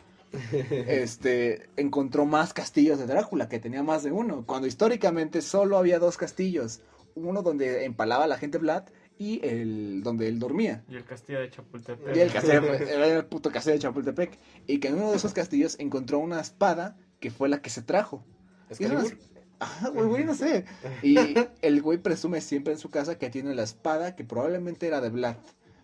este, 0.51 1.69
encontró 1.75 2.25
más 2.25 2.53
castillos 2.53 2.99
de 2.99 3.07
Drácula, 3.07 3.49
que 3.49 3.59
tenía 3.59 3.83
más 3.83 4.03
de 4.03 4.11
uno, 4.11 4.43
cuando 4.45 4.67
históricamente 4.67 5.41
solo 5.41 5.77
había 5.77 5.99
dos 5.99 6.17
castillos, 6.17 6.81
uno 7.15 7.41
donde 7.41 7.85
empalaba 7.85 8.25
a 8.25 8.27
la 8.27 8.37
gente 8.37 8.57
Vlad 8.57 8.83
y 9.17 9.45
el 9.45 10.01
donde 10.01 10.29
él 10.29 10.39
dormía. 10.39 10.83
Y 10.87 10.95
el 10.95 11.03
castillo 11.03 11.41
de 11.41 11.49
Chapultepec. 11.49 12.15
Y 12.15 12.19
el 12.19 12.31
castillo, 12.33 12.73
era 12.73 13.05
el 13.05 13.25
puto 13.25 13.51
castillo 13.51 13.75
de 13.75 13.81
Chapultepec. 13.81 14.39
Y 14.65 14.79
que 14.79 14.87
en 14.87 14.95
uno 14.95 15.11
de 15.11 15.17
esos 15.17 15.33
castillos 15.33 15.75
encontró 15.77 16.19
una 16.19 16.39
espada 16.39 16.97
que 17.19 17.29
fue 17.29 17.49
la 17.49 17.61
que 17.61 17.69
se 17.69 17.81
trajo. 17.81 18.23
Y 18.79 18.85
es. 18.85 19.17
Ajá, 19.59 19.89
güey, 19.89 20.07
güey, 20.07 20.23
no 20.23 20.35
sé. 20.35 20.63
Y 21.03 21.17
el 21.61 21.81
güey 21.81 21.97
presume 21.97 22.39
siempre 22.39 22.71
en 22.71 22.79
su 22.79 22.89
casa 22.89 23.17
que 23.17 23.29
tiene 23.29 23.53
la 23.53 23.63
espada 23.63 24.15
que 24.15 24.23
probablemente 24.23 24.87
era 24.87 25.01
de 25.01 25.09
Vlad. 25.09 25.35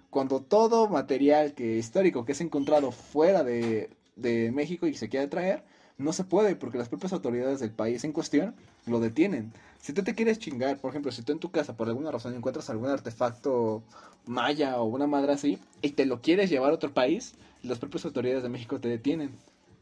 Cuando 0.09 0.41
todo 0.41 0.87
material 0.87 1.53
que 1.55 1.75
histórico 1.75 2.23
que 2.23 2.31
es 2.31 2.39
encontrado 2.39 2.93
fuera 2.93 3.43
de, 3.43 3.89
de 4.16 4.51
México 4.51 4.88
y 4.88 4.93
se 4.93 5.09
quiere 5.09 5.28
traer, 5.28 5.63
no 5.97 6.11
se 6.13 6.24
puede 6.24 6.55
porque 6.55 6.78
las 6.78 6.89
propias 6.89 7.13
autoridades 7.13 7.59
del 7.59 7.72
país 7.72 8.03
en 8.03 8.11
cuestión 8.11 8.53
lo 8.86 8.99
detienen. 8.99 9.51
Si 9.82 9.93
tú 9.93 10.03
te 10.03 10.16
quieres 10.16 10.39
chingar, 10.39 10.78
por 10.80 10.89
ejemplo, 10.89 11.11
si 11.11 11.22
tú 11.22 11.32
en 11.32 11.39
tu 11.39 11.51
casa 11.51 11.78
por 11.78 11.88
alguna 11.88 12.11
razón 12.11 12.34
encuentras 12.36 12.70
algún 12.70 12.89
artefacto 12.89 13.84
maya 14.26 14.82
o 14.82 14.86
una 14.86 15.07
madre 15.07 15.34
así 15.34 15.59
y 15.82 15.91
te 15.91 16.05
lo 16.05 16.22
quieres 16.22 16.49
llevar 16.49 16.72
a 16.72 16.76
otro 16.76 16.93
país, 16.93 17.36
las 17.63 17.80
propias 17.80 18.05
autoridades 18.05 18.43
de 18.43 18.49
México 18.49 18.80
te 18.80 18.89
detienen 18.89 19.32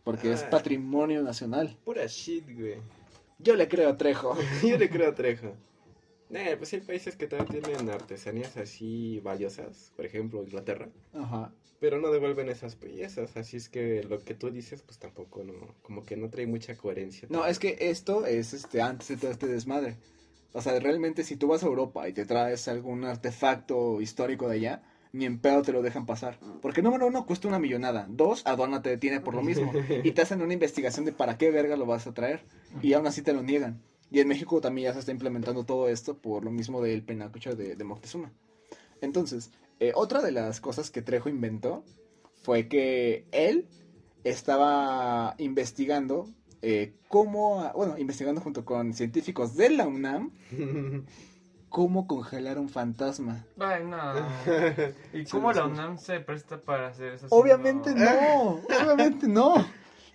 porque 0.04 0.32
es 0.34 0.44
Ah. 0.44 0.50
patrimonio 0.50 1.22
nacional. 1.24 1.78
Pura 1.86 2.06
shit, 2.08 2.44
güey. 2.54 2.76
Yo 3.40 3.56
le 3.56 3.68
creo 3.68 3.90
a 3.90 3.98
Trejo. 3.98 4.36
Yo 4.64 4.78
le 4.78 4.90
creo 4.90 5.10
a 5.12 5.16
Trejo. 5.16 5.54
Eh, 6.34 6.56
pues 6.58 6.74
hay 6.74 6.82
países 6.82 7.16
que 7.16 7.28
también 7.28 7.64
tienen 7.64 7.90
artesanías 7.90 8.58
así 8.58 9.20
valiosas, 9.24 9.92
por 9.96 10.06
ejemplo 10.06 10.44
Inglaterra, 10.44 10.90
Ajá. 11.14 11.54
pero 11.80 12.00
no 12.00 12.12
devuelven 12.12 12.50
esas 12.50 12.76
piezas, 12.76 13.38
así 13.38 13.58
es 13.58 13.70
que 13.70 14.04
lo 14.04 14.20
que 14.20 14.34
tú 14.34 14.50
dices 14.50 14.82
pues 14.82 14.98
tampoco 14.98 15.44
no, 15.44 15.54
como 15.84 16.04
que 16.04 16.18
no 16.18 16.30
trae 16.30 16.48
mucha 16.48 16.76
coherencia. 16.76 17.28
No, 17.30 17.46
es 17.46 17.60
que 17.60 17.78
esto 17.80 18.26
es 18.26 18.54
este 18.54 18.82
antes 18.82 19.08
de 19.10 19.18
todo 19.18 19.32
este 19.32 19.48
desmadre. 19.48 19.98
O 20.54 20.62
sea, 20.62 20.80
realmente 20.80 21.24
si 21.24 21.36
tú 21.36 21.48
vas 21.48 21.64
a 21.64 21.68
Europa 21.68 22.08
y 22.08 22.14
te 22.14 22.26
traes 22.26 22.68
algún 22.68 23.04
artefacto 23.06 24.02
histórico 24.02 24.48
de 24.48 24.56
allá, 24.56 24.84
ni 25.12 25.26
en 25.26 25.40
pedo 25.40 25.62
te 25.62 25.72
lo 25.72 25.82
dejan 25.82 26.06
pasar. 26.06 26.40
Porque 26.62 26.82
número 26.82 27.08
uno, 27.08 27.26
cuesta 27.26 27.48
una 27.48 27.60
millonada. 27.60 28.08
Dos, 28.10 28.46
aduana 28.46 28.82
te 28.82 28.90
detiene 28.90 29.20
por 29.20 29.36
lo 29.36 29.42
mismo. 29.44 29.72
Y 30.04 30.12
te 30.12 30.22
hacen 30.22 30.42
una 30.42 30.54
investigación 30.54 31.06
de 31.06 31.12
para 31.12 31.38
qué 31.38 31.52
verga 31.52 31.76
lo 31.76 31.86
vas 31.86 32.08
a 32.08 32.14
traer. 32.14 32.42
Y 32.82 32.94
aún 32.94 33.08
así 33.08 33.22
te 33.22 33.34
lo 33.34 33.44
niegan. 33.44 33.82
Y 34.14 34.20
en 34.20 34.28
México 34.28 34.62
también 34.62 34.86
ya 34.86 34.94
se 34.94 35.00
está 35.00 35.12
implementando 35.12 35.66
todo 35.66 35.90
esto 35.90 36.16
por 36.16 36.46
lo 36.46 36.52
mismo 36.52 36.84
del 36.84 37.04
penacucho 37.04 37.56
de, 37.56 37.76
de 37.76 37.84
Moctezuma. 37.84 38.32
Entonces, 39.02 39.50
eh, 39.80 39.92
otra 39.96 40.22
de 40.22 40.32
las 40.32 40.62
cosas 40.62 40.92
que 40.92 41.02
Trejo 41.02 41.30
inventó 41.30 41.84
fue 42.44 42.68
que 42.68 43.26
él 43.32 43.68
estaba 44.24 45.34
investigando 45.40 46.30
eh, 46.62 46.94
cómo, 47.08 47.72
bueno, 47.74 47.98
investigando 47.98 48.40
junto 48.40 48.64
con 48.64 48.94
científicos 48.94 49.56
de 49.56 49.72
la 49.72 49.88
UNAM, 49.88 50.32
cómo 51.70 52.06
congelar 52.06 52.60
un 52.60 52.70
fantasma. 52.70 53.48
Ay, 53.60 53.84
no. 53.84 53.98
¿Y 55.14 55.26
cómo 55.26 55.52
la 55.52 55.66
UNAM 55.66 55.98
se 55.98 56.20
presta 56.20 56.62
para 56.62 56.90
hacer 56.90 57.14
eso? 57.14 57.26
Obviamente 57.32 57.96
no, 57.96 58.62
obviamente 58.80 59.28
no. 59.28 59.56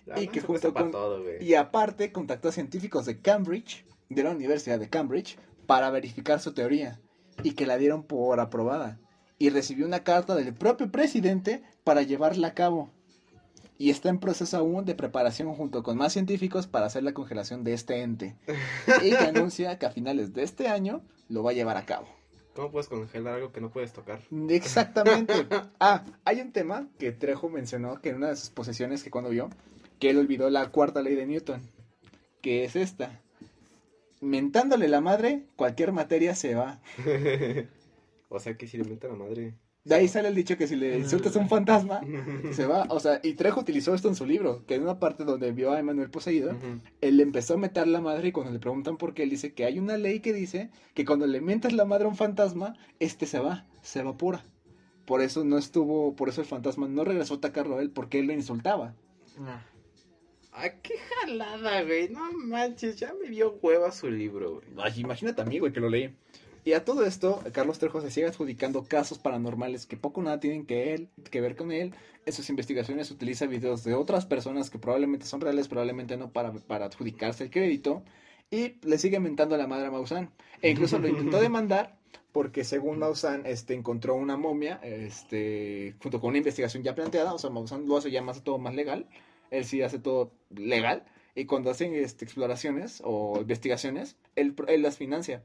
La 0.09 0.19
y 0.21 0.27
que 0.27 0.41
junto 0.41 0.73
con- 0.73 0.91
todo. 0.91 1.23
Y 1.39 1.53
aparte 1.55 2.11
contactó 2.11 2.49
a 2.49 2.51
científicos 2.51 3.05
de 3.05 3.19
Cambridge, 3.21 3.85
de 4.09 4.23
la 4.23 4.31
Universidad 4.31 4.79
de 4.79 4.89
Cambridge, 4.89 5.37
para 5.65 5.89
verificar 5.91 6.39
su 6.39 6.53
teoría 6.53 6.99
y 7.43 7.51
que 7.51 7.65
la 7.65 7.77
dieron 7.77 8.03
por 8.03 8.39
aprobada. 8.39 8.99
Y 9.37 9.49
recibió 9.51 9.85
una 9.85 10.03
carta 10.03 10.35
del 10.35 10.53
propio 10.53 10.91
presidente 10.91 11.63
para 11.83 12.01
llevarla 12.01 12.49
a 12.49 12.53
cabo. 12.53 12.91
Y 13.77 13.91
está 13.91 14.09
en 14.09 14.19
proceso 14.19 14.57
aún 14.57 14.83
de 14.83 14.93
preparación 14.95 15.53
junto 15.53 15.83
con 15.83 15.95
más 15.95 16.11
científicos 16.11 16.67
para 16.67 16.87
hacer 16.87 17.03
la 17.03 17.13
congelación 17.13 17.63
de 17.63 17.73
este 17.73 18.01
ente. 18.01 18.35
Y 19.03 19.11
que 19.11 19.17
anuncia 19.17 19.79
que 19.79 19.85
a 19.85 19.91
finales 19.91 20.33
de 20.33 20.43
este 20.43 20.67
año 20.67 21.01
lo 21.29 21.43
va 21.43 21.51
a 21.51 21.53
llevar 21.53 21.77
a 21.77 21.85
cabo. 21.85 22.07
¿Cómo 22.55 22.71
puedes 22.71 22.89
congelar 22.89 23.35
algo 23.35 23.53
que 23.53 23.61
no 23.61 23.69
puedes 23.69 23.93
tocar? 23.93 24.19
Exactamente. 24.49 25.33
Ah, 25.79 26.03
hay 26.25 26.41
un 26.41 26.51
tema 26.51 26.89
que 26.97 27.13
Trejo 27.13 27.47
mencionó 27.47 28.01
que 28.01 28.09
en 28.09 28.17
una 28.17 28.27
de 28.29 28.35
sus 28.35 28.49
posesiones 28.49 29.01
que 29.01 29.09
cuando 29.09 29.29
vio, 29.29 29.49
que 29.99 30.09
él 30.09 30.17
olvidó 30.17 30.49
la 30.49 30.71
cuarta 30.71 31.01
ley 31.01 31.15
de 31.15 31.25
Newton, 31.25 31.61
que 32.41 32.63
es 32.63 32.75
esta. 32.75 33.21
Mentándole 34.21 34.87
la 34.87 35.01
madre, 35.01 35.45
cualquier 35.55 35.91
materia 35.91 36.35
se 36.35 36.55
va. 36.55 36.81
o 38.29 38.39
sea 38.39 38.55
que 38.57 38.67
si 38.67 38.77
le 38.77 38.83
mete 38.83 39.07
a 39.07 39.11
la 39.11 39.15
madre. 39.15 39.53
De 39.85 39.95
ahí 39.95 40.07
sale 40.07 40.27
el 40.27 40.35
dicho 40.35 40.57
que 40.57 40.67
si 40.67 40.75
le 40.75 40.99
insultas 40.99 41.35
a 41.35 41.39
un 41.39 41.47
fantasma, 41.47 42.01
se 42.51 42.65
va. 42.65 42.85
O 42.89 42.99
sea, 42.99 43.21
y 43.23 43.33
Trejo 43.33 43.61
utilizó 43.61 43.93
esto 43.93 44.09
en 44.09 44.15
su 44.15 44.25
libro, 44.25 44.65
que 44.65 44.75
en 44.75 44.83
una 44.83 44.99
parte 44.99 45.23
donde 45.23 45.51
vio 45.51 45.71
a 45.71 45.79
Emanuel 45.79 46.09
poseído, 46.09 46.53
él 47.01 47.17
le 47.17 47.23
empezó 47.23 47.53
a 47.53 47.57
meter 47.57 47.87
la 47.87 48.01
madre 48.01 48.27
y 48.29 48.31
cuando 48.31 48.51
le 48.51 48.59
preguntan 48.59 48.97
por 48.97 49.13
qué, 49.13 49.23
él 49.23 49.29
dice 49.29 49.53
que 49.53 49.65
hay 49.65 49.79
una 49.79 49.97
ley 49.97 50.19
que 50.19 50.33
dice 50.33 50.69
que 50.93 51.05
cuando 51.05 51.27
le 51.27 51.41
mientas 51.41 51.73
la 51.73 51.85
madre 51.85 52.05
a 52.05 52.09
un 52.09 52.17
fantasma, 52.17 52.75
este 52.99 53.25
se 53.25 53.39
va, 53.39 53.65
se 53.81 53.99
evapora. 54.01 54.43
Por 55.05 55.21
eso 55.21 55.43
no 55.43 55.57
estuvo, 55.57 56.15
por 56.15 56.29
eso 56.29 56.41
el 56.41 56.47
fantasma 56.47 56.87
no 56.87 57.03
regresó 57.03 57.35
a 57.35 57.37
atacarlo 57.37 57.77
a 57.77 57.81
él, 57.81 57.89
porque 57.89 58.19
él 58.19 58.27
lo 58.27 58.33
insultaba. 58.33 58.93
No. 59.39 59.78
Ah, 60.51 60.69
qué 60.81 60.95
jalada, 60.97 61.83
güey. 61.83 62.09
No 62.09 62.31
manches, 62.31 62.97
ya 62.97 63.13
me 63.13 63.29
dio 63.29 63.57
hueva 63.61 63.91
su 63.91 64.09
libro, 64.09 64.55
güey. 64.55 64.67
Ay, 64.77 65.01
imagínate 65.01 65.41
a 65.41 65.45
mí, 65.45 65.59
güey, 65.59 65.71
que 65.71 65.79
lo 65.79 65.89
leí. 65.89 66.13
Y 66.65 66.73
a 66.73 66.83
todo 66.83 67.05
esto, 67.05 67.41
Carlos 67.53 67.79
Trejo 67.79 68.01
se 68.01 68.11
sigue 68.11 68.27
adjudicando 68.27 68.83
casos 68.83 69.17
paranormales 69.17 69.85
que 69.85 69.97
poco 69.97 70.21
o 70.21 70.23
nada 70.23 70.39
tienen 70.39 70.65
que, 70.65 70.93
él, 70.93 71.09
que 71.31 71.41
ver 71.41 71.55
con 71.55 71.71
él. 71.71 71.93
En 72.25 72.33
sus 72.33 72.49
investigaciones 72.49 73.09
utiliza 73.11 73.45
videos 73.45 73.83
de 73.83 73.95
otras 73.95 74.25
personas 74.25 74.69
que 74.69 74.77
probablemente 74.77 75.25
son 75.25 75.41
reales, 75.41 75.67
probablemente 75.67 76.17
no, 76.17 76.31
para, 76.31 76.51
para 76.53 76.85
adjudicarse 76.85 77.45
el 77.45 77.49
crédito. 77.49 78.03
Y 78.51 78.75
le 78.83 78.97
sigue 78.97 79.19
mentando 79.19 79.55
a 79.55 79.57
la 79.57 79.67
madre 79.67 79.87
a 79.87 79.91
Maussan. 79.91 80.31
E 80.61 80.69
incluso 80.69 80.99
lo 80.99 81.07
intentó 81.07 81.39
demandar 81.41 81.97
porque 82.31 82.63
según 82.63 82.99
Maussan 82.99 83.45
este, 83.45 83.73
encontró 83.73 84.15
una 84.15 84.37
momia 84.37 84.79
este, 84.83 85.95
junto 86.01 86.19
con 86.19 86.29
una 86.29 86.39
investigación 86.39 86.83
ya 86.83 86.93
planteada. 86.93 87.33
O 87.33 87.39
sea, 87.39 87.49
Maussan 87.49 87.87
lo 87.87 87.97
hace 87.97 88.11
ya 88.11 88.21
más 88.21 88.43
todo 88.43 88.57
más 88.57 88.75
legal. 88.75 89.07
Él 89.51 89.65
sí 89.65 89.81
hace 89.81 89.99
todo 89.99 90.31
legal. 90.49 91.05
Y 91.35 91.45
cuando 91.45 91.69
hacen 91.69 91.93
este, 91.95 92.25
exploraciones 92.25 93.01
o 93.03 93.39
investigaciones, 93.41 94.17
él, 94.35 94.55
él 94.67 94.81
las 94.81 94.97
financia. 94.97 95.43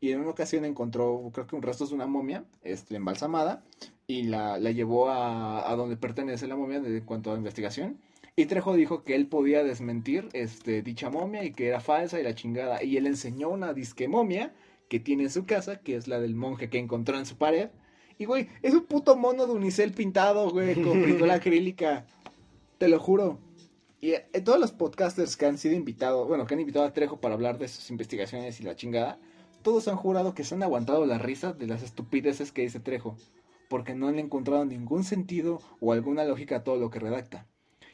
Y 0.00 0.12
en 0.12 0.20
una 0.20 0.30
ocasión 0.30 0.64
encontró, 0.64 1.30
creo 1.32 1.46
que 1.46 1.56
un 1.56 1.62
restos 1.62 1.90
de 1.90 1.94
una 1.94 2.06
momia 2.06 2.44
este, 2.62 2.96
embalsamada 2.96 3.64
y 4.06 4.24
la, 4.24 4.58
la 4.58 4.70
llevó 4.70 5.08
a, 5.08 5.70
a 5.70 5.76
donde 5.76 5.96
pertenece 5.96 6.46
la 6.46 6.56
momia 6.56 6.80
de, 6.80 6.98
en 6.98 7.04
cuanto 7.04 7.32
a 7.32 7.36
investigación. 7.36 7.98
Y 8.36 8.46
Trejo 8.46 8.74
dijo 8.74 9.04
que 9.04 9.14
él 9.14 9.28
podía 9.28 9.62
desmentir 9.62 10.28
este, 10.32 10.82
dicha 10.82 11.08
momia 11.08 11.44
y 11.44 11.52
que 11.52 11.68
era 11.68 11.80
falsa 11.80 12.18
y 12.18 12.24
la 12.24 12.34
chingada. 12.34 12.82
Y 12.82 12.96
él 12.96 13.06
enseñó 13.06 13.48
una 13.48 13.72
disque 13.72 14.08
momia 14.08 14.52
que 14.88 14.98
tiene 14.98 15.24
en 15.24 15.30
su 15.30 15.46
casa, 15.46 15.80
que 15.80 15.96
es 15.96 16.08
la 16.08 16.20
del 16.20 16.34
monje 16.34 16.68
que 16.68 16.78
encontró 16.78 17.16
en 17.16 17.26
su 17.26 17.36
pared. 17.36 17.70
Y, 18.18 18.24
güey, 18.24 18.48
es 18.62 18.74
un 18.74 18.84
puto 18.84 19.16
mono 19.16 19.46
de 19.46 19.52
unicel 19.52 19.92
pintado, 19.92 20.50
güey, 20.50 20.74
con 20.82 21.02
pintura 21.04 21.34
acrílica. 21.36 22.06
Te 22.78 22.88
lo 22.88 22.98
juro. 22.98 23.38
Y 24.04 24.12
eh, 24.12 24.26
todos 24.44 24.60
los 24.60 24.72
podcasters 24.72 25.34
que 25.34 25.46
han 25.46 25.56
sido 25.56 25.74
invitados, 25.74 26.28
bueno, 26.28 26.44
que 26.44 26.52
han 26.52 26.60
invitado 26.60 26.84
a 26.84 26.92
Trejo 26.92 27.22
para 27.22 27.32
hablar 27.36 27.56
de 27.56 27.68
sus 27.68 27.88
investigaciones 27.88 28.60
y 28.60 28.62
la 28.62 28.76
chingada, 28.76 29.18
todos 29.62 29.88
han 29.88 29.96
jurado 29.96 30.34
que 30.34 30.44
se 30.44 30.54
han 30.54 30.62
aguantado 30.62 31.06
la 31.06 31.16
risa 31.16 31.54
de 31.54 31.66
las 31.66 31.82
estupideces 31.82 32.52
que 32.52 32.60
dice 32.60 32.80
Trejo, 32.80 33.16
porque 33.70 33.94
no 33.94 34.08
han 34.08 34.18
encontrado 34.18 34.66
ningún 34.66 35.04
sentido 35.04 35.62
o 35.80 35.94
alguna 35.94 36.24
lógica 36.26 36.56
a 36.56 36.64
todo 36.64 36.76
lo 36.76 36.90
que 36.90 36.98
redacta. 37.00 37.46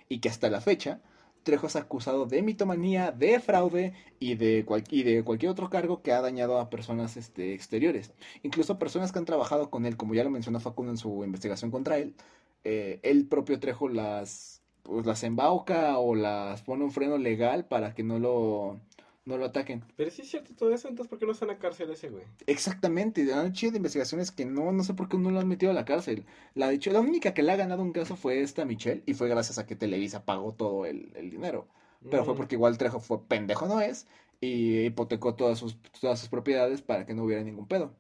Y 0.09 0.19
que 0.19 0.29
hasta 0.29 0.51
la 0.51 0.61
fecha, 0.61 1.01
Trejo 1.45 1.69
es 1.69 1.77
acusado 1.77 2.27
de 2.27 2.43
mitomanía, 2.43 3.13
de 3.13 3.39
fraude 3.39 3.95
y 4.19 4.35
de, 4.35 4.65
cual- 4.67 4.83
y 4.91 5.05
de 5.05 5.23
cualquier 5.23 5.53
otro 5.53 5.71
cargo 5.71 6.03
que 6.03 6.11
ha 6.11 6.21
dañado 6.21 6.59
a 6.59 6.71
personas 6.71 7.17
este, 7.17 7.55
exteriores. 7.55 8.15
Incluso 8.43 8.81
personas 8.81 9.13
que 9.13 9.21
han 9.21 9.27
trabajado 9.27 9.71
con 9.71 9.87
él, 9.87 9.97
como 9.97 10.15
ya 10.15 10.25
lo 10.25 10.31
mencionó 10.31 10.59
Facundo 10.59 10.91
en 10.91 10.99
su 10.99 11.23
investigación 11.23 11.71
contra 11.71 11.99
él, 11.99 12.17
eh, 12.65 12.99
el 13.05 13.29
propio 13.29 13.61
Trejo 13.61 13.89
las, 13.89 14.60
pues, 14.91 15.07
las 15.07 15.23
embauca 15.25 15.99
o 15.99 16.15
las 16.15 16.63
pone 16.63 16.85
un 16.85 16.93
freno 16.93 17.19
legal 17.19 17.67
para 17.67 17.95
que 17.95 18.03
no 18.03 18.19
lo, 18.19 18.81
no 19.25 19.37
lo 19.39 19.45
ataquen. 19.47 19.85
Pero 19.97 20.11
sí 20.11 20.23
es 20.23 20.31
cierto 20.31 20.53
todo 20.57 20.75
eso, 20.75 20.89
entonces 20.89 21.09
¿por 21.09 21.19
qué 21.21 21.27
no 21.27 21.33
está 21.33 21.45
en 21.45 21.51
la 21.53 21.59
cárcel 21.59 21.91
ese, 21.91 22.09
güey? 22.11 22.25
Exactamente, 22.47 23.33
han 23.33 23.47
hecho 23.49 23.71
de 23.71 23.77
investigaciones 23.77 24.31
que 24.33 24.45
no, 24.45 24.73
no 24.73 24.83
sé 24.83 24.95
por 24.95 25.09
qué 25.09 25.17
no 25.19 25.31
lo 25.31 25.39
han 25.41 25.47
metido 25.49 25.71
a 25.71 25.75
la 25.75 25.85
cárcel. 25.85 26.27
La, 26.55 26.69
de 26.69 26.75
hecho, 26.75 26.91
la 26.91 27.01
única 27.01 27.33
que 27.35 27.43
le 27.43 27.53
ha 27.53 27.57
ganado 27.57 27.83
un 27.83 27.93
caso 27.93 28.17
fue 28.17 28.41
esta 28.41 28.65
Michelle 28.65 29.03
y 29.07 29.15
fue 29.15 29.29
gracias 29.29 29.59
a 29.59 29.67
que 29.67 29.77
Televisa 29.77 30.25
pagó 30.25 30.53
todo 30.55 30.85
el, 30.87 31.13
el 31.17 31.31
dinero. 31.31 31.69
Pero 32.09 32.25
fue 32.25 32.35
Mm. 32.35 32.37
porque 32.37 32.57
igual 32.57 32.79
Trejo 32.79 32.99
fue 33.01 33.27
pendejo, 33.29 33.67
no 33.67 33.81
es, 33.81 34.09
y 34.41 34.81
hipotecó 34.87 35.35
todas 35.37 35.59
sus, 35.59 35.79
todas 36.01 36.19
sus 36.19 36.29
propiedades 36.29 36.83
para 36.83 37.07
que 37.07 37.15
no 37.15 37.25
hubiera 37.25 37.43
ningún 37.45 37.69
pedo. 37.69 37.95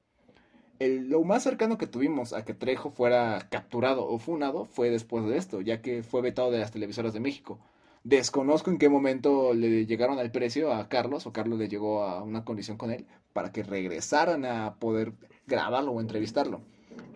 El- 0.80 1.08
lo 1.08 1.22
más 1.22 1.44
cercano 1.44 1.78
que 1.78 1.86
tuvimos 1.86 2.32
a 2.32 2.44
que 2.44 2.54
Trejo 2.54 2.90
fuera 2.90 3.46
capturado 3.50 4.04
o 4.06 4.18
funado 4.18 4.64
fue 4.64 4.90
después 4.90 5.24
de 5.26 5.36
esto, 5.36 5.60
ya 5.60 5.80
que 5.80 6.02
fue 6.02 6.20
vetado 6.22 6.50
de 6.50 6.58
las 6.58 6.72
televisoras 6.72 7.12
de 7.12 7.20
México. 7.20 7.58
Desconozco 8.02 8.70
en 8.70 8.78
qué 8.78 8.88
momento 8.88 9.52
le 9.54 9.84
llegaron 9.86 10.18
al 10.18 10.30
precio 10.32 10.72
a 10.72 10.88
Carlos 10.88 11.26
o 11.26 11.32
Carlos 11.32 11.58
le 11.58 11.68
llegó 11.68 12.02
a 12.02 12.22
una 12.22 12.44
condición 12.44 12.76
con 12.78 12.90
él 12.90 13.06
para 13.34 13.52
que 13.52 13.62
regresaran 13.62 14.44
a 14.46 14.76
poder 14.76 15.12
grabarlo 15.46 15.92
o 15.92 16.00
entrevistarlo. 16.00 16.62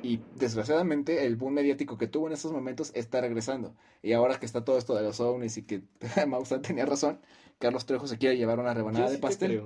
Y 0.02 0.20
desgraciadamente 0.38 1.24
el 1.24 1.36
boom 1.36 1.54
mediático 1.54 1.96
que 1.96 2.06
tuvo 2.06 2.26
en 2.26 2.34
esos 2.34 2.52
momentos 2.52 2.92
está 2.94 3.22
regresando. 3.22 3.74
Y 4.02 4.12
ahora 4.12 4.38
que 4.38 4.44
está 4.44 4.62
todo 4.62 4.76
esto 4.76 4.94
de 4.94 5.02
los 5.02 5.18
ovnis 5.20 5.56
y 5.56 5.62
que 5.62 5.80
Maussan 6.28 6.60
tenía 6.60 6.84
razón, 6.84 7.18
Carlos 7.58 7.86
Trejo 7.86 8.06
se 8.06 8.18
quiere 8.18 8.36
llevar 8.36 8.60
una 8.60 8.74
rebanada 8.74 9.06
Yo 9.06 9.10
de 9.10 9.16
sí 9.16 9.22
pastel. 9.22 9.62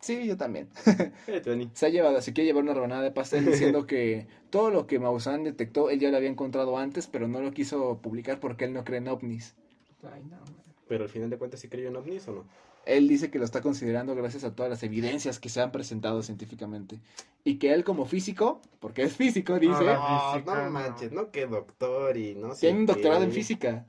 Sí, 0.00 0.26
yo 0.26 0.36
también. 0.36 0.68
Eh. 1.26 1.68
Se 1.74 1.86
ha 1.86 1.88
llevado, 1.88 2.20
se 2.20 2.32
quiere 2.32 2.46
llevar 2.46 2.62
una 2.62 2.74
rebanada 2.74 3.02
de 3.02 3.10
pastel 3.10 3.44
diciendo 3.44 3.86
que 3.86 4.26
todo 4.50 4.70
lo 4.70 4.86
que 4.86 4.98
Maussan 4.98 5.44
detectó, 5.44 5.90
él 5.90 5.98
ya 6.00 6.10
lo 6.10 6.16
había 6.16 6.30
encontrado 6.30 6.78
antes, 6.78 7.06
pero 7.06 7.28
no 7.28 7.40
lo 7.40 7.52
quiso 7.52 7.98
publicar 7.98 8.40
porque 8.40 8.64
él 8.64 8.72
no 8.72 8.84
cree 8.84 8.98
en 8.98 9.08
ovnis. 9.08 9.54
Ay, 10.02 10.22
no, 10.24 10.36
man. 10.36 10.54
Pero 10.86 11.04
al 11.04 11.10
final 11.10 11.28
de 11.28 11.36
cuentas, 11.36 11.60
¿sí 11.60 11.68
creyó 11.68 11.88
en 11.88 11.96
ovnis 11.96 12.26
o 12.28 12.32
no? 12.32 12.44
Él 12.86 13.06
dice 13.06 13.30
que 13.30 13.38
lo 13.38 13.44
está 13.44 13.60
considerando 13.60 14.14
gracias 14.14 14.44
a 14.44 14.54
todas 14.54 14.70
las 14.70 14.82
evidencias 14.82 15.38
que 15.38 15.50
se 15.50 15.60
han 15.60 15.72
presentado 15.72 16.22
científicamente. 16.22 17.00
Y 17.44 17.56
que 17.58 17.74
él 17.74 17.84
como 17.84 18.06
físico, 18.06 18.62
porque 18.80 19.02
es 19.02 19.14
físico, 19.14 19.58
dice, 19.58 19.74
Ah, 19.88 20.32
No, 20.32 20.40
física, 20.40 20.64
no 20.64 20.70
manches, 20.70 21.12
no 21.12 21.30
que 21.30 21.46
doctor 21.46 22.16
y 22.16 22.34
no 22.34 22.54
sé. 22.54 22.60
tiene 22.60 22.78
un 22.80 22.86
doctorado 22.86 23.24
en 23.24 23.32
física. 23.32 23.84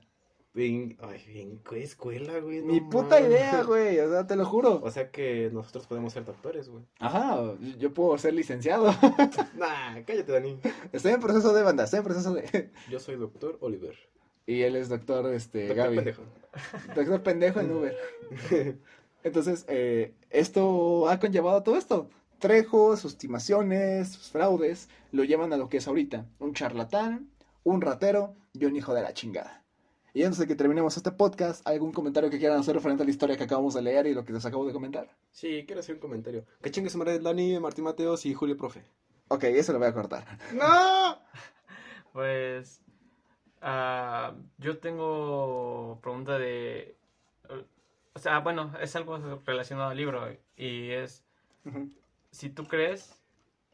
En- 0.68 0.98
ay, 1.02 1.22
¿en 1.36 1.60
qué 1.60 1.84
escuela, 1.84 2.40
güey? 2.40 2.62
Ni 2.62 2.80
No 2.82 2.90
puta 2.90 3.20
idea, 3.22 3.64
güey, 3.64 4.00
o 4.00 4.10
sea, 4.10 4.28
te 4.28 4.36
lo 4.36 4.46
juro. 4.46 4.80
O 4.84 4.92
sea 4.92 5.10
que 5.12 5.50
nosotros 5.54 5.88
podemos 5.88 6.14
ser 6.14 6.26
doctores, 6.26 6.70
güey. 6.70 6.84
Ajá, 7.00 7.40
yo 7.78 7.94
puedo 7.94 8.18
ser 8.18 8.34
licenciado. 8.34 8.88
Nah, 9.58 10.02
cállate, 10.06 10.32
Dani. 10.32 10.60
Estoy 10.92 11.14
en 11.14 11.20
proceso 11.22 11.54
de 11.54 11.64
banda, 11.64 11.84
estoy 11.86 12.00
en 12.00 12.04
proceso 12.06 12.34
de... 12.34 12.72
Yo 12.90 13.00
soy 13.00 13.16
doctor 13.18 13.58
Oliver. 13.62 13.96
Y 14.46 14.62
él 14.64 14.76
es 14.76 14.90
doctor, 14.90 15.32
este, 15.34 15.68
Doctor 15.68 15.86
Gaby. 15.86 15.96
pendejo. 15.98 16.24
Doctor 16.96 17.22
pendejo 17.24 17.60
en 17.60 17.72
Uber. 17.72 17.98
Entonces, 19.24 19.66
eh, 19.68 20.14
esto 20.30 21.08
ha 21.10 21.20
conllevado 21.20 21.62
todo 21.64 21.78
esto. 21.78 22.10
Trejo, 22.40 22.96
sus 22.96 23.12
estimaciones, 23.14 24.10
sus 24.14 24.30
fraudes, 24.30 24.88
lo 25.12 25.24
llevan 25.26 25.52
a 25.54 25.58
lo 25.58 25.68
que 25.70 25.78
es 25.78 25.88
ahorita. 25.88 26.26
Un 26.40 26.54
charlatán, 26.54 27.30
un 27.64 27.82
ratero 27.82 28.34
y 28.54 28.66
un 28.66 28.76
hijo 28.78 28.94
de 28.94 29.02
la 29.02 29.14
chingada. 29.14 29.59
Y 30.20 30.24
antes 30.26 30.38
de 30.38 30.48
que 30.48 30.56
terminemos 30.58 30.98
este 30.98 31.14
podcast, 31.14 31.66
¿algún 31.66 31.94
comentario 31.94 32.30
que 32.30 32.40
quieran 32.40 32.60
hacer 32.60 32.76
referente 32.76 33.04
a 33.04 33.06
la 33.06 33.10
historia 33.10 33.38
que 33.38 33.46
acabamos 33.46 33.74
de 33.74 33.82
leer 33.82 34.06
y 34.06 34.14
lo 34.14 34.26
que 34.26 34.34
les 34.34 34.46
acabo 34.46 34.68
de 34.68 34.74
comentar? 34.74 35.08
Sí, 35.32 35.64
quiero 35.66 35.80
hacer 35.80 35.96
un 35.96 36.02
comentario. 36.02 36.44
Que 36.62 36.72
chingue 36.72 36.90
su 36.90 36.98
madre 36.98 37.20
Dani, 37.20 37.58
Martín 37.58 37.86
Mateos 37.86 38.26
y 38.26 38.34
Julio 38.34 38.58
Profe. 38.58 38.84
Ok, 39.30 39.46
eso 39.46 39.72
lo 39.72 39.80
voy 39.80 39.88
a 39.88 39.94
cortar. 39.94 40.26
¡No! 40.54 41.20
Pues 42.12 42.82
ah, 43.62 44.34
yo 44.58 44.80
tengo 44.80 46.00
pregunta 46.02 46.38
de, 46.38 46.98
o 48.12 48.20
sea, 48.20 48.40
bueno, 48.40 48.74
es 48.82 48.94
algo 48.98 49.18
relacionado 49.46 49.92
al 49.92 49.96
libro 49.96 50.28
y 50.58 50.90
es 50.90 51.24
si 52.32 52.50
tú 52.50 52.66
crees 52.66 53.24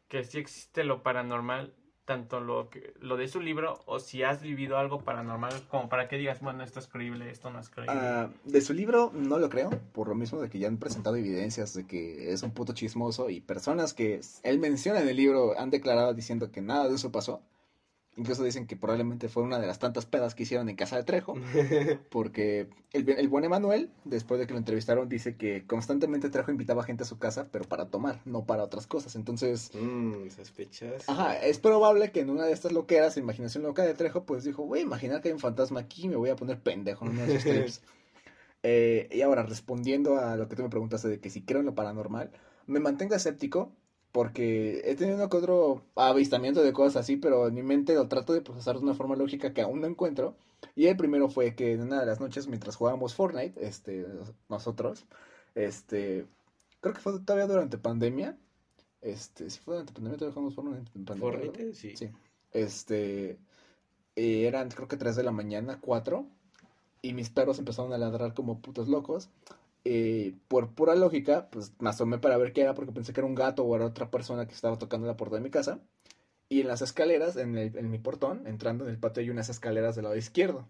que 0.06 0.22
sí 0.22 0.38
existe 0.38 0.84
lo 0.84 1.02
paranormal, 1.02 1.74
tanto 2.06 2.40
lo 2.40 2.70
que 2.70 2.94
lo 3.00 3.16
de 3.16 3.28
su 3.28 3.40
libro 3.40 3.80
o 3.84 3.98
si 3.98 4.22
has 4.22 4.40
vivido 4.40 4.78
algo 4.78 5.00
paranormal 5.00 5.52
como 5.68 5.88
para 5.88 6.08
que 6.08 6.16
digas, 6.16 6.40
bueno, 6.40 6.62
esto 6.64 6.78
es 6.78 6.86
creíble, 6.86 7.30
esto 7.30 7.50
no 7.50 7.60
es 7.60 7.68
creíble. 7.68 7.94
Ah, 7.94 8.30
de 8.44 8.60
su 8.62 8.72
libro 8.72 9.10
no 9.12 9.38
lo 9.38 9.50
creo, 9.50 9.70
por 9.92 10.08
lo 10.08 10.14
mismo 10.14 10.40
de 10.40 10.48
que 10.48 10.58
ya 10.58 10.68
han 10.68 10.78
presentado 10.78 11.16
evidencias 11.16 11.74
de 11.74 11.86
que 11.86 12.32
es 12.32 12.42
un 12.42 12.52
puto 12.52 12.72
chismoso 12.72 13.28
y 13.28 13.40
personas 13.40 13.92
que 13.92 14.20
él 14.44 14.58
menciona 14.58 15.00
en 15.00 15.08
el 15.08 15.16
libro 15.16 15.58
han 15.58 15.70
declarado 15.70 16.14
diciendo 16.14 16.50
que 16.50 16.62
nada 16.62 16.88
de 16.88 16.94
eso 16.94 17.12
pasó. 17.12 17.42
Incluso 18.16 18.42
dicen 18.42 18.66
que 18.66 18.76
probablemente 18.76 19.28
fue 19.28 19.42
una 19.42 19.58
de 19.58 19.66
las 19.66 19.78
tantas 19.78 20.06
pedas 20.06 20.34
que 20.34 20.44
hicieron 20.44 20.68
en 20.70 20.76
casa 20.76 20.96
de 20.96 21.04
Trejo, 21.04 21.34
porque 22.10 22.68
el, 22.92 23.08
el 23.10 23.28
buen 23.28 23.44
Emanuel, 23.44 23.90
después 24.04 24.40
de 24.40 24.46
que 24.46 24.54
lo 24.54 24.58
entrevistaron, 24.58 25.08
dice 25.08 25.36
que 25.36 25.66
constantemente 25.66 26.30
Trejo 26.30 26.50
invitaba 26.50 26.82
gente 26.82 27.02
a 27.02 27.06
su 27.06 27.18
casa, 27.18 27.48
pero 27.52 27.66
para 27.66 27.90
tomar, 27.90 28.20
no 28.24 28.44
para 28.46 28.64
otras 28.64 28.86
cosas. 28.86 29.16
Entonces, 29.16 29.70
Mmm, 29.74 30.30
sospechas. 30.30 31.08
Ajá, 31.08 31.36
es 31.36 31.58
probable 31.58 32.10
que 32.10 32.20
en 32.20 32.30
una 32.30 32.44
de 32.46 32.52
estas 32.52 32.72
loqueras, 32.72 33.18
imaginación 33.18 33.62
loca 33.64 33.82
de 33.82 33.92
Trejo, 33.92 34.24
pues 34.24 34.44
dijo, 34.44 34.64
voy 34.64 34.78
a 34.78 34.82
imaginar 34.82 35.20
que 35.20 35.28
hay 35.28 35.34
un 35.34 35.40
fantasma 35.40 35.80
aquí 35.80 36.04
y 36.04 36.08
me 36.08 36.16
voy 36.16 36.30
a 36.30 36.36
poner 36.36 36.58
pendejo 36.60 37.04
en 37.04 37.10
uno 37.12 37.26
de 37.26 37.34
esos 37.36 37.44
trips. 37.52 37.82
Eh, 38.62 39.08
y 39.12 39.20
ahora, 39.20 39.42
respondiendo 39.42 40.16
a 40.18 40.36
lo 40.36 40.48
que 40.48 40.56
tú 40.56 40.62
me 40.62 40.70
preguntaste 40.70 41.08
de 41.08 41.20
que 41.20 41.30
si 41.30 41.42
creo 41.42 41.60
en 41.60 41.66
lo 41.66 41.74
paranormal, 41.74 42.30
me 42.66 42.80
mantengo 42.80 43.14
escéptico 43.14 43.72
porque 44.16 44.80
he 44.86 44.94
tenido 44.94 45.18
uno 45.18 45.28
que 45.28 45.36
otro 45.36 45.82
avistamiento 45.94 46.62
de 46.62 46.72
cosas 46.72 46.96
así, 46.96 47.18
pero 47.18 47.48
en 47.48 47.54
mi 47.54 47.62
mente 47.62 47.94
lo 47.94 48.08
trato 48.08 48.32
de 48.32 48.40
procesar 48.40 48.76
de 48.76 48.82
una 48.82 48.94
forma 48.94 49.14
lógica 49.14 49.52
que 49.52 49.60
aún 49.60 49.82
no 49.82 49.86
encuentro. 49.86 50.34
Y 50.74 50.86
el 50.86 50.96
primero 50.96 51.28
fue 51.28 51.54
que 51.54 51.72
en 51.74 51.82
una 51.82 52.00
de 52.00 52.06
las 52.06 52.18
noches, 52.18 52.48
mientras 52.48 52.76
jugábamos 52.76 53.14
Fortnite, 53.14 53.62
este, 53.62 54.06
nosotros, 54.48 55.04
este, 55.54 56.24
creo 56.80 56.94
que 56.94 57.00
fue 57.02 57.20
todavía 57.20 57.46
durante 57.46 57.76
pandemia, 57.76 58.38
este, 59.02 59.50
si 59.50 59.60
fue 59.60 59.74
durante 59.74 59.92
pandemia, 59.92 60.16
todavía 60.16 60.32
jugamos 60.32 60.54
Fortnite 60.54 60.90
en 60.94 61.04
pandemia. 61.04 61.32
Fortnite, 61.32 61.74
sí. 61.74 61.94
Sí. 61.94 62.08
Este. 62.52 63.38
eh, 64.16 64.46
eran 64.46 64.70
creo 64.70 64.88
que 64.88 64.96
3 64.96 65.14
de 65.16 65.24
la 65.24 65.32
mañana, 65.32 65.78
4. 65.82 66.24
Y 67.02 67.12
mis 67.12 67.28
perros 67.28 67.58
empezaron 67.58 67.92
a 67.92 67.98
ladrar 67.98 68.32
como 68.32 68.62
putos 68.62 68.88
locos. 68.88 69.28
Eh, 69.88 70.34
por 70.48 70.74
pura 70.74 70.94
lógica, 70.96 71.48
pues 71.50 71.72
me 71.80 71.90
asomé 71.90 72.18
para 72.18 72.36
ver 72.38 72.52
qué 72.52 72.62
era 72.62 72.74
porque 72.74 72.92
pensé 72.92 73.12
que 73.12 73.20
era 73.20 73.26
un 73.28 73.34
gato 73.36 73.64
o 73.64 73.76
era 73.76 73.86
otra 73.86 74.10
persona 74.10 74.46
que 74.48 74.54
estaba 74.54 74.78
tocando 74.78 75.06
la 75.06 75.16
puerta 75.16 75.36
de 75.36 75.42
mi 75.42 75.50
casa. 75.50 75.80
Y 76.48 76.60
en 76.62 76.68
las 76.68 76.82
escaleras, 76.82 77.36
en, 77.36 77.58
el- 77.58 77.76
en 77.76 77.90
mi 77.90 77.98
portón, 77.98 78.46
entrando 78.46 78.84
en 78.84 78.90
el 78.90 78.98
patio, 78.98 79.22
hay 79.22 79.30
unas 79.30 79.48
escaleras 79.48 79.96
del 79.96 80.04
lado 80.04 80.16
izquierdo. 80.16 80.68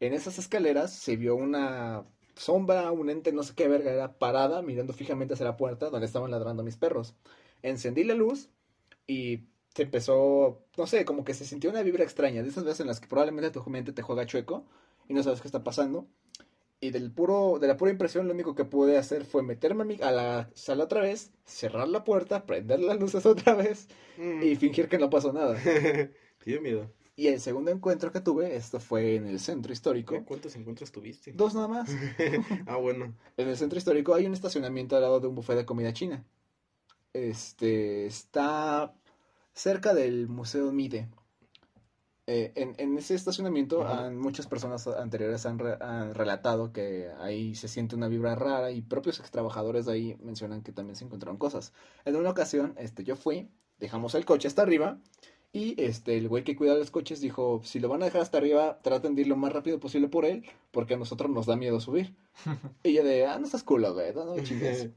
En 0.00 0.12
esas 0.14 0.38
escaleras 0.38 0.92
se 0.92 1.16
vio 1.16 1.36
una 1.36 2.04
sombra, 2.36 2.92
un 2.92 3.10
ente, 3.10 3.32
no 3.32 3.42
sé 3.44 3.54
qué 3.54 3.68
verga, 3.68 3.92
era 3.92 4.18
parada 4.18 4.62
mirando 4.62 4.92
fijamente 4.94 5.34
hacia 5.34 5.46
la 5.46 5.56
puerta 5.56 5.90
donde 5.90 6.06
estaban 6.06 6.30
ladrando 6.30 6.62
mis 6.64 6.76
perros. 6.76 7.16
Encendí 7.62 8.04
la 8.04 8.14
luz 8.14 8.50
y 9.06 9.44
se 9.74 9.82
empezó, 9.84 10.64
no 10.76 10.86
sé, 10.86 11.04
como 11.04 11.24
que 11.24 11.34
se 11.34 11.44
sintió 11.46 11.70
una 11.70 11.82
vibra 11.82 12.04
extraña, 12.04 12.42
de 12.42 12.48
esas 12.50 12.64
veces 12.64 12.80
en 12.80 12.88
las 12.88 13.00
que 13.00 13.08
probablemente 13.08 13.50
tu 13.50 13.64
mente 13.70 13.92
te 13.92 14.02
juega 14.02 14.26
chueco 14.26 14.66
y 15.08 15.14
no 15.14 15.22
sabes 15.22 15.40
qué 15.42 15.48
está 15.48 15.64
pasando. 15.64 16.08
Y 16.80 16.90
del 16.90 17.10
puro, 17.10 17.58
de 17.60 17.66
la 17.66 17.76
pura 17.76 17.90
impresión, 17.90 18.28
lo 18.28 18.34
único 18.34 18.54
que 18.54 18.64
pude 18.64 18.98
hacer 18.98 19.24
fue 19.24 19.42
meterme 19.42 19.82
a, 19.82 19.86
mi- 19.86 20.00
a 20.00 20.12
la 20.12 20.50
sala 20.54 20.84
otra 20.84 21.00
vez, 21.00 21.32
cerrar 21.44 21.88
la 21.88 22.04
puerta, 22.04 22.46
prender 22.46 22.78
las 22.80 22.98
luces 23.00 23.26
otra 23.26 23.54
vez 23.54 23.88
Mm. 24.16 24.42
y 24.42 24.56
fingir 24.56 24.88
que 24.88 24.98
no 24.98 25.10
pasó 25.10 25.32
nada. 25.32 25.56
Dio 26.44 26.60
miedo. 26.60 26.90
Y 27.16 27.26
el 27.28 27.40
segundo 27.40 27.70
encuentro 27.72 28.12
que 28.12 28.20
tuve, 28.20 28.54
esto 28.56 28.78
fue 28.80 29.16
en 29.16 29.26
el 29.26 29.40
centro 29.40 29.72
histórico. 29.72 30.14
¿Qué? 30.14 30.22
¿Cuántos 30.24 30.54
encuentros 30.56 30.92
tuviste? 30.92 31.32
Dos 31.32 31.54
nada 31.54 31.66
más. 31.68 31.90
ah, 32.66 32.76
bueno. 32.76 33.14
En 33.36 33.48
el 33.48 33.56
centro 33.56 33.76
histórico 33.78 34.14
hay 34.14 34.26
un 34.26 34.34
estacionamiento 34.34 34.94
al 34.96 35.02
lado 35.02 35.18
de 35.20 35.26
un 35.28 35.34
buffet 35.34 35.56
de 35.56 35.66
comida 35.66 35.92
china. 35.92 36.24
Este 37.12 38.06
está 38.06 38.94
cerca 39.52 39.94
del 39.94 40.28
Museo 40.28 40.72
Mide. 40.72 41.08
Eh, 42.30 42.52
en, 42.56 42.74
en 42.76 42.98
ese 42.98 43.14
estacionamiento 43.14 43.86
han- 43.88 44.18
muchas 44.18 44.46
personas 44.46 44.86
anteriores 44.86 45.46
han, 45.46 45.58
re- 45.58 45.78
han 45.80 46.12
relatado 46.14 46.74
que 46.74 47.08
ahí 47.20 47.54
se 47.54 47.68
siente 47.68 47.96
una 47.96 48.06
vibra 48.08 48.34
rara 48.34 48.70
y 48.70 48.82
propios 48.82 49.18
ex 49.18 49.30
trabajadores 49.30 49.86
de 49.86 49.92
ahí 49.94 50.16
mencionan 50.22 50.62
que 50.62 50.70
también 50.72 50.94
se 50.94 51.06
encontraron 51.06 51.38
cosas. 51.38 51.72
En 52.04 52.16
una 52.16 52.28
ocasión, 52.28 52.74
este, 52.76 53.02
yo 53.02 53.16
fui, 53.16 53.48
dejamos 53.78 54.14
el 54.14 54.26
coche 54.26 54.46
hasta 54.46 54.60
arriba 54.60 54.98
y 55.54 55.82
este, 55.82 56.18
el 56.18 56.28
güey 56.28 56.44
que 56.44 56.54
cuida 56.54 56.74
los 56.74 56.90
coches 56.90 57.22
dijo, 57.22 57.62
si 57.64 57.80
lo 57.80 57.88
van 57.88 58.02
a 58.02 58.04
dejar 58.04 58.20
hasta 58.20 58.36
arriba, 58.36 58.78
traten 58.82 59.14
de 59.14 59.22
ir 59.22 59.28
lo 59.28 59.36
más 59.36 59.50
rápido 59.54 59.80
posible 59.80 60.08
por 60.08 60.26
él, 60.26 60.44
porque 60.70 60.92
a 60.94 60.98
nosotros 60.98 61.30
nos 61.30 61.46
da 61.46 61.56
miedo 61.56 61.80
subir. 61.80 62.14
y 62.84 62.92
yo 62.92 63.04
de, 63.04 63.24
ah, 63.24 63.38
no 63.38 63.46
estás 63.46 63.62
culo, 63.64 63.94
güey, 63.94 64.12
no, 64.14 64.26
no 64.26 64.34
chingues. 64.44 64.90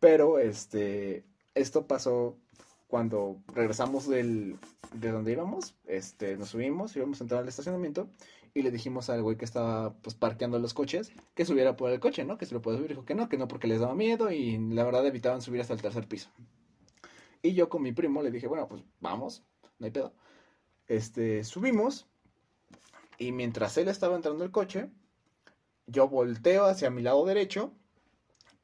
Pero, 0.00 0.40
este, 0.40 1.24
esto 1.54 1.86
pasó 1.86 2.36
cuando 2.94 3.42
regresamos 3.52 4.08
del, 4.08 4.56
de 4.92 5.10
donde 5.10 5.32
íbamos, 5.32 5.74
este, 5.84 6.36
nos 6.36 6.50
subimos, 6.50 6.94
íbamos 6.94 7.20
a 7.20 7.24
entrar 7.24 7.42
al 7.42 7.48
estacionamiento 7.48 8.08
y 8.54 8.62
le 8.62 8.70
dijimos 8.70 9.10
al 9.10 9.20
güey 9.20 9.36
que 9.36 9.44
estaba, 9.44 9.94
pues, 9.94 10.14
parqueando 10.14 10.60
los 10.60 10.74
coches 10.74 11.10
que 11.34 11.44
subiera 11.44 11.76
por 11.76 11.90
el 11.90 11.98
coche, 11.98 12.24
¿no? 12.24 12.38
Que 12.38 12.46
se 12.46 12.54
lo 12.54 12.62
puede 12.62 12.76
subir. 12.76 12.90
Dijo 12.90 13.04
que 13.04 13.16
no, 13.16 13.28
que 13.28 13.36
no, 13.36 13.48
porque 13.48 13.66
les 13.66 13.80
daba 13.80 13.96
miedo 13.96 14.30
y 14.30 14.58
la 14.58 14.84
verdad 14.84 15.04
evitaban 15.04 15.42
subir 15.42 15.60
hasta 15.60 15.74
el 15.74 15.82
tercer 15.82 16.06
piso. 16.06 16.30
Y 17.42 17.54
yo 17.54 17.68
con 17.68 17.82
mi 17.82 17.90
primo 17.90 18.22
le 18.22 18.30
dije, 18.30 18.46
bueno, 18.46 18.68
pues, 18.68 18.84
vamos, 19.00 19.42
no 19.80 19.86
hay 19.86 19.90
pedo. 19.90 20.12
Este, 20.86 21.42
subimos 21.42 22.06
y 23.18 23.32
mientras 23.32 23.76
él 23.76 23.88
estaba 23.88 24.14
entrando 24.14 24.44
al 24.44 24.52
coche, 24.52 24.88
yo 25.88 26.08
volteo 26.08 26.66
hacia 26.66 26.90
mi 26.90 27.02
lado 27.02 27.26
derecho 27.26 27.72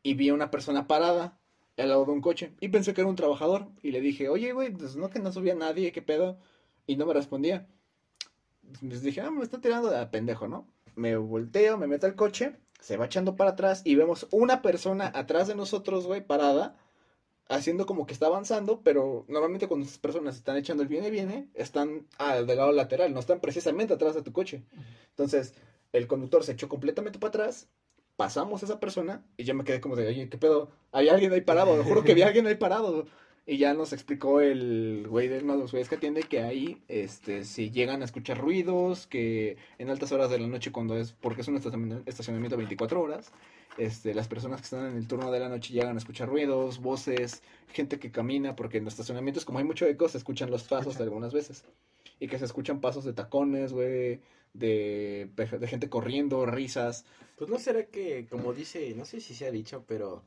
y 0.05 0.15
vi 0.15 0.29
a 0.29 0.35
una 0.35 0.53
persona 0.53 0.87
parada 0.87 1.40
al 1.81 1.89
lado 1.89 2.05
de 2.05 2.13
un 2.13 2.21
coche 2.21 2.53
y 2.61 2.69
pensé 2.69 2.95
que 2.95 3.01
era 3.01 3.11
un 3.11 3.17
trabajador 3.17 3.69
y 3.83 3.91
le 3.91 4.01
dije, 4.01 4.29
oye, 4.29 4.53
güey, 4.53 4.71
pues 4.73 4.97
no 4.97 5.11
que 5.11 5.19
no 5.19 5.33
subía 5.33 5.55
nadie, 5.55 5.93
qué 5.93 6.03
pedo, 6.03 6.39
y 6.87 6.97
no 6.97 7.07
me 7.07 7.15
respondía. 7.15 7.67
Les 8.83 9.03
dije, 9.03 9.21
ah, 9.21 9.31
me 9.31 9.43
está 9.43 9.61
tirando 9.61 9.91
de 9.91 9.99
a 9.99 10.11
pendejo, 10.11 10.49
¿no? 10.49 10.67
Me 10.95 11.17
volteo, 11.17 11.79
me 11.79 11.87
meto 11.87 12.07
al 12.07 12.15
coche, 12.15 12.57
se 12.81 12.97
va 12.97 13.07
echando 13.07 13.37
para 13.37 13.51
atrás 13.51 13.83
y 13.85 13.95
vemos 13.95 14.27
una 14.31 14.63
persona 14.63 15.11
atrás 15.15 15.49
de 15.49 15.55
nosotros, 15.55 16.07
güey, 16.07 16.27
parada, 16.27 16.77
haciendo 17.49 17.85
como 17.85 18.07
que 18.07 18.13
está 18.13 18.27
avanzando, 18.27 18.81
pero 18.83 19.25
normalmente 19.29 19.67
cuando 19.67 19.85
estas 19.85 19.99
personas 19.99 20.37
están 20.37 20.57
echando 20.57 20.83
el 20.83 20.89
viene 20.89 21.11
viene, 21.11 21.49
están 21.55 22.07
al 22.19 22.47
del 22.47 22.59
lado 22.59 22.73
lateral, 22.73 23.13
no 23.13 23.21
están 23.21 23.41
precisamente 23.41 23.95
atrás 23.95 24.15
de 24.15 24.23
tu 24.23 24.33
coche. 24.33 24.65
Entonces, 25.11 25.55
el 25.93 26.07
conductor 26.07 26.45
se 26.45 26.53
echó 26.53 26.69
completamente 26.69 27.19
para 27.19 27.29
atrás, 27.29 27.69
pasamos 28.21 28.63
a 28.63 28.67
esa 28.67 28.79
persona 28.81 29.25
y 29.39 29.45
yo 29.45 29.55
me 29.55 29.65
quedé 29.65 29.81
como 29.81 29.97
de, 29.97 30.07
oye, 30.07 30.29
¿qué 30.29 30.37
pedo? 30.37 30.69
Hay 30.93 31.09
alguien 31.09 31.33
ahí 31.33 31.41
parado, 31.41 31.75
lo 31.75 31.85
juro 31.85 32.05
que 32.05 32.13
vi 32.13 32.21
a 32.21 32.27
alguien 32.27 32.47
ahí 32.47 32.55
parado. 32.55 33.07
Y 33.47 33.57
ya 33.57 33.73
nos 33.73 33.95
explicó 33.95 34.43
el 34.43 35.07
güey 35.09 35.27
de 35.29 35.39
uno 35.39 35.55
de 35.55 35.61
los 35.61 35.71
güeyes 35.73 35.89
que 35.89 35.95
atiende 35.95 36.23
que 36.25 36.43
ahí, 36.43 36.83
este, 36.89 37.45
si 37.45 37.71
llegan 37.71 38.03
a 38.03 38.05
escuchar 38.05 38.37
ruidos, 38.39 39.07
que 39.07 39.57
en 39.79 39.89
altas 39.89 40.13
horas 40.13 40.29
de 40.31 40.39
la 40.39 40.47
noche 40.49 40.71
cuando 40.71 40.99
es, 40.99 41.13
porque 41.13 41.41
es 41.41 41.49
un 41.49 41.57
estacion- 41.57 42.03
estacionamiento 42.05 42.59
24 42.59 43.01
horas, 43.01 43.33
este, 43.79 44.13
las 44.15 44.29
personas 44.29 44.61
que 44.61 44.65
están 44.67 44.87
en 44.91 44.97
el 44.99 45.09
turno 45.09 45.31
de 45.33 45.41
la 45.41 45.49
noche 45.49 45.73
llegan 45.73 45.95
a 45.95 45.99
escuchar 45.99 46.29
ruidos, 46.29 46.81
voces, 46.83 47.43
gente 47.73 47.99
que 47.99 48.11
camina, 48.13 48.55
porque 48.55 48.77
en 48.79 48.85
los 48.85 48.93
estacionamientos 48.93 49.47
como 49.47 49.59
hay 49.61 49.65
mucho 49.65 49.87
eco, 49.87 50.09
se 50.11 50.19
escuchan 50.19 50.51
los 50.51 50.65
pasos 50.65 51.01
algunas 51.01 51.33
veces. 51.33 51.65
Y 52.21 52.29
que 52.29 52.39
se 52.39 52.45
escuchan 52.45 52.81
pasos 52.83 53.05
de 53.07 53.15
tacones, 53.15 53.73
güey, 53.73 54.21
de, 54.53 55.31
de 55.37 55.67
gente 55.69 55.89
corriendo, 55.89 56.47
risas. 56.47 57.05
Pues 57.37 57.51
no 57.51 57.59
será 57.59 57.87
que, 57.87 58.27
como 58.29 58.53
dice, 58.53 58.95
no 58.97 59.05
sé 59.05 59.21
si 59.21 59.35
se 59.35 59.47
ha 59.47 59.51
dicho, 59.51 59.85
pero 59.87 60.23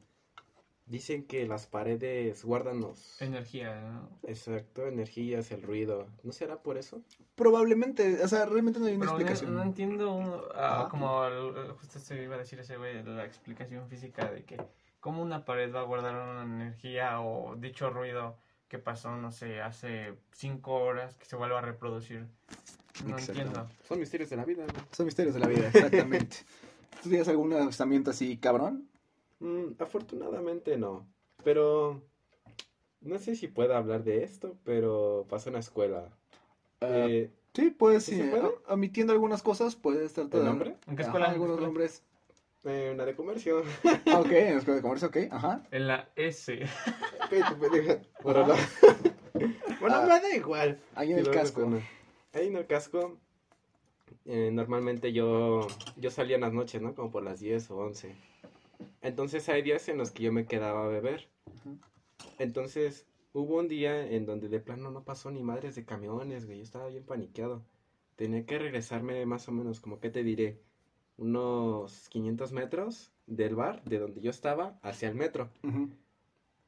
dicen 0.85 1.23
que 1.25 1.47
las 1.47 1.65
paredes 1.67 2.43
guardan 2.43 2.81
los... 2.81 3.21
Energía, 3.21 3.79
¿no? 3.81 4.09
Exacto, 4.27 4.85
energías, 4.87 5.51
el 5.51 5.61
ruido. 5.61 6.07
¿No 6.23 6.31
será 6.33 6.61
por 6.61 6.77
eso? 6.77 7.01
Probablemente, 7.35 8.21
o 8.23 8.27
sea, 8.27 8.45
realmente 8.45 8.79
no 8.79 8.85
hay 8.87 8.93
una 8.95 9.05
Pero 9.05 9.11
no, 9.13 9.17
explicación. 9.19 9.55
no 9.55 9.63
entiendo, 9.63 10.49
ah, 10.55 10.81
Ajá. 10.81 10.89
como 10.89 11.25
el- 11.25 11.71
justo 11.73 11.99
se 11.99 12.21
iba 12.21 12.35
a 12.35 12.39
decir 12.39 12.59
ese 12.59 12.77
güey, 12.77 13.01
la 13.03 13.25
explicación 13.25 13.87
física 13.87 14.29
de 14.29 14.43
que 14.43 14.57
cómo 14.99 15.21
una 15.21 15.45
pared 15.45 15.73
va 15.73 15.81
a 15.81 15.85
guardar 15.85 16.15
una 16.15 16.43
energía 16.43 17.21
o 17.21 17.55
dicho 17.55 17.89
ruido 17.89 18.37
que 18.67 18.79
pasó, 18.79 19.15
no 19.15 19.31
sé, 19.31 19.61
hace 19.61 20.13
cinco 20.33 20.73
horas 20.75 21.15
que 21.15 21.25
se 21.25 21.35
vuelva 21.35 21.59
a 21.59 21.61
reproducir. 21.61 22.25
No 23.05 23.17
entiendo. 23.17 23.67
Son 23.87 23.99
misterios 23.99 24.29
de 24.29 24.35
la 24.37 24.45
vida, 24.45 24.63
güey. 24.65 24.85
Son 24.91 25.05
misterios 25.05 25.33
de 25.33 25.39
la 25.39 25.47
vida, 25.47 25.67
exactamente. 25.73 26.37
¿Tú 27.01 27.09
tienes 27.09 27.27
algún 27.27 27.51
avistamiento 27.53 28.11
así, 28.11 28.37
cabrón? 28.37 28.87
Mm, 29.39 29.73
afortunadamente 29.79 30.77
no. 30.77 31.05
Pero 31.43 32.01
no 33.01 33.19
sé 33.19 33.35
si 33.35 33.47
pueda 33.47 33.77
hablar 33.77 34.03
de 34.03 34.23
esto, 34.23 34.55
pero 34.63 35.25
pasó 35.29 35.49
en 35.49 35.53
la 35.55 35.59
escuela. 35.59 36.09
Ah, 36.81 36.87
Eh, 37.07 37.31
sí, 37.53 37.71
puedes, 37.71 38.03
¿sí 38.05 38.11
sí, 38.15 38.17
se 38.21 38.27
puede? 38.29 38.43
o- 38.45 38.61
omitiendo 38.69 39.11
algunas 39.11 39.41
cosas, 39.41 39.75
puedes 39.75 40.13
tratar 40.13 40.39
¿El 40.39 40.43
de- 40.45 40.49
nombre? 40.49 40.75
¿En 40.87 40.95
qué 40.95 41.01
Ajá, 41.03 41.09
escuela? 41.11 41.25
¿En 41.27 41.31
qué 41.31 41.35
algunos 41.35 41.55
escuela? 41.55 41.67
nombres. 41.67 42.03
eh, 42.65 42.91
una 42.93 43.03
de 43.05 43.15
comercio. 43.15 43.63
Ah, 44.05 44.19
ok, 44.21 44.25
en 44.31 44.53
la 44.53 44.59
escuela 44.59 44.75
de 44.77 44.81
comercio, 44.81 45.07
ok, 45.09 45.17
ajá. 45.31 45.63
En 45.71 45.87
la 45.87 46.07
S. 46.15 46.59
Cállate, 47.29 47.55
pendeja. 47.55 48.01
Bueno, 48.23 48.47
no. 48.47 48.53
bueno, 49.81 49.95
Ah. 49.97 50.01
me 50.07 50.21
da 50.21 50.35
igual. 50.35 50.79
Ahí 50.95 51.11
en 51.11 51.17
el 51.19 51.29
casco. 51.31 51.61
recuerdo. 51.61 51.85
Ahí 52.33 52.47
en 52.47 52.55
el 52.55 52.65
casco, 52.65 53.19
eh, 54.25 54.49
normalmente 54.51 55.13
yo, 55.13 55.67
yo 55.97 56.09
salía 56.09 56.35
en 56.35 56.41
las 56.41 56.53
noches, 56.53 56.81
¿no? 56.81 56.95
Como 56.95 57.11
por 57.11 57.23
las 57.23 57.39
10 57.39 57.69
o 57.71 57.77
11. 57.77 58.15
Entonces 59.01 59.47
hay 59.49 59.61
días 59.61 59.87
en 59.87 59.99
los 59.99 60.11
que 60.11 60.23
yo 60.23 60.33
me 60.33 60.45
quedaba 60.45 60.83
a 60.83 60.87
beber. 60.87 61.29
Entonces 62.39 63.05
hubo 63.33 63.57
un 63.57 63.67
día 63.67 64.09
en 64.09 64.25
donde 64.25 64.49
de 64.49 64.59
plano 64.59 64.89
no 64.89 65.03
pasó 65.03 65.29
ni 65.29 65.43
madres 65.43 65.75
de 65.75 65.85
camiones, 65.85 66.45
güey. 66.45 66.57
Yo 66.57 66.63
estaba 66.63 66.87
bien 66.87 67.05
paniqueado. 67.05 67.63
Tenía 68.15 68.45
que 68.45 68.57
regresarme 68.57 69.25
más 69.25 69.47
o 69.47 69.51
menos, 69.51 69.79
como 69.79 69.99
que 69.99 70.09
te 70.09 70.23
diré, 70.23 70.59
unos 71.17 72.09
500 72.09 72.51
metros 72.51 73.11
del 73.27 73.55
bar, 73.55 73.83
de 73.83 73.99
donde 73.99 74.21
yo 74.21 74.31
estaba, 74.31 74.79
hacia 74.81 75.09
el 75.09 75.15
metro. 75.15 75.49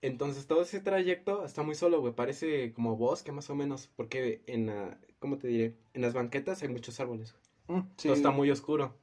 Entonces 0.06 0.48
todo 0.48 0.62
ese 0.62 0.80
trayecto 0.82 1.46
está 1.46 1.64
muy 1.64 1.76
solo, 1.76 2.00
güey. 2.02 2.14
Parece 2.14 2.74
como 2.74 2.96
bosque 2.96 3.32
más 3.32 3.50
o 3.50 3.56
menos. 3.56 3.88
Porque 3.96 4.42
en 4.48 4.68
la, 4.68 5.00
¿cómo 5.20 5.38
te 5.38 5.48
diré? 5.48 5.76
En 5.94 6.02
las 6.02 6.14
banquetas 6.14 6.62
hay 6.62 6.70
muchos 6.70 7.00
árboles. 7.00 7.36
Mm, 7.68 7.80
sí. 7.98 8.08
Todo 8.08 8.14
está 8.14 8.32
muy 8.32 8.52
oscuro. 8.52 8.94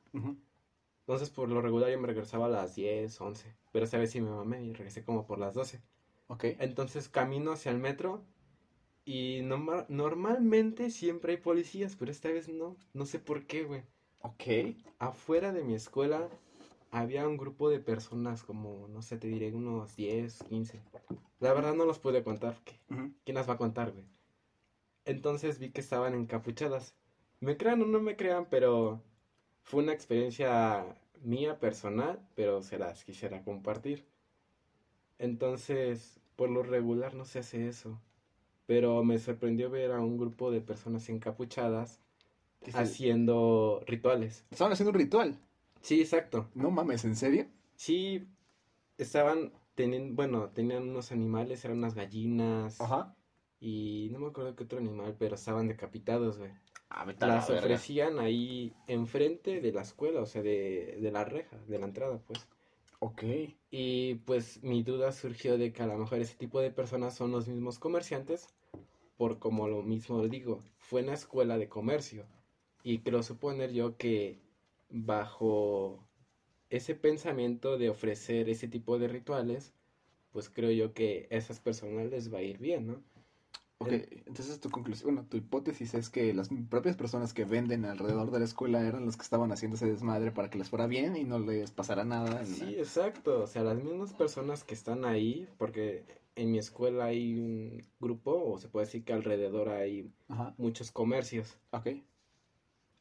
Entonces 1.00 1.30
por 1.30 1.48
lo 1.48 1.60
regular 1.60 1.90
yo 1.90 1.98
me 2.00 2.06
regresaba 2.06 2.46
a 2.46 2.50
las 2.50 2.74
10, 2.74 3.20
11. 3.20 3.54
Pero 3.72 3.84
esa 3.84 3.98
vez 3.98 4.10
sí 4.10 4.20
me 4.20 4.30
mamé 4.30 4.62
y 4.64 4.72
regresé 4.72 5.02
como 5.04 5.26
por 5.26 5.38
las 5.38 5.54
12. 5.54 5.80
Ok. 6.28 6.44
Entonces 6.60 7.08
camino 7.08 7.52
hacia 7.52 7.72
el 7.72 7.78
metro. 7.78 8.22
Y 9.04 9.40
norma- 9.42 9.84
normalmente 9.88 10.90
siempre 10.90 11.32
hay 11.32 11.38
policías, 11.38 11.96
pero 11.96 12.12
esta 12.12 12.28
vez 12.30 12.48
no. 12.48 12.76
No 12.94 13.04
sé 13.06 13.18
por 13.18 13.46
qué, 13.46 13.64
güey. 13.64 13.82
Ok. 14.20 14.76
Afuera 15.00 15.52
de 15.52 15.64
mi 15.64 15.74
escuela 15.74 16.28
había 16.92 17.26
un 17.26 17.36
grupo 17.38 17.68
de 17.70 17.80
personas 17.80 18.44
como, 18.44 18.86
no 18.88 19.02
sé, 19.02 19.16
te 19.16 19.26
diré 19.26 19.52
unos 19.52 19.96
10, 19.96 20.44
15. 20.44 20.80
La 21.40 21.52
verdad 21.52 21.74
no 21.74 21.84
los 21.84 21.98
pude 21.98 22.22
contar. 22.22 22.54
porque 22.54 22.78
Ujú. 22.90 23.12
¿Quién 23.24 23.34
las 23.34 23.48
va 23.48 23.54
a 23.54 23.58
contar, 23.58 23.90
güey? 23.92 24.04
Entonces 25.04 25.58
vi 25.58 25.70
que 25.70 25.80
estaban 25.80 26.14
encapuchadas. 26.14 26.94
Me 27.40 27.56
crean 27.56 27.82
o 27.82 27.86
no 27.86 27.98
me 28.00 28.14
crean, 28.16 28.46
pero 28.48 29.02
fue 29.64 29.82
una 29.82 29.92
experiencia 29.92 30.84
mía 31.22 31.58
personal, 31.58 32.20
pero 32.36 32.62
se 32.62 32.78
las 32.78 33.04
quisiera 33.04 33.42
compartir. 33.42 34.06
Entonces, 35.18 36.20
por 36.36 36.50
lo 36.50 36.62
regular 36.62 37.14
no 37.14 37.24
se 37.24 37.38
hace 37.40 37.68
eso. 37.68 37.98
Pero 38.66 39.02
me 39.02 39.18
sorprendió 39.18 39.70
ver 39.70 39.92
a 39.92 40.00
un 40.00 40.18
grupo 40.18 40.50
de 40.50 40.60
personas 40.60 41.08
encapuchadas 41.08 42.00
¿Qué 42.62 42.70
se- 42.70 42.78
haciendo 42.78 43.82
rituales. 43.86 44.44
Estaban 44.50 44.72
haciendo 44.72 44.90
un 44.90 44.98
ritual. 44.98 45.38
Sí, 45.82 46.00
exacto. 46.00 46.48
No 46.54 46.70
mames, 46.70 47.04
¿en 47.04 47.16
serio? 47.16 47.46
Sí, 47.76 48.26
estaban 48.98 49.52
teniendo, 49.74 50.14
bueno, 50.14 50.50
tenían 50.50 50.88
unos 50.88 51.12
animales, 51.12 51.64
eran 51.64 51.78
unas 51.78 51.94
gallinas. 51.94 52.80
Ajá. 52.80 53.14
Y 53.60 54.08
no 54.12 54.18
me 54.18 54.28
acuerdo 54.28 54.56
qué 54.56 54.64
otro 54.64 54.78
animal, 54.78 55.16
pero 55.18 55.34
estaban 55.34 55.68
decapitados, 55.68 56.38
güey. 56.38 56.52
Ah, 56.88 57.06
la 57.06 57.26
Las 57.26 57.48
ofrecían 57.48 58.18
ahí 58.18 58.74
enfrente 58.86 59.60
de 59.60 59.72
la 59.72 59.82
escuela, 59.82 60.20
o 60.20 60.26
sea, 60.26 60.42
de, 60.42 60.98
de 61.00 61.10
la 61.10 61.24
reja, 61.24 61.56
de 61.66 61.78
la 61.78 61.86
entrada, 61.86 62.18
pues. 62.26 62.46
Ok. 63.00 63.22
Y 63.70 64.16
pues 64.26 64.62
mi 64.62 64.82
duda 64.82 65.10
surgió 65.12 65.58
de 65.58 65.72
que 65.72 65.82
a 65.82 65.86
lo 65.86 65.96
mejor 65.96 66.20
ese 66.20 66.36
tipo 66.36 66.60
de 66.60 66.70
personas 66.70 67.14
son 67.14 67.32
los 67.32 67.48
mismos 67.48 67.78
comerciantes, 67.78 68.48
por 69.16 69.38
como 69.38 69.68
lo 69.68 69.82
mismo 69.82 70.26
digo, 70.28 70.60
fue 70.78 71.00
en 71.00 71.06
la 71.06 71.14
escuela 71.14 71.56
de 71.56 71.68
comercio. 71.68 72.26
Y 72.84 72.98
creo 72.98 73.22
suponer 73.22 73.72
yo 73.72 73.96
que 73.96 74.41
bajo 74.92 76.06
ese 76.70 76.94
pensamiento 76.94 77.78
de 77.78 77.90
ofrecer 77.90 78.48
ese 78.48 78.68
tipo 78.68 78.98
de 78.98 79.08
rituales, 79.08 79.72
pues 80.30 80.48
creo 80.48 80.70
yo 80.70 80.94
que 80.94 81.28
a 81.30 81.34
esas 81.36 81.60
personas 81.60 82.10
les 82.10 82.32
va 82.32 82.38
a 82.38 82.42
ir 82.42 82.58
bien, 82.58 82.86
¿no? 82.86 83.02
Ok, 83.78 83.88
El- 83.92 84.22
entonces 84.26 84.60
tu 84.60 84.70
conclusión, 84.70 85.14
bueno, 85.14 85.28
tu 85.28 85.36
hipótesis 85.36 85.94
es 85.94 86.08
que 86.08 86.32
las 86.32 86.48
propias 86.70 86.96
personas 86.96 87.34
que 87.34 87.44
venden 87.44 87.84
alrededor 87.84 88.30
de 88.30 88.38
la 88.38 88.44
escuela 88.44 88.86
eran 88.86 89.04
los 89.04 89.16
que 89.16 89.22
estaban 89.24 89.50
haciendo 89.50 89.74
ese 89.76 89.90
desmadre 89.90 90.30
para 90.30 90.50
que 90.50 90.58
les 90.58 90.70
fuera 90.70 90.86
bien 90.86 91.16
y 91.16 91.24
no 91.24 91.40
les 91.40 91.72
pasara 91.72 92.04
nada. 92.04 92.44
Sí, 92.44 92.60
la- 92.66 92.70
exacto. 92.70 93.42
O 93.42 93.46
sea, 93.46 93.64
las 93.64 93.82
mismas 93.82 94.12
personas 94.12 94.62
que 94.62 94.74
están 94.74 95.04
ahí, 95.04 95.48
porque 95.58 96.04
en 96.36 96.52
mi 96.52 96.58
escuela 96.58 97.06
hay 97.06 97.38
un 97.40 97.84
grupo, 97.98 98.52
o 98.52 98.58
se 98.58 98.68
puede 98.68 98.86
decir 98.86 99.04
que 99.04 99.12
alrededor 99.14 99.68
hay 99.70 100.12
Ajá, 100.28 100.54
muchos 100.58 100.92
comercios. 100.92 101.58
ok. 101.72 101.88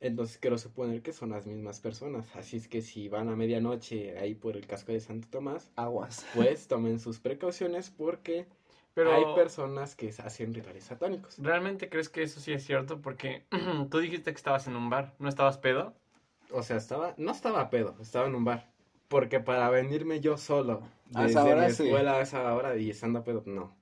Entonces 0.01 0.39
quiero 0.39 0.57
suponer 0.57 1.03
que 1.03 1.13
son 1.13 1.29
las 1.29 1.45
mismas 1.45 1.79
personas. 1.79 2.35
Así 2.35 2.57
es 2.57 2.67
que 2.67 2.81
si 2.81 3.07
van 3.07 3.29
a 3.29 3.35
medianoche 3.35 4.17
ahí 4.17 4.33
por 4.33 4.57
el 4.57 4.65
casco 4.65 4.91
de 4.91 4.99
Santo 4.99 5.27
Tomás, 5.29 5.71
Aguas. 5.75 6.25
pues 6.35 6.67
tomen 6.67 6.99
sus 6.99 7.19
precauciones 7.19 7.91
porque 7.91 8.47
Pero 8.95 9.13
hay 9.13 9.23
personas 9.35 9.95
que 9.95 10.09
hacen 10.09 10.53
rituales 10.55 10.85
satánicos. 10.85 11.37
¿realmente 11.37 11.87
crees 11.87 12.09
que 12.09 12.23
eso 12.23 12.39
sí 12.39 12.51
es 12.51 12.65
cierto? 12.65 12.99
Porque 12.99 13.45
tú 13.91 13.99
dijiste 13.99 14.31
que 14.31 14.37
estabas 14.37 14.67
en 14.67 14.75
un 14.75 14.89
bar, 14.89 15.13
¿no 15.19 15.29
estabas 15.29 15.59
pedo? 15.59 15.93
O 16.51 16.63
sea, 16.63 16.77
estaba, 16.77 17.13
no 17.17 17.31
estaba 17.31 17.69
pedo, 17.69 17.95
estaba 18.01 18.27
en 18.27 18.35
un 18.35 18.43
bar. 18.43 18.71
Porque 19.07 19.39
para 19.39 19.69
venirme 19.69 20.19
yo 20.19 20.37
solo 20.37 20.81
A 21.13 21.27
desde 21.27 21.39
esa 21.39 21.43
hora, 21.43 21.67
mi 21.67 21.73
sí. 21.73 21.83
escuela 21.83 22.17
a 22.17 22.21
esa 22.21 22.53
hora 22.55 22.75
y 22.75 22.89
estando 22.89 23.23
pedo, 23.23 23.43
no. 23.45 23.75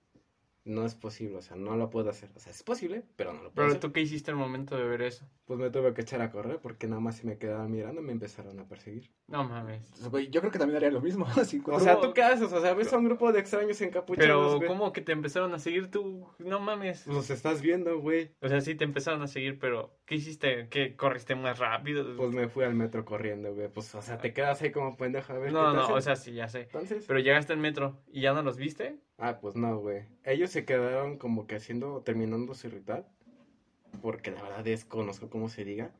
No 0.69 0.85
es 0.85 0.93
posible, 0.93 1.37
o 1.37 1.41
sea, 1.41 1.57
no 1.57 1.75
lo 1.75 1.89
puedo 1.89 2.11
hacer. 2.11 2.29
O 2.35 2.39
sea, 2.39 2.51
es 2.51 2.61
posible, 2.61 3.03
pero 3.15 3.33
no 3.33 3.41
lo 3.41 3.51
puedo 3.51 3.55
Pero 3.55 3.67
hacer. 3.69 3.79
tú 3.79 3.91
qué 3.91 4.01
hiciste 4.01 4.29
al 4.29 4.37
momento 4.37 4.77
de 4.77 4.83
ver 4.83 5.01
eso? 5.01 5.25
Pues 5.45 5.59
me 5.59 5.71
tuve 5.71 5.95
que 5.95 6.01
echar 6.01 6.21
a 6.21 6.29
correr 6.29 6.59
porque 6.61 6.85
nada 6.85 7.01
más 7.01 7.17
se 7.17 7.25
me 7.25 7.39
quedaban 7.39 7.71
mirando 7.71 8.01
y 8.01 8.03
me 8.03 8.11
empezaron 8.11 8.59
a 8.59 8.67
perseguir. 8.67 9.09
No 9.25 9.43
mames. 9.43 9.91
Yo 10.29 10.41
creo 10.41 10.51
que 10.51 10.59
también 10.59 10.77
haría 10.77 10.91
lo 10.91 11.01
mismo. 11.01 11.25
si 11.43 11.59
O 11.65 11.79
sea, 11.79 11.99
¿tú 11.99 12.13
qué 12.13 12.21
haces? 12.21 12.53
O 12.53 12.61
sea, 12.61 12.75
ves 12.75 12.93
a 12.93 12.99
un 12.99 13.05
grupo 13.05 13.31
de 13.31 13.39
extraños 13.39 13.81
encapuchados, 13.81 14.27
Pero 14.27 14.57
güey. 14.57 14.67
¿cómo 14.67 14.93
que 14.93 15.01
te 15.01 15.11
empezaron 15.11 15.51
a 15.55 15.59
seguir 15.59 15.89
tú? 15.89 16.27
No 16.37 16.59
mames. 16.59 17.07
Los 17.07 17.31
estás 17.31 17.63
viendo, 17.63 17.99
güey. 17.99 18.35
O 18.39 18.47
sea, 18.47 18.61
sí 18.61 18.75
te 18.75 18.83
empezaron 18.83 19.23
a 19.23 19.27
seguir, 19.27 19.57
pero 19.57 19.98
¿qué 20.09 20.15
hiciste? 20.15 20.67
¿Qué 20.69 20.95
corriste 20.95 21.35
más 21.35 21.59
rápido? 21.59 22.15
Pues 22.17 22.31
me 22.31 22.49
fui 22.49 22.63
al 22.63 22.73
metro 22.73 23.05
corriendo, 23.05 23.53
güey. 23.53 23.67
Pues, 23.67 23.93
o 23.93 24.01
sea, 24.01 24.17
te 24.17 24.33
quedas 24.33 24.59
ahí 24.63 24.71
como 24.71 24.97
pendejo 24.97 25.33
a 25.33 25.37
ver 25.37 25.51
no, 25.53 25.69
qué 25.69 25.75
no, 25.75 25.83
hacen. 25.83 25.95
o 25.95 26.01
sea, 26.01 26.15
sí, 26.15 26.33
ya 26.33 26.49
sé. 26.49 26.61
Entonces... 26.61 27.05
Pero 27.07 27.19
llegaste 27.19 27.53
al 27.53 27.59
metro 27.59 28.01
y 28.11 28.21
ya 28.21 28.33
no 28.33 28.41
los 28.41 28.57
viste. 28.57 28.97
Ah, 29.19 29.37
pues 29.39 29.55
no, 29.55 29.77
güey. 29.77 30.05
Ellos 30.23 30.49
se 30.49 30.65
quedaron 30.65 31.19
como 31.19 31.45
que 31.45 31.57
haciendo, 31.57 32.01
terminando 32.01 32.55
su 32.55 32.69
ritual. 32.71 33.05
Porque 34.01 34.31
la 34.31 34.41
verdad 34.41 34.63
desconozco 34.63 35.29
cómo 35.29 35.47
se 35.47 35.63
diga. 35.63 35.91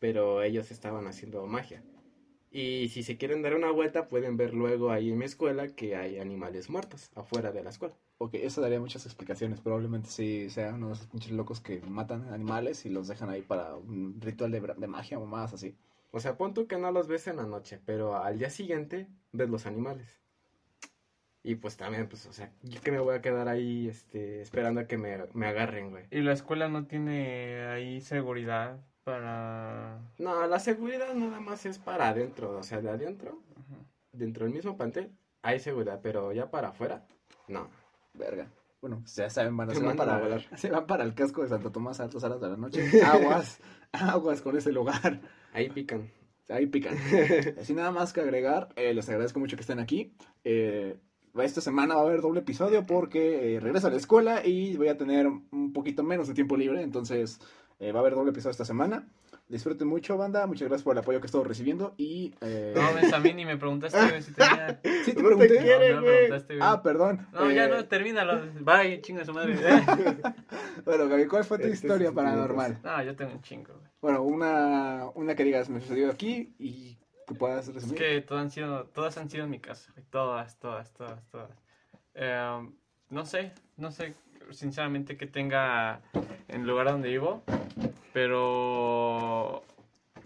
Pero 0.00 0.42
ellos 0.42 0.72
estaban 0.72 1.06
haciendo 1.06 1.46
magia. 1.46 1.80
Y 2.56 2.88
si 2.90 3.02
se 3.02 3.16
quieren 3.16 3.42
dar 3.42 3.56
una 3.56 3.72
vuelta, 3.72 4.06
pueden 4.06 4.36
ver 4.36 4.54
luego 4.54 4.92
ahí 4.92 5.10
en 5.10 5.18
mi 5.18 5.24
escuela 5.24 5.66
que 5.66 5.96
hay 5.96 6.20
animales 6.20 6.70
muertos 6.70 7.10
afuera 7.16 7.50
de 7.50 7.64
la 7.64 7.70
escuela. 7.70 7.96
Ok, 8.18 8.34
eso 8.34 8.60
daría 8.60 8.78
muchas 8.78 9.06
explicaciones. 9.06 9.60
Probablemente 9.60 10.08
sí 10.08 10.48
sean 10.50 10.76
uno 10.76 10.86
de 10.86 10.92
esos 10.92 11.08
pinches 11.08 11.32
locos 11.32 11.60
que 11.60 11.80
matan 11.80 12.32
animales 12.32 12.86
y 12.86 12.90
los 12.90 13.08
dejan 13.08 13.28
ahí 13.28 13.42
para 13.42 13.74
un 13.74 14.20
ritual 14.20 14.52
de, 14.52 14.60
de 14.60 14.86
magia 14.86 15.18
o 15.18 15.26
más 15.26 15.52
así. 15.52 15.74
O 16.12 16.20
sea, 16.20 16.36
pon 16.36 16.54
tú 16.54 16.68
que 16.68 16.78
no 16.78 16.92
los 16.92 17.08
ves 17.08 17.26
en 17.26 17.38
la 17.38 17.44
noche, 17.44 17.80
pero 17.84 18.14
al 18.14 18.38
día 18.38 18.50
siguiente 18.50 19.08
ves 19.32 19.50
los 19.50 19.66
animales. 19.66 20.20
Y 21.42 21.56
pues 21.56 21.76
también, 21.76 22.08
pues, 22.08 22.24
o 22.26 22.32
sea, 22.32 22.52
yo 22.62 22.80
que 22.80 22.92
me 22.92 23.00
voy 23.00 23.16
a 23.16 23.20
quedar 23.20 23.48
ahí, 23.48 23.88
este, 23.88 24.42
esperando 24.42 24.80
a 24.80 24.86
que 24.86 24.96
me, 24.96 25.18
me 25.32 25.48
agarren, 25.48 25.90
güey. 25.90 26.04
Y 26.12 26.20
la 26.20 26.32
escuela 26.32 26.68
no 26.68 26.86
tiene 26.86 27.66
ahí 27.66 28.00
seguridad 28.00 28.78
para... 29.04 30.00
No, 30.18 30.46
la 30.46 30.58
seguridad 30.58 31.14
nada 31.14 31.40
más 31.40 31.66
es 31.66 31.78
para 31.78 32.08
adentro, 32.08 32.58
o 32.58 32.62
sea, 32.62 32.80
de 32.80 32.90
adentro, 32.90 33.38
dentro 34.12 34.44
del 34.44 34.54
mismo 34.54 34.76
plantel, 34.76 35.12
hay 35.42 35.60
seguridad, 35.60 36.00
pero 36.02 36.32
ya 36.32 36.50
para 36.50 36.68
afuera, 36.68 37.06
no. 37.48 37.68
Verga. 38.14 38.48
Bueno, 38.80 38.98
pues 39.00 39.16
ya 39.16 39.30
saben, 39.30 39.56
van 39.56 39.70
a 39.70 39.74
se 39.74 39.82
van 39.82 39.96
para, 39.96 40.18
volar. 40.18 40.42
se 40.58 40.70
van 40.70 40.86
para 40.86 41.04
el 41.04 41.14
casco 41.14 41.42
de 41.42 41.48
Santo 41.48 41.72
Tomás 41.72 42.00
a 42.00 42.04
altas 42.04 42.22
horas 42.22 42.40
de 42.40 42.48
la 42.48 42.56
noche. 42.56 42.82
Aguas, 43.04 43.58
aguas 43.92 44.42
con 44.42 44.56
ese 44.56 44.72
lugar. 44.72 45.20
Ahí 45.52 45.70
pican. 45.70 46.10
Ahí 46.48 46.66
pican. 46.66 46.96
Sin 47.62 47.76
nada 47.76 47.90
más 47.90 48.12
que 48.12 48.20
agregar, 48.20 48.68
eh, 48.76 48.92
les 48.92 49.08
agradezco 49.08 49.40
mucho 49.40 49.56
que 49.56 49.62
estén 49.62 49.80
aquí. 49.80 50.14
Eh, 50.44 50.98
esta 51.42 51.60
semana 51.60 51.94
va 51.94 52.02
a 52.02 52.04
haber 52.04 52.20
doble 52.20 52.40
episodio 52.40 52.84
porque 52.84 53.54
eh, 53.54 53.60
regreso 53.60 53.86
a 53.86 53.90
la 53.90 53.96
escuela 53.96 54.46
y 54.46 54.76
voy 54.76 54.88
a 54.88 54.96
tener 54.96 55.26
un 55.26 55.72
poquito 55.72 56.02
menos 56.02 56.28
de 56.28 56.34
tiempo 56.34 56.56
libre. 56.56 56.82
Entonces 56.82 57.40
eh, 57.78 57.92
va 57.92 57.98
a 57.98 58.02
haber 58.02 58.14
doble 58.14 58.30
episodio 58.30 58.52
esta 58.52 58.64
semana. 58.64 59.06
Disfruten 59.46 59.86
mucho, 59.86 60.16
banda. 60.16 60.46
Muchas 60.46 60.68
gracias 60.68 60.84
por 60.84 60.94
el 60.94 61.00
apoyo 61.00 61.20
que 61.20 61.26
he 61.26 61.28
estado 61.28 61.44
recibiendo. 61.44 61.94
Y. 61.98 62.34
Eh... 62.40 62.72
No, 62.74 62.94
ves 62.94 63.12
a 63.12 63.18
mí 63.20 63.34
ni 63.34 63.44
me 63.44 63.58
preguntaste 63.58 63.98
güey, 64.08 64.22
si 64.22 64.32
tenía... 64.32 64.80
¿Sí 65.04 65.12
te 65.12 65.22
No 65.22 65.28
te 65.30 65.36
pregunté? 65.36 65.58
quiere, 65.58 65.90
No, 65.90 65.96
no 65.96 66.00
me 66.02 66.08
preguntaste, 66.12 66.56
güey. 66.56 66.68
Ah, 66.68 66.82
perdón. 66.82 67.26
No, 67.32 67.50
ya 67.50 67.64
Eh, 67.66 67.68
no, 67.68 67.84
termínalo. 67.84 68.40
Bye, 68.60 69.00
chinga 69.02 69.24
su 69.24 69.34
madre. 69.34 69.56
Bueno, 70.84 71.08
Gaby, 71.08 71.26
¿cuál 71.26 71.44
fue 71.44 71.58
tu 71.58 71.64
Este 71.64 71.74
historia 71.86 72.08
es- 72.08 72.14
paranormal? 72.14 72.78
No, 72.82 73.02
yo 73.02 73.14
tengo 73.16 73.32
un 73.32 73.42
chingo, 73.42 73.72
güey. 73.74 73.86
Bueno, 74.00 74.22
una, 74.22 75.06
una 75.14 75.34
que 75.34 75.44
digas 75.44 75.68
me 75.68 75.80
sucedió 75.80 76.10
aquí 76.10 76.54
y 76.58 76.98
que 77.26 77.34
puedas 77.34 77.68
Es 77.68 77.74
resumir. 77.74 77.96
que 77.98 78.20
todas 78.22 78.44
han 78.44 78.50
sido, 78.50 78.84
todas 78.86 79.16
han 79.18 79.30
sido 79.30 79.44
en 79.44 79.50
mi 79.50 79.60
casa. 79.60 79.92
Todas, 80.10 80.58
todas, 80.58 80.92
todas, 80.92 81.26
todas. 81.30 81.50
Eh, 82.14 82.68
no 83.10 83.24
sé, 83.26 83.52
no 83.76 83.90
sé 83.92 84.14
sinceramente 84.54 85.16
que 85.16 85.26
tenga 85.26 86.00
en 86.48 86.62
el 86.62 86.66
lugar 86.66 86.86
donde 86.86 87.08
vivo, 87.08 87.42
pero 88.12 89.62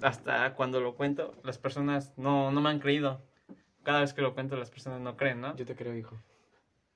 hasta 0.03 0.55
cuando 0.55 0.81
lo 0.81 0.95
cuento, 0.95 1.35
las 1.43 1.59
personas 1.59 2.13
no, 2.17 2.51
no 2.51 2.61
me 2.61 2.71
han 2.71 2.79
creído. 2.79 3.23
Cada 3.83 4.01
vez 4.01 4.13
que 4.13 4.23
lo 4.23 4.35
cuento, 4.35 4.57
las 4.57 4.71
personas 4.71 5.01
no 5.01 5.17
creen, 5.17 5.41
¿no? 5.41 5.57
Yo 5.57 5.65
te 5.65 5.75
creo, 5.75 5.95
hijo. 5.95 6.17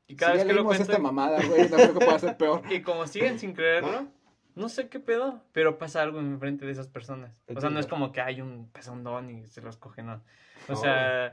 Y 0.06 0.12
Si 0.12 0.16
cada 0.16 0.32
ya 0.32 0.38
vez 0.38 0.46
que 0.46 0.52
lo 0.52 0.64
cuento, 0.64 0.82
esta 0.82 0.98
mamada, 0.98 1.40
güey, 1.46 1.68
no 1.68 1.76
creo 1.76 1.94
que 1.94 2.04
pueda 2.04 2.18
ser 2.18 2.36
peor. 2.36 2.62
y 2.70 2.82
como 2.82 3.06
siguen 3.06 3.38
sin 3.38 3.54
creerlo, 3.54 4.08
no 4.54 4.68
sé 4.68 4.88
qué 4.88 5.00
pedo, 5.00 5.42
pero 5.52 5.78
pasa 5.78 6.02
algo 6.02 6.20
en 6.20 6.38
frente 6.38 6.66
de 6.66 6.72
esas 6.72 6.88
personas. 6.88 7.40
O 7.54 7.60
sea, 7.60 7.70
no 7.70 7.80
es 7.80 7.86
como 7.86 8.12
que 8.12 8.20
hay 8.20 8.40
un 8.40 8.68
pezondón 8.70 9.30
y 9.30 9.46
se 9.46 9.62
los 9.62 9.78
coge, 9.78 10.02
no. 10.02 10.22
O 10.68 10.76
sea, 10.76 11.32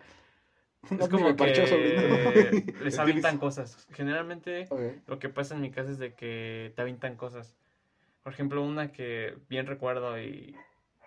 No, 0.92 0.98
es 1.04 1.10
como 1.10 1.36
que 1.36 1.68
sobrino. 1.68 2.02
les 2.84 3.00
avientan 3.00 3.38
cosas. 3.38 3.88
Generalmente 3.92 4.68
Ok. 4.70 4.82
lo 5.08 5.20
que 5.20 5.30
pasa 5.30 5.56
en 5.56 5.62
mi 5.62 5.72
casa 5.72 5.92
es 5.92 6.00
de 6.00 6.14
que 6.14 6.72
te 6.76 6.82
avientan 6.82 7.16
cosas. 7.16 7.56
Por 8.24 8.34
ejemplo, 8.34 8.62
una 8.64 8.92
que 8.92 9.38
bien 9.50 9.66
recuerdo 9.66 10.20
y, 10.22 10.56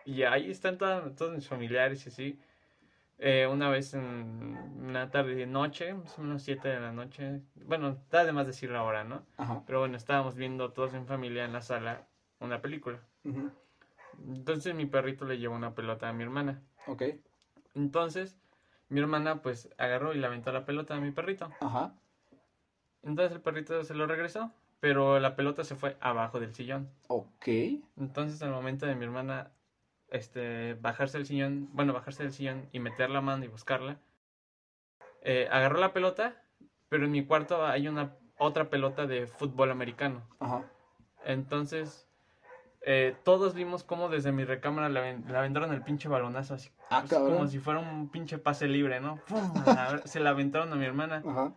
y 0.05 0.23
ahí 0.25 0.51
están 0.51 0.79
todas- 0.79 1.15
todos 1.17 1.35
mis 1.35 1.49
familiares 1.49 2.05
y 2.07 2.09
así. 2.09 2.39
Eh, 3.19 3.47
una 3.47 3.69
vez 3.71 3.95
en 3.95 4.57
una 4.81 5.11
tarde 5.11 5.35
de 5.37 5.47
noche, 5.47 5.95
más 5.95 6.19
o 6.19 6.23
menos 6.23 6.43
7 6.43 6.69
de 6.69 6.81
la 6.81 6.91
noche. 6.93 7.41
Bueno, 7.55 7.91
está 7.91 8.25
de 8.25 8.33
más 8.33 8.47
decir 8.47 8.71
la 8.71 8.83
hora, 8.83 9.05
¿no? 9.05 9.25
Ajá. 9.37 9.63
Pero 9.67 9.79
bueno, 9.81 9.97
estábamos 9.97 10.35
viendo 10.35 10.73
todos 10.73 10.93
en 10.95 11.07
familia 11.07 11.45
en 11.45 11.53
la 11.53 11.63
sala 11.63 12.09
una 12.41 12.61
película. 12.61 12.99
ujú, 13.25 13.51
Entonces 14.35 14.75
mi 14.75 14.87
perrito 14.87 15.25
le 15.25 15.39
llevó 15.39 15.55
una 15.55 15.75
pelota 15.75 16.09
a 16.09 16.13
mi 16.13 16.25
hermana. 16.25 16.61
Ok. 16.87 17.03
Entonces 17.75 18.37
mi 18.93 19.01
hermana 19.01 19.41
pues 19.41 19.71
agarró 19.79 20.13
y 20.13 20.19
le 20.19 20.27
aventó 20.27 20.53
la 20.53 20.67
pelota 20.67 20.95
a 20.95 21.01
mi 21.01 21.11
perrito. 21.13 21.51
Ajá. 21.61 21.95
Entonces 23.03 23.35
el 23.35 23.41
perrito 23.41 23.83
se 23.85 23.95
lo 23.95 24.07
regresó, 24.07 24.53
pero 24.81 25.19
la 25.19 25.35
pelota 25.35 25.65
se 25.65 25.77
fue 25.77 25.97
abajo 26.01 26.41
del 26.41 26.55
sillón. 26.55 26.91
Ok. 27.09 27.49
Entonces 27.97 28.43
al 28.43 28.51
momento 28.51 28.85
de 28.85 28.95
mi 28.95 29.05
hermana 29.07 29.51
este 30.09 30.75
bajarse 30.75 31.17
del 31.17 31.27
sillón, 31.27 31.71
bueno, 31.73 31.95
bajarse 31.95 32.23
del 32.23 32.33
sillón 32.33 32.69
y 32.71 32.81
meter 32.81 33.09
la 33.09 33.23
mano 33.23 33.47
y 33.47 33.49
buscarla, 33.49 33.99
eh, 35.23 35.49
agarró 35.51 35.79
la 35.79 35.95
pelota, 35.95 36.37
pero 36.91 37.07
en 37.07 37.13
mi 37.13 37.25
cuarto 37.25 37.65
hay 37.65 37.89
una 37.89 38.15
otra 38.37 38.69
pelota 38.69 39.07
de 39.07 39.27
fútbol 39.27 39.71
americano. 39.71 40.23
Ajá. 40.39 40.71
Entonces 41.25 42.07
eh, 42.85 43.15
todos 43.25 43.55
vimos 43.55 43.85
cómo 43.85 44.09
desde 44.09 44.33
mi 44.33 44.45
recámara 44.45 44.89
le, 44.89 45.01
aven- 45.01 45.25
le 45.27 45.37
aventaron 45.37 45.73
el 45.73 45.83
pinche 45.83 46.09
balonazo 46.09 46.55
así. 46.55 46.71
Ah, 46.91 47.01
pues, 47.01 47.11
como 47.21 47.47
si 47.47 47.59
fuera 47.59 47.81
un 47.81 48.09
pinche 48.11 48.39
pase 48.39 48.67
libre, 48.69 49.01
¿no? 49.01 49.17
¡Pum! 49.29 49.53
La- 49.67 50.03
Se 50.05 50.21
la 50.21 50.31
aventaron 50.31 50.73
a 50.73 50.77
mi 50.77 50.85
hermana. 50.85 51.23
Ajá. 51.27 51.53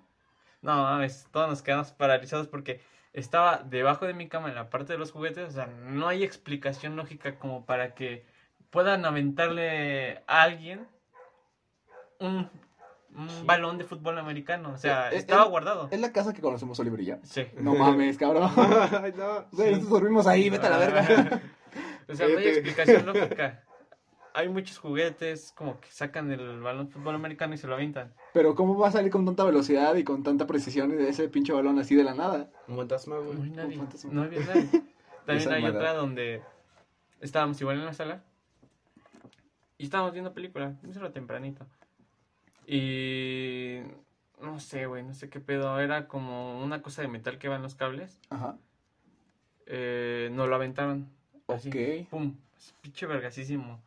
No 0.62 0.84
mames, 0.84 1.28
todos 1.32 1.48
nos 1.50 1.62
quedamos 1.62 1.92
paralizados 1.92 2.48
porque 2.48 2.82
estaba 3.14 3.58
debajo 3.58 4.06
de 4.06 4.14
mi 4.14 4.28
cama 4.28 4.50
en 4.50 4.56
la 4.56 4.70
parte 4.70 4.94
de 4.94 5.00
los 5.00 5.12
juguetes. 5.12 5.48
O 5.50 5.52
sea, 5.52 5.68
no 5.68 6.08
hay 6.08 6.24
explicación 6.24 6.96
lógica 6.96 7.38
como 7.40 7.66
para 7.66 7.94
que 7.94 8.26
puedan 8.72 9.06
aventarle 9.06 10.24
a 10.28 10.42
alguien 10.42 10.88
un, 12.20 12.50
un 13.18 13.30
Sí. 13.30 13.44
balón 13.46 13.78
de 13.78 13.84
fútbol 13.86 14.18
americano. 14.18 14.72
O 14.74 14.78
sea, 14.78 15.10
Eh, 15.12 15.16
eh, 15.16 15.18
estaba 15.20 15.46
eh, 15.46 15.50
guardado. 15.50 15.88
Es 15.92 16.00
la 16.00 16.12
casa 16.12 16.34
que 16.34 16.42
conocemos 16.42 16.80
Oliver 16.80 17.00
y 17.02 17.06
yo. 17.06 17.16
Sí. 17.24 17.46
No 17.60 17.76
mames, 17.76 18.18
cabrón. 18.18 18.50
Ay, 19.04 19.14
no. 19.18 19.46
Güey, 19.52 19.72
nosotros 19.72 19.90
dormimos 19.90 20.28
ahí, 20.28 20.50
vete 20.50 20.68
a 20.68 20.70
la 20.72 20.78
verga. 20.78 21.02
o 22.10 22.16
sea, 22.16 22.28
no 22.28 22.38
hay 22.38 22.48
explicación 22.48 23.06
lógica. 23.06 23.64
Hay 24.34 24.50
muchos 24.50 24.78
juguetes 24.80 25.54
como 25.56 25.80
que 25.80 25.88
sacan 25.90 26.30
el 26.30 26.60
balón 26.62 26.88
de 26.88 26.92
fútbol 26.92 27.16
americano 27.16 27.54
y 27.54 27.58
se 27.58 27.68
lo 27.68 27.76
avientan. 27.76 28.14
Pero 28.34 28.54
¿cómo 28.54 28.78
va 28.78 28.90
a 28.90 28.92
salir 28.92 29.10
con 29.10 29.26
tanta 29.26 29.46
velocidad 29.46 29.96
y 29.96 30.04
con 30.04 30.24
tanta 30.24 30.46
precisión 30.46 30.90
de 30.90 31.08
ese 31.08 31.30
pinche 31.30 31.54
balón 31.54 31.80
así 31.80 31.96
de 31.96 32.04
la 32.04 32.14
nada? 32.16 32.50
Un 32.68 32.76
fantasma, 32.76 33.16
No 33.16 33.22
hay 33.32 33.36
güey. 33.38 33.50
nadie. 33.52 33.78
fantasma. 33.78 34.12
No 34.14 34.24
había 34.24 34.40
nadie. 34.42 34.68
También 35.26 35.52
hay 35.54 35.62
maldad. 35.62 35.80
otra 35.82 35.94
donde 35.94 36.42
estábamos 37.22 37.60
igual 37.62 37.78
en 37.80 37.86
la 37.86 37.94
sala 37.94 38.24
y 39.78 39.86
estábamos 39.86 40.12
viendo 40.12 40.34
película. 40.34 40.74
Eso 40.90 41.00
era 41.00 41.12
tempranito. 41.14 41.66
Y 42.68 43.80
no 44.42 44.60
sé, 44.60 44.86
güey, 44.86 45.04
no 45.04 45.14
sé 45.14 45.30
qué 45.30 45.40
pedo. 45.40 45.80
Era 45.80 46.08
como 46.08 46.64
una 46.64 46.82
cosa 46.82 47.02
de 47.02 47.08
metal 47.08 47.38
que 47.38 47.48
va 47.48 47.56
en 47.56 47.62
los 47.62 47.76
cables. 47.76 48.20
Ajá. 48.30 48.58
Eh, 49.66 50.30
nos 50.32 50.48
lo 50.50 50.56
aventaron. 50.56 51.10
Así, 51.48 51.70
Ok. 51.70 52.10
Pum. 52.10 52.36
Pinche 52.82 53.06
vergasísimo. 53.06 53.82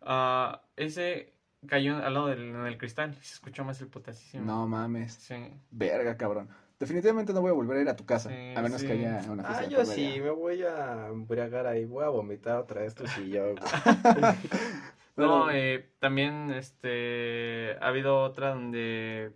Ah, 0.00 0.62
ese 0.76 1.32
cayó 1.66 1.96
al 1.96 2.14
lado 2.14 2.26
del 2.28 2.40
en 2.50 2.66
el 2.66 2.78
cristal. 2.78 3.10
y 3.20 3.24
Se 3.24 3.34
escuchó 3.34 3.64
más 3.64 3.80
el 3.80 3.88
putasísimo. 3.88 4.44
No 4.44 4.66
mames. 4.66 5.14
Sí. 5.14 5.36
Verga, 5.70 6.16
cabrón. 6.16 6.48
Definitivamente 6.78 7.34
no 7.34 7.42
voy 7.42 7.50
a 7.50 7.52
volver 7.52 7.76
a 7.76 7.82
ir 7.82 7.88
a 7.90 7.96
tu 7.96 8.06
casa. 8.06 8.30
Sí, 8.30 8.54
a 8.56 8.62
menos 8.62 8.80
sí. 8.80 8.86
que 8.86 8.94
haya 8.94 9.22
una 9.30 9.44
fiesta. 9.44 9.64
Ah, 9.66 9.68
yo 9.68 9.84
sí, 9.84 10.18
me 10.18 10.30
voy 10.30 10.62
a 10.62 11.08
embriagar 11.08 11.66
ahí, 11.66 11.84
voy 11.84 12.04
a 12.04 12.08
vomitar 12.08 12.56
otra 12.56 12.80
vez 12.80 12.94
tu 12.94 13.06
sillón. 13.06 13.56
No, 15.20 15.50
eh, 15.50 15.92
también 15.98 16.50
este 16.50 17.76
ha 17.80 17.88
habido 17.88 18.22
otra 18.22 18.54
donde 18.54 19.32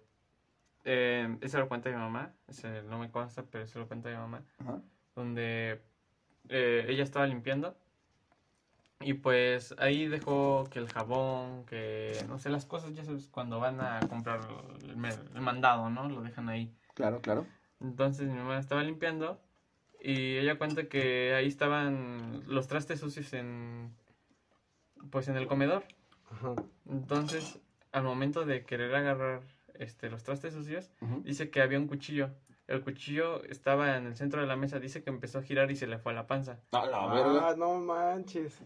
eh, 0.85 1.37
esa 1.41 1.59
lo 1.59 1.69
cuenta 1.69 1.91
mi 1.91 1.97
mamá, 1.97 2.33
ese 2.49 2.83
no 2.83 2.99
me 2.99 3.11
consta, 3.11 3.45
pero 3.51 3.67
se 3.67 3.79
lo 3.79 3.87
cuenta 3.87 4.09
mi 4.09 4.17
mamá, 4.17 4.43
Ajá. 4.59 4.81
donde 5.15 5.81
eh, 6.49 6.87
ella 6.89 7.03
estaba 7.03 7.27
limpiando 7.27 7.77
y 9.01 9.15
pues 9.15 9.75
ahí 9.79 10.09
dejó 10.09 10.65
que 10.71 10.79
el 10.79 10.89
jabón, 10.89 11.67
que 11.67 12.17
no 12.29 12.39
sé, 12.39 12.49
las 12.49 12.65
cosas, 12.65 12.95
ya 12.95 13.05
sabes, 13.05 13.29
cuando 13.29 13.61
van 13.61 13.81
a 13.81 14.01
comprar 14.09 14.41
el 14.83 15.41
mandado, 15.41 15.91
¿no? 15.91 16.09
Lo 16.09 16.23
dejan 16.23 16.49
ahí. 16.49 16.75
Claro, 16.95 17.21
claro. 17.21 17.47
Entonces 17.81 18.29
mi 18.29 18.35
mamá 18.39 18.59
estaba 18.59 18.83
limpiando 18.83 19.43
y 20.01 20.37
ella 20.37 20.57
cuenta 20.57 20.89
que 20.89 21.35
ahí 21.35 21.49
estaban 21.49 22.45
los 22.47 22.67
trastes 22.67 23.01
sucios 23.01 23.33
en 23.35 23.95
pues 25.11 25.29
en 25.29 25.37
el 25.37 25.47
comedor. 25.47 25.85
Ajá. 26.31 26.55
Entonces, 26.89 27.59
al 27.93 28.03
momento 28.05 28.45
de 28.45 28.65
querer 28.65 28.95
agarrar 28.95 29.41
este 29.75 30.09
los 30.11 30.23
trastes 30.23 30.55
sucios, 30.55 30.91
Ujú. 31.01 31.23
dice 31.23 31.51
que 31.51 31.61
había 31.61 31.79
un 31.79 31.87
cuchillo. 31.87 32.31
El 32.67 32.81
cuchillo 32.81 33.45
estaba 33.45 33.97
en 33.97 34.07
el 34.07 34.17
centro 34.17 34.41
de 34.41 34.47
la 34.47 34.57
mesa, 34.57 34.81
dice 34.81 35.03
que 35.03 35.11
empezó 35.11 35.39
a 35.39 35.43
girar 35.43 35.71
y 35.71 35.77
se 35.77 35.87
le 35.87 35.99
fue 35.99 36.13
a 36.13 36.15
la 36.15 36.27
panza. 36.27 36.61
A 36.73 36.87
la 36.87 37.07
verga. 37.13 37.49
Ah, 37.49 37.55
no 37.57 37.79
manches. 37.79 38.59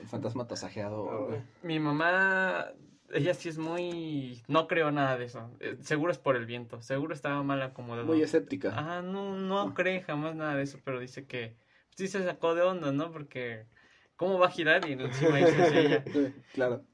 El 0.00 0.06
fantasma 0.06 0.46
tasajeado. 0.46 1.28
No. 1.30 1.36
Mi 1.62 1.78
mamá, 1.78 2.68
ella 3.12 3.34
sí 3.34 3.50
es 3.50 3.58
muy 3.58 4.42
no 4.48 4.66
creo 4.66 4.90
nada 4.90 5.18
de 5.18 5.26
eso. 5.26 5.50
Eh, 5.60 5.76
seguro 5.82 6.10
es 6.10 6.18
por 6.18 6.36
el 6.36 6.46
viento, 6.46 6.80
seguro 6.80 7.12
estaba 7.12 7.42
mal 7.42 7.60
acomodado. 7.62 8.06
Muy 8.06 8.22
escéptica. 8.22 8.72
Ah, 8.74 9.02
no, 9.02 9.36
no 9.36 9.74
cree 9.74 10.00
jamás 10.00 10.34
nada 10.34 10.54
de 10.56 10.62
eso, 10.62 10.78
pero 10.82 10.98
dice 10.98 11.26
que 11.26 11.54
sí 11.94 12.08
se 12.08 12.24
sacó 12.24 12.54
de 12.54 12.62
onda, 12.62 12.92
¿no? 12.92 13.12
Porque, 13.12 13.66
¿cómo 14.16 14.38
va 14.38 14.46
a 14.46 14.50
girar? 14.50 14.88
Y 14.88 14.92
encima 14.92 15.38
dice 15.38 15.80
ella. 15.80 16.04
Claro. 16.52 16.84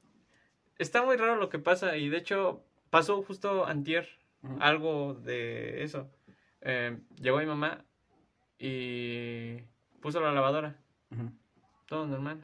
está 0.77 1.03
muy 1.03 1.17
raro 1.17 1.35
lo 1.35 1.49
que 1.49 1.59
pasa 1.59 1.97
y 1.97 2.09
de 2.09 2.17
hecho 2.17 2.63
pasó 2.89 3.21
justo 3.23 3.65
antier 3.65 4.07
algo 4.59 5.13
de 5.13 5.83
eso. 5.83 6.09
Eh, 6.61 6.97
llegó 7.19 7.37
mi 7.37 7.45
mamá 7.45 7.83
y 8.57 9.57
puso 10.01 10.19
la 10.19 10.31
lavadora, 10.31 10.75
todo 11.87 12.07
normal. 12.07 12.43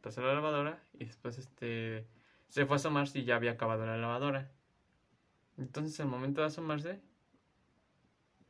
Pasó 0.00 0.20
la 0.20 0.34
lavadora 0.34 0.82
y 0.98 1.06
después 1.06 1.38
este 1.38 2.06
se 2.48 2.66
fue 2.66 2.74
a 2.74 2.76
asomarse 2.76 3.18
y 3.18 3.24
ya 3.24 3.36
había 3.36 3.52
acabado 3.52 3.86
la 3.86 3.96
lavadora. 3.96 4.50
Entonces 5.58 5.98
al 6.00 6.06
momento 6.06 6.40
de 6.40 6.48
asomarse 6.48 7.00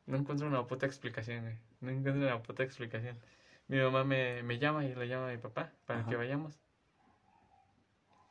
no 0.05 0.17
encuentro 0.17 0.47
una 0.47 0.67
puta 0.67 0.85
explicación, 0.85 1.41
güey. 1.41 1.57
No 1.81 1.89
encuentro 1.91 2.21
una 2.21 2.41
puta 2.43 2.63
explicación. 2.63 3.17
Mi 3.67 3.77
mamá 3.79 4.03
me, 4.03 4.43
me 4.43 4.59
llama 4.59 4.85
y 4.85 4.93
le 4.93 5.07
llama 5.07 5.29
a 5.29 5.31
mi 5.31 5.37
papá 5.37 5.71
para 5.85 6.01
Ajá. 6.01 6.09
que 6.09 6.15
vayamos. 6.15 6.59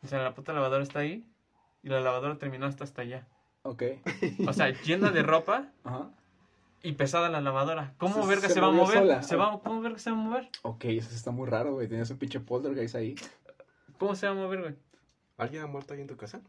O 0.02 0.06
sea, 0.06 0.20
la 0.22 0.34
puta 0.34 0.52
lavadora 0.52 0.82
está 0.82 1.00
ahí 1.00 1.26
y 1.82 1.88
la 1.88 2.00
lavadora 2.00 2.38
terminó 2.38 2.66
hasta 2.66 2.84
hasta 2.84 3.02
allá. 3.02 3.26
Ok. 3.62 3.82
O 4.46 4.52
sea, 4.52 4.68
llena 4.82 5.10
de 5.10 5.22
ropa 5.22 5.70
Ajá. 5.84 6.10
y 6.82 6.92
pesada 6.92 7.28
la 7.30 7.40
lavadora. 7.40 7.94
¿Cómo 7.98 8.22
Se- 8.22 8.28
verga 8.28 8.48
se 8.48 8.54
se, 8.54 8.60
va 8.60 8.68
a 8.68 8.70
mover? 8.70 8.98
sola. 8.98 9.22
¿Se 9.22 9.36
va, 9.36 9.60
¿Cómo 9.62 9.80
verga 9.80 9.98
se 9.98 10.10
va 10.10 10.16
a 10.16 10.20
mover? 10.20 10.48
Ok, 10.62 10.84
eso 10.86 11.14
está 11.14 11.30
muy 11.30 11.48
raro, 11.48 11.72
güey. 11.72 11.88
Tenías 11.88 12.10
un 12.10 12.18
pinche 12.18 12.40
poltergeist 12.40 12.94
ahí. 12.94 13.14
¿Cómo 13.98 14.14
se 14.14 14.26
va 14.26 14.32
a 14.32 14.36
mover, 14.36 14.60
güey? 14.60 14.74
¿Alguien 15.38 15.62
ha 15.62 15.66
muerto 15.66 15.94
ahí 15.94 16.00
en 16.00 16.06
tu 16.06 16.16
casa? 16.16 16.40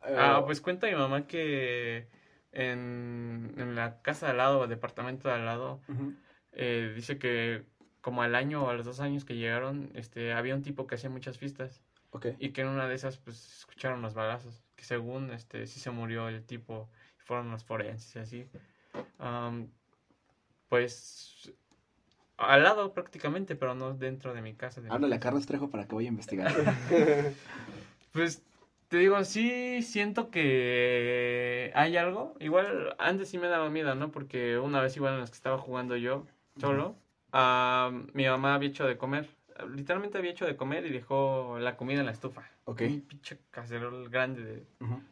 Ah, 0.00 0.38
Eh, 0.40 0.42
pues 0.46 0.60
cuenta 0.60 0.86
mi 0.86 0.94
mamá 0.94 1.26
que 1.26 2.08
en, 2.52 3.52
en 3.56 3.74
la 3.74 4.00
casa 4.02 4.26
de 4.26 4.32
al 4.32 4.38
lado, 4.38 4.60
o 4.60 4.64
el 4.64 4.70
departamento 4.70 5.28
de 5.28 5.34
al 5.34 5.44
lado, 5.44 5.80
eh, 6.52 6.92
dice 6.94 7.18
que 7.18 7.64
como 8.04 8.20
al 8.20 8.34
año 8.34 8.62
o 8.62 8.68
a 8.68 8.74
los 8.74 8.84
dos 8.84 9.00
años 9.00 9.24
que 9.24 9.34
llegaron, 9.34 9.90
este, 9.94 10.34
había 10.34 10.54
un 10.54 10.60
tipo 10.62 10.86
que 10.86 10.96
hacía 10.96 11.08
muchas 11.08 11.38
fiestas 11.38 11.80
Ok. 12.10 12.26
y 12.38 12.50
que 12.50 12.60
en 12.60 12.68
una 12.68 12.86
de 12.86 12.94
esas, 12.94 13.16
pues, 13.16 13.60
escucharon 13.60 14.02
los 14.02 14.12
balazos, 14.12 14.62
que 14.76 14.84
según, 14.84 15.30
este, 15.30 15.66
sí 15.66 15.80
se 15.80 15.90
murió 15.90 16.28
el 16.28 16.44
tipo, 16.44 16.90
fueron 17.16 17.50
los 17.50 17.64
forenses 17.64 18.14
y 18.14 18.18
así. 18.18 18.46
Am, 19.18 19.68
pues, 20.68 21.50
al 22.36 22.62
lado 22.62 22.92
prácticamente, 22.92 23.56
pero 23.56 23.74
no 23.74 23.94
dentro 23.94 24.34
de 24.34 24.42
mi 24.42 24.52
casa. 24.52 24.82
de 24.82 24.90
mi 24.90 24.94
Háblale 24.94 25.14
a. 25.14 25.20
Carlos 25.20 25.46
Trejo 25.46 25.70
para 25.70 25.88
que 25.88 25.94
vaya 25.94 26.08
a 26.08 26.12
investigar. 26.12 26.52
Pues 28.12 28.44
te 28.88 28.98
digo, 28.98 29.24
sí 29.24 29.82
siento 29.82 30.30
que 30.30 31.72
hay 31.74 31.96
algo. 31.96 32.36
Igual 32.38 32.94
antes 32.98 33.30
sí 33.30 33.38
me 33.38 33.48
daba 33.48 33.70
miedo, 33.70 33.94
¿no? 33.94 34.12
Porque 34.12 34.58
una 34.58 34.80
vez 34.82 34.94
igual 34.96 35.14
en 35.14 35.20
las 35.20 35.30
que 35.30 35.36
estaba 35.36 35.58
jugando 35.58 35.96
yo 35.96 36.26
solo, 36.60 36.96
mi 38.12 38.26
mamá 38.26 38.54
había 38.54 38.68
hecho 38.68 38.86
de 38.86 38.96
comer. 38.96 39.28
Literalmente 39.74 40.18
había 40.18 40.30
hecho 40.32 40.46
de 40.46 40.56
comer 40.56 40.86
y 40.86 40.90
dejó 40.90 41.58
la 41.60 41.76
comida 41.76 42.00
en 42.00 42.06
la 42.06 42.12
estufa. 42.12 42.42
Ok. 42.64 42.82
Un 42.82 43.00
pinche 43.02 43.38
cacerol 43.50 44.08
grande 44.08 44.42
de- 44.44 44.66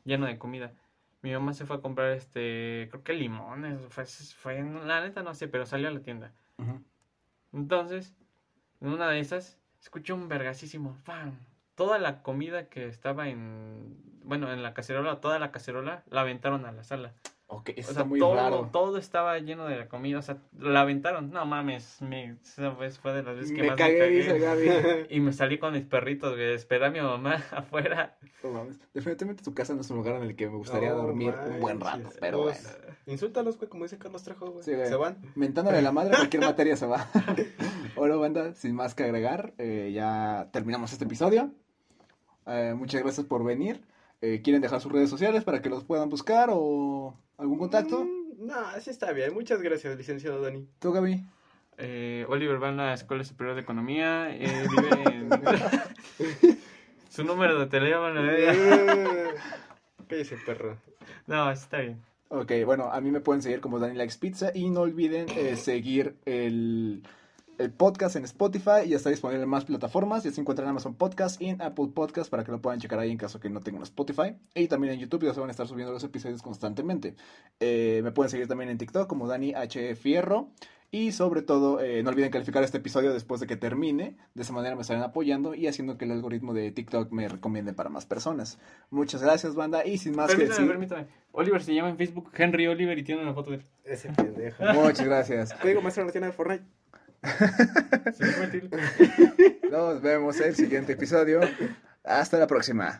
lleno 0.05 0.27
de 0.27 0.39
comida. 0.39 0.73
Mi 1.21 1.33
mamá 1.33 1.53
se 1.53 1.67
fue 1.67 1.77
a 1.77 1.81
comprar 1.81 2.11
este, 2.13 2.89
creo 2.91 3.05
que 3.05 3.13
limones, 3.13 3.79
fue, 3.91 4.05
fue, 4.07 4.63
la 4.85 5.01
neta 5.01 5.23
no 5.23 5.35
sé, 5.35 5.47
pero 5.47 5.67
salió 5.67 5.89
a 5.89 5.93
la 5.93 6.01
tienda. 6.01 6.33
Entonces, 7.53 8.17
en 8.81 8.89
una 8.89 9.09
de 9.09 9.21
esas, 9.21 9.59
escuché 9.81 10.13
un 10.13 10.29
vergasísimo 10.29 10.99
¡pam! 11.05 11.33
Toda 11.75 11.99
la 11.99 12.23
comida 12.23 12.69
que 12.69 12.87
estaba 12.87 13.29
en, 13.29 13.97
bueno, 14.25 14.53
en 14.53 14.63
la 14.63 14.75
cacerola, 14.75 15.21
toda 15.21 15.39
la 15.39 15.53
cacerola, 15.53 16.03
la 16.11 16.23
aventaron 16.23 16.67
a 16.67 16.73
la 16.73 16.85
sala. 16.85 17.15
Eso 17.67 17.73
O 17.77 17.81
está 17.81 17.93
sea, 17.95 18.05
muy 18.05 18.19
todo, 18.19 18.35
raro. 18.35 18.69
todo 18.73 18.97
estaba 18.99 19.39
lleno 19.39 19.67
de 19.67 19.77
la 19.77 19.89
comida, 19.89 20.19
o 20.19 20.23
sea, 20.23 20.39
la 20.59 20.81
aventaron. 20.83 21.31
No 21.31 21.45
mames, 21.45 22.01
me, 22.01 22.37
esa 22.43 22.71
vez 22.71 22.99
fue 22.99 23.13
de 23.13 23.23
las 23.23 23.37
veces 23.37 23.53
que 23.53 23.63
Me 23.63 23.69
más 23.69 23.77
cagué, 23.77 23.99
me 24.01 24.07
dice 24.09 24.41
cagué. 24.41 24.67
Gaby. 24.67 25.07
Y 25.11 25.21
me 25.21 25.33
salí 25.33 25.59
con 25.59 25.73
mis 25.75 25.85
perritos, 25.85 26.35
güey, 26.35 26.55
esperé 26.55 26.87
a 26.87 26.91
mi 26.91 27.01
mamá 27.01 27.35
afuera. 27.53 28.17
No 28.43 28.51
mames. 28.53 28.79
Definitivamente 28.95 29.43
tu 29.43 29.53
casa 29.55 29.75
no 29.75 29.83
es 29.83 29.91
un 29.91 29.99
lugar 29.99 30.17
en 30.17 30.23
el 30.23 30.37
que 30.37 30.49
me 30.49 30.57
gustaría 30.57 30.91
No 30.91 30.97
dormir 31.03 31.35
un 31.49 31.61
buen 31.61 31.81
rato, 31.81 32.09
pero 32.21 32.43
Pues, 32.45 32.63
bueno. 32.79 32.95
Insúltalos, 33.07 33.59
güey, 33.59 33.69
como 33.69 33.85
dice 33.85 33.99
Carlos 33.99 34.23
Trejo, 34.23 34.51
güey. 34.51 34.65
Sí, 34.65 34.73
güey. 34.75 34.87
Se 34.89 34.97
van. 34.97 35.19
Mentándole 35.35 35.83
la 35.83 35.93
madre, 35.93 36.15
cualquier 36.17 36.43
materia 36.45 36.77
se 36.77 36.87
va. 36.87 37.07
Bueno, 37.97 38.19
banda, 38.19 38.55
sin 38.55 38.75
más 38.75 38.95
que 38.95 39.03
agregar, 39.05 39.53
eh, 39.59 39.91
ya 39.95 40.49
terminamos 40.53 40.93
este 40.93 41.05
episodio. 41.05 41.51
Eh, 42.47 42.75
muchas 42.77 43.03
gracias 43.03 43.27
por 43.27 43.45
venir. 43.45 43.85
Eh, 44.21 44.41
¿Quieren 44.43 44.63
dejar 44.63 44.81
sus 44.81 44.93
redes 44.93 45.11
sociales 45.11 45.43
para 45.45 45.63
que 45.63 45.69
los 45.69 45.85
puedan 45.85 46.09
buscar 46.09 46.49
o 46.53 47.15
algún 47.39 47.59
contacto? 47.59 48.05
Mm, 48.05 48.47
no, 48.47 48.59
así 48.59 48.91
está 48.91 49.13
bien. 49.13 49.35
Muchas 49.35 49.61
gracias, 49.61 49.97
licenciado 49.97 50.41
Dani. 50.41 50.67
¿Tú, 50.79 50.93
Gaby? 50.93 51.25
Eh, 51.79 52.27
Oliver 52.29 52.63
va 52.63 52.69
a 52.69 52.73
la 52.73 52.95
Escuela 52.95 53.25
Superior 53.25 53.55
de 53.57 53.63
Economía, 53.63 54.35
eh, 54.35 54.67
vive 54.69 55.03
en... 55.05 56.59
Su 57.09 57.25
número 57.25 57.59
de 57.59 57.67
teléfono, 57.67 58.21
eh. 58.31 59.35
Cállese, 60.09 60.37
perro. 60.47 60.79
No, 61.27 61.51
está 61.51 61.79
bien. 61.79 62.01
Ok, 62.29 62.53
bueno, 62.65 62.91
a 62.91 63.01
mí 63.01 63.11
me 63.11 63.21
pueden 63.21 63.43
seguir 63.43 63.61
como 63.61 63.79
Dani 63.79 63.95
Likes 63.95 64.17
Pizza 64.19 64.51
y 64.55 64.71
no 64.71 64.81
olviden 64.81 65.29
eh, 65.37 65.57
seguir 65.57 66.17
el, 66.25 67.03
el 67.63 67.73
podcast 67.73 68.17
en 68.17 68.25
Spotify. 68.25 68.89
Ya 68.89 68.97
está 68.97 69.11
disponible 69.11 69.43
en 69.43 69.49
más 69.49 69.65
plataformas. 69.65 70.25
Ya 70.25 70.33
se 70.33 70.41
encuentra 70.41 70.65
en 70.65 70.71
Amazon 70.71 70.95
Podcast 70.95 71.41
y 71.41 71.49
en 71.49 71.63
Apple 71.63 71.89
Podcast 71.95 72.31
para 72.31 72.45
que 72.45 72.51
lo 72.51 72.61
puedan 72.61 72.81
checar 72.81 72.99
ahí 72.99 73.11
en 73.11 73.19
caso 73.19 73.41
que 73.41 73.49
no 73.49 73.61
tengan 73.61 73.83
Spotify. 73.83 74.37
Y 74.55 74.69
también 74.69 74.95
en 74.95 75.01
YouTube 75.01 75.25
ya 75.25 75.33
se 75.33 75.41
van 75.41 75.49
a 75.49 75.53
estar 75.53 75.67
subiendo 75.67 75.93
los 75.93 76.05
episodios 76.05 76.43
constantemente. 76.43 77.15
Eh, 77.61 78.01
me 78.03 78.11
pueden 78.13 78.31
seguir 78.31 78.49
también 78.49 78.71
en 78.71 78.79
TikTok 78.79 79.07
como 79.07 79.27
Dani 79.27 79.55
H. 79.55 79.95
Fierro. 79.95 80.51
Y 80.95 81.13
sobre 81.13 81.41
todo, 81.41 81.81
eh, 81.81 82.03
no 82.03 82.11
olviden 82.11 82.31
calificar 82.31 82.63
este 82.63 82.77
episodio 82.77 83.15
después 83.15 83.41
de 83.41 83.47
que 83.47 83.57
termine. 83.57 84.19
De 84.35 84.43
esa 84.43 84.53
manera 84.53 84.75
me 84.75 84.83
estarán 84.83 85.03
apoyando 85.03 85.55
y 85.55 85.67
haciendo 85.67 85.97
que 85.97 86.05
el 86.05 86.11
algoritmo 86.11 86.53
de 86.53 86.71
TikTok 86.71 87.11
me 87.13 87.29
recomiende 87.29 87.73
para 87.73 87.89
más 87.89 88.05
personas. 88.05 88.59
Muchas 88.91 89.23
gracias, 89.23 89.55
banda. 89.55 89.87
Y 89.87 89.97
sin 89.97 90.15
más 90.15 90.31
que 90.31 90.37
Permítame, 90.37 90.59
decir, 90.59 90.69
permítame. 90.69 91.07
Oliver 91.31 91.63
se 91.63 91.75
llama 91.75 91.89
en 91.89 91.97
Facebook 91.97 92.31
Henry 92.35 92.67
Oliver 92.67 92.99
y 92.99 93.05
tiene 93.05 93.23
una 93.23 93.33
foto 93.33 93.53
de 93.53 93.57
él. 93.57 93.67
Ese 93.85 94.11
pendejo. 94.11 94.63
muchas 94.75 95.07
gracias. 95.07 95.55
Código 95.55 95.81
maestro 95.81 96.03
en 96.03 96.09
la 96.09 96.13
tienda 96.13 96.27
de 96.27 96.35
Fortnite. 96.35 96.65
Nos 99.71 100.03
vemos 100.03 100.41
en 100.41 100.49
el 100.49 100.57
siguiente 100.57 100.93
episodio. 100.95 101.41
Hasta 102.05 102.39
la 102.39 102.47
próxima. 102.47 102.91